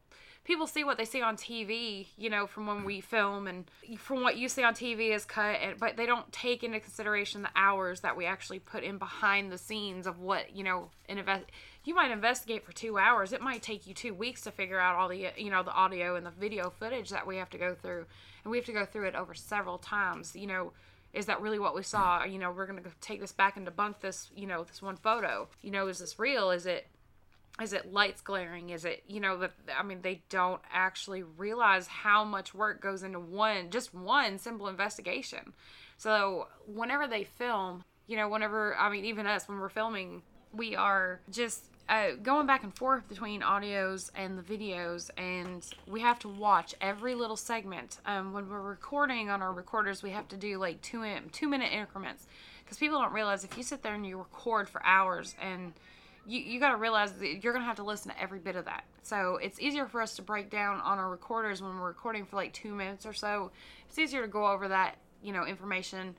People 0.44 0.66
see 0.66 0.82
what 0.82 0.98
they 0.98 1.04
see 1.04 1.22
on 1.22 1.36
TV, 1.36 2.08
you 2.16 2.28
know, 2.28 2.48
from 2.48 2.66
when 2.66 2.82
we 2.82 3.00
film, 3.00 3.46
and 3.46 3.70
from 3.96 4.24
what 4.24 4.36
you 4.36 4.48
see 4.48 4.64
on 4.64 4.74
TV 4.74 5.14
is 5.14 5.24
cut, 5.24 5.60
and, 5.62 5.78
but 5.78 5.96
they 5.96 6.04
don't 6.04 6.32
take 6.32 6.64
into 6.64 6.80
consideration 6.80 7.42
the 7.42 7.50
hours 7.54 8.00
that 8.00 8.16
we 8.16 8.26
actually 8.26 8.58
put 8.58 8.82
in 8.82 8.98
behind 8.98 9.52
the 9.52 9.58
scenes 9.58 10.04
of 10.04 10.18
what 10.18 10.54
you 10.56 10.64
know. 10.64 10.90
An 11.08 11.18
invest, 11.18 11.44
you 11.84 11.94
might 11.94 12.10
investigate 12.10 12.64
for 12.64 12.72
two 12.72 12.98
hours. 12.98 13.32
It 13.32 13.40
might 13.40 13.62
take 13.62 13.86
you 13.86 13.94
two 13.94 14.14
weeks 14.14 14.40
to 14.42 14.50
figure 14.50 14.80
out 14.80 14.96
all 14.96 15.08
the 15.08 15.28
you 15.36 15.50
know 15.50 15.62
the 15.62 15.72
audio 15.72 16.16
and 16.16 16.26
the 16.26 16.30
video 16.30 16.70
footage 16.70 17.10
that 17.10 17.26
we 17.26 17.36
have 17.36 17.50
to 17.50 17.58
go 17.58 17.76
through, 17.76 18.06
and 18.42 18.50
we 18.50 18.56
have 18.56 18.66
to 18.66 18.72
go 18.72 18.84
through 18.84 19.06
it 19.06 19.14
over 19.14 19.34
several 19.34 19.78
times. 19.78 20.34
You 20.34 20.48
know, 20.48 20.72
is 21.12 21.26
that 21.26 21.40
really 21.40 21.60
what 21.60 21.76
we 21.76 21.84
saw? 21.84 22.24
You 22.24 22.40
know, 22.40 22.50
we're 22.50 22.66
gonna 22.66 22.82
take 23.00 23.20
this 23.20 23.32
back 23.32 23.56
and 23.56 23.64
debunk 23.64 24.00
this. 24.00 24.28
You 24.34 24.48
know, 24.48 24.64
this 24.64 24.82
one 24.82 24.96
photo. 24.96 25.48
You 25.60 25.70
know, 25.70 25.86
is 25.86 26.00
this 26.00 26.18
real? 26.18 26.50
Is 26.50 26.66
it 26.66 26.88
is 27.60 27.72
it 27.72 27.92
lights 27.92 28.22
glaring? 28.22 28.70
Is 28.70 28.84
it 28.84 29.02
you 29.06 29.20
know 29.20 29.36
that 29.38 29.52
i 29.78 29.82
mean 29.82 30.00
they 30.02 30.22
don't 30.28 30.62
actually 30.72 31.22
realize 31.22 31.86
how 31.86 32.24
much 32.24 32.54
work 32.54 32.80
goes 32.80 33.02
into 33.02 33.20
one 33.20 33.70
just 33.70 33.94
one 33.94 34.38
simple 34.38 34.68
investigation. 34.68 35.52
So 35.98 36.48
whenever 36.66 37.06
they 37.06 37.24
film 37.24 37.84
you 38.06 38.16
know 38.16 38.28
whenever 38.28 38.76
i 38.76 38.90
mean 38.90 39.04
even 39.04 39.26
us 39.26 39.48
when 39.48 39.58
we're 39.58 39.68
filming 39.68 40.22
we 40.52 40.76
are 40.76 41.20
just 41.30 41.64
uh, 41.88 42.12
going 42.22 42.46
back 42.46 42.62
and 42.62 42.74
forth 42.74 43.08
between 43.08 43.42
audios 43.42 44.10
and 44.14 44.38
the 44.38 44.42
videos 44.42 45.10
and 45.18 45.66
we 45.86 46.00
have 46.00 46.18
to 46.20 46.28
watch 46.28 46.74
every 46.80 47.14
little 47.14 47.36
segment. 47.36 47.98
Um, 48.06 48.32
when 48.32 48.48
we're 48.48 48.62
recording 48.62 49.28
on 49.28 49.42
our 49.42 49.52
recorders 49.52 50.02
we 50.02 50.10
have 50.10 50.28
to 50.28 50.36
do 50.36 50.58
like 50.58 50.80
two 50.80 51.02
in, 51.02 51.28
two 51.30 51.48
minute 51.48 51.72
increments. 51.72 52.26
Because 52.64 52.78
people 52.78 53.00
don't 53.00 53.12
realize 53.12 53.44
if 53.44 53.56
you 53.56 53.62
sit 53.62 53.82
there 53.82 53.94
and 53.94 54.06
you 54.06 54.16
record 54.16 54.68
for 54.68 54.84
hours 54.86 55.34
and 55.42 55.72
you, 56.26 56.40
you 56.40 56.60
got 56.60 56.70
to 56.70 56.76
realize 56.76 57.12
that 57.12 57.42
you're 57.42 57.52
going 57.52 57.62
to 57.62 57.66
have 57.66 57.76
to 57.76 57.82
listen 57.82 58.10
to 58.12 58.20
every 58.20 58.38
bit 58.38 58.56
of 58.56 58.64
that. 58.66 58.84
So 59.02 59.38
it's 59.42 59.60
easier 59.60 59.86
for 59.86 60.00
us 60.00 60.16
to 60.16 60.22
break 60.22 60.50
down 60.50 60.80
on 60.80 60.98
our 60.98 61.10
recorders 61.10 61.60
when 61.60 61.78
we're 61.78 61.88
recording 61.88 62.24
for 62.24 62.36
like 62.36 62.52
two 62.52 62.74
minutes 62.74 63.06
or 63.06 63.12
so. 63.12 63.50
It's 63.88 63.98
easier 63.98 64.22
to 64.22 64.28
go 64.28 64.46
over 64.46 64.68
that, 64.68 64.96
you 65.22 65.32
know, 65.32 65.46
information 65.46 66.14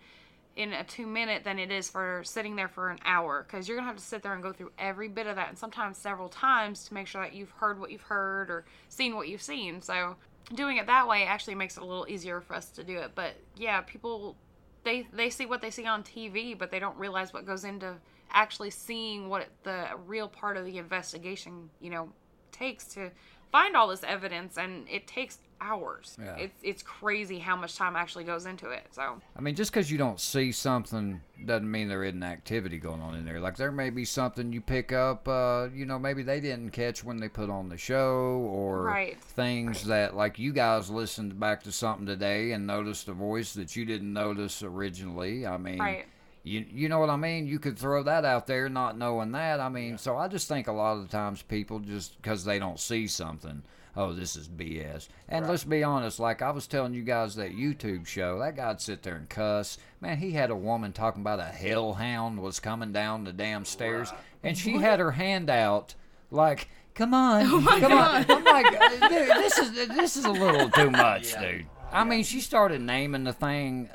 in 0.56 0.74
a 0.74 0.84
two 0.84 1.08
minute 1.08 1.44
than 1.44 1.58
it 1.58 1.72
is 1.72 1.90
for 1.90 2.22
sitting 2.24 2.56
there 2.56 2.68
for 2.68 2.90
an 2.90 3.00
hour 3.06 3.46
because 3.48 3.68
you're 3.68 3.76
going 3.76 3.86
to 3.86 3.92
have 3.92 3.98
to 3.98 4.04
sit 4.04 4.22
there 4.22 4.34
and 4.34 4.44
go 4.44 4.52
through 4.52 4.72
every 4.78 5.08
bit 5.08 5.26
of 5.26 5.36
that 5.36 5.50
and 5.50 5.58
sometimes 5.58 5.98
several 5.98 6.30
times 6.30 6.86
to 6.86 6.94
make 6.94 7.08
sure 7.08 7.24
that 7.24 7.34
you've 7.34 7.50
heard 7.52 7.80
what 7.80 7.90
you've 7.90 8.02
heard 8.02 8.52
or 8.52 8.66
seen 8.90 9.16
what 9.16 9.28
you've 9.28 9.42
seen. 9.42 9.82
So 9.82 10.16
doing 10.54 10.78
it 10.78 10.86
that 10.88 11.08
way 11.08 11.24
actually 11.24 11.56
makes 11.56 11.78
it 11.78 11.84
a 11.84 11.86
little 11.86 12.06
easier 12.08 12.42
for 12.42 12.56
us 12.56 12.70
to 12.72 12.84
do 12.84 12.98
it. 12.98 13.12
But 13.16 13.34
yeah, 13.56 13.82
people 13.82 14.36
they 14.84 15.08
they 15.14 15.30
see 15.30 15.46
what 15.46 15.62
they 15.62 15.72
see 15.72 15.86
on 15.86 16.04
TV, 16.04 16.58
but 16.58 16.70
they 16.70 16.80
don't 16.80 16.98
realize 16.98 17.34
what 17.34 17.46
goes 17.46 17.64
into 17.64 17.96
actually 18.34 18.72
seeing 18.72 19.30
what 19.30 19.47
the 19.64 19.88
real 20.05 20.27
part 20.27 20.57
of 20.57 20.65
the 20.65 20.77
investigation, 20.77 21.69
you 21.80 21.89
know, 21.89 22.10
takes 22.51 22.85
to 22.85 23.11
find 23.51 23.76
all 23.76 23.88
this 23.88 24.03
evidence 24.03 24.57
and 24.57 24.88
it 24.89 25.07
takes 25.07 25.38
hours. 25.61 26.18
Yeah. 26.19 26.35
It's 26.38 26.60
it's 26.61 26.84
crazy 26.84 27.39
how 27.39 27.55
much 27.55 27.77
time 27.77 27.95
actually 27.95 28.26
goes 28.26 28.45
into 28.45 28.69
it. 28.69 28.88
So, 28.91 29.22
I 29.38 29.41
mean, 29.41 29.55
just 29.55 29.72
because 29.72 29.89
you 29.89 29.97
don't 29.97 30.19
see 30.19 30.51
something 30.51 31.22
doesn't 31.45 31.69
mean 31.69 31.88
there 31.88 32.03
isn't 32.03 32.23
activity 32.23 32.77
going 32.80 32.99
on 33.01 33.15
in 33.15 33.26
there. 33.26 33.39
Like 33.39 33.55
there 33.55 33.72
may 33.72 33.89
be 33.89 34.03
something 34.05 34.51
you 34.51 34.60
pick 34.61 34.91
up, 34.91 35.27
uh, 35.27 35.69
you 35.73 35.85
know, 35.85 35.97
maybe 35.99 36.22
they 36.23 36.41
didn't 36.41 36.72
catch 36.72 37.03
when 37.03 37.18
they 37.18 37.30
put 37.30 37.49
on 37.49 37.69
the 37.69 37.77
show, 37.77 38.39
or 38.51 38.84
Right. 38.84 39.22
things 39.22 39.85
that 39.85 40.15
like 40.15 40.38
you 40.38 40.51
guys 40.51 40.89
listened 40.89 41.39
back 41.39 41.64
to 41.64 41.72
something 41.72 42.05
today 42.05 42.51
and 42.51 42.68
noticed 42.68 43.07
a 43.07 43.14
voice 43.14 43.53
that 43.53 43.76
you 43.76 43.85
didn't 43.85 44.11
notice 44.11 44.64
originally. 44.64 45.45
I 45.47 45.57
mean, 45.57 45.80
Right. 45.80 46.05
You 46.44 46.65
you 46.70 46.90
know 46.90 46.99
what 46.99 47.10
I 47.10 47.15
mean? 47.15 47.48
You 47.48 47.60
could 47.60 47.78
throw 47.80 48.03
that 48.03 48.26
out 48.26 48.48
there 48.48 48.68
not 48.70 48.98
knowing 48.98 49.32
that. 49.32 49.60
I 49.60 49.70
mean, 49.70 49.98
so 49.98 50.18
I 50.18 50.28
just 50.28 50.48
think 50.48 50.68
a 50.68 50.72
lot 50.74 50.98
of 50.98 51.03
the 51.03 51.07
times 51.10 51.41
people 51.41 51.80
just 51.80 52.22
because 52.22 52.44
they 52.45 52.60
don't 52.60 52.80
see 52.80 53.07
something, 53.07 53.64
oh, 53.95 54.11
this 54.14 54.36
is 54.36 54.48
BS. 54.49 55.07
And 55.30 55.48
let's 55.48 55.64
be 55.64 55.84
honest, 55.84 56.20
like 56.20 56.41
I 56.41 56.52
was 56.52 56.68
telling 56.68 56.94
you 56.94 57.03
guys 57.03 57.36
that 57.36 57.56
YouTube 57.56 58.06
show, 58.07 58.40
that 58.40 58.56
guy'd 58.57 58.82
sit 58.82 59.03
there 59.03 59.15
and 59.15 59.30
cuss. 59.30 59.78
Man, 60.02 60.18
he 60.18 60.32
had 60.32 60.49
a 60.52 60.56
woman 60.56 60.91
talking 60.91 61.22
about 61.22 61.40
a 61.40 61.44
hellhound 61.44 62.40
was 62.41 62.60
coming 62.60 62.91
down 62.91 63.24
the 63.24 63.34
damn 63.34 63.64
stairs, 63.65 64.11
and 64.44 64.57
she 64.57 64.74
had 64.78 64.99
her 64.99 65.11
hand 65.11 65.49
out 65.49 65.95
like. 66.32 66.68
Come 66.95 67.15
on, 67.15 67.65
come 67.65 67.91
on! 67.91 68.24
I'm 68.30 68.44
like, 68.44 68.70
dude, 69.10 69.30
this 69.30 69.57
is 69.57 69.72
this 69.88 70.15
is 70.15 70.26
a 70.26 70.30
little 70.32 70.70
too 70.70 70.91
much, 70.91 71.32
Yeah. 71.34 71.41
dude. 71.41 71.65
I 71.91 72.03
mean, 72.03 72.24
she 72.24 72.40
started 72.40 72.82
naming 72.82 73.24
the 73.24 73.34
thing. 73.34 73.90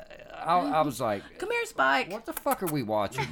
I, 0.49 0.79
I 0.79 0.81
was 0.81 0.99
like, 0.99 1.23
Come 1.37 1.51
here, 1.51 1.65
Spike. 1.65 2.11
what 2.11 2.25
the 2.25 2.33
fuck 2.33 2.63
are 2.63 2.67
we 2.67 2.83
watching? 2.83 3.25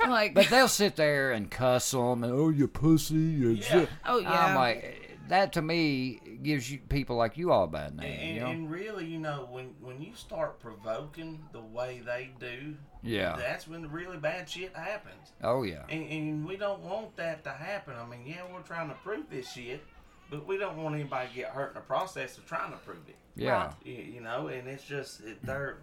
I'm 0.00 0.10
like, 0.10 0.34
but 0.34 0.48
they'll 0.48 0.68
sit 0.68 0.96
there 0.96 1.32
and 1.32 1.50
cuss 1.50 1.90
them. 1.90 2.24
And, 2.24 2.32
oh, 2.32 2.48
you 2.50 2.68
pussy. 2.68 3.14
And 3.14 3.58
Yeah. 3.58 3.64
shit. 3.64 3.88
oh 4.06 4.18
yeah. 4.18 4.46
I'm 4.46 4.54
like, 4.54 5.18
that 5.28 5.52
to 5.54 5.62
me 5.62 6.20
gives 6.42 6.70
you 6.70 6.78
people 6.78 7.14
like 7.16 7.36
you 7.36 7.52
all 7.52 7.64
a 7.64 7.68
bad 7.68 7.96
name. 7.96 8.18
And, 8.20 8.34
you 8.34 8.40
know? 8.40 8.46
and 8.48 8.70
really, 8.70 9.06
you 9.06 9.18
know, 9.18 9.46
when 9.50 9.66
when 9.80 10.02
you 10.02 10.12
start 10.14 10.58
provoking 10.60 11.40
the 11.52 11.60
way 11.60 12.02
they 12.04 12.30
do, 12.40 12.74
Yeah. 13.02 13.36
that's 13.36 13.68
when 13.68 13.82
the 13.82 13.88
really 13.88 14.16
bad 14.18 14.48
shit 14.48 14.74
happens. 14.74 15.32
Oh 15.42 15.62
yeah. 15.62 15.84
And, 15.88 16.08
and 16.08 16.46
we 16.46 16.56
don't 16.56 16.80
want 16.82 17.16
that 17.16 17.44
to 17.44 17.50
happen. 17.50 17.94
I 17.96 18.04
mean, 18.06 18.26
yeah, 18.26 18.42
we're 18.52 18.62
trying 18.62 18.88
to 18.88 18.94
prove 18.96 19.30
this 19.30 19.52
shit, 19.52 19.82
but 20.30 20.46
we 20.46 20.56
don't 20.58 20.76
want 20.76 20.94
anybody 20.96 21.28
to 21.28 21.34
get 21.34 21.48
hurt 21.50 21.68
in 21.68 21.74
the 21.74 21.80
process 21.80 22.36
of 22.36 22.46
trying 22.46 22.72
to 22.72 22.78
prove 22.78 23.08
it. 23.08 23.16
Yeah. 23.36 23.72
You, 23.84 23.94
you 23.94 24.20
know, 24.20 24.48
and 24.48 24.66
it's 24.68 24.84
just 24.84 25.22
they're 25.44 25.78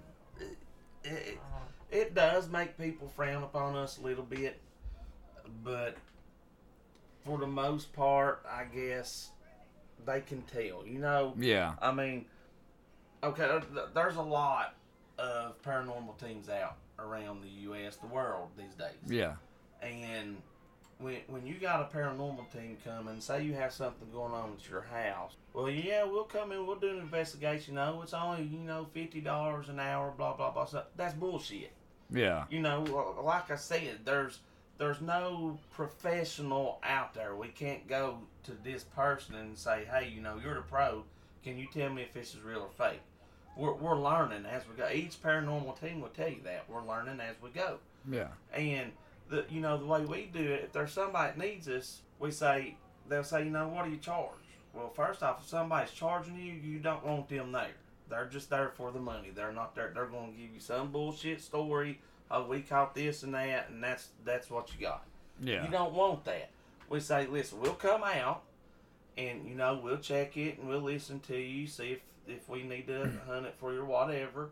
it, 1.07 1.39
it, 1.91 2.13
does 2.13 2.49
make 2.49 2.77
people 2.77 3.07
frown 3.07 3.43
upon 3.43 3.75
us 3.75 3.97
a 3.97 4.01
little 4.01 4.23
bit, 4.23 4.59
but 5.63 5.97
for 7.25 7.37
the 7.37 7.47
most 7.47 7.93
part, 7.93 8.45
I 8.49 8.63
guess 8.65 9.31
they 10.05 10.21
can 10.21 10.41
tell. 10.43 10.85
You 10.85 10.99
know, 10.99 11.33
Yeah. 11.37 11.73
I 11.81 11.91
mean, 11.91 12.25
okay, 13.23 13.59
there's 13.93 14.15
a 14.15 14.21
lot 14.21 14.75
of 15.17 15.61
paranormal 15.61 16.19
teams 16.19 16.49
out 16.49 16.77
around 16.99 17.41
the 17.41 17.49
U.S., 17.49 17.97
the 17.97 18.07
world 18.07 18.49
these 18.57 18.73
days. 18.73 18.97
Yeah. 19.07 19.35
And 19.81 20.37
when 20.99 21.17
when 21.27 21.45
you 21.45 21.55
got 21.55 21.81
a 21.81 21.95
paranormal 21.95 22.51
team 22.51 22.77
coming, 22.83 23.19
say 23.21 23.43
you 23.43 23.53
have 23.53 23.71
something 23.71 24.09
going 24.11 24.33
on 24.33 24.53
at 24.57 24.69
your 24.69 24.81
house, 24.81 25.35
well, 25.57 25.71
yeah, 25.71 26.03
we'll 26.03 26.23
come 26.23 26.51
in, 26.51 26.67
we'll 26.67 26.75
do 26.75 26.91
an 26.91 26.99
investigation. 26.99 27.75
No, 27.75 28.01
it's 28.03 28.13
only 28.13 28.43
you 28.43 28.59
know 28.59 28.85
fifty 28.93 29.21
dollars 29.21 29.69
an 29.69 29.79
hour, 29.79 30.13
blah 30.15 30.35
blah 30.35 30.51
blah. 30.51 30.65
So 30.65 30.83
that's 30.95 31.15
bullshit. 31.15 31.71
Yeah. 32.11 32.45
You 32.51 32.59
know, 32.59 33.15
uh, 33.17 33.23
like 33.23 33.49
I 33.49 33.55
said, 33.55 34.01
there's 34.05 34.37
there's 34.77 35.01
no 35.01 35.57
professional 35.71 36.79
out 36.83 37.15
there. 37.15 37.35
We 37.35 37.47
can't 37.47 37.87
go 37.87 38.19
to 38.43 38.51
this 38.63 38.83
person 38.83 39.33
and 39.33 39.57
say, 39.57 39.87
hey, 39.91 40.11
you 40.13 40.21
know, 40.21 40.39
you're 40.43 40.53
the 40.53 40.61
pro. 40.61 41.03
Can 41.43 41.57
you 41.57 41.65
tell 41.73 41.89
me 41.89 42.03
if 42.03 42.13
this 42.13 42.35
is 42.35 42.41
real 42.41 42.59
or 42.59 42.69
fake? 42.69 43.01
We're, 43.57 43.73
we're 43.73 43.97
learning 43.97 44.45
as 44.45 44.61
we 44.69 44.75
go. 44.75 44.87
Each 44.91 45.19
paranormal 45.19 45.79
team 45.81 46.01
will 46.01 46.09
tell 46.09 46.29
you 46.29 46.41
that. 46.43 46.65
We're 46.69 46.85
learning 46.85 47.19
as 47.19 47.35
we 47.41 47.49
go. 47.49 47.79
Yeah. 48.07 48.27
And 48.53 48.91
the 49.27 49.43
you 49.49 49.61
know 49.61 49.79
the 49.79 49.87
way 49.87 50.05
we 50.05 50.29
do 50.31 50.39
it, 50.39 50.65
if 50.65 50.71
there's 50.71 50.91
somebody 50.91 51.31
that 51.35 51.43
needs 51.43 51.67
us, 51.67 52.01
we 52.19 52.29
say 52.29 52.75
they'll 53.09 53.23
say, 53.23 53.43
you 53.43 53.49
know, 53.49 53.67
what 53.69 53.85
do 53.85 53.89
you 53.91 53.97
charge? 53.97 54.33
Well, 54.77 54.89
first 54.89 55.23
off, 55.23 55.41
if 55.41 55.49
somebody's 55.49 55.91
charging 55.91 56.37
you, 56.37 56.53
you 56.53 56.79
don't 56.79 57.03
want 57.05 57.27
them 57.27 57.51
there. 57.51 57.71
They're 58.09 58.27
just 58.27 58.49
there 58.49 58.69
for 58.69 58.91
the 58.91 58.99
money. 58.99 59.31
They're 59.33 59.51
not 59.51 59.75
there. 59.75 59.91
They're 59.93 60.05
going 60.05 60.33
to 60.33 60.37
give 60.39 60.53
you 60.53 60.59
some 60.59 60.91
bullshit 60.91 61.41
story. 61.41 61.99
Oh, 62.29 62.45
we 62.45 62.61
caught 62.61 62.93
this 62.93 63.23
and 63.23 63.33
that, 63.33 63.69
and 63.69 63.83
that's 63.83 64.09
that's 64.23 64.49
what 64.49 64.69
you 64.73 64.85
got. 64.85 65.03
Yeah. 65.41 65.65
You 65.65 65.71
don't 65.71 65.93
want 65.93 66.23
that. 66.25 66.49
We 66.89 66.99
say, 66.99 67.25
listen, 67.27 67.59
we'll 67.59 67.73
come 67.73 68.03
out, 68.03 68.43
and 69.17 69.47
you 69.47 69.55
know 69.55 69.79
we'll 69.81 69.97
check 69.97 70.37
it 70.37 70.59
and 70.59 70.67
we'll 70.69 70.81
listen 70.81 71.19
to 71.21 71.37
you, 71.37 71.67
see 71.67 71.93
if 71.93 71.99
if 72.27 72.49
we 72.49 72.63
need 72.63 72.87
to 72.87 72.93
mm. 72.93 73.25
hunt 73.25 73.45
it 73.45 73.55
for 73.57 73.73
you 73.73 73.81
or 73.81 73.85
whatever. 73.85 74.49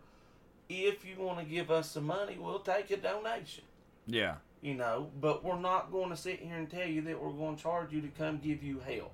If 0.69 1.05
you 1.05 1.15
want 1.23 1.39
to 1.39 1.45
give 1.45 1.69
us 1.69 1.91
some 1.91 2.05
money, 2.05 2.37
we'll 2.39 2.59
take 2.59 2.89
a 2.89 2.97
donation 2.97 3.63
Yeah. 4.07 4.35
you 4.61 4.73
know, 4.73 5.11
but 5.21 5.43
we're 5.43 5.59
not 5.59 5.91
going 5.91 6.09
to 6.09 6.17
sit 6.17 6.39
here 6.39 6.55
and 6.55 6.69
tell 6.69 6.87
you 6.87 7.01
that 7.03 7.21
we're 7.21 7.31
going 7.31 7.55
to 7.55 7.61
charge 7.61 7.91
you 7.93 8.01
to 8.01 8.07
come 8.07 8.39
give 8.39 8.63
you 8.63 8.79
help. 8.79 9.11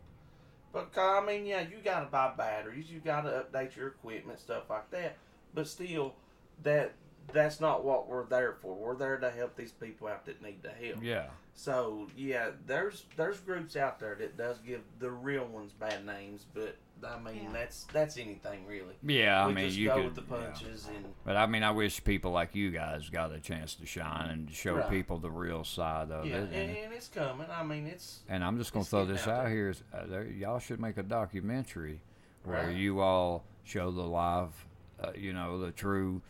But 0.73 0.97
I 0.97 1.23
mean, 1.25 1.45
yeah, 1.45 1.61
you 1.61 1.77
got 1.83 2.01
to 2.01 2.05
buy 2.05 2.31
batteries, 2.37 2.89
you 2.89 2.99
got 2.99 3.21
to 3.21 3.45
update 3.45 3.75
your 3.75 3.87
equipment, 3.87 4.39
stuff 4.39 4.69
like 4.69 4.89
that. 4.91 5.17
But 5.53 5.67
still, 5.67 6.13
that 6.63 6.93
that's 7.33 7.59
not 7.59 7.83
what 7.83 8.07
we're 8.07 8.25
there 8.25 8.55
for. 8.61 8.75
We're 8.75 8.95
there 8.95 9.17
to 9.17 9.29
help 9.29 9.55
these 9.55 9.71
people 9.71 10.07
out 10.07 10.25
that 10.25 10.41
need 10.41 10.63
the 10.63 10.69
help. 10.69 11.03
Yeah. 11.03 11.27
So 11.53 12.07
yeah, 12.15 12.51
there's 12.65 13.05
there's 13.17 13.39
groups 13.39 13.75
out 13.75 13.99
there 13.99 14.15
that 14.15 14.37
does 14.37 14.59
give 14.59 14.81
the 14.99 15.11
real 15.11 15.45
ones 15.45 15.71
bad 15.73 16.05
names, 16.05 16.45
but 16.53 16.75
I 17.05 17.19
mean 17.19 17.43
Yeah. 17.43 17.49
that's 17.53 17.83
that's 17.93 18.17
anything 18.17 18.65
really. 18.67 18.95
Yeah. 19.03 19.43
I 19.43 19.47
we 19.47 19.53
mean, 19.53 19.65
just 19.67 19.77
you 19.77 19.87
go 19.87 19.95
could. 19.95 20.05
with 20.05 20.15
the 20.15 20.21
yeah. 20.35 20.43
punches 20.45 20.87
and 20.95 21.05
But 21.25 21.35
I 21.37 21.45
mean, 21.47 21.63
I 21.63 21.71
wish 21.71 22.03
people 22.03 22.31
like 22.31 22.55
you 22.55 22.71
guys 22.71 23.09
got 23.09 23.31
a 23.31 23.39
chance 23.39 23.73
to 23.75 23.85
shine 23.85 24.29
and 24.29 24.51
show 24.51 24.75
Right. 24.75 24.89
people 24.89 25.17
the 25.17 25.31
real 25.31 25.63
side 25.63 26.11
of 26.11 26.25
yeah, 26.25 26.37
it. 26.37 26.43
and, 26.43 26.53
And, 26.53 26.77
and 26.77 26.93
it's 26.93 27.07
coming. 27.07 27.47
I 27.51 27.63
mean, 27.63 27.87
it's 27.87 28.19
and 28.29 28.43
I'm 28.43 28.57
just 28.57 28.73
gonna 28.73 28.85
throw 28.85 29.05
this 29.05 29.27
out 29.27 29.29
out 29.29 29.43
there. 29.45 29.49
here: 29.51 29.69
is, 29.69 29.83
uh, 29.93 30.05
there, 30.05 30.25
y'all 30.25 30.59
should 30.59 30.79
make 30.79 30.97
a 30.97 31.03
documentary 31.03 32.01
where 32.43 32.65
Right. 32.67 32.75
you 32.75 32.99
all 33.01 33.43
show 33.63 33.91
the 33.91 34.01
live, 34.01 34.65
uh, 34.99 35.11
you 35.15 35.33
know, 35.33 35.59
the 35.59 35.71
true 35.71 36.21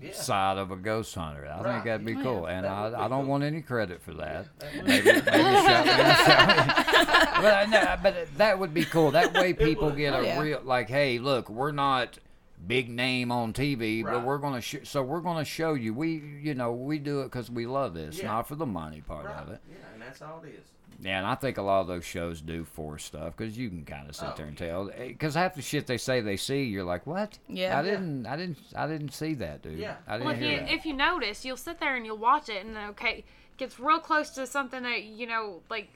yeah. 0.00 0.12
side 0.12 0.58
of 0.58 0.70
a 0.70 0.76
ghost 0.76 1.14
hunter. 1.14 1.46
I 1.48 1.62
think 1.62 1.84
that'd 1.84 2.04
be 2.06 2.12
yeah. 2.14 2.22
cool, 2.22 2.46
and 2.46 2.66
I, 2.66 2.88
be 2.90 2.94
I 2.96 3.08
don't 3.08 3.22
cool. 3.22 3.30
want 3.30 3.44
any 3.44 3.62
credit 3.62 4.02
for 4.02 4.14
that. 4.14 4.46
That 4.58 4.74
maybe, 4.86 5.04
maybe 5.12 5.20
shout, 5.30 5.86
shout- 5.86 6.86
but, 7.36 7.44
uh, 7.44 7.56
I 7.56 7.66
know- 7.66 7.96
but 8.02 8.28
that 8.38 8.58
would 8.58 8.74
be 8.74 8.84
cool. 8.84 9.10
That 9.12 9.32
way, 9.34 9.52
people 9.52 9.90
get 9.90 10.14
Oh, 10.14 10.20
a 10.20 10.24
yeah. 10.24 10.40
real 10.40 10.60
like, 10.64 10.88
hey, 10.88 11.18
look, 11.18 11.48
we're 11.48 11.72
not 11.72 12.18
big 12.66 12.88
name 12.88 13.30
on 13.30 13.52
TV, 13.52 14.02
but 14.02 14.24
we're 14.24 14.38
gonna 14.38 14.60
sh- 14.60 14.76
so 14.84 15.02
we're 15.02 15.20
gonna 15.20 15.44
show 15.44 15.74
you. 15.74 15.92
We, 15.94 16.22
you 16.42 16.54
know, 16.54 16.72
we 16.72 16.98
do 16.98 17.20
it 17.20 17.24
because 17.24 17.50
we 17.50 17.66
love 17.66 17.94
this, 17.94 18.18
Yeah. 18.18 18.26
not 18.28 18.48
for 18.48 18.54
the 18.56 18.66
money 18.66 19.02
part 19.02 19.26
Right. 19.26 19.36
of 19.36 19.50
it. 19.50 19.60
Yeah, 19.68 19.76
and 19.92 20.02
that's 20.02 20.22
all 20.22 20.42
it 20.44 20.48
is. 20.50 20.66
Yeah, 21.00 21.18
and 21.18 21.26
I 21.26 21.34
think 21.34 21.58
a 21.58 21.62
lot 21.62 21.80
of 21.82 21.86
those 21.88 22.04
shows 22.04 22.40
do 22.40 22.64
force 22.64 23.04
stuff 23.04 23.36
because 23.36 23.56
you 23.58 23.68
can 23.68 23.84
kind 23.84 24.08
of 24.08 24.16
sit 24.16 24.28
Oh, 24.30 24.34
there 24.36 24.46
and 24.46 24.56
tell. 24.56 24.90
Eh, 24.96 25.08
because 25.08 25.34
half 25.34 25.54
the 25.54 25.62
shit 25.62 25.86
they 25.86 25.98
say 25.98 26.20
they 26.20 26.36
see, 26.36 26.64
you're 26.64 26.84
like, 26.84 27.06
what? 27.06 27.38
Yeah. 27.48 27.78
I 27.78 27.82
didn't, 27.82 28.26
I 28.26 28.36
didn't, 28.36 28.58
I 28.74 28.86
didn't 28.86 29.10
see 29.12 29.34
that, 29.34 29.62
dude. 29.62 29.78
Yeah. 29.78 29.96
I 30.08 30.14
didn't 30.18 30.24
Well, 30.26 30.34
if 30.34 30.40
hear 30.40 30.50
you 30.52 30.58
that. 30.60 30.70
if 30.72 30.86
you 30.86 30.94
notice, 30.94 31.44
you'll 31.44 31.56
sit 31.56 31.80
there 31.80 31.96
and 31.96 32.06
you'll 32.06 32.16
watch 32.18 32.48
it, 32.48 32.64
and 32.64 32.74
then 32.74 32.88
okay, 32.90 33.24
gets 33.58 33.78
real 33.78 33.98
close 33.98 34.30
to 34.30 34.46
something 34.46 34.82
that 34.84 35.02
you 35.04 35.26
know, 35.26 35.60
like 35.68 35.88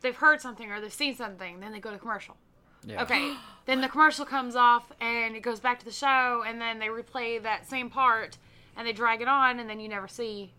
they've 0.00 0.16
heard 0.16 0.40
something 0.40 0.70
or 0.70 0.80
they've 0.80 0.92
seen 0.92 1.14
something, 1.14 1.60
then 1.60 1.72
they 1.72 1.80
go 1.80 1.90
to 1.92 1.98
commercial. 1.98 2.36
yeah. 2.84 3.02
Okay, 3.02 3.34
then 3.66 3.80
the 3.80 3.88
commercial 3.88 4.24
comes 4.24 4.56
off 4.56 4.90
and 5.00 5.36
it 5.36 5.40
goes 5.42 5.60
back 5.60 5.78
to 5.78 5.84
the 5.84 5.92
show, 5.92 6.42
and 6.46 6.60
then 6.60 6.78
they 6.80 6.86
replay 6.86 7.40
that 7.42 7.68
same 7.68 7.90
part 7.90 8.38
and 8.76 8.86
they 8.86 8.92
drag 8.92 9.20
it 9.20 9.28
on, 9.28 9.60
and 9.60 9.68
then 9.70 9.78
you 9.80 9.88
never 9.88 10.08
see 10.08 10.52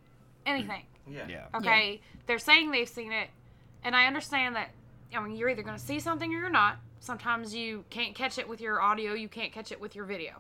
anything. 0.46 0.84
Yeah. 1.10 1.26
Yeah. 1.28 1.46
Okay, 1.56 2.02
they're 2.28 2.38
saying 2.40 2.72
they've 2.72 2.88
seen 2.88 3.12
it, 3.12 3.30
and 3.84 3.96
I 3.96 4.08
understand 4.08 4.56
that. 4.56 4.70
I 5.16 5.20
mean, 5.22 5.36
you're 5.36 5.50
either 5.50 5.64
going 5.64 5.78
to 5.78 5.84
see 5.84 6.00
something 6.00 6.34
or 6.34 6.40
you're 6.40 6.50
not. 6.50 6.78
Sometimes 7.00 7.56
you 7.56 7.84
can't 7.90 8.14
catch 8.14 8.38
it 8.38 8.48
with 8.48 8.62
your 8.62 8.82
audio, 8.82 9.14
you 9.14 9.28
can't 9.28 9.52
catch 9.52 9.72
it 9.72 9.80
with 9.80 9.96
your 9.96 10.06
video. 10.06 10.34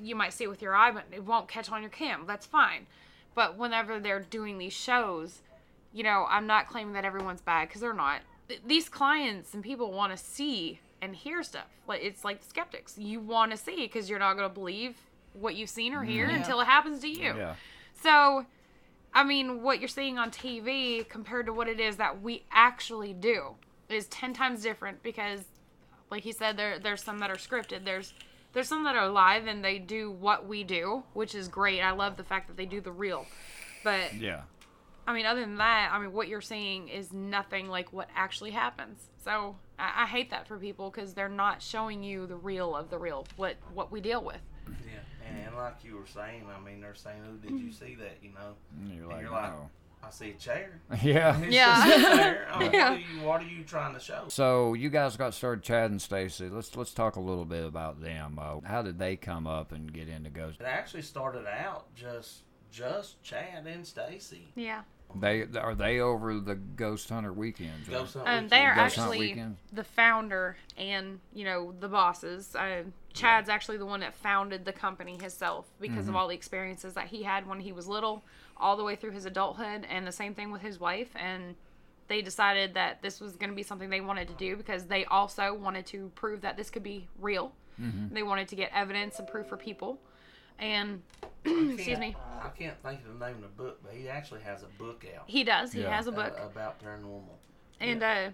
You 0.00 0.16
might 0.16 0.32
see 0.32 0.44
it 0.44 0.50
with 0.50 0.62
your 0.62 0.74
eye, 0.74 0.90
but 0.90 1.04
it 1.12 1.24
won't 1.24 1.48
catch 1.48 1.70
on 1.70 1.82
your 1.82 1.90
cam. 1.90 2.24
That's 2.26 2.46
fine. 2.46 2.86
But 3.34 3.56
whenever 3.56 4.00
they're 4.00 4.20
doing 4.20 4.58
these 4.58 4.72
shows, 4.72 5.40
you 5.92 6.02
know, 6.02 6.26
I'm 6.28 6.46
not 6.46 6.68
claiming 6.68 6.94
that 6.94 7.04
everyone's 7.04 7.40
bad 7.40 7.68
because 7.68 7.80
they're 7.80 7.92
not. 7.92 8.20
These 8.66 8.88
clients 8.88 9.54
and 9.54 9.62
people 9.62 9.92
want 9.92 10.12
to 10.12 10.18
see 10.18 10.80
and 11.00 11.14
hear 11.14 11.42
stuff. 11.42 11.66
Like 11.86 12.02
it's 12.02 12.24
like 12.24 12.42
skeptics. 12.42 12.96
You 12.96 13.20
want 13.20 13.50
to 13.50 13.56
see 13.56 13.76
because 13.76 14.08
you're 14.08 14.18
not 14.18 14.36
going 14.36 14.48
to 14.48 14.54
believe 14.54 14.96
what 15.34 15.56
you've 15.56 15.70
seen 15.70 15.94
or 15.94 16.04
hear 16.04 16.26
mm-hmm. 16.26 16.36
until 16.36 16.60
it 16.60 16.66
happens 16.66 17.00
to 17.00 17.08
you. 17.08 17.34
Yeah. 17.36 17.54
So, 18.02 18.46
I 19.14 19.24
mean, 19.24 19.62
what 19.62 19.78
you're 19.78 19.88
seeing 19.88 20.18
on 20.18 20.30
TV 20.30 21.06
compared 21.08 21.46
to 21.46 21.52
what 21.52 21.68
it 21.68 21.80
is 21.80 21.96
that 21.96 22.22
we 22.22 22.44
actually 22.50 23.12
do 23.12 23.56
is 23.88 24.06
ten 24.06 24.32
times 24.32 24.62
different 24.62 25.02
because, 25.02 25.40
like 26.10 26.22
he 26.22 26.32
said, 26.32 26.56
there 26.56 26.78
there's 26.78 27.02
some 27.02 27.18
that 27.18 27.30
are 27.30 27.36
scripted. 27.36 27.84
There's 27.84 28.14
there's 28.52 28.68
some 28.68 28.84
that 28.84 28.96
are 28.96 29.08
live 29.08 29.46
and 29.46 29.64
they 29.64 29.78
do 29.78 30.10
what 30.10 30.46
we 30.46 30.64
do, 30.64 31.02
which 31.14 31.34
is 31.34 31.48
great. 31.48 31.80
I 31.80 31.92
love 31.92 32.16
the 32.16 32.24
fact 32.24 32.48
that 32.48 32.56
they 32.56 32.66
do 32.66 32.80
the 32.80 32.92
real. 32.92 33.26
But 33.84 34.14
Yeah. 34.14 34.42
I 35.06 35.14
mean, 35.14 35.26
other 35.26 35.40
than 35.40 35.56
that, 35.56 35.90
I 35.92 35.98
mean, 35.98 36.12
what 36.12 36.28
you're 36.28 36.40
seeing 36.40 36.88
is 36.88 37.12
nothing 37.12 37.68
like 37.68 37.92
what 37.92 38.08
actually 38.14 38.52
happens. 38.52 39.00
So 39.24 39.56
I, 39.78 40.04
I 40.04 40.06
hate 40.06 40.30
that 40.30 40.46
for 40.46 40.56
people 40.58 40.90
because 40.90 41.12
they're 41.12 41.28
not 41.28 41.60
showing 41.60 42.04
you 42.04 42.26
the 42.26 42.36
real 42.36 42.76
of 42.76 42.88
the 42.88 42.98
real, 42.98 43.26
what 43.36 43.56
what 43.74 43.90
we 43.90 44.00
deal 44.00 44.22
with. 44.22 44.40
Yeah, 44.68 45.00
and, 45.36 45.46
and 45.48 45.56
like 45.56 45.76
you 45.84 45.96
were 45.96 46.06
saying, 46.06 46.44
I 46.54 46.60
mean, 46.64 46.80
they're 46.80 46.94
saying, 46.94 47.20
"Oh, 47.28 47.36
did 47.36 47.58
you 47.58 47.72
see 47.72 47.94
that?" 47.96 48.18
You 48.22 48.30
know, 48.30 48.54
And 48.80 48.92
you're 48.94 49.02
and 49.04 49.12
like, 49.12 49.20
you're 49.22 49.30
like, 49.30 49.52
no. 49.52 49.70
"I 50.04 50.10
see 50.10 50.30
a 50.30 50.34
chair." 50.34 50.80
Yeah. 51.02 51.38
It's 51.40 51.52
Yeah. 51.54 51.84
chair. 52.16 52.48
I 52.52 52.58
mean, 52.58 52.72
Yeah. 52.72 52.90
What 52.90 52.96
are 52.96 53.00
you 53.00 53.20
What 53.26 53.40
are 53.42 53.46
you 53.46 53.64
trying 53.64 53.94
to 53.94 54.00
show? 54.00 54.24
So 54.28 54.74
you 54.74 54.90
guys 54.90 55.16
got 55.16 55.34
started, 55.34 55.62
Chad 55.64 55.90
and 55.90 56.00
Stacy. 56.02 56.48
Let's 56.48 56.74
let's 56.76 56.92
talk 56.94 57.16
a 57.16 57.20
little 57.20 57.44
bit 57.44 57.64
about 57.64 58.00
them. 58.02 58.38
Uh, 58.40 58.60
how 58.64 58.82
did 58.82 58.98
they 58.98 59.16
come 59.16 59.46
up 59.46 59.72
and 59.72 59.92
get 59.92 60.08
into 60.08 60.30
ghost? 60.30 60.60
It 60.60 60.64
actually 60.66 61.02
started 61.02 61.46
out 61.46 61.94
just 61.94 62.42
just 62.70 63.22
Chad 63.22 63.66
and 63.66 63.86
Stacy. 63.86 64.48
Yeah. 64.54 64.82
They 65.14 65.42
are 65.60 65.74
they 65.74 66.00
over 66.00 66.40
the 66.40 66.54
ghost 66.54 67.10
hunter 67.10 67.34
weekends. 67.34 67.86
right? 67.86 67.98
Ghost 67.98 68.14
Hunt 68.14 68.26
Um, 68.28 68.48
they 68.48 68.64
are 68.64 68.74
Ghost 68.74 68.96
Hunt 68.96 69.08
actually 69.10 69.18
Weekend? 69.28 69.56
the 69.70 69.84
founder 69.84 70.56
and 70.78 71.20
you 71.34 71.44
know 71.44 71.74
the 71.78 71.88
bosses. 71.88 72.56
Uh, 72.56 72.84
Chad's 73.14 73.48
actually 73.48 73.76
the 73.76 73.86
one 73.86 74.00
that 74.00 74.14
founded 74.14 74.64
the 74.64 74.72
company 74.72 75.16
himself 75.20 75.66
because 75.80 76.08
of 76.08 76.16
all 76.16 76.28
the 76.28 76.34
experiences 76.34 76.94
that 76.94 77.06
he 77.08 77.22
had 77.22 77.46
when 77.46 77.60
he 77.60 77.72
was 77.72 77.86
little, 77.86 78.24
all 78.56 78.76
the 78.76 78.84
way 78.84 78.96
through 78.96 79.10
his 79.10 79.26
adulthood, 79.26 79.86
and 79.88 80.06
the 80.06 80.12
same 80.12 80.34
thing 80.34 80.50
with 80.50 80.62
his 80.62 80.80
wife. 80.80 81.08
And 81.14 81.54
they 82.08 82.22
decided 82.22 82.74
that 82.74 83.02
this 83.02 83.20
was 83.20 83.36
going 83.36 83.50
to 83.50 83.56
be 83.56 83.62
something 83.62 83.90
they 83.90 84.00
wanted 84.00 84.28
to 84.28 84.34
do 84.34 84.56
because 84.56 84.86
they 84.86 85.04
also 85.06 85.54
wanted 85.54 85.86
to 85.86 86.10
prove 86.14 86.40
that 86.42 86.56
this 86.56 86.70
could 86.70 86.82
be 86.82 87.08
real. 87.20 87.52
They 88.12 88.22
wanted 88.22 88.46
to 88.48 88.54
get 88.56 88.70
evidence 88.72 89.18
and 89.18 89.26
proof 89.26 89.48
for 89.48 89.56
people. 89.56 89.98
And 90.58 91.02
excuse 91.44 91.98
me, 91.98 92.14
I 92.40 92.48
can't 92.50 92.80
think 92.82 93.00
of 93.04 93.18
the 93.18 93.26
name 93.26 93.36
of 93.36 93.42
the 93.42 93.48
book, 93.48 93.80
but 93.82 93.92
he 93.92 94.08
actually 94.08 94.42
has 94.42 94.62
a 94.62 94.66
book 94.80 95.04
out 95.16 95.24
he 95.26 95.42
does. 95.42 95.72
He 95.72 95.82
Yeah. 95.82 95.96
has 95.96 96.06
a 96.06 96.12
book. 96.12 96.38
uh, 96.40 96.46
about 96.46 96.80
paranormal. 96.84 97.24
And 97.80 98.02
uh, 98.02 98.30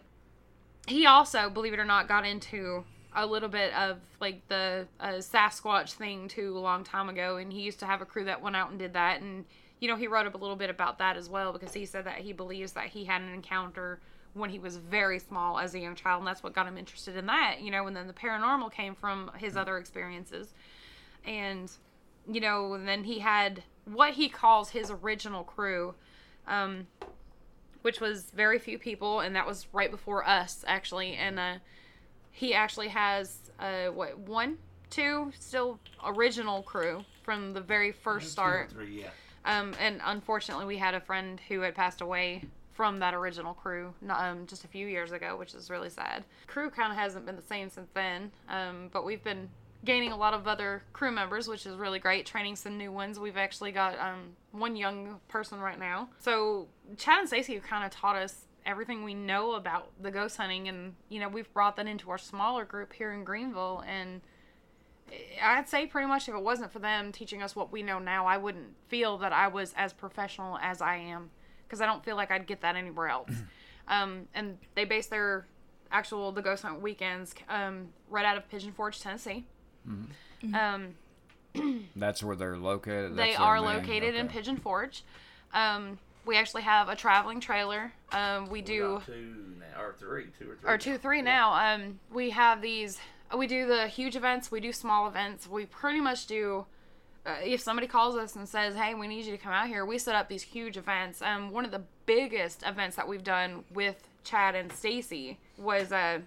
he 0.87 1.07
also, 1.07 1.49
believe 1.49 1.73
it 1.73 1.79
or 1.79 1.87
not, 1.87 2.09
got 2.09 2.27
into 2.27 2.85
a 3.15 3.27
little 3.27 3.49
bit 3.49 3.73
of 3.75 3.99
like 4.21 4.47
the 4.49 4.87
uh, 5.01 5.15
Sasquatch 5.15 5.93
thing 5.93 6.29
too 6.29 6.57
a 6.57 6.61
long 6.61 6.85
time 6.85 7.09
ago. 7.09 7.37
And 7.37 7.53
he 7.53 7.63
used 7.63 7.81
to 7.81 7.87
have 7.87 8.03
a 8.03 8.05
crew 8.05 8.25
that 8.25 8.43
went 8.43 8.57
out 8.57 8.71
and 8.71 8.79
did 8.79 8.95
that. 8.95 9.21
And 9.21 9.45
you 9.81 9.89
know, 9.89 9.97
he 9.97 10.07
wrote 10.07 10.27
up 10.27 10.35
a 10.35 10.39
little 10.39 10.57
bit 10.57 10.71
about 10.71 10.99
that 10.99 11.17
as 11.17 11.29
well 11.29 11.53
because 11.53 11.73
he 11.73 11.87
said 11.87 12.05
that 12.05 12.19
he 12.19 12.33
believes 12.33 12.73
that 12.73 12.87
he 12.87 13.05
had 13.05 13.23
an 13.23 13.33
encounter 13.33 14.01
when 14.35 14.51
he 14.51 14.59
was 14.59 14.77
very 14.77 15.19
small 15.19 15.59
as 15.59 15.75
a 15.75 15.79
young 15.79 15.95
child, 15.95 16.21
and 16.21 16.27
that's 16.27 16.43
what 16.43 16.53
got 16.53 16.67
him 16.67 16.77
interested 16.77 17.17
in 17.17 17.27
that. 17.27 17.61
You 17.61 17.71
know, 17.71 17.87
and 17.87 17.97
then 17.97 18.07
the 18.07 18.13
paranormal 18.13 18.73
came 18.73 18.95
from 18.95 19.31
his 19.37 19.57
other 19.57 19.79
experiences, 19.79 20.53
and 21.25 21.71
you 22.31 22.41
know, 22.41 22.75
and 22.75 22.87
then 22.87 23.05
he 23.05 23.21
had 23.21 23.63
what 23.85 24.15
he 24.15 24.29
calls 24.29 24.71
his 24.71 24.91
original 24.91 25.45
crew. 25.45 25.95
Um, 26.47 26.87
which 27.83 28.01
was 28.01 28.33
very 28.35 28.59
few 28.59 28.79
people, 28.79 29.21
and 29.21 29.37
that 29.37 29.47
was 29.47 29.67
right 29.73 29.91
before 29.91 30.27
us 30.27 30.65
actually. 30.67 31.15
And 31.15 31.39
uh, 31.39 31.55
he 32.33 32.55
actually 32.55 32.89
has 32.89 33.39
uh, 33.59 33.87
what 33.87 34.19
one, 34.19 34.59
two 34.91 35.33
still 35.39 35.79
original 36.05 36.63
crew 36.63 37.05
from 37.23 37.53
the 37.53 37.61
very 37.61 37.93
first 37.93 38.27
Two 38.27 38.29
or 38.29 38.33
start. 38.33 38.71
Three, 38.71 39.03
yeah. 39.03 39.09
Um, 39.45 39.75
and 39.81 40.01
unfortunately, 40.05 40.67
we 40.67 40.77
had 40.79 40.95
a 40.95 41.01
friend 41.01 41.41
who 41.49 41.61
had 41.61 41.75
passed 41.75 42.01
away 42.01 42.45
from 42.73 43.01
that 43.01 43.15
original 43.15 43.55
crew 43.55 43.93
n- 44.03 44.11
um, 44.11 44.47
just 44.47 44.65
a 44.65 44.69
few 44.69 44.87
years 44.87 45.13
ago, 45.13 45.37
which 45.37 45.55
is 45.55 45.71
really 45.71 45.91
sad. 45.91 46.25
Crew 46.47 46.71
kind 46.71 46.93
of 46.93 46.99
hasn't 46.99 47.27
been 47.27 47.37
the 47.37 47.43
same 47.43 47.69
since 47.71 47.89
then, 47.95 48.31
um, 48.49 48.89
but 48.93 49.05
we've 49.05 49.25
been 49.25 49.49
gaining 49.85 50.13
a 50.13 50.17
lot 50.17 50.35
of 50.35 50.47
other 50.49 50.83
crew 50.93 51.11
members, 51.11 51.49
which 51.49 51.65
is 51.65 51.77
really 51.77 51.99
great. 51.99 52.27
Training 52.27 52.57
some 52.57 52.77
new 52.77 52.91
ones. 52.91 53.19
We've 53.19 53.37
actually 53.37 53.73
got 53.73 53.99
um, 53.99 54.37
one 54.53 54.77
young 54.77 55.21
person 55.29 55.61
right 55.61 55.79
now. 55.79 56.09
So 56.19 56.67
Chad 56.97 57.21
and 57.21 57.29
Stacey 57.29 57.55
have 57.55 57.63
kind 57.63 57.85
of 57.85 57.91
taught 57.91 58.17
us 58.17 58.48
everything 58.69 59.03
we 59.03 59.15
know 59.15 59.55
about 59.55 59.91
the 60.01 60.13
ghost 60.13 60.37
hunting, 60.37 60.69
and 60.69 60.95
you 61.09 61.19
know 61.19 61.29
we've 61.29 61.53
brought 61.53 61.75
that 61.77 61.89
into 61.89 62.11
our 62.11 62.19
smaller 62.19 62.65
group 62.65 62.93
here 62.93 63.13
in 63.13 63.25
Greeneville, 63.25 63.85
and 63.89 64.21
I'd 65.43 65.69
say 65.69 65.87
pretty 65.87 66.07
much 66.07 66.29
if 66.29 66.35
it 66.35 66.43
wasn't 66.43 66.71
for 66.71 66.79
them 66.79 67.11
teaching 67.11 67.43
us 67.43 67.57
what 67.57 67.73
we 67.73 67.83
know 67.83 67.99
now, 67.99 68.27
I 68.27 68.37
wouldn't 68.37 68.75
feel 68.89 69.19
that 69.19 69.33
I 69.33 69.49
was 69.49 69.75
as 69.77 69.93
professional 69.93 70.59
as 70.63 70.81
I 70.83 70.97
am 70.97 71.31
because 71.67 71.81
I 71.81 71.87
don't 71.87 72.05
feel 72.05 72.15
like 72.15 72.31
I'd 72.31 72.47
get 72.47 72.61
that 72.61 72.77
anywhere 72.77 73.09
else. 73.09 73.31
um, 73.89 74.29
and 74.35 74.59
they 74.75 74.85
base 74.85 75.07
their 75.07 75.47
actual 75.91 76.31
the 76.33 76.43
ghost 76.43 76.63
hunt 76.63 76.81
weekends 76.83 77.35
um, 77.49 77.89
right 78.11 78.25
out 78.27 78.37
of 78.37 78.49
Pigeon 78.51 78.73
Forge, 78.73 79.01
Tennessee. 79.01 79.47
Um, 80.55 80.95
That's 81.97 82.23
where 82.23 82.37
they're 82.37 82.59
located. 82.59 83.13
they 83.17 83.29
That's 83.29 83.39
their 83.39 83.47
are 83.47 83.61
located 83.61 84.15
in. 84.15 84.29
Pigeon 84.29 84.59
Forge. 84.59 85.05
Um, 85.55 85.99
we 86.29 86.37
actually 86.37 86.61
have 86.63 86.91
a 86.91 86.95
traveling 86.95 87.41
trailer. 87.41 87.91
Um, 88.13 88.51
we 88.51 88.61
do 88.61 89.01
two 89.07 89.55
now, 89.59 89.81
or 89.83 89.95
three, 89.99 90.27
two 90.39 90.51
or 90.51 90.57
three. 90.57 90.69
or 90.69 90.73
now. 90.73 90.77
two, 90.77 90.99
three 90.99 91.17
Yeah. 91.19 91.23
now. 91.25 91.75
Um, 91.75 92.01
we 92.13 92.31
have 92.31 92.61
these. 92.61 93.01
We 93.35 93.47
do 93.47 93.67
the 93.67 93.89
huge 93.89 94.15
events. 94.15 94.51
We 94.51 94.61
do 94.61 94.71
small 94.73 95.09
events. 95.09 95.49
We 95.49 95.65
pretty 95.67 96.01
much 96.01 96.27
do. 96.27 96.67
Uh, 97.27 97.37
if 97.43 97.61
somebody 97.61 97.87
calls 97.87 98.15
us 98.15 98.37
and 98.37 98.47
says, 98.47 98.75
"Hey, 98.77 98.93
we 98.95 99.09
need 99.09 99.25
you 99.25 99.33
to 99.33 99.39
come 99.43 99.53
out 99.53 99.69
here," 99.69 99.85
we 99.87 99.97
set 99.99 100.15
up 100.15 100.29
these 100.29 100.43
huge 100.43 100.77
events. 100.77 101.23
Um, 101.23 101.51
one 101.51 101.65
of 101.65 101.71
the 101.71 101.83
biggest 102.05 102.63
events 102.63 102.95
that 102.97 103.09
we've 103.09 103.25
done 103.25 103.65
with 103.73 104.07
Chad 104.23 104.55
and 104.55 104.71
Stacy 104.73 105.39
was 105.57 105.93
uh, 105.93 106.21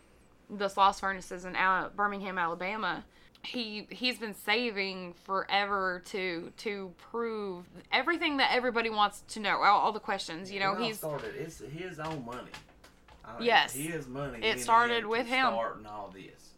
the 0.49 0.65
Sloss 0.67 0.99
Furnaces 0.99 1.45
in 1.45 1.55
Al- 1.55 1.89
Birmingham, 1.91 2.37
Alabama. 2.39 3.05
He 3.43 3.87
he's 3.89 4.19
been 4.19 4.35
saving 4.35 5.13
forever 5.23 6.01
to 6.05 6.51
to 6.57 6.91
prove 7.11 7.65
everything 7.91 8.37
that 8.37 8.51
everybody 8.53 8.89
wants 8.89 9.23
to 9.29 9.39
know. 9.39 9.61
All, 9.63 9.79
all 9.79 9.91
the 9.91 9.99
questions, 9.99 10.51
you 10.51 10.59
know. 10.59 10.73
When 10.73 10.83
I 10.83 10.85
he's 10.87 10.97
started. 10.97 11.33
It's 11.35 11.59
his 11.59 11.99
own 11.99 12.23
money. 12.25 12.51
I 13.25 13.37
mean, 13.39 13.47
Yes. 13.47 13.73
his 13.73 14.07
money. 14.07 14.43
It 14.45 14.59
started 14.59 15.05
with 15.05 15.25
him. 15.27 15.47
Starting 15.53 15.85
all 15.87 16.13
this. 16.13 16.49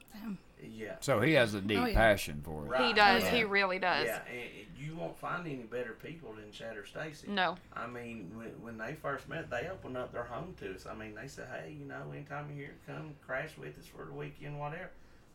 Yeah. 0.61 0.95
So 1.01 1.19
he 1.21 1.33
has 1.33 1.53
a 1.53 1.61
deep 1.61 1.77
Oh, 1.77 1.85
yeah. 1.85 1.93
passion 1.93 2.41
for 2.43 2.65
it. 2.65 2.69
Right. 2.69 2.87
he 2.87 2.93
does. 2.93 3.23
Yeah. 3.23 3.31
He 3.31 3.43
really 3.43 3.79
does. 3.79 4.05
Yeah, 4.05 4.19
and 4.31 4.67
you 4.77 4.95
won't 4.95 5.17
find 5.17 5.45
any 5.45 5.55
better 5.63 5.91
people 6.01 6.33
than 6.33 6.51
Chad 6.51 6.77
or 6.77 6.85
Stacy. 6.85 7.27
No. 7.29 7.57
I 7.73 7.87
mean, 7.87 8.31
when, 8.33 8.47
when 8.61 8.77
they 8.77 8.93
first 8.93 9.27
met, 9.27 9.49
they 9.49 9.67
opened 9.69 9.97
up 9.97 10.13
their 10.13 10.23
home 10.23 10.53
to 10.61 10.73
us. 10.73 10.85
I 10.89 10.95
mean, 10.95 11.15
they 11.15 11.27
said, 11.27 11.47
hey, 11.51 11.75
you 11.77 11.85
know, 11.85 12.01
anytime 12.13 12.47
you're 12.49 12.67
here, 12.67 12.75
come 12.87 13.13
crash 13.25 13.51
with 13.57 13.77
us 13.77 13.85
for 13.87 14.05
the 14.05 14.13
weekend, 14.13 14.57
whatever. 14.57 14.89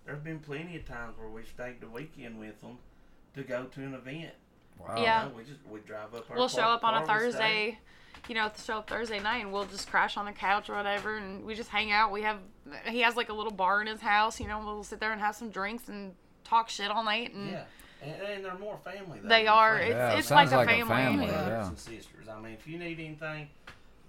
There's 0.08 0.20
been 0.20 0.38
plenty 0.38 0.74
of 0.74 0.86
times 0.86 1.18
where 1.18 1.28
we've 1.28 1.46
stayed 1.46 1.82
the 1.82 1.86
weekend 1.86 2.38
with 2.38 2.58
them 2.62 2.78
to 3.34 3.42
go 3.42 3.64
to 3.64 3.80
an 3.82 3.92
event. 3.92 4.32
Wow. 4.80 4.94
Yeah. 4.96 5.24
You 5.24 5.28
know, 5.28 5.36
we 5.36 5.44
just 5.44 5.60
we 5.70 5.80
drive 5.80 6.14
up. 6.14 6.30
Our 6.30 6.36
we'll 6.36 6.48
show 6.48 6.62
up 6.62 6.82
on 6.82 7.02
a 7.02 7.04
car, 7.04 7.26
we 7.26 7.30
stay. 7.30 7.38
Thursday, 7.38 7.78
you 8.26 8.34
know, 8.34 8.50
show 8.64 8.78
up 8.78 8.88
Thursday 8.88 9.20
night, 9.20 9.42
and 9.42 9.52
we'll 9.52 9.66
just 9.66 9.90
crash 9.90 10.16
on 10.16 10.24
the 10.24 10.32
couch 10.32 10.70
or 10.70 10.76
whatever, 10.76 11.18
and 11.18 11.44
we 11.44 11.54
just 11.54 11.68
hang 11.68 11.92
out. 11.92 12.10
We 12.10 12.22
have 12.22 12.38
he 12.86 13.00
has 13.00 13.16
like 13.16 13.28
a 13.28 13.34
little 13.34 13.52
bar 13.52 13.82
in 13.82 13.86
his 13.86 14.00
house, 14.00 14.40
you 14.40 14.48
know. 14.48 14.62
We'll 14.64 14.82
sit 14.82 14.98
there 14.98 15.12
and 15.12 15.20
have 15.20 15.36
some 15.36 15.50
drinks 15.50 15.88
and 15.88 16.14
talk 16.42 16.70
shit 16.70 16.90
all 16.90 17.04
night, 17.04 17.34
and 17.34 17.50
Yeah, 17.50 17.64
and, 18.02 18.22
and 18.22 18.44
they're 18.46 18.58
more 18.58 18.78
family. 18.82 19.20
Though, 19.22 19.28
They 19.28 19.46
are. 19.46 19.76
friends. 19.76 19.90
It's, 19.90 20.30
Yeah, 20.30 20.40
it 20.40 20.48
like 20.48 20.52
a 20.52 20.56
like 20.56 20.68
a 20.68 20.86
family. 20.86 20.86
family. 20.86 21.26
brothers 21.26 21.48
yeah. 21.48 21.68
and 21.68 21.78
sisters. 21.78 22.28
I 22.30 22.40
mean, 22.40 22.54
if 22.54 22.66
you 22.66 22.78
need 22.78 22.98
anything, 22.98 23.50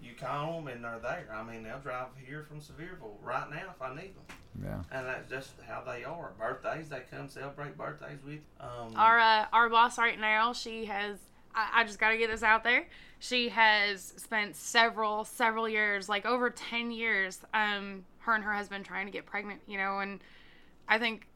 you 0.02 0.12
call 0.20 0.54
them 0.54 0.68
and 0.68 0.84
they're 0.84 1.00
there. 1.00 1.28
I 1.34 1.44
mean, 1.44 1.64
they'll 1.64 1.80
drive 1.80 2.08
here 2.26 2.44
from 2.44 2.60
Sevierville 2.60 3.16
right 3.22 3.50
now 3.50 3.74
if 3.76 3.82
I 3.82 3.94
need 3.96 4.14
them. 4.16 4.38
Yeah. 4.64 4.98
And 4.98 5.08
that's 5.08 5.30
just 5.30 5.52
how 5.68 5.84
they 5.86 6.04
are. 6.04 6.32
Birthdays, 6.38 6.90
they 6.90 7.02
come 7.12 7.30
celebrate 7.30 7.78
birthdays 7.78 8.20
with. 8.26 8.40
Um, 8.60 8.94
Our 8.96 9.20
uh, 9.20 9.46
our 9.54 9.70
boss 9.70 9.98
right 9.98 10.20
now, 10.20 10.54
she 10.54 10.86
has. 10.86 11.18
I, 11.56 11.82
I 11.82 11.84
just 11.84 12.00
got 12.00 12.10
to 12.10 12.18
get 12.18 12.30
this 12.30 12.44
out 12.44 12.64
there. 12.64 12.88
She 13.20 13.50
has 13.50 14.14
spent 14.18 14.56
several 14.56 15.26
several 15.26 15.68
years, 15.68 16.10
like 16.10 16.26
over 16.26 16.50
ten 16.50 16.92
years. 16.92 17.40
Um, 17.54 18.06
her 18.20 18.36
and 18.36 18.44
her 18.44 18.54
husband 18.54 18.86
trying 18.86 19.06
to 19.06 19.12
get 19.12 19.26
pregnant, 19.26 19.62
you 19.68 19.78
know, 19.78 20.00
and 20.00 20.20
I 20.88 21.00
think 21.00 21.28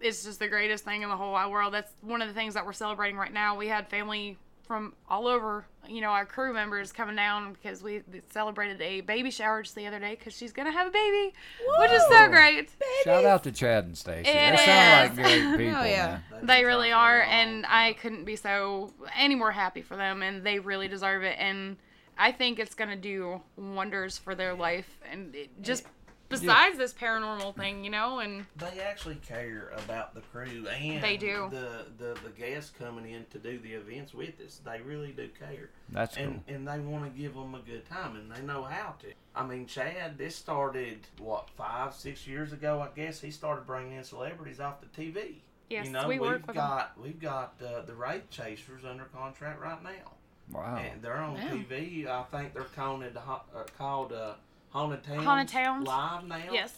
it's 0.00 0.24
just 0.24 0.38
the 0.38 0.48
greatest 0.48 0.84
thing 0.84 1.02
in 1.02 1.08
the 1.08 1.16
whole 1.16 1.32
wide 1.32 1.50
world. 1.50 1.74
That's 1.74 1.92
one 2.00 2.22
of 2.22 2.28
the 2.28 2.34
things 2.34 2.54
that 2.54 2.64
we're 2.64 2.72
celebrating 2.72 3.16
right 3.16 3.32
now. 3.32 3.56
We 3.56 3.68
had 3.68 3.88
family 3.88 4.36
from 4.62 4.94
all 5.08 5.26
over, 5.26 5.66
you 5.88 6.00
know, 6.00 6.10
our 6.10 6.26
crew 6.26 6.52
members 6.52 6.92
coming 6.92 7.16
down 7.16 7.54
because 7.54 7.82
we 7.82 8.02
celebrated 8.30 8.80
a 8.82 9.00
baby 9.00 9.30
shower 9.30 9.62
just 9.62 9.74
the 9.74 9.86
other 9.86 9.98
day 9.98 10.14
because 10.16 10.36
she's 10.36 10.52
gonna 10.52 10.70
have 10.70 10.86
a 10.86 10.90
baby, 10.90 11.32
which 11.78 11.90
is 11.90 12.02
so 12.08 12.28
great. 12.28 12.70
Shout 13.04 13.24
out 13.24 13.42
to 13.44 13.52
Chad 13.52 13.84
and 13.84 13.96
Stacy. 13.96 14.28
It 14.28 14.56
They 14.56 14.56
sound 14.64 15.16
like 15.16 15.26
great 15.26 15.42
people. 15.66 15.86
yeah. 15.86 16.18
they've 16.30 16.38
been 16.40 16.46
They 16.46 16.52
trying 16.62 16.66
really 16.66 16.90
for 16.90 16.96
are, 16.96 17.18
long 17.20 17.28
and. 17.30 17.66
I 17.68 17.92
couldn't 17.94 18.24
be 18.24 18.36
so 18.36 18.92
any 19.16 19.34
more 19.34 19.50
happy 19.52 19.82
for 19.82 19.96
them, 19.96 20.22
and 20.22 20.44
they 20.44 20.58
really 20.58 20.88
deserve 20.88 21.22
it. 21.22 21.36
And 21.38 21.76
I 22.16 22.32
think 22.32 22.58
it's 22.58 22.74
gonna 22.74 22.96
do 22.96 23.40
wonders 23.56 24.18
for 24.18 24.34
their 24.34 24.54
life, 24.54 24.98
and 25.10 25.34
it, 25.34 25.62
just 25.62 25.84
besides 26.28 26.78
this 26.78 26.92
paranormal 26.92 27.54
thing, 27.56 27.84
you 27.84 27.90
know, 27.90 28.18
and 28.20 28.44
They 28.56 28.80
actually 28.80 29.16
care 29.16 29.70
about 29.76 30.14
the 30.14 30.20
crew 30.20 30.66
and 30.68 31.02
They 31.02 31.16
do. 31.16 31.48
the, 31.50 31.86
the 31.98 32.18
the 32.22 32.30
guests 32.30 32.72
coming 32.78 33.10
in 33.10 33.24
to 33.30 33.38
do 33.38 33.58
the 33.58 33.72
events 33.74 34.12
with 34.14 34.40
us. 34.44 34.60
They 34.64 34.80
really 34.82 35.12
do 35.12 35.28
care. 35.38 35.70
That's 35.90 36.16
and 36.16 36.42
cool. 36.46 36.54
and 36.54 36.68
they 36.68 36.78
want 36.78 37.04
to 37.04 37.10
give 37.18 37.34
them 37.34 37.54
a 37.54 37.60
good 37.60 37.86
time, 37.88 38.16
and 38.16 38.30
they 38.30 38.42
know 38.42 38.62
how 38.62 38.94
to. 39.00 39.08
I 39.34 39.46
mean, 39.46 39.66
Chad, 39.66 40.18
this 40.18 40.34
started 40.36 41.00
what 41.18 41.48
five, 41.56 41.94
six 41.94 42.26
years 42.26 42.52
ago, 42.52 42.80
I 42.80 42.88
guess. 42.98 43.20
He 43.20 43.30
started 43.30 43.66
bringing 43.66 43.92
in 43.96 44.04
celebrities 44.04 44.60
off 44.60 44.76
the 44.80 44.86
TV. 45.02 45.36
Yes, 45.70 45.86
you 45.86 45.92
know, 45.92 46.08
we 46.08 46.14
have 46.14 46.22
work 46.22 46.40
with 46.46 46.50
'em. 46.50 46.54
got 46.56 46.98
we've 47.00 47.20
got 47.20 47.54
uh, 47.64 47.82
the 47.82 47.94
Wraith 47.94 48.30
Chasers 48.30 48.84
under 48.84 49.04
contract 49.04 49.60
right 49.60 49.82
now, 49.82 50.12
Wow. 50.50 50.76
and 50.76 51.02
they're 51.02 51.16
on 51.18 51.36
Yeah. 51.36 51.50
TV. 51.50 52.06
I 52.08 52.22
think 52.24 52.54
they're 52.54 52.62
called 52.64 53.02
it, 53.02 53.14
uh, 53.16 53.38
called 53.76 54.12
uh, 54.14 54.34
Haunted 54.70 55.02
Towns. 55.04 55.24
Haunted 55.24 55.48
Towns. 55.48 55.86
live 55.86 56.24
now. 56.26 56.36
yes, 56.52 56.74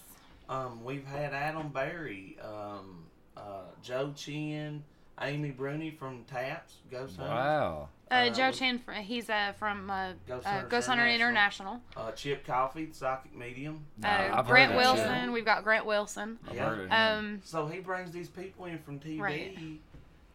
Um, 0.48 0.82
we've 0.84 1.06
had 1.06 1.32
Adam 1.32 1.68
Berry, 1.68 2.36
um, 2.42 3.04
uh, 3.36 3.62
Joe 3.82 4.12
Chin, 4.16 4.82
Amy 5.20 5.50
Bruni 5.50 5.90
from 5.90 6.24
Taps, 6.24 6.74
Ghost 6.90 7.16
Hunters, 7.18 7.30
Wow. 7.34 7.88
uh, 8.10 8.14
Uh, 8.14 8.30
Joe 8.30 8.48
we- 8.48 8.52
Chin, 8.54 8.80
he's 9.02 9.28
uh, 9.30 9.52
from 9.58 9.90
uh, 9.90 10.12
Ghost 10.26 10.46
uh, 10.46 10.62
Ghost 10.62 10.88
Hunter 10.88 11.06
International. 11.06 11.74
International. 11.74 12.08
uh, 12.08 12.12
Chip 12.12 12.46
Coffey, 12.46 12.88
Psychic 12.92 13.34
Medium. 13.34 13.84
Nah, 13.98 14.08
Uh, 14.08 14.38
I've 14.38 14.46
Grant 14.46 14.72
that 14.72 14.78
Wilson, 14.78 15.24
shit. 15.24 15.32
we've 15.32 15.44
got 15.44 15.62
Grant 15.62 15.84
Wilson. 15.86 16.38
I've 16.48 16.54
Yeah. 16.56 16.64
heard 16.68 16.78
of 16.80 16.84
him. 16.86 16.92
Um, 16.92 17.40
So 17.44 17.66
he 17.66 17.80
brings 17.80 18.10
these 18.12 18.28
people 18.28 18.64
in 18.66 18.78
from 18.78 18.98
TV, 18.98 19.20
Right. 19.20 19.58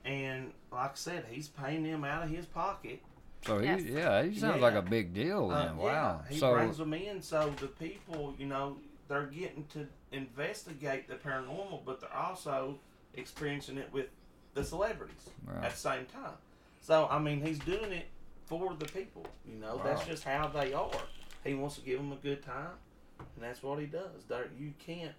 and 0.05 0.53
like 0.71 0.91
I 0.91 0.95
said, 0.95 1.25
he's 1.31 1.47
paying 1.49 1.83
them 1.83 2.03
out 2.03 2.23
of 2.23 2.29
his 2.29 2.45
pocket. 2.45 3.01
So 3.45 3.59
he, 3.59 3.65
yes. 3.65 3.81
yeah, 3.83 4.23
he 4.23 4.37
sounds 4.39 4.57
Yeah. 4.57 4.61
like 4.61 4.73
a 4.75 4.81
big 4.81 5.13
deal 5.13 5.49
Uh, 5.51 5.65
then. 5.65 5.77
wow. 5.77 6.21
Yeah, 6.23 6.29
he 6.33 6.39
so 6.39 6.53
brings 6.53 6.77
them 6.77 6.93
in, 6.93 7.21
so 7.21 7.53
the 7.59 7.67
people, 7.67 8.33
you 8.37 8.47
know, 8.47 8.77
they're 9.07 9.27
getting 9.27 9.65
to 9.73 9.87
investigate 10.11 11.07
the 11.07 11.15
paranormal, 11.15 11.85
but 11.85 12.01
they're 12.01 12.13
also 12.15 12.79
experiencing 13.15 13.77
it 13.77 13.91
with 13.93 14.07
the 14.53 14.63
celebrities 14.63 15.29
Right. 15.45 15.63
at 15.63 15.71
the 15.71 15.77
same 15.77 16.05
time. 16.07 16.33
So 16.81 17.07
I 17.09 17.19
mean, 17.19 17.41
he's 17.41 17.59
doing 17.59 17.91
it 17.91 18.07
for 18.45 18.73
the 18.73 18.85
people. 18.85 19.25
You 19.47 19.55
know, 19.59 19.79
that's 19.83 20.05
just 20.05 20.23
how 20.23 20.47
they 20.47 20.73
are. 20.73 20.91
He 21.43 21.53
wants 21.53 21.75
to 21.75 21.81
give 21.81 21.97
them 21.99 22.11
a 22.11 22.15
good 22.15 22.43
time, 22.43 22.71
and 23.19 23.27
that's 23.43 23.61
what 23.61 23.79
he 23.79 23.85
does. 23.85 24.25
There, 24.27 24.47
you 24.57 24.73
can't, 24.79 25.13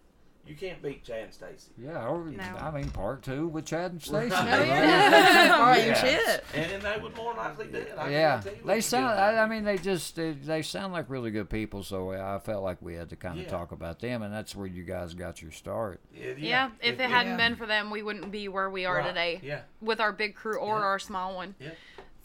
you 0.47 0.55
can't 0.55 0.81
beat 0.83 1.05
Chad 1.05 1.25
and 1.25 1.33
Stacy. 1.35 1.71
yeah, 1.79 2.07
or, 2.07 2.25
No. 2.25 2.45
I 2.61 2.71
mean 2.71 2.91
part 2.91 3.23
two 3.23 3.49
with 3.49 3.67
Chad 3.67 3.93
and 3.93 4.03
Stacy. 4.03 4.31
Right. 4.31 4.43
Oh 4.43 4.65
yeah. 4.65 5.77
Yeah. 5.87 5.95
shit. 5.95 6.45
And, 6.55 6.73
and 6.73 6.83
they 6.83 6.97
would 7.03 7.17
more 7.17 7.35
likely 7.35 7.67
do 7.67 7.79
it. 7.79 7.95
I 7.99 8.11
Yeah, 8.11 8.43
they 8.65 8.81
sound. 8.81 9.19
I, 9.19 9.43
I 9.43 9.47
mean, 9.47 9.65
they 9.65 9.79
just 9.79 10.17
they, 10.17 10.33
they 10.33 10.63
sound 10.63 10.93
like 10.93 11.09
really 11.11 11.31
good 11.31 11.51
people. 11.51 11.83
So 11.83 12.13
I 12.13 12.39
felt 12.39 12.63
like 12.63 12.81
we 12.81 12.95
had 12.95 13.09
to 13.11 13.17
kind 13.17 13.39
of 13.39 13.45
Yeah. 13.45 13.51
talk 13.51 13.73
about 13.73 14.01
them, 14.01 14.23
and 14.23 14.33
that's 14.33 14.55
where 14.57 14.67
you 14.67 14.83
guys 14.85 15.15
got 15.15 15.43
your 15.43 15.51
start. 15.53 16.01
Yeah, 16.15 16.33
yeah, 16.37 16.71
if 16.83 16.99
it 17.01 17.11
hadn't 17.11 17.37
been 17.37 17.57
for 17.57 17.67
them, 17.67 17.91
we 17.91 18.03
wouldn't 18.03 18.31
be 18.31 18.49
where 18.49 18.71
we 18.71 18.85
are 18.87 18.97
Right, 18.97 19.07
today 19.09 19.41
Yeah. 19.43 19.61
with 19.81 20.01
our 20.01 20.13
big 20.13 20.35
crew 20.35 20.59
or 20.59 20.79
Yeah. 20.79 20.85
our 20.85 20.99
small 20.99 21.35
one. 21.35 21.55
Yeah. 21.61 21.71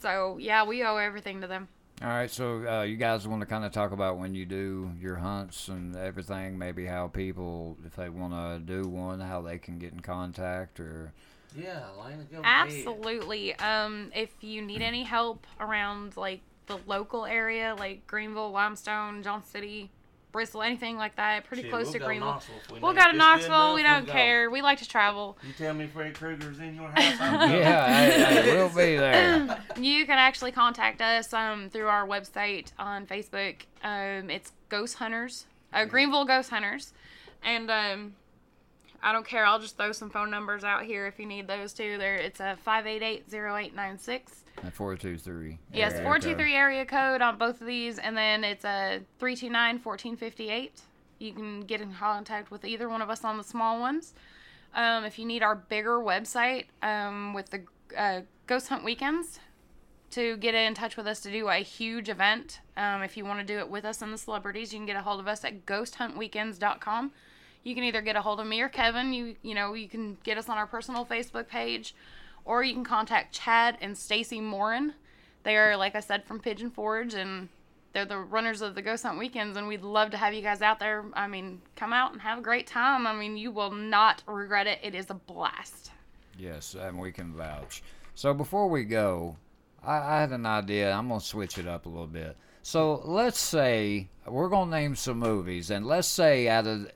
So 0.00 0.36
yeah, 0.38 0.64
we 0.64 0.82
owe 0.82 0.96
everything 0.96 1.40
to 1.42 1.46
them. 1.46 1.68
All 2.02 2.08
right, 2.08 2.30
so 2.30 2.66
uh, 2.66 2.82
you 2.82 2.96
guys 2.96 3.28
want 3.28 3.42
to 3.42 3.46
kind 3.46 3.64
of 3.64 3.70
talk 3.70 3.92
about 3.92 4.18
when 4.18 4.34
you 4.34 4.44
do 4.44 4.90
your 5.00 5.14
hunts 5.14 5.68
and 5.68 5.94
everything, 5.94 6.58
maybe 6.58 6.84
how 6.84 7.06
people, 7.06 7.76
if 7.86 7.94
they 7.94 8.08
want 8.08 8.32
to 8.32 8.58
do 8.58 8.88
one, 8.88 9.20
how 9.20 9.40
they 9.40 9.56
can 9.58 9.78
get 9.78 9.92
in 9.92 10.00
contact, 10.00 10.80
or 10.80 11.12
Yeah, 11.56 11.80
Elena, 11.96 12.24
go. 12.24 12.40
Absolutely. 12.42 13.54
Um, 13.54 14.10
if 14.16 14.30
you 14.40 14.62
need 14.62 14.82
any 14.82 15.04
help 15.04 15.46
around 15.60 16.16
like 16.16 16.40
the 16.66 16.78
local 16.88 17.24
area, 17.24 17.76
like 17.78 18.04
Greeneville, 18.08 18.50
Limestone, 18.50 19.22
Johnson 19.22 19.52
City, 19.52 19.90
Bristol, 20.32 20.62
anything 20.62 20.96
like 20.96 21.16
that, 21.16 21.44
pretty 21.44 21.62
Shit, 21.64 21.70
close 21.70 21.84
we'll 21.86 21.92
to 21.92 21.98
go 22.00 22.06
Greeneville. 22.06 22.20
Knoxville 22.20 22.54
if 22.64 22.72
we 22.72 22.80
We'll 22.80 22.92
need. 22.92 22.98
go 22.98 23.02
to 23.04 23.08
It's 23.08 23.12
good 23.12 23.18
Knoxville. 23.18 23.74
We 23.74 23.80
enough, 23.82 23.92
don't 23.98 24.04
we'll 24.04 24.06
go. 24.06 24.12
care. 24.12 24.50
We 24.50 24.62
like 24.62 24.78
to 24.78 24.88
travel. 24.88 25.38
You 25.46 25.52
tell 25.52 25.74
me 25.74 25.86
Fred 25.86 26.14
Krueger's 26.14 26.58
in 26.58 26.74
your 26.74 26.88
house. 26.88 27.14
I'm 27.20 27.38
going. 27.50 27.60
yeah, 27.60 27.94
hey, 28.06 28.42
hey, 28.42 28.56
we'll 28.56 28.68
be 28.70 28.74
there. 28.96 29.58
You 29.78 30.06
can 30.06 30.18
actually 30.18 30.52
contact 30.52 31.00
us 31.00 31.32
um, 31.32 31.68
through 31.70 31.86
our 31.88 32.06
website 32.06 32.72
on 32.78 33.06
Facebook. 33.06 33.56
Um, 33.84 34.30
it's 34.30 34.52
Ghost 34.68 34.96
Hunters, 34.96 35.46
uh, 35.72 35.84
Greeneville 35.86 36.26
Ghost 36.26 36.50
Hunters, 36.50 36.92
and 37.44 37.70
um, 37.70 38.14
I 39.02 39.12
don't 39.12 39.26
care. 39.26 39.44
I'll 39.44 39.58
just 39.60 39.76
throw 39.76 39.92
some 39.92 40.08
phone 40.10 40.30
numbers 40.30 40.62
out 40.64 40.84
here 40.84 41.06
if 41.06 41.18
you 41.18 41.26
need 41.26 41.46
those 41.48 41.72
too. 41.72 41.98
There, 41.98 42.16
it's 42.16 42.40
a 42.40 42.56
five 42.62 42.86
eight 42.86 43.02
eight 43.02 43.30
zero 43.30 43.56
eight 43.56 43.74
nine 43.74 43.98
six. 43.98 44.41
Four 44.72 44.96
two 44.96 45.18
three. 45.18 45.58
Yes, 45.72 45.94
423 45.94 46.54
area 46.54 46.86
code 46.86 47.20
on 47.20 47.36
both 47.36 47.60
of 47.60 47.66
these, 47.66 47.98
and 47.98 48.16
then 48.16 48.44
it's 48.44 48.64
a 48.64 49.00
329 49.18 49.80
1458. 49.82 50.80
You 51.18 51.32
can 51.32 51.60
get 51.62 51.80
in 51.80 51.92
contact 51.92 52.50
with 52.50 52.64
either 52.64 52.88
one 52.88 53.02
of 53.02 53.10
us 53.10 53.24
on 53.24 53.38
the 53.38 53.44
small 53.44 53.80
ones. 53.80 54.14
Um, 54.74 55.04
if 55.04 55.18
you 55.18 55.26
need 55.26 55.42
our 55.42 55.54
bigger 55.54 55.98
website 55.98 56.66
um, 56.82 57.34
with 57.34 57.50
the 57.50 57.62
uh, 57.96 58.20
Ghost 58.46 58.68
Hunt 58.68 58.84
Weekends, 58.84 59.40
to 60.12 60.36
get 60.36 60.54
in 60.54 60.74
touch 60.74 60.96
with 60.96 61.06
us 61.06 61.20
to 61.20 61.32
do 61.32 61.48
a 61.48 61.56
huge 61.56 62.08
event, 62.08 62.60
um, 62.76 63.02
if 63.02 63.16
you 63.16 63.24
want 63.24 63.40
to 63.40 63.46
do 63.46 63.58
it 63.58 63.68
with 63.68 63.84
us 63.84 64.02
and 64.02 64.12
the 64.12 64.18
celebrities, 64.18 64.72
you 64.72 64.78
can 64.78 64.86
get 64.86 64.96
a 64.96 65.02
hold 65.02 65.20
of 65.20 65.26
us 65.26 65.42
at 65.44 65.64
ghosthuntweekends.com. 65.64 67.12
You 67.64 67.74
can 67.74 67.84
either 67.84 68.02
get 68.02 68.16
a 68.16 68.20
hold 68.20 68.38
of 68.38 68.46
me 68.46 68.60
or 68.60 68.68
Kevin. 68.68 69.12
You 69.12 69.36
you 69.42 69.54
know 69.54 69.74
you 69.74 69.88
can 69.88 70.18
get 70.22 70.36
us 70.36 70.48
on 70.48 70.58
our 70.58 70.66
personal 70.66 71.06
Facebook 71.06 71.48
page, 71.48 71.94
or 72.44 72.62
you 72.62 72.74
can 72.74 72.84
contact 72.84 73.34
Chad 73.34 73.78
and 73.80 73.96
Stacy 73.96 74.40
Morin. 74.40 74.94
They 75.42 75.56
are, 75.56 75.76
like 75.76 75.94
I 75.94 76.00
said, 76.00 76.24
from 76.24 76.40
Pigeon 76.40 76.70
Forge, 76.70 77.14
and 77.14 77.48
they're 77.92 78.04
the 78.04 78.18
runners 78.18 78.62
of 78.62 78.74
the 78.74 78.82
Ghost 78.82 79.02
Hunt 79.02 79.18
Weekends, 79.18 79.56
and 79.56 79.68
we'd 79.68 79.82
love 79.82 80.10
to 80.12 80.16
have 80.16 80.34
you 80.34 80.42
guys 80.42 80.62
out 80.62 80.78
there. 80.78 81.04
I 81.14 81.26
mean, 81.26 81.60
come 81.76 81.92
out 81.92 82.12
and 82.12 82.22
have 82.22 82.38
a 82.38 82.42
great 82.42 82.66
time. 82.66 83.06
I 83.06 83.14
mean, 83.14 83.36
you 83.36 83.50
will 83.50 83.70
not 83.70 84.22
regret 84.26 84.66
it. 84.66 84.78
It 84.82 84.94
is 84.94 85.10
a 85.10 85.14
blast. 85.14 85.90
Yes, 86.38 86.74
and 86.74 86.98
we 86.98 87.12
can 87.12 87.34
vouch. 87.34 87.82
So 88.14 88.32
before 88.34 88.68
we 88.68 88.84
go, 88.84 89.36
I, 89.84 89.96
I 89.96 90.20
had 90.20 90.30
an 90.30 90.46
idea. 90.46 90.92
I'm 90.92 91.08
gonna 91.08 91.20
switch 91.20 91.58
it 91.58 91.66
up 91.66 91.86
a 91.86 91.88
little 91.88 92.06
bit. 92.06 92.36
So 92.62 93.02
let's 93.04 93.40
say 93.40 94.08
we're 94.26 94.48
gonna 94.48 94.70
name 94.70 94.94
some 94.94 95.18
movies, 95.18 95.70
and 95.70 95.86
let's 95.86 96.08
say 96.08 96.48
out 96.48 96.66
of 96.66 96.90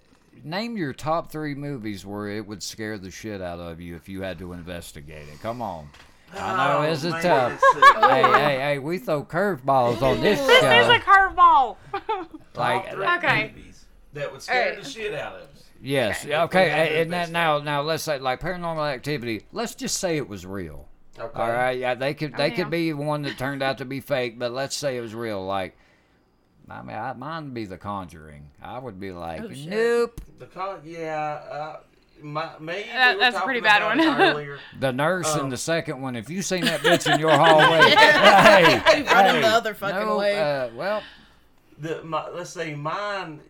name 0.45 0.77
your 0.77 0.93
top 0.93 1.31
three 1.31 1.55
movies 1.55 2.05
where 2.07 2.29
it 2.29 2.47
would 2.47 2.63
scare 2.63 2.99
the 2.99 3.11
shit 3.11 3.41
out 3.41 3.59
of 3.61 3.81
you 3.81 3.97
if 3.97 4.09
you 4.09 4.23
had 4.23 4.39
to 4.39 4.53
investigate 4.53 5.29
it. 5.29 5.41
Come 5.41 5.63
on. 5.63 5.89
I 6.35 6.53
oh, 6.53 6.57
know 6.83 6.87
Oh, 6.87 6.91
this 6.91 7.05
is 7.05 7.13
man, 7.13 7.23
tough. 7.23 7.63
let's 7.75 8.07
hey, 8.07 8.23
hey, 8.23 8.59
hey! 8.61 8.79
We 8.81 8.99
throw 8.99 9.23
curveballs 9.25 10.03
on 10.03 10.21
this 10.21 10.41
This 10.41 10.63
is 10.63 10.89
a 10.89 10.99
curveball. 10.99 11.77
Like, 12.55 12.85
Top 12.87 12.95
three 12.95 13.07
Okay. 13.07 13.53
movies 13.55 13.85
that 14.13 14.33
would 14.33 14.43
scare 14.43 14.71
Alright. 14.71 14.83
the 14.83 14.91
shit 14.91 15.15
out 15.15 15.37
of 15.37 15.43
us. 15.43 15.65
yes, 15.81 16.25
Okay. 16.25 16.37
okay. 16.37 16.63
If 16.63 16.73
we 16.73 16.79
had 16.79 16.89
to 16.89 17.01
And 17.03 17.13
that, 17.13 17.31
now, 17.31 17.59
now, 17.59 17.83
let's 17.83 18.03
say 18.03 18.19
like 18.19 18.41
paranormal 18.41 18.93
activity. 18.93 19.43
Let's 19.53 19.75
just 19.75 19.99
say 19.99 20.17
it 20.17 20.29
was 20.29 20.45
real. 20.45 20.89
Okay. 21.19 21.41
All 21.41 21.49
right, 21.51 21.79
yeah, 21.79 21.95
they 21.95 22.13
could 22.13 22.37
they 22.37 22.45
oh, 22.45 22.47
yeah. 22.47 22.55
could 22.57 22.71
be 22.71 22.93
one 22.93 23.23
that 23.23 23.39
turned 23.39 23.63
out 23.63 23.79
to 23.79 23.85
be 23.87 24.01
fake, 24.01 24.39
but 24.39 24.53
let's 24.53 24.77
say 24.77 24.97
it 24.99 25.01
was 25.01 25.15
real. 25.15 25.45
Like, 25.47 25.77
I 26.69 26.83
mean, 26.83 26.97
I, 26.97 27.13
mine 27.13 27.45
would 27.45 27.55
be 27.55 27.65
The 27.65 27.79
Conjuring. 27.79 28.49
I 28.63 28.79
would 28.79 28.99
be 28.99 29.13
like, 29.13 29.41
Oh, 29.43 29.49
nope. 29.49 30.21
The 30.39 30.47
con, 30.47 30.81
yeah, 30.85 31.41
uh, 31.51 31.77
my, 32.23 32.59
me. 32.59 32.85
That- 32.93 33.15
we 33.17 33.21
that's 33.21 33.37
a 33.37 33.41
pretty 33.43 33.61
bad 33.61 33.83
one. 33.85 34.01
earlier. 34.01 34.59
The 34.81 34.93
nurse 34.93 35.33
Um, 35.35 35.41
in 35.43 35.49
the 35.51 35.57
second 35.57 36.01
one. 36.03 36.17
If 36.17 36.29
you 36.29 36.43
seen 36.43 36.65
that 36.65 36.81
bitch 36.81 37.13
in 37.13 37.21
your 37.21 37.31
hallway, 37.31 37.91
hey, 37.91 39.03
Running 39.05 39.43
the 39.43 39.49
other 39.49 39.75
fucking 39.75 40.07
no, 40.07 40.19
way. 40.19 40.39
Uh, 40.39 40.71
well, 40.75 41.03
The 41.79 42.03
my, 42.03 42.29
let's 42.31 42.51
see, 42.51 42.75
mine. 42.75 43.41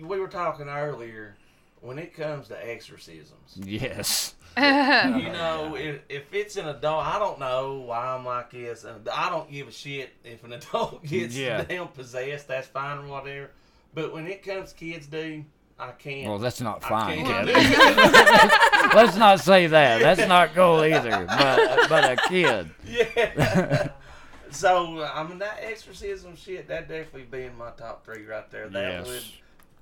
We 0.00 0.20
were 0.20 0.28
talking 0.28 0.68
earlier. 0.68 1.36
When 1.80 1.96
it 1.98 2.12
comes 2.12 2.48
to 2.48 2.68
exorcisms, 2.70 3.56
yes. 3.56 4.34
you 5.20 5.32
know, 5.32 5.74
if, 5.76 6.00
if 6.08 6.32
it's 6.34 6.56
an 6.56 6.68
adult, 6.68 7.06
I 7.06 7.18
don't 7.18 7.38
know 7.38 7.78
why 7.86 8.06
I'm 8.08 8.24
like 8.24 8.50
this. 8.50 8.84
and 8.84 9.08
I 9.08 9.30
don't 9.30 9.50
give 9.50 9.68
a 9.68 9.72
shit 9.72 10.10
if 10.24 10.44
an 10.44 10.52
adult 10.60 11.04
gets 11.04 11.36
Yeah. 11.36 11.62
damn 11.64 11.88
possessed. 11.88 12.48
That's 12.48 12.66
fine 12.68 12.98
or 12.98 13.06
whatever. 13.08 13.50
But 13.94 14.12
when 14.12 14.26
it 14.26 14.42
comes 14.44 14.72
to 14.72 14.78
kids, 14.78 15.06
do 15.06 15.44
I 15.80 15.92
can't. 15.92 16.28
Well, 16.28 16.38
that's 16.38 16.60
not 16.60 16.82
fine, 16.82 17.24
can't 17.24 17.46
kid. 17.46 17.54
do 17.54 17.60
it. 17.60 18.94
Let's 18.94 19.16
not 19.16 19.38
say 19.40 19.68
that. 19.68 20.00
That's 20.00 20.28
not 20.28 20.52
cool 20.54 20.82
either. 20.84 21.24
But 21.26 21.88
but 21.88 22.04
a 22.12 22.16
kid. 22.28 22.70
Yeah. 22.86 23.88
so 24.50 25.02
I 25.04 25.22
mean 25.26 25.38
that 25.38 25.58
exorcism 25.62 26.34
shit 26.36 26.66
that 26.68 26.88
definitely 26.88 27.28
be 27.30 27.44
in 27.44 27.56
my 27.56 27.70
top 27.70 28.04
three 28.04 28.24
right 28.26 28.50
there. 28.50 28.68
That 28.68 28.82
Yes. 28.92 29.06
would 29.06 29.22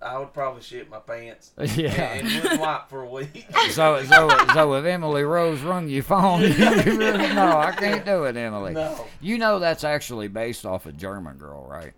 I 0.03 0.19
would 0.19 0.33
probably 0.35 0.63
shit 0.63 0.89
my 0.91 0.99
pants 0.99 1.53
Yeah. 1.77 1.91
and 1.93 2.27
wouldn't 2.43 2.61
wipe 2.61 2.89
for 2.89 3.03
a 3.03 3.09
week. 3.09 3.47
So 3.71 4.03
so 4.05 4.29
so 4.55 4.75
if 4.75 4.85
Emily 4.85 5.23
Rose 5.25 5.61
rung 5.63 5.89
your 5.89 6.03
phone, 6.03 6.43
you 6.43 6.49
really 6.51 7.33
no, 7.35 7.57
I 7.59 7.73
can't 7.77 8.05
do 8.05 8.25
it, 8.25 8.37
Emily. 8.37 8.75
No. 8.75 9.07
You 9.21 9.39
know 9.39 9.59
that's 9.59 9.85
actually 9.85 10.29
based 10.29 10.65
off 10.67 10.87
a 10.87 10.93
German 10.93 11.37
girl, 11.39 11.67
right? 11.69 11.93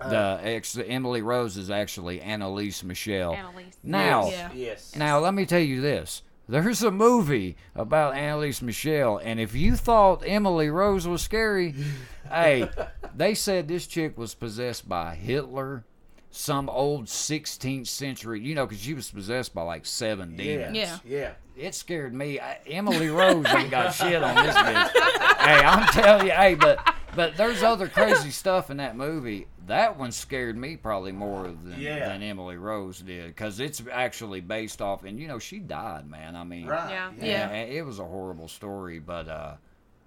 Uh, 0.00 0.08
the 0.10 0.40
ex 0.48 0.78
Emily 0.78 1.22
Rose 1.22 1.56
is 1.56 1.70
actually 1.70 2.20
Anneliese 2.20 2.84
Michel. 2.84 3.34
Anneliese. 3.34 3.74
Now, 3.82 4.28
Yeah. 4.30 4.50
Yes. 4.54 4.94
now 4.96 5.18
let 5.18 5.34
me 5.34 5.44
tell 5.44 5.58
you 5.60 5.80
this. 5.80 6.22
There's 6.48 6.82
a 6.82 6.90
movie 6.90 7.56
about 7.74 8.14
Anneliese 8.14 8.62
Michel, 8.62 9.18
and 9.18 9.38
if 9.38 9.54
you 9.54 9.76
thought 9.76 10.22
Emily 10.24 10.70
Rose 10.70 11.06
was 11.06 11.20
scary, 11.20 11.74
hey, 12.30 12.68
They 13.14 13.34
said 13.34 13.66
this 13.68 13.86
chick 13.86 14.16
was 14.16 14.34
possessed 14.34 14.88
by 14.88 15.14
Hitler, 15.16 15.84
some 16.30 16.68
old 16.68 17.06
16th 17.06 17.86
century, 17.86 18.40
you 18.40 18.54
know, 18.54 18.66
because 18.66 18.82
she 18.82 18.94
was 18.94 19.10
possessed 19.10 19.54
by 19.54 19.62
like 19.62 19.86
seven 19.86 20.36
demons. 20.36 20.76
Yeah. 20.76 20.98
Yeah. 21.06 21.30
It 21.56 21.74
scared 21.74 22.14
me. 22.14 22.38
I, 22.38 22.58
Emily 22.66 23.08
Rose 23.08 23.46
ain't 23.48 23.70
got 23.70 23.90
shit 23.92 24.22
on 24.22 24.34
this 24.44 24.54
bitch. 24.54 24.88
hey, 25.38 25.64
I'm 25.64 25.86
telling 25.88 26.26
you, 26.26 26.32
hey, 26.32 26.54
but 26.54 26.94
but 27.16 27.36
there's 27.36 27.62
other 27.64 27.88
crazy 27.88 28.30
stuff 28.30 28.70
in 28.70 28.76
that 28.76 28.96
movie. 28.96 29.48
That 29.66 29.98
one 29.98 30.12
scared 30.12 30.56
me 30.56 30.76
probably 30.76 31.10
more 31.12 31.44
than, 31.48 31.74
Yeah. 31.78 32.08
than 32.10 32.22
Emily 32.22 32.56
Rose 32.56 33.00
did 33.00 33.26
because 33.28 33.58
it's 33.58 33.82
actually 33.90 34.40
based 34.40 34.80
off, 34.80 35.02
and 35.04 35.18
you 35.18 35.26
know, 35.26 35.38
she 35.40 35.58
died, 35.58 36.08
man. 36.08 36.36
I 36.36 36.44
mean, 36.44 36.66
Right. 36.66 36.90
Yeah. 36.90 37.10
Yeah. 37.20 37.48
and 37.48 37.72
it 37.72 37.82
was 37.84 37.98
a 37.98 38.04
horrible 38.04 38.46
story, 38.48 38.98
but 39.00 39.28
uh, 39.28 39.54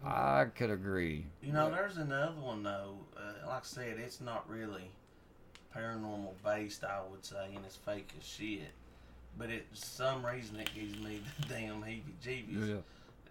I 0.06 0.46
could 0.56 0.70
agree. 0.72 1.26
You 1.44 1.52
know, 1.52 1.70
there's 1.70 1.98
another 1.98 2.40
one 2.40 2.64
though. 2.64 2.96
Uh, 3.18 3.48
like 3.48 3.64
I 3.64 3.66
said, 3.66 3.98
it's 4.00 4.22
not 4.22 4.50
really 4.50 4.90
paranormal 5.76 6.34
based. 6.44 6.84
I 6.84 7.02
would 7.10 7.26
say, 7.26 7.46
and 7.56 7.64
it's 7.66 7.76
fake 7.76 8.10
as 8.20 8.26
shit. 8.26 8.72
But 9.38 9.50
it 9.50 9.66
for 9.70 9.78
some 9.78 10.26
reason 10.26 10.60
it 10.60 10.70
gives 10.76 11.00
me 11.00 11.22
the 11.42 11.48
damn 11.48 11.82
heebie-jeebies. 11.82 12.82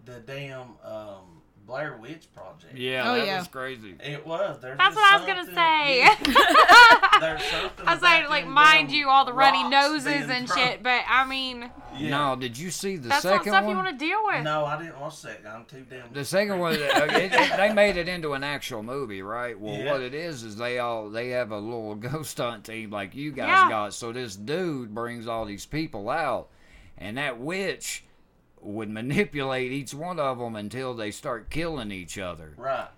The 0.06 0.20
damn 0.20 0.68
um, 0.84 1.39
Blair 1.70 1.97
Witch 2.02 2.26
Project. 2.34 2.76
Yeah, 2.76 3.09
Oh, 3.09 3.14
that 3.16 3.26
yeah. 3.26 3.38
was 3.38 3.47
crazy. 3.47 3.94
It 4.02 4.26
was. 4.26 4.59
There's 4.60 4.76
That's 4.76 4.97
what 4.97 5.12
I 5.12 5.16
was 5.18 5.24
gonna 5.26 5.55
say. 5.55 5.98
Yeah, 6.01 6.16
there's 7.20 7.44
something 7.44 7.86
I 7.86 7.94
was 7.94 8.02
like, 8.02 8.28
like, 8.28 8.47
mind 8.48 8.90
you, 8.90 9.09
all 9.09 9.24
the 9.24 9.32
runny 9.32 9.62
noses 9.68 10.06
and 10.28 10.48
thrown. 10.48 10.59
shit, 10.59 10.82
but 10.82 11.02
I 11.09 11.24
mean, 11.26 11.70
Yeah. 11.97 12.10
No, 12.10 12.36
did 12.36 12.59
you 12.59 12.72
see 12.72 12.97
the 12.97 13.09
that's 13.09 13.24
not 13.24 13.30
second 13.38 13.52
stuff 13.52 13.64
one? 13.64 13.70
you 13.70 13.76
want 13.84 13.98
to 13.98 14.05
deal 14.05 14.18
with. 14.24 14.42
No, 14.42 14.64
I 14.64 14.82
didn't 14.82 14.98
watch 15.01 15.22
that. 15.22 15.42
I'm 15.47 15.64
too 15.66 15.86
damn. 15.88 16.12
The 16.12 16.24
second 16.24 16.59
one, 16.59 16.74
uh, 16.74 16.76
it, 16.76 17.32
it, 17.32 17.56
they 17.56 17.72
made 17.72 17.97
it 17.97 18.09
into 18.14 18.32
an 18.32 18.42
actual 18.42 18.82
movie, 18.82 19.22
right? 19.22 19.59
Well, 19.59 19.76
Yeah. 19.76 19.92
what 19.92 20.01
it 20.01 20.12
is 20.12 20.42
is 20.42 20.56
they 20.56 20.80
all 20.80 21.09
they 21.09 21.28
have 21.30 21.52
a 21.52 21.59
little 21.59 21.94
ghost 22.10 22.36
hunt 22.38 22.64
team 22.64 22.90
like 22.90 23.14
you 23.14 23.30
guys 23.30 23.47
Yeah. 23.47 23.68
got. 23.68 23.94
So 23.94 24.10
this 24.12 24.34
dude 24.34 24.92
brings 24.92 25.28
all 25.28 25.44
these 25.44 25.66
people 25.66 26.10
out, 26.10 26.48
and 26.98 27.16
that 27.16 27.38
witch 27.38 28.02
would 28.62 28.90
manipulate 28.90 29.72
each 29.72 29.94
one 29.94 30.18
of 30.18 30.38
them 30.38 30.56
until 30.56 30.94
they 30.94 31.10
start 31.10 31.50
killing 31.50 31.90
each 31.90 32.18
other. 32.18 32.54
Right. 32.56 32.88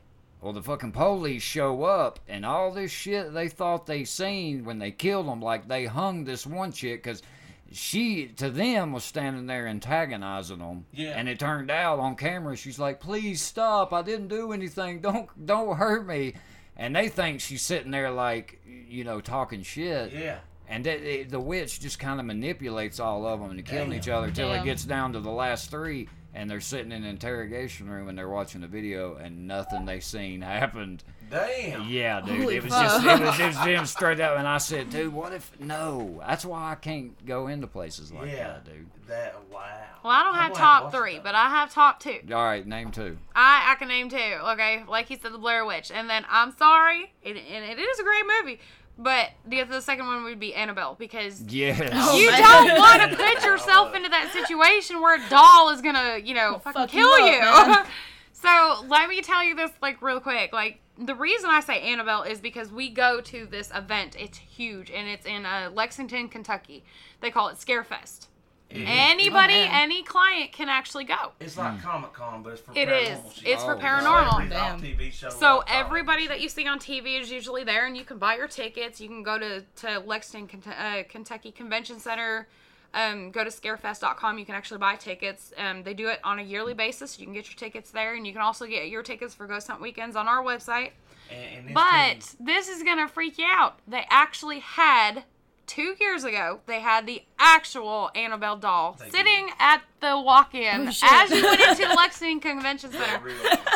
Well, 0.41 0.53
the 0.53 0.63
fucking 0.63 0.93
police 0.93 1.43
show 1.43 1.85
up, 1.85 2.19
and 2.29 2.45
all 2.45 2.73
this 2.73 2.91
shit 2.91 3.33
they 3.33 3.49
thought 3.49 3.87
they 3.87 4.05
seen 4.05 4.65
when 4.65 4.81
they 4.81 4.91
killed 4.91 5.29
them, 5.29 5.41
like 5.41 5.69
they 5.69 5.87
hung 5.87 6.25
this 6.25 6.45
one 6.45 6.73
chick 6.73 7.05
because 7.05 7.23
she, 7.71 8.27
to 8.37 8.51
them, 8.51 8.93
was 8.93 9.05
standing 9.05 9.47
there 9.47 9.69
antagonizing 9.69 10.59
them. 10.59 10.87
Yeah. 10.93 11.13
And 11.17 11.29
it 11.29 11.39
turned 11.39 11.71
out 11.71 12.01
on 12.01 12.17
camera, 12.17 12.57
she's 12.57 12.79
like, 12.79 13.01
"Please 13.01 13.41
stop! 13.41 13.93
I 13.93 14.03
didn't 14.03 14.29
do 14.29 14.53
anything. 14.53 15.01
Don't, 15.01 15.47
don't 15.47 15.77
hurt 15.77 16.07
me." 16.07 16.35
And 16.77 16.97
they 16.97 17.09
think 17.09 17.41
she's 17.41 17.63
sitting 17.63 17.91
there 17.91 18.11
like, 18.11 18.61
you 18.67 19.05
know, 19.05 19.21
talking 19.21 19.63
shit. 19.63 20.13
Yeah. 20.13 20.39
And 20.73 20.85
that, 20.87 21.03
it, 21.03 21.29
the 21.29 21.39
witch 21.39 21.81
just 21.81 21.99
kind 21.99 22.19
of 22.19 22.25
manipulates 22.25 22.99
all 22.99 23.27
of 23.27 23.41
them 23.41 23.51
into 23.51 23.63
killing 23.63 23.91
Damn. 23.91 23.99
each 23.99 24.09
other 24.09 24.29
until 24.29 24.53
it 24.53 24.65
gets 24.65 24.85
down 24.85 25.13
to 25.13 25.21
the 25.21 25.31
last 25.31 25.71
three, 25.71 26.09
and 26.33 26.51
they're 26.51 26.61
sitting 26.63 26.93
in 26.93 27.05
an 27.05 27.11
interrogation 27.11 27.91
room 27.91 28.09
and 28.09 28.17
they're 28.17 28.29
watching 28.31 28.63
the 28.63 28.67
video, 28.67 29.17
and 29.17 29.47
nothing 29.47 29.85
they 29.85 30.01
seen 30.01 30.41
happened. 30.41 31.05
Damn. 31.31 31.89
Yeah, 31.89 32.21
dude, 32.23 32.41
Holy 32.43 32.57
it 32.57 32.63
was 32.65 32.73
fuck. 32.73 32.83
just 32.85 33.07
it 33.07 33.25
was, 33.25 33.41
it 33.41 33.47
was 33.49 33.57
them 33.57 33.87
straight 33.87 34.21
up, 34.21 34.39
and 34.39 34.49
I 34.49 34.57
said, 34.59 34.89
dude, 34.91 35.13
what 35.13 35.33
if 35.35 35.51
no? 35.61 36.23
That's 36.27 36.45
why 36.45 36.73
I 36.73 36.75
can't 36.75 37.23
go 37.27 37.49
into 37.49 37.67
places 37.67 38.11
like 38.13 38.31
Yeah. 38.31 38.49
that, 38.49 38.65
dude. 38.65 38.87
That 39.09 39.35
wow. 39.53 39.61
Well, 40.05 40.13
I 40.13 40.25
don't 40.25 40.35
have 40.35 40.53
gonna 40.53 40.65
top 40.65 40.93
three, 40.93 41.15
that. 41.15 41.25
but 41.25 41.35
I 41.35 41.49
have 41.51 41.73
top 41.73 42.01
two. 42.01 42.19
All 42.33 42.45
right, 42.45 42.67
name 42.67 42.91
two. 42.93 43.19
I 43.35 43.73
I 43.73 43.75
can 43.77 43.89
name 43.89 44.09
two. 44.09 44.17
Okay, 44.17 44.85
like 44.89 45.07
he 45.07 45.17
said, 45.19 45.33
the 45.33 45.39
Blair 45.39 45.65
Witch, 45.67 45.91
and 45.91 46.09
then 46.09 46.25
I'm 46.31 46.57
sorry, 46.57 47.13
and, 47.25 47.37
and 47.37 47.65
it 47.65 47.79
is 47.79 47.99
a 47.99 48.03
great 48.03 48.25
movie, 48.43 48.61
but 48.99 49.31
the 49.47 49.63
the 49.65 49.81
second 49.81 50.07
one 50.07 50.25
would 50.25 50.39
be 50.41 50.55
Annabelle 50.55 50.95
because 50.99 51.41
Yes. 51.43 51.81
Oh, 51.93 52.17
you 52.19 52.31
man. 52.31 52.41
don't 52.43 52.79
want 52.79 53.11
to 53.11 53.17
put 53.17 53.45
yourself 53.45 53.95
into 53.95 54.09
that 54.09 54.31
situation 54.33 55.01
where 55.01 55.17
a 55.25 55.29
doll 55.31 55.71
is 55.71 55.81
gonna, 55.81 56.19
you 56.23 56.35
know, 56.35 56.59
fucking 56.59 56.73
fuck 56.83 56.91
kill 56.91 57.19
you 57.21 57.33
you. 57.35 57.41
up, 57.43 57.67
man. 57.69 57.87
so 58.33 58.85
let 58.89 59.09
me 59.09 59.21
tell 59.23 59.43
you 59.43 59.55
this, 59.55 59.71
like, 59.81 60.01
real 60.03 60.21
quick. 60.21 60.53
Like, 60.53 60.81
the 60.99 61.15
reason 61.15 61.49
I 61.51 61.61
say 61.61 61.81
Annabelle 61.81 62.23
is 62.23 62.41
because 62.41 62.71
we 62.71 62.91
go 62.91 63.21
to 63.23 63.47
this 63.47 63.71
event. 63.75 64.15
It's 64.19 64.39
huge, 64.39 64.91
and 64.91 65.09
it's 65.09 65.27
in 65.27 65.47
uh, 65.47 65.71
Lexington, 65.73 66.29
Kentucky. 66.29 66.85
They 67.21 67.31
call 67.31 67.49
it 67.49 67.57
Scarefest. 67.57 68.27
Anybody, 68.75 69.55
Oh, 69.55 69.69
any 69.71 70.03
client 70.03 70.53
can 70.53 70.69
actually 70.69 71.05
go. 71.05 71.33
It's 71.41 71.57
like 71.57 71.81
Comic 71.83 72.13
Con, 72.13 72.43
but 72.43 72.55
it's 72.55 72.63
for 72.63 72.73
It 72.73 72.89
paranormal 72.89 73.27
is. 73.29 73.35
shit. 73.35 73.49
It's 73.49 73.65
for 73.65 73.75
Oh, 73.77 73.79
paranormal. 73.79 74.31
Celebrities 74.49 74.51
Damn. 74.51 74.81
TV 74.83 75.11
shows 75.13 75.39
So 75.39 75.59
like 75.59 75.71
everybody 75.75 76.27
that 76.27 76.41
you 76.41 76.49
see 76.49 76.67
on 76.67 76.79
TV 76.79 77.21
is 77.21 77.31
usually 77.31 77.65
there, 77.65 77.87
and 77.87 77.97
you 77.97 78.05
can 78.05 78.19
buy 78.19 78.37
your 78.37 78.49
tickets. 78.49 79.01
You 79.01 79.09
can 79.09 79.23
go 79.23 79.39
to 79.39 79.63
to 79.77 79.99
Lexington, 80.01 80.63
uh, 80.73 81.03
Kentucky 81.09 81.51
Convention 81.53 81.99
Center. 82.01 82.49
Um, 82.95 83.31
go 83.31 83.43
to 83.43 83.49
scarefest.com. 83.49 84.39
You 84.39 84.45
can 84.45 84.55
actually 84.55 84.77
buy 84.79 84.97
tickets. 84.97 85.53
Um, 85.57 85.83
they 85.83 85.95
do 85.95 86.09
it 86.09 86.21
on 86.25 86.39
a 86.39 86.43
yearly 86.43 86.75
basis. 86.75 87.19
You 87.19 87.25
can 87.25 87.33
get 87.33 87.47
your 87.49 87.57
tickets 87.57 87.91
there, 87.91 88.15
and 88.15 88.27
you 88.27 88.35
can 88.35 88.43
also 88.43 88.67
get 88.67 88.89
your 88.89 89.03
tickets 89.03 89.35
for 89.35 89.47
Ghost 89.47 89.69
Hunt 89.69 89.81
weekends 89.81 90.15
on 90.15 90.29
our 90.29 90.43
website. 90.45 90.91
And, 91.31 91.67
and 91.69 91.75
But 91.75 92.23
thing- 92.23 92.47
this 92.47 92.69
is 92.69 92.83
gonna 92.83 93.09
freak 93.09 93.39
you 93.39 93.47
out. 93.49 93.79
They 93.89 94.05
actually 94.11 94.59
had 94.59 95.25
two 95.67 95.95
years 96.01 96.25
ago. 96.25 96.61
They 96.67 96.81
had 96.81 97.07
the 97.07 97.23
actual 97.39 98.11
Annabelle 98.15 98.57
doll 98.57 98.93
They 98.99 99.07
did. 99.07 99.15
sitting 99.15 99.49
at 99.59 99.83
the 100.01 100.21
walk-in 100.21 100.87
Oh, 100.89 100.91
as 101.03 101.31
you 101.31 101.43
went 101.43 101.61
into 101.61 101.89
the 101.89 101.95
Lexington 101.97 102.41
Convention 102.41 102.91
Center. 102.93 103.21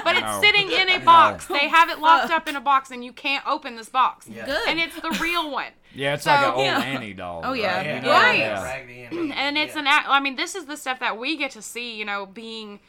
But 0.04 0.12
No. 0.12 0.18
it's 0.38 0.40
sitting 0.46 0.70
in 0.70 0.88
a 0.90 0.98
box. 1.04 1.46
They 1.46 1.68
have 1.68 1.88
it 1.90 1.98
locked 2.00 2.30
up 2.32 2.48
in 2.48 2.56
a 2.56 2.60
box, 2.60 2.90
and 2.90 3.04
you 3.04 3.12
can't 3.12 3.46
open 3.46 3.76
this 3.76 3.88
box. 3.88 4.26
Yeah. 4.28 4.46
Good. 4.46 4.68
And 4.68 4.78
it's 4.80 4.94
the 5.00 5.16
real 5.20 5.50
one. 5.50 5.66
Yeah, 5.94 6.12
it's 6.14 6.24
So- 6.24 6.30
like 6.30 6.44
an 6.46 6.52
old 6.52 6.64
Yeah. 6.66 6.78
Annie 6.82 7.14
doll. 7.14 7.40
Oh, 7.42 7.52
yeah. 7.54 7.76
right? 7.78 7.86
yeah, 7.86 8.04
You 8.04 8.10
Right. 8.10 8.88
yeah. 8.90 9.34
And 9.34 9.56
it's 9.56 9.72
yeah. 9.74 9.80
an. 9.80 9.86
act- 9.86 10.08
I 10.10 10.20
mean, 10.20 10.36
this 10.36 10.54
is 10.54 10.66
the 10.66 10.76
stuff 10.76 11.00
that 11.00 11.16
we 11.16 11.38
get 11.38 11.52
to 11.52 11.62
see. 11.62 11.96
You 11.96 12.04
know, 12.04 12.26
being 12.26 12.80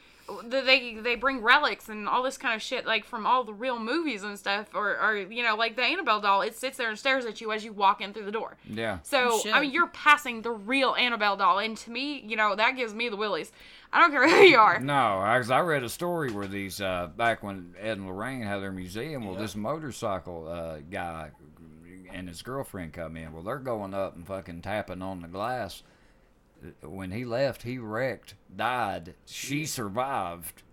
they 0.43 0.95
they 0.95 1.15
bring 1.15 1.41
relics 1.41 1.87
and 1.89 2.07
all 2.07 2.21
this 2.23 2.37
kind 2.37 2.53
of 2.55 2.61
shit 2.61 2.85
like 2.85 3.05
from 3.05 3.25
all 3.25 3.43
the 3.43 3.53
real 3.53 3.79
movies 3.79 4.23
and 4.23 4.37
stuff, 4.37 4.67
or 4.73 4.99
or 4.99 5.15
you 5.17 5.43
know, 5.43 5.55
like 5.55 5.75
the 5.75 5.83
Annabelle 5.83 6.19
doll. 6.21 6.41
It 6.41 6.55
sits 6.55 6.77
there 6.77 6.89
and 6.89 6.99
stares 6.99 7.25
at 7.25 7.39
you 7.41 7.51
as 7.51 7.63
you 7.63 7.71
walk 7.73 8.01
in 8.01 8.13
through 8.13 8.25
the 8.25 8.31
door. 8.31 8.57
Yeah. 8.69 8.99
So 9.03 9.39
shit. 9.39 9.53
I 9.55 9.61
mean, 9.61 9.71
you're 9.71 9.87
passing 9.87 10.41
the 10.41 10.51
real 10.51 10.95
Annabelle 10.95 11.37
doll, 11.37 11.59
and 11.59 11.77
to 11.77 11.91
me, 11.91 12.23
you 12.27 12.35
know, 12.35 12.55
that 12.55 12.75
gives 12.75 12.93
me 12.93 13.09
the 13.09 13.15
willies. 13.17 13.51
I 13.93 13.99
don't 14.01 14.11
care 14.11 14.27
who 14.29 14.43
you 14.43 14.57
are. 14.57 14.79
No, 14.79 15.21
because 15.33 15.49
I 15.51 15.59
read 15.61 15.83
a 15.83 15.89
story 15.89 16.31
where 16.31 16.47
these 16.47 16.81
uh, 16.81 17.07
back 17.15 17.41
when 17.41 17.73
Ed 17.79 17.97
and 17.97 18.07
Lorraine 18.07 18.41
had 18.41 18.57
their 18.61 18.71
museum. 18.73 19.25
Well, 19.25 19.35
Yeah. 19.35 19.41
this 19.41 19.55
motorcycle 19.55 20.47
uh, 20.49 20.79
guy 20.91 21.31
and 22.11 22.27
his 22.27 22.41
girlfriend 22.41 22.93
come 22.93 23.15
in. 23.17 23.31
Well, 23.31 23.43
they're 23.43 23.57
going 23.59 23.93
up 23.93 24.15
and 24.15 24.25
fucking 24.27 24.61
tapping 24.61 25.01
on 25.01 25.21
the 25.21 25.27
glass. 25.27 25.83
When 26.81 27.11
he 27.11 27.26
left, 27.26 27.64
he 27.64 27.77
wrecked, 27.77 28.35
died. 28.56 29.14
She 29.26 29.65
survived. 29.65 30.64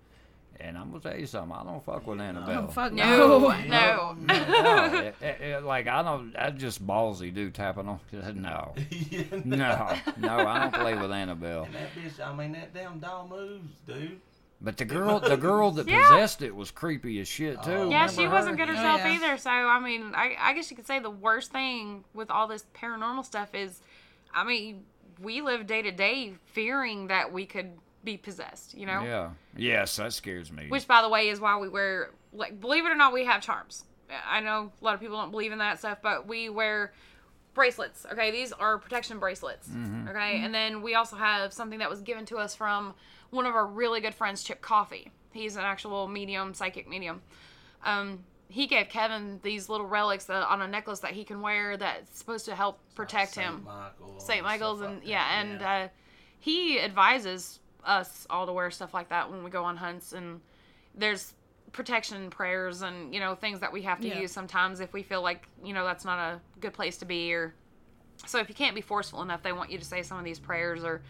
And 0.61 0.79
I'm 0.79 0.91
gonna 0.93 1.01
tell 1.03 1.19
you 1.19 1.27
something. 1.27 1.57
I 1.57 1.65
don't 1.65 1.85
fuck 1.85 2.07
with 2.07 2.21
Annabelle. 2.21 2.67
Oh, 2.69 2.71
fuck 2.71 2.93
No, 2.93 3.49
no. 3.49 4.13
no. 4.15 4.17
no, 4.29 4.95
it- 4.99 5.15
it- 5.21 5.41
it- 5.41 5.65
like 5.65 5.89
I 5.89 6.01
don't. 6.03 6.33
I 6.39 6.51
just 6.51 6.87
ballsy, 6.87 7.35
dude. 7.35 7.55
Tapping 7.55 7.89
on. 7.89 7.99
No, 8.37 8.73
Yeah, 9.11 9.25
no, 9.45 9.97
no. 10.17 10.37
I 10.47 10.61
don't 10.61 10.73
play 10.75 10.95
with 10.95 11.11
Annabelle. 11.11 11.65
And 11.65 11.75
that 11.75 11.89
bitch, 11.97 12.25
I 12.25 12.35
mean, 12.35 12.53
that 12.53 12.73
damn 12.73 13.01
doll 13.01 13.27
moves, 13.29 13.81
dude. 13.87 14.21
But 14.61 14.77
the 14.77 14.85
girl, 14.85 15.19
the 15.19 15.37
girl 15.37 15.73
that 15.73 15.89
Yeah. 15.89 16.01
possessed 16.03 16.41
it 16.41 16.55
was 16.55 16.71
creepy 16.71 17.19
as 17.21 17.27
shit 17.29 17.61
too. 17.65 17.71
Oh. 17.73 17.91
Yeah, 17.91 18.05
Remember 18.07 18.13
she 18.23 18.29
wasn't 18.29 18.59
her? 18.59 18.65
good 18.67 18.75
herself 18.77 19.01
yeah. 19.05 19.13
either. 19.17 19.37
So 19.37 19.51
I 19.51 19.81
mean, 19.81 20.13
I, 20.15 20.37
I 20.39 20.55
guess 20.55 20.71
you 20.71 20.77
could 20.77 20.87
say 20.87 21.01
the 21.01 21.11
worst 21.11 21.51
thing 21.51 22.05
with 22.15 22.31
all 22.31 22.47
this 22.47 22.65
paranormal 22.81 23.25
stuff 23.25 23.49
is, 23.55 23.81
I 24.33 24.45
mean, 24.45 24.85
we 25.21 25.41
live 25.41 25.67
day 25.67 25.83
to 25.83 25.91
day 25.91 26.35
fearing 26.47 27.09
that 27.09 27.33
we 27.33 27.47
could 27.47 27.73
be 28.03 28.17
possessed. 28.17 28.75
You 28.75 28.87
know. 28.87 29.03
Yeah. 29.03 29.31
Yes, 29.57 29.97
that 29.97 30.13
scares 30.13 30.53
me. 30.53 30.67
Which, 30.69 30.87
by 30.87 31.03
the 31.03 31.09
way, 31.09 31.29
is 31.29 31.41
why 31.41 31.59
we 31.59 31.69
wear, 31.69 32.11
like, 32.33 32.61
believe 32.61 32.85
it 32.85 32.91
or 32.91 32.97
not, 32.97 33.13
we 33.13 33.25
have 33.25 33.41
charms. 33.41 33.85
I 34.29 34.41
know 34.41 34.73
a 34.81 34.85
lot 34.85 34.95
of 34.95 35.01
people 35.01 35.17
don't 35.17 35.31
believe 35.31 35.53
in 35.53 35.59
that 35.59 35.79
stuff, 35.79 35.99
but 36.03 36.27
we 36.27 36.49
wear 36.49 36.93
bracelets. 37.55 38.05
Okay, 38.13 38.31
these 38.31 38.53
are 38.53 38.79
protection 38.79 39.19
bracelets. 39.19 39.69
Okay, 40.09 40.41
and 40.43 40.55
then 40.55 40.83
we 40.83 40.95
also 40.95 41.17
have 41.17 41.53
something 41.53 41.79
that 41.79 41.89
was 41.89 42.03
given 42.03 42.27
to 42.27 42.37
us 42.37 42.55
from 42.55 42.95
one 43.31 43.47
of 43.47 43.55
our 43.55 43.67
really 43.67 44.01
good 44.01 44.15
friends, 44.15 44.43
Chip 44.43 44.61
Coffey. 44.61 45.11
He's 45.33 45.57
an 45.57 45.63
actual 45.63 46.07
medium, 46.07 46.53
psychic 46.53 46.89
medium. 46.89 47.23
Um, 47.85 48.25
he 48.55 48.69
gave 48.69 48.89
Kevin 48.89 49.41
these 49.43 49.69
little 49.69 49.87
relics 49.87 50.27
that, 50.27 50.47
on 50.49 50.63
a 50.63 50.69
necklace 50.69 51.01
that 51.01 51.11
he 51.11 51.25
can 51.25 51.41
wear 51.41 51.77
that's 51.77 52.17
supposed 52.17 52.45
to 52.45 52.55
help 52.55 52.79
protect 52.95 53.33
Saint 53.35 53.49
him. 53.49 53.65
Michael 53.65 54.21
St. 54.21 54.45
Michael's 54.45 54.81
and 54.81 54.99
like 55.01 55.09
yeah, 55.09 55.25
that, 55.25 55.45
and 55.45 55.63
Uh, 55.63 55.89
he 56.39 56.79
advises 56.81 57.59
us 57.85 58.27
all 58.31 58.47
to 58.47 58.53
wear 58.53 58.71
stuff 58.71 58.95
like 58.95 59.09
that 59.09 59.29
when 59.31 59.43
we 59.43 59.51
go 59.51 59.65
on 59.65 59.77
hunts 59.77 60.13
and 60.13 60.41
there's 60.95 61.35
protection 61.73 62.31
prayers 62.31 62.83
and 62.83 63.13
you 63.13 63.19
know 63.19 63.35
things 63.35 63.59
that 63.59 63.73
we 63.73 63.83
have 63.83 64.01
to 64.01 64.07
Yeah. 64.09 64.21
use 64.21 64.31
sometimes 64.31 64.79
if 64.79 64.93
we 64.93 65.03
feel 65.03 65.23
like 65.23 65.49
you 65.65 65.73
know 65.75 65.85
that's 65.85 66.05
not 66.05 66.19
a 66.21 66.41
good 66.61 66.73
place 66.73 66.97
to 66.99 67.05
be 67.05 67.33
or 67.35 67.55
so 68.25 68.39
if 68.39 68.49
you 68.49 68.55
can't 68.55 68.77
be 68.77 68.81
forceful 68.81 69.21
enough 69.23 69.43
they 69.43 69.53
want 69.53 69.71
you 69.73 69.79
to 69.79 69.85
say 69.85 70.01
some 70.03 70.17
of 70.17 70.25
these 70.25 70.39
prayers 70.39 70.85
or 70.85 71.03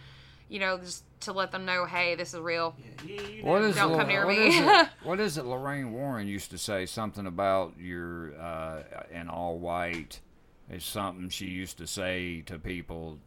you 0.48 0.58
know 0.58 0.78
just 0.78 1.04
to 1.24 1.32
let 1.32 1.52
them 1.52 1.64
know, 1.64 1.84
hey, 1.84 2.14
this 2.14 2.34
is 2.34 2.40
real. 2.40 2.74
Yeah, 3.04 3.14
you, 3.14 3.26
you 3.38 3.44
What 3.44 3.62
is 3.62 3.76
Don't 3.76 3.92
Lo- 3.92 3.98
come 3.98 4.08
near 4.08 4.26
what 4.26 4.36
me. 4.36 4.48
is 4.48 4.66
it, 4.66 4.88
what 5.02 5.20
is 5.20 5.38
it 5.38 5.44
Lorraine 5.44 5.92
Warren 5.92 6.26
used 6.26 6.50
to 6.50 6.58
say? 6.58 6.86
Something 6.86 7.26
about 7.26 7.74
your 7.78 8.34
uh, 8.40 8.82
in 9.12 9.28
all 9.28 9.58
white 9.58 10.20
is 10.70 10.84
something 10.84 11.28
she 11.28 11.46
used 11.46 11.78
to 11.78 11.86
say 11.86 12.42
to 12.42 12.58
people 12.58 13.18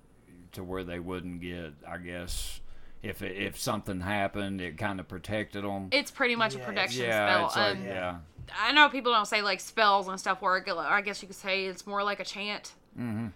to 0.53 0.64
where 0.64 0.84
they 0.84 0.99
wouldn't 0.99 1.41
get. 1.41 1.74
I 1.88 1.98
guess 1.98 2.61
if 3.03 3.22
it, 3.22 3.36
if 3.38 3.60
something 3.60 4.02
happened, 4.02 4.61
it 4.61 4.78
kind 4.78 4.99
of 4.99 5.07
protected 5.07 5.64
them. 5.64 5.90
It's 5.91 6.11
pretty 6.11 6.36
much 6.36 6.56
a 6.56 6.60
protection 6.60 7.03
yeah, 7.03 7.34
spell. 7.34 7.45
it's 7.48 7.56
like, 7.56 7.78
um, 7.78 7.86
yeah, 7.86 8.18
I 8.60 8.72
know 8.72 8.90
people 8.90 9.11
don't 9.11 9.28
say 9.28 9.41
like 9.41 9.60
spells 9.60 10.07
and 10.07 10.19
stuff 10.19 10.41
work. 10.41 10.69
I 10.69 11.02
guess 11.02 11.22
you 11.22 11.28
could 11.28 11.38
say 11.38 11.65
it's 11.65 11.86
more 11.86 12.03
like 12.03 12.19
a 12.19 12.26
chant. 12.26 12.74
Mm-hmm. 12.99 13.28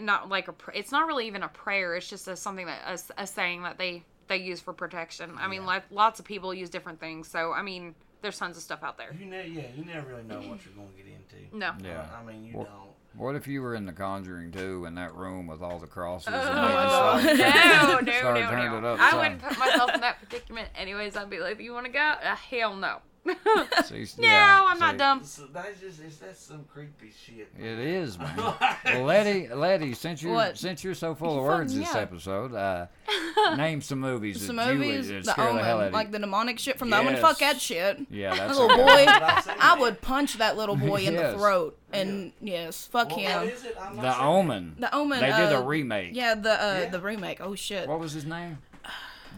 Not 0.00 0.28
like 0.28 0.48
a. 0.48 0.52
pr- 0.52 0.72
It's 0.72 0.92
not 0.92 1.06
really 1.06 1.26
even 1.26 1.42
a 1.42 1.48
prayer. 1.48 1.94
It's 1.96 2.08
just 2.08 2.28
a, 2.28 2.36
something 2.36 2.66
that 2.66 2.80
a, 3.16 3.22
a 3.22 3.26
saying 3.26 3.62
that 3.62 3.78
they 3.78 4.04
they 4.28 4.36
use 4.38 4.60
for 4.60 4.72
protection. 4.72 5.32
I 5.38 5.48
mean, 5.48 5.64
like 5.66 5.84
lots 5.90 6.20
of 6.20 6.24
people 6.24 6.52
use 6.54 6.70
different 6.70 7.00
things. 7.00 7.28
So 7.28 7.52
I 7.52 7.62
mean, 7.62 7.94
there's 8.22 8.38
tons 8.38 8.56
of 8.56 8.62
stuff 8.62 8.82
out 8.82 8.96
there. 8.98 9.14
You 9.18 9.26
ne- 9.26 9.48
yeah, 9.48 9.62
you 9.76 9.84
never 9.84 10.08
really 10.08 10.22
know 10.24 10.36
what 10.36 10.60
you're 10.64 10.74
going 10.74 10.88
to 10.90 10.96
get 10.96 11.06
into. 11.06 11.56
No. 11.56 11.72
yeah. 11.82 12.06
I 12.20 12.24
mean, 12.24 12.44
you 12.44 12.56
Well- 12.56 12.64
don't. 12.64 12.90
What 13.16 13.34
if 13.34 13.48
you 13.48 13.60
were 13.60 13.74
in 13.74 13.86
The 13.86 13.92
Conjuring 13.92 14.52
too, 14.52 14.84
in 14.84 14.94
that 14.94 15.12
room 15.16 15.48
with 15.48 15.62
all 15.62 15.80
the 15.80 15.88
crosses? 15.88 16.28
and 16.28 16.36
Oh, 16.36 17.16
maybe 17.16 17.38
no, 17.40 17.42
started- 17.42 18.06
no, 18.06 18.12
started 18.18 18.40
no, 18.70 18.76
it 18.78 18.80
no. 18.82 18.92
up 18.94 19.00
I 19.00 19.10
some. 19.10 19.18
wouldn't 19.18 19.42
put 19.42 19.58
myself 19.58 19.94
in 19.94 20.00
that 20.02 20.18
predicament. 20.20 20.68
Anyways, 20.76 21.16
I'd 21.16 21.28
be 21.28 21.40
like, 21.40 21.58
you 21.60 21.72
want 21.72 21.86
to 21.86 21.92
go, 21.92 21.98
uh, 21.98 22.36
hell 22.36 22.76
no. 22.76 22.98
See, 23.84 24.06
no, 24.18 24.26
yeah, 24.28 24.62
I'm 24.66 24.78
not 24.78 24.96
dumb. 24.96 25.22
So 25.24 25.46
that's 25.52 25.78
just 25.78 26.00
it's, 26.00 26.16
that's 26.16 26.40
some 26.40 26.64
creepy 26.64 27.12
shit. 27.26 27.48
It 27.58 27.78
is, 27.78 28.18
man. 28.18 28.34
well, 28.84 29.02
Letty, 29.04 29.48
Letty, 29.48 29.92
since 29.92 30.22
you 30.22 30.30
What? 30.30 30.56
since 30.56 30.82
you're 30.82 30.94
so 30.94 31.14
full 31.14 31.36
of 31.38 31.44
words 31.44 31.72
fucking- 31.74 31.84
this 31.84 31.94
yeah. 31.94 32.00
episode, 32.00 32.54
uh, 32.54 32.86
name 33.56 33.82
some 33.82 34.00
movies 34.00 34.44
Some 34.46 34.56
that 34.56 34.74
movies, 34.74 35.08
you 35.10 35.16
would 35.16 35.24
the 35.26 35.32
uh, 35.32 35.34
the 35.34 35.42
hell 35.42 35.58
out 35.58 35.74
Omen, 35.74 35.86
of 35.88 35.92
like 35.92 36.06
you. 36.06 36.12
the 36.12 36.18
demonic 36.20 36.58
shit 36.58 36.78
from 36.78 36.88
the 36.90 36.96
Omen. 36.98 37.16
Fuck 37.18 37.38
that 37.40 37.60
shit. 37.60 37.98
Yeah, 38.10 38.30
That 38.34 38.48
that's 38.48 38.58
little 38.58 38.74
a 38.74 38.84
boy. 38.84 39.04
I've 39.06 39.44
seen 39.44 39.54
I 39.54 39.74
that. 39.74 39.80
would 39.80 40.00
punch 40.00 40.38
that 40.38 40.56
little 40.56 40.76
boy 40.76 41.02
in 41.02 41.14
the 41.16 41.34
throat. 41.34 41.76
And 41.92 42.32
yes, 42.40 42.86
fuck 42.86 43.10
What- 43.10 43.16
what 43.22 43.42
him. 43.42 43.48
is 43.50 43.64
it? 43.64 43.76
The 43.76 44.12
sure. 44.14 44.22
Omen. 44.24 44.76
The 44.78 44.94
Omen. 44.94 45.20
They 45.20 45.26
did 45.26 45.52
a 45.52 45.58
uh, 45.58 45.62
remake. 45.62 46.10
Yeah, 46.14 46.34
the 46.36 46.52
uh, 46.52 46.78
Yeah. 46.84 46.88
the 46.88 47.00
remake. 47.00 47.40
Oh 47.40 47.54
shit. 47.54 47.86
What 47.88 48.00
was 48.00 48.12
his 48.12 48.24
name? 48.24 48.58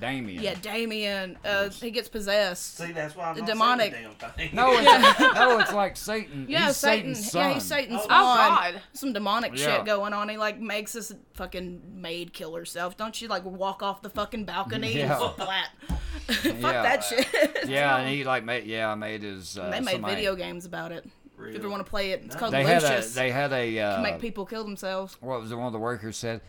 Damien. 0.03 0.43
Yeah, 0.43 0.55
Damien. 0.61 1.39
Uh, 1.45 1.71
he 1.71 1.91
gets 1.91 2.09
possessed. 2.09 2.77
See, 2.77 2.93
that's 2.93 3.17
why 3.17 3.31
I'm 3.31 3.35
The 3.37 3.41
not 3.43 3.49
demonic. 3.49 3.93
Saying 3.95 4.09
the 4.19 4.27
damn 4.27 4.31
thing. 4.33 4.51
No, 4.53 4.73
it's, 4.73 5.21
no, 5.35 5.59
it's 5.61 5.73
like 5.73 5.97
Satan. 5.97 6.47
Yeah, 6.49 6.67
he's 6.67 6.77
Satan. 6.77 7.15
Satan's 7.15 7.35
Yeah, 7.35 7.43
son. 7.43 7.55
he's 7.55 7.63
Satan's 7.65 8.01
Oh, 8.01 8.05
spawn. 8.05 8.49
God. 8.49 8.81
Some 8.93 9.13
demonic 9.15 9.53
Yeah. 9.57 9.77
shit 9.79 9.87
going 9.87 10.13
on. 10.13 10.29
He 10.29 10.37
like 10.37 10.61
makes 10.61 10.93
this 10.93 11.13
fucking 11.35 11.83
maid 11.95 12.33
kill 12.35 12.55
herself. 12.55 12.97
Don't 12.97 13.15
she 13.15 13.29
like 13.29 13.45
walk 13.45 13.83
off 13.83 14.03
the 14.03 14.11
fucking 14.11 14.45
balcony 14.45 14.93
Yeah. 14.99 15.19
and 15.23 15.35
flat? 15.37 15.71
Fuck 16.27 16.61
that 16.61 17.05
shit. 17.09 17.29
Yeah, 17.69 17.97
and 17.99 18.09
he 18.09 18.25
like 18.25 18.45
made 18.45 18.65
yeah 18.65 18.95
made 18.95 19.23
his. 19.23 19.57
Uh, 19.57 19.71
they 19.71 19.81
made 19.81 19.93
somebody- 19.93 20.15
video 20.17 20.35
games 20.35 20.67
about 20.67 20.93
it. 20.93 21.09
If 21.39 21.55
you 21.55 21.59
ever 21.59 21.69
want 21.71 21.85
to 21.85 21.91
play 21.91 22.11
it, 22.13 22.23
it's 22.25 22.37
called 22.37 22.53
They 22.53 22.63
had 22.63 22.85
a 22.85 23.01
they 23.03 23.31
had 23.31 23.53
a 23.53 23.79
uh, 23.81 24.01
Make 24.03 24.21
people 24.21 24.47
kill 24.47 24.63
themselves. 24.63 25.17
what 25.21 25.41
was 25.41 25.51
it? 25.51 25.57
One 25.57 25.67
of 25.67 25.73
the 25.73 25.79
workers 25.79 26.17
said, 26.17 26.41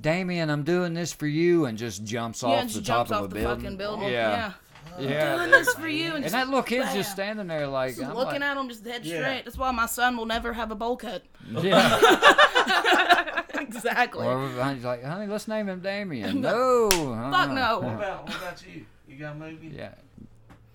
"Damien, 0.00 0.50
I'm 0.50 0.62
doing 0.62 0.94
this 0.94 1.12
for 1.12 1.26
you," 1.26 1.64
and 1.66 1.76
just 1.78 2.04
jumps 2.04 2.42
yeah, 2.42 2.48
off 2.48 2.60
and 2.60 2.70
the 2.70 2.74
just 2.74 2.86
top 2.86 3.08
jumps 3.08 3.12
of 3.18 3.24
a 3.24 3.28
the 3.28 3.34
building. 3.40 3.60
fucking 3.64 3.76
building. 3.76 4.08
Yeah, 4.08 4.52
Yeah. 4.98 5.08
yeah. 5.08 5.36
Doing 5.36 5.50
this 5.50 5.74
for 5.74 5.88
you, 5.88 6.06
and, 6.06 6.14
And 6.16 6.24
just 6.24 6.32
that 6.34 6.46
little 6.46 6.62
kid's 6.62 6.86
bam. 6.86 6.94
just 6.96 7.10
standing 7.12 7.46
there 7.48 7.66
like 7.66 7.96
Just 7.96 8.08
I'm 8.08 8.14
looking 8.16 8.40
like, 8.40 8.50
at 8.50 8.56
him 8.56 8.68
just 8.68 8.84
dead 8.84 9.04
Yeah. 9.04 9.20
straight. 9.20 9.44
That's 9.44 9.58
why 9.58 9.70
my 9.72 9.86
son 9.86 10.16
will 10.16 10.26
never 10.26 10.52
have 10.52 10.70
a 10.70 10.74
bowl 10.74 10.96
cut. 10.96 11.22
Yeah. 11.62 13.42
exactly. 13.54 14.26
Or 14.26 14.48
he's 14.74 14.84
like, 14.84 15.04
honey, 15.04 15.26
let's 15.26 15.48
name 15.48 15.68
him 15.68 15.80
Damien. 15.80 16.40
No. 16.46 16.88
Uh-huh. 16.88 17.30
Fuck 17.30 17.48
uh-uh. 17.50 17.54
no. 17.54 17.78
What 17.80 17.94
about 17.94 18.22
what 18.28 18.36
about 18.36 18.62
you? 18.66 18.84
You 19.08 19.16
got 19.16 19.32
a 19.32 19.38
movie? 19.38 19.72
Yeah. 19.74 19.92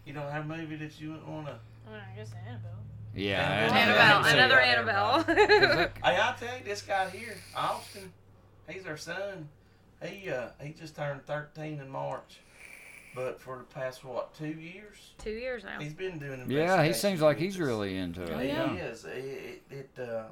You 0.05 0.13
don't 0.13 0.29
have 0.31 0.45
a 0.45 0.47
movie 0.47 0.75
that 0.77 0.99
you 0.99 1.09
wouldn't 1.11 1.27
want 1.27 1.47
to. 1.47 1.53
Oh, 1.89 1.93
I 1.93 2.15
guess 2.17 2.31
Annabelle. 2.47 2.71
Yeah. 3.15 3.41
Annabelle, 3.41 3.75
Annabelle, 3.77 4.33
another 4.33 4.59
Annabelle. 4.59 5.25
Annabelle. 5.27 5.89
Hey, 6.03 6.15
I'll 6.17 6.33
tell 6.35 6.57
you, 6.57 6.63
this 6.63 6.81
guy 6.81 7.09
here, 7.09 7.35
Austin, 7.55 8.11
he's 8.71 8.85
our 8.85 8.97
son. 8.97 9.49
He 10.03 10.29
uh 10.29 10.47
he 10.61 10.73
just 10.73 10.95
turned 10.95 11.25
13 11.27 11.79
in 11.79 11.89
March, 11.89 12.39
but 13.15 13.39
for 13.39 13.57
the 13.57 13.63
past 13.65 14.03
what 14.03 14.33
two 14.33 14.47
years, 14.47 15.11
Two 15.19 15.29
years 15.31 15.63
now. 15.63 15.79
he's 15.79 15.93
been 15.93 16.17
doing. 16.17 16.39
It. 16.41 16.49
Yeah, 16.49 16.83
he 16.83 16.93
seems 16.93 17.21
like 17.21 17.37
he's 17.37 17.59
really 17.59 17.97
into 17.97 18.21
Oh, 18.21 18.39
it. 18.39 18.41
He 18.43 18.47
yeah. 18.47 18.73
is. 18.73 19.05
It, 19.05 19.61
it, 19.69 19.75
it 19.97 19.99
uh, 20.09 20.23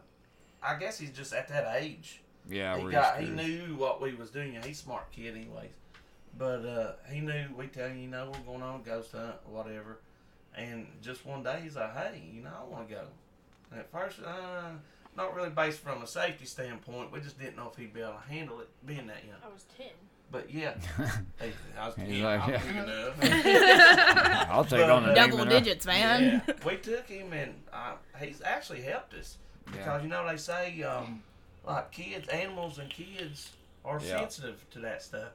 I 0.64 0.76
guess 0.78 0.98
he's 1.00 1.12
just 1.12 1.34
at 1.34 1.48
that 1.50 1.82
age. 1.82 2.22
Yeah, 2.50 2.78
he 2.80 2.90
got 2.90 3.20
he 3.20 3.28
knew 3.30 3.76
what 3.76 4.02
we 4.02 4.16
was 4.16 4.32
doing. 4.32 4.54
He's 4.64 4.80
a 4.80 4.84
smart 4.84 5.12
kid, 5.12 5.36
anyways. 5.36 5.70
But 6.38 6.66
uh, 6.66 6.92
he 7.12 7.20
knew 7.20 7.46
we 7.56 7.68
tell 7.68 7.90
you, 7.90 7.96
you 7.96 8.08
know, 8.08 8.32
we're 8.34 8.54
going 8.54 8.64
on 8.64 8.80
a 8.80 8.84
ghost 8.84 9.12
hunt 9.12 9.36
or 9.48 9.64
whatever. 9.64 10.00
And 10.56 10.88
just 11.02 11.26
one 11.26 11.44
day, 11.44 11.60
he's 11.64 11.76
like, 11.76 11.96
"Hey, 11.96 12.24
you 12.34 12.42
know, 12.42 12.52
I 12.60 12.64
want 12.68 12.88
to 12.90 12.96
go." 12.96 13.02
And 13.72 13.80
at 13.82 13.92
first, 13.92 14.20
uh, 14.26 14.70
not 15.20 15.36
really 15.36 15.50
based 15.50 15.80
from 15.80 16.02
a 16.02 16.08
safety 16.08 16.46
standpoint. 16.46 17.12
We 17.12 17.20
just 17.20 17.38
didn't 17.38 17.58
know 17.58 17.70
if 17.72 17.78
he'd 17.78 17.94
be 17.94 18.02
able 18.02 18.14
to 18.14 18.34
handle 18.34 18.60
it 18.62 18.70
being 18.86 19.08
that 19.08 19.24
young. 19.26 19.36
I 19.44 19.54
was 19.54 19.66
10. 19.78 19.88
But 20.32 20.54
yeah, 20.54 20.76
hey, 21.40 21.52
I 21.78 21.88
was, 21.88 21.96
He's 21.96 22.20
yeah, 22.20 22.26
like, 22.26 22.42
I'm 22.44 22.50
yeah. 22.52 22.62
big 22.64 22.76
enough. 22.76 24.48
I'll 24.52 24.64
take 24.64 24.80
But, 24.82 24.90
on 24.92 25.04
the 25.04 25.12
uh, 25.12 25.16
Double 25.16 25.46
digits, 25.46 25.86
man. 25.88 26.42
Yeah, 26.48 26.54
we 26.66 26.78
took 26.78 27.08
him 27.08 27.34
and 27.34 27.54
uh, 27.74 27.94
he's 28.22 28.42
actually 28.44 28.82
helped 28.82 29.14
us 29.16 29.38
because 29.66 29.86
Yeah. 29.86 30.02
you 30.04 30.08
know 30.08 30.28
they 30.30 30.38
say 30.38 30.82
um, 30.84 31.24
like 31.66 31.92
kids, 31.92 32.28
animals, 32.30 32.78
and 32.78 32.90
kids 32.92 33.52
are 33.84 34.00
Yeah. 34.00 34.20
sensitive 34.20 34.64
to 34.72 34.80
that 34.82 35.02
stuff, 35.02 35.30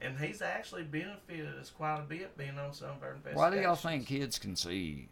and 0.00 0.18
he's 0.18 0.40
actually 0.40 0.84
benefited 0.84 1.54
us 1.60 1.70
quite 1.70 1.98
a 1.98 2.02
bit 2.02 2.36
being 2.38 2.58
on 2.58 2.72
some 2.72 2.88
of 2.90 3.02
our 3.02 3.10
investigations. 3.12 3.36
Why 3.36 3.50
do 3.50 3.60
y'all 3.60 3.74
think 3.76 4.06
kids 4.06 4.38
can 4.38 4.56
see? 4.56 5.08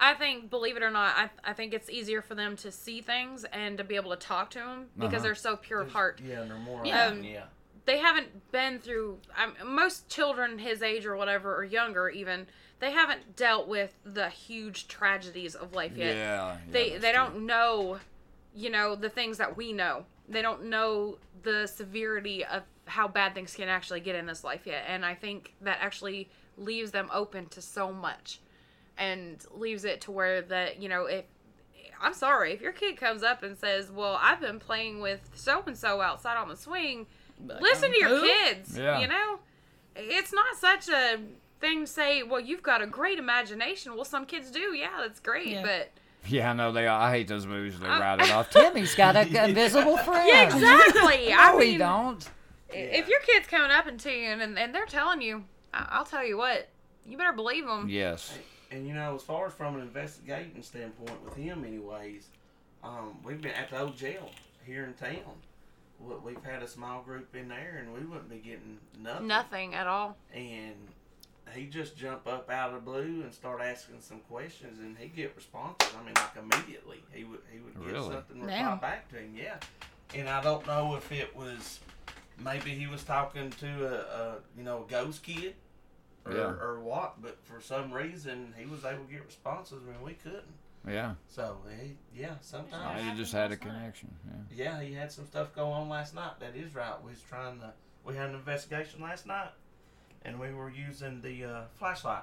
I 0.00 0.14
think, 0.14 0.50
believe 0.50 0.76
it 0.76 0.82
or 0.82 0.90
not, 0.90 1.16
I, 1.16 1.30
I 1.50 1.52
think 1.52 1.72
it's 1.74 1.90
easier 1.90 2.22
for 2.22 2.34
them 2.34 2.56
to 2.56 2.70
see 2.70 3.00
things 3.00 3.44
and 3.52 3.78
to 3.78 3.84
be 3.84 3.96
able 3.96 4.10
to 4.10 4.16
talk 4.16 4.50
to 4.50 4.58
them 4.58 4.86
because 4.96 5.14
Uh-huh. 5.14 5.22
they're 5.22 5.34
so 5.34 5.56
pure 5.56 5.80
of 5.80 5.92
heart. 5.92 6.20
Yeah, 6.24 6.42
and 6.42 6.50
they're 6.50 6.58
more. 6.58 6.84
Yeah. 6.84 7.06
open, 7.06 7.24
yeah. 7.24 7.44
They 7.84 7.98
haven't 7.98 8.52
been 8.52 8.78
through. 8.80 9.18
Um, 9.42 9.54
most 9.74 10.08
children 10.08 10.58
his 10.58 10.82
age 10.82 11.06
or 11.06 11.16
whatever, 11.16 11.56
or 11.56 11.64
younger 11.64 12.08
even, 12.10 12.46
they 12.80 12.92
haven't 12.92 13.34
dealt 13.34 13.66
with 13.66 13.94
the 14.04 14.28
huge 14.28 14.88
tragedies 14.88 15.54
of 15.54 15.72
life 15.74 15.96
yet. 15.96 16.14
Yeah. 16.16 16.56
they 16.70 16.92
yeah, 16.92 16.92
they 16.94 16.98
that's 16.98 17.16
don't 17.16 17.46
know, 17.46 17.98
you 18.54 18.68
know, 18.70 18.94
the 18.94 19.08
things 19.08 19.38
that 19.38 19.56
we 19.56 19.72
know. 19.72 20.04
They 20.28 20.42
don't 20.42 20.64
know 20.66 21.16
the 21.42 21.66
severity 21.66 22.44
of 22.44 22.64
how 22.84 23.08
bad 23.08 23.34
things 23.34 23.54
can 23.54 23.68
actually 23.68 24.00
get 24.00 24.14
in 24.16 24.26
this 24.26 24.44
life 24.44 24.66
yet, 24.66 24.84
and 24.86 25.04
I 25.06 25.14
think 25.14 25.54
that 25.62 25.78
actually 25.80 26.28
leaves 26.58 26.90
them 26.90 27.08
open 27.12 27.46
to 27.50 27.62
so 27.62 27.90
much, 27.92 28.40
and 28.98 29.42
leaves 29.54 29.84
it 29.84 30.00
to 30.02 30.10
where 30.10 30.42
that 30.42 30.80
you 30.82 30.88
know 30.88 31.06
if. 31.06 31.24
I'm 32.00 32.14
sorry 32.14 32.52
if 32.52 32.60
your 32.60 32.70
kid 32.70 32.96
comes 32.96 33.22
up 33.24 33.42
and 33.42 33.58
says, 33.58 33.90
"Well, 33.90 34.16
I've 34.20 34.40
been 34.40 34.60
playing 34.60 35.00
with 35.00 35.20
so 35.34 35.62
and 35.66 35.76
so 35.76 36.00
outside 36.00 36.36
on 36.36 36.48
the 36.48 36.56
swing." 36.56 37.06
Listen 37.60 37.90
to 37.92 37.98
your 37.98 38.08
Who? 38.08 38.22
kids. 38.26 38.76
Yeah. 38.78 39.00
You 39.00 39.08
know, 39.08 39.38
it's 39.96 40.32
not 40.32 40.56
such 40.56 40.88
a 40.88 41.18
thing 41.60 41.82
to 41.82 41.86
say. 41.90 42.22
Well, 42.22 42.40
you've 42.40 42.62
got 42.62 42.82
a 42.82 42.86
great 42.86 43.18
imagination. 43.18 43.94
Well, 43.96 44.04
some 44.04 44.26
kids 44.26 44.50
do. 44.52 44.74
Yeah, 44.76 44.90
that's 45.00 45.18
great, 45.20 45.48
Yeah. 45.48 45.62
but 45.62 45.90
Yeah, 46.26 46.50
I 46.50 46.52
know 46.52 46.70
they. 46.70 46.86
I 46.86 47.10
hate 47.10 47.26
those 47.28 47.46
movies. 47.46 47.78
They 47.80 47.86
Uh, 47.88 47.98
write 48.00 48.20
it 48.20 48.30
off. 48.30 48.50
Timmy's 48.52 48.94
got 48.94 49.16
a 49.16 49.22
invisible 49.48 49.96
friend. 49.98 50.28
Yeah, 50.28 50.44
exactly. 50.44 51.32
I 51.32 51.52
no, 51.52 51.58
he 51.58 51.70
mean, 51.70 51.78
don't. 51.80 52.30
if 52.70 53.08
your 53.08 53.20
kid's 53.20 53.48
coming 53.48 53.70
up 53.72 53.86
to 53.86 54.10
you 54.12 54.28
and, 54.30 54.56
and 54.58 54.72
they're 54.74 54.86
telling 54.86 55.20
you, 55.22 55.44
I'll 55.74 56.04
tell 56.04 56.24
you 56.24 56.36
what, 56.36 56.68
you 57.06 57.16
better 57.16 57.32
believe 57.32 57.66
them. 57.66 57.88
Yes. 57.88 58.38
And 58.70 58.86
you 58.86 58.94
know, 58.94 59.14
as 59.14 59.22
far 59.22 59.46
as 59.46 59.52
from 59.54 59.76
an 59.76 59.80
investigating 59.82 60.62
standpoint 60.62 61.24
with 61.24 61.34
him, 61.34 61.64
anyways, 61.64 62.26
um, 62.84 63.16
we've 63.24 63.40
been 63.40 63.52
at 63.52 63.70
the 63.70 63.80
old 63.80 63.96
jail 63.96 64.30
here 64.64 64.84
in 64.84 64.94
town. 64.94 65.22
We- 66.00 66.14
We've 66.32 66.44
had 66.44 66.62
a 66.62 66.68
small 66.68 67.02
group 67.02 67.34
in 67.34 67.48
there, 67.48 67.78
and 67.82 67.92
we 67.92 68.00
wouldn't 68.00 68.28
be 68.30 68.36
getting 68.38 68.78
nothing. 69.00 69.26
Nothing 69.26 69.74
at 69.74 69.86
all. 69.86 70.16
and 70.32 70.74
he 71.54 71.64
just 71.64 71.96
jump 71.96 72.26
up 72.26 72.50
out 72.50 72.68
of 72.68 72.74
the 72.74 72.80
blue 72.82 73.22
and 73.22 73.32
start 73.32 73.62
asking 73.62 74.02
some 74.02 74.20
questions, 74.28 74.78
and 74.80 74.96
he 74.98 75.08
get 75.08 75.34
responses. 75.34 75.88
I 75.98 76.04
mean, 76.04 76.12
like 76.14 76.36
immediately, 76.36 77.02
he 77.10 77.24
would 77.24 77.40
he 77.50 77.58
would 77.60 77.72
get 77.74 77.84
Really? 77.94 78.12
something 78.12 78.40
reply 78.42 78.54
Damn. 78.58 78.78
back 78.80 79.08
to 79.08 79.16
him. 79.16 79.34
Yeah, 79.34 79.56
and 80.14 80.28
I 80.28 80.42
don't 80.42 80.66
know 80.66 80.94
if 80.96 81.10
it 81.10 81.34
was 81.34 81.80
maybe 82.38 82.70
he 82.72 82.86
was 82.86 83.02
talking 83.02 83.48
to 83.48 83.66
a, 83.86 84.20
a 84.34 84.34
you 84.58 84.62
know 84.62 84.84
a 84.86 84.90
ghost 84.90 85.22
kid 85.22 85.54
or, 86.28 86.34
Yeah. 86.36 86.42
or 86.60 86.80
what, 86.80 87.20
but 87.22 87.38
for 87.44 87.60
some 87.60 87.92
reason 87.92 88.54
he 88.58 88.66
was 88.66 88.84
able 88.84 89.04
to 89.04 89.12
get 89.12 89.24
responses 89.24 89.82
when 89.84 90.00
we 90.02 90.14
couldn't. 90.14 90.44
Yeah. 90.86 91.14
So 91.26 91.58
he, 91.80 91.96
yeah, 92.18 92.34
sometimes. 92.40 93.02
he 93.02 93.16
just 93.16 93.32
had 93.32 93.52
a 93.52 93.56
connection. 93.56 94.14
Yeah. 94.54 94.64
Yeah, 94.64 94.80
he 94.82 94.94
had 94.94 95.10
some 95.12 95.26
stuff 95.26 95.54
go 95.54 95.66
on 95.68 95.88
last 95.88 96.14
night. 96.14 96.38
That 96.40 96.56
is 96.56 96.74
right. 96.74 96.94
We 97.04 97.10
was 97.10 97.20
trying 97.20 97.58
to. 97.60 97.72
We 98.04 98.14
had 98.14 98.30
an 98.30 98.36
investigation 98.36 99.02
last 99.02 99.26
night, 99.26 99.50
and 100.22 100.38
we 100.40 100.54
were 100.54 100.70
using 100.70 101.20
the 101.20 101.44
uh, 101.44 101.60
flashlight 101.74 102.22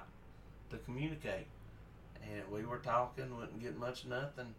to 0.70 0.78
communicate. 0.78 1.46
And 2.22 2.50
we 2.50 2.64
were 2.64 2.78
talking, 2.78 3.36
wouldn't 3.36 3.60
get 3.62 3.78
much 3.78 4.04
nothing. 4.04 4.54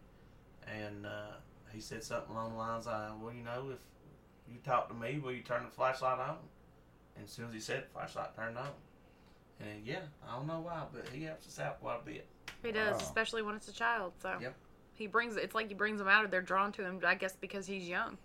And 0.66 1.04
uh, 1.04 1.32
he 1.72 1.80
said 1.80 2.02
something 2.02 2.30
along 2.34 2.52
the 2.52 2.58
lines 2.58 2.86
of, 2.86 3.20
"Well, 3.20 3.34
you 3.34 3.42
know, 3.42 3.70
if 3.72 3.78
you 4.50 4.58
talk 4.64 4.88
to 4.88 4.94
me, 4.94 5.18
will 5.18 5.32
you 5.32 5.42
turn 5.42 5.64
the 5.64 5.70
flashlight 5.70 6.18
on?" 6.20 6.36
And 7.16 7.24
as 7.26 7.30
soon 7.32 7.48
as 7.48 7.52
he 7.52 7.60
said 7.60 7.84
flashlight 7.92 8.34
turned 8.36 8.56
on. 8.56 8.68
And 9.60 9.84
yeah, 9.86 10.00
I 10.28 10.36
don't 10.36 10.46
know 10.46 10.60
why, 10.60 10.84
but 10.92 11.08
he 11.12 11.24
helps 11.24 11.46
us 11.46 11.58
out 11.58 11.80
quite 11.80 12.00
a 12.02 12.04
bit. 12.04 12.26
He 12.62 12.72
does, 12.72 12.92
Wow. 12.94 12.98
especially 13.06 13.42
when 13.42 13.54
it's 13.54 13.68
a 13.68 13.72
child. 13.72 14.12
So 14.22 14.36
Yep. 14.40 14.54
he 14.94 15.06
brings 15.06 15.36
it's 15.36 15.54
like 15.54 15.68
he 15.68 15.74
brings 15.74 15.98
them 15.98 16.08
out 16.08 16.24
or 16.24 16.28
they're 16.28 16.40
drawn 16.42 16.72
to 16.72 16.82
him. 16.84 17.00
I 17.04 17.14
guess 17.14 17.34
because 17.34 17.66
he's 17.66 17.88
young, 17.88 18.18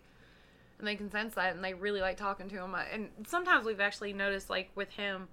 and 0.80 0.88
they 0.88 0.96
can 0.96 1.10
sense 1.12 1.36
that, 1.36 1.56
and 1.56 1.64
they 1.64 1.74
really 1.74 2.02
like 2.02 2.18
talking 2.18 2.50
to 2.50 2.56
him. 2.64 2.76
Uh, 2.76 2.84
and 2.92 3.10
sometimes 3.28 3.66
we've 3.66 3.80
actually 3.82 4.14
noticed, 4.14 4.50
like 4.50 4.70
with 4.76 4.90
him, 4.92 5.28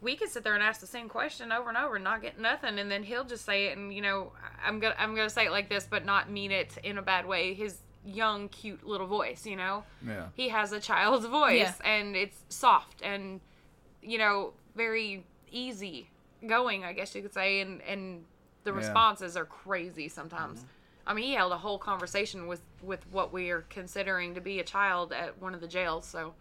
we 0.00 0.16
could 0.16 0.28
sit 0.30 0.42
there 0.42 0.54
and 0.54 0.62
ask 0.62 0.80
the 0.80 0.86
same 0.86 1.08
question 1.08 1.52
over 1.52 1.68
and 1.68 1.78
over 1.78 1.94
and 1.94 2.04
not 2.04 2.20
get 2.22 2.38
nothing, 2.38 2.78
and 2.78 2.90
then 2.90 3.02
he'll 3.02 3.24
just 3.24 3.44
say 3.44 3.66
it. 3.66 3.78
And 3.78 3.94
you 3.94 4.02
know, 4.02 4.32
I'm 4.64 4.78
gonna 4.80 4.96
I'm 4.98 5.14
gonna 5.14 5.30
say 5.30 5.46
it 5.46 5.52
like 5.52 5.68
this, 5.68 5.86
but 5.88 6.04
not 6.04 6.30
mean 6.30 6.50
it 6.50 6.76
in 6.82 6.98
a 6.98 7.02
bad 7.02 7.26
way. 7.26 7.54
His 7.54 7.78
young, 8.04 8.48
cute 8.48 8.84
little 8.84 9.06
voice, 9.06 9.46
you 9.46 9.54
know 9.56 9.84
Yeah. 10.04 10.26
he 10.34 10.48
has 10.48 10.72
a 10.72 10.80
child's 10.80 11.24
voice 11.26 11.56
Yeah. 11.58 11.72
and 11.84 12.16
it's 12.16 12.42
soft 12.48 13.00
and 13.00 13.40
you 14.02 14.18
know 14.18 14.54
very 14.74 15.24
easy 15.50 16.08
going 16.46 16.84
i 16.84 16.92
guess 16.92 17.14
you 17.14 17.22
could 17.22 17.32
say 17.34 17.60
and 17.60 17.80
and 17.82 18.24
the 18.64 18.70
Yeah. 18.70 18.76
responses 18.78 19.36
are 19.36 19.44
crazy 19.44 20.08
sometimes 20.08 20.64
i 21.06 21.12
mean 21.14 21.24
he 21.26 21.34
held 21.34 21.52
a 21.52 21.58
whole 21.58 21.78
conversation 21.78 22.46
with 22.46 22.62
with 22.82 23.04
what 23.12 23.32
we 23.32 23.50
are 23.50 23.64
considering 23.70 24.34
to 24.34 24.40
be 24.40 24.58
a 24.60 24.64
child 24.64 25.12
at 25.12 25.40
one 25.40 25.54
of 25.54 25.60
the 25.60 25.68
jails 25.68 26.06
so 26.06 26.34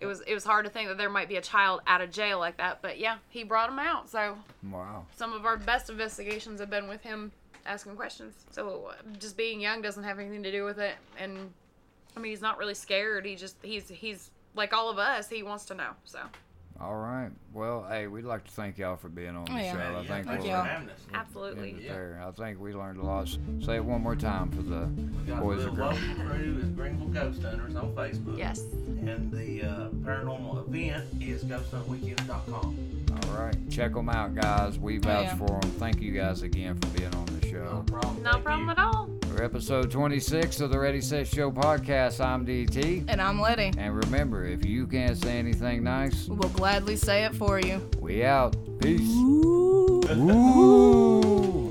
it 0.00 0.06
was 0.06 0.20
it 0.22 0.32
was 0.34 0.44
hard 0.44 0.64
to 0.64 0.70
think 0.70 0.88
that 0.88 0.96
there 0.98 1.10
might 1.10 1.28
be 1.28 1.36
a 1.36 1.42
child 1.42 1.80
out 1.86 2.00
of 2.00 2.10
jail 2.10 2.38
like 2.38 2.56
that 2.56 2.80
but 2.80 2.98
yeah 2.98 3.18
he 3.28 3.42
brought 3.44 3.68
him 3.68 3.78
out 3.78 4.08
so 4.08 4.38
Wow. 4.70 5.04
some 5.16 5.32
of 5.32 5.44
our 5.44 5.56
best 5.56 5.90
investigations 5.90 6.60
have 6.60 6.70
been 6.70 6.88
with 6.88 7.02
him 7.02 7.32
asking 7.66 7.94
questions. 7.96 8.34
So 8.50 8.90
uh, 8.90 8.94
just 9.18 9.36
being 9.36 9.60
young 9.60 9.82
doesn't 9.82 10.02
have 10.04 10.18
anything 10.18 10.42
to 10.44 10.50
do 10.50 10.64
with 10.64 10.78
it. 10.78 10.94
And 11.18 11.52
I 12.16 12.20
mean, 12.20 12.32
he's 12.32 12.40
not 12.40 12.56
really 12.56 12.74
scared. 12.74 13.26
He 13.26 13.36
just 13.36 13.56
he's 13.62 13.88
he's 13.88 14.30
like 14.54 14.72
all 14.72 14.88
of 14.88 14.98
us. 14.98 15.28
He 15.28 15.42
wants 15.42 15.66
to 15.66 15.74
know. 15.74 15.90
So 16.04 16.20
All 16.80 16.96
right. 16.96 17.28
Well, 17.52 17.84
hey, 17.90 18.06
we'd 18.06 18.24
like 18.24 18.44
to 18.44 18.50
thank 18.52 18.78
y'all 18.78 18.96
for 18.96 19.10
being 19.10 19.36
on 19.36 19.44
the 19.44 19.52
Oh, 19.52 19.56
yeah. 19.56 19.72
show. 19.72 19.78
Yeah, 19.78 19.84
I 19.84 19.90
yeah, 19.90 19.96
think 19.98 20.08
thanks 20.08 20.26
we'll 20.28 20.40
for 20.40 20.46
you. 20.46 20.52
having 20.70 20.88
us. 20.88 21.00
absolutely. 21.12 21.76
Yeah. 21.78 21.92
there. 21.92 22.22
I 22.26 22.30
think 22.30 22.58
we 22.58 22.72
learned 22.72 22.98
a 23.00 23.02
lot. 23.04 23.28
Say 23.60 23.76
it 23.76 23.84
one 23.84 24.02
more 24.02 24.16
time 24.16 24.50
for 24.50 24.62
the 24.62 24.86
We 24.86 25.30
got 25.30 25.42
boys 25.42 25.62
the 25.62 25.68
and 25.68 25.78
local 25.78 25.98
girls. 25.98 26.14
crew 26.32 26.58
is 26.58 26.68
Greeneville 26.70 27.12
Ghost 27.12 27.42
Hunters 27.42 27.76
on 27.76 27.92
Facebook. 27.94 28.38
Yes. 28.38 28.60
And 28.60 29.30
the 29.30 29.62
uh, 29.62 29.88
paranormal 29.90 30.66
event 30.68 31.04
is 31.22 31.44
ghosthuntweekends.com. 31.44 32.76
All 33.24 33.36
right. 33.38 33.56
Check 33.70 33.92
them 33.92 34.08
out, 34.08 34.34
guys. 34.34 34.78
We 34.78 34.96
vouch 34.96 35.24
yeah. 35.26 35.34
for 35.36 35.46
them. 35.60 35.70
Thank 35.72 36.00
you 36.00 36.12
guys 36.12 36.40
again 36.42 36.78
for 36.80 36.86
being 36.98 37.14
on 37.14 37.26
the 37.26 37.39
No 37.52 37.84
problem. 37.86 38.22
No 38.22 38.32
Thank 38.32 38.44
problem 38.44 38.66
you. 38.66 38.70
at 38.72 38.78
all. 38.78 39.10
For 39.28 39.42
episode 39.42 39.90
26 39.90 40.60
of 40.60 40.70
the 40.70 40.78
Ready 40.78 41.00
Set 41.00 41.26
Show 41.26 41.50
podcast, 41.50 42.24
I'm 42.24 42.44
DT. 42.46 43.04
And 43.08 43.20
I'm 43.22 43.40
Letty. 43.40 43.72
And 43.78 43.96
remember, 43.96 44.44
if 44.44 44.64
you 44.64 44.86
can't 44.86 45.16
say 45.16 45.38
anything 45.38 45.82
nice, 45.84 46.26
We'll 46.28 46.48
gladly 46.50 46.96
say 46.96 47.24
it 47.24 47.34
for 47.34 47.60
you. 47.60 47.80
we 48.00 48.24
out. 48.24 48.56
Peace. 48.80 49.00
Ooh. 49.02 50.00
Ooh. 50.10 51.69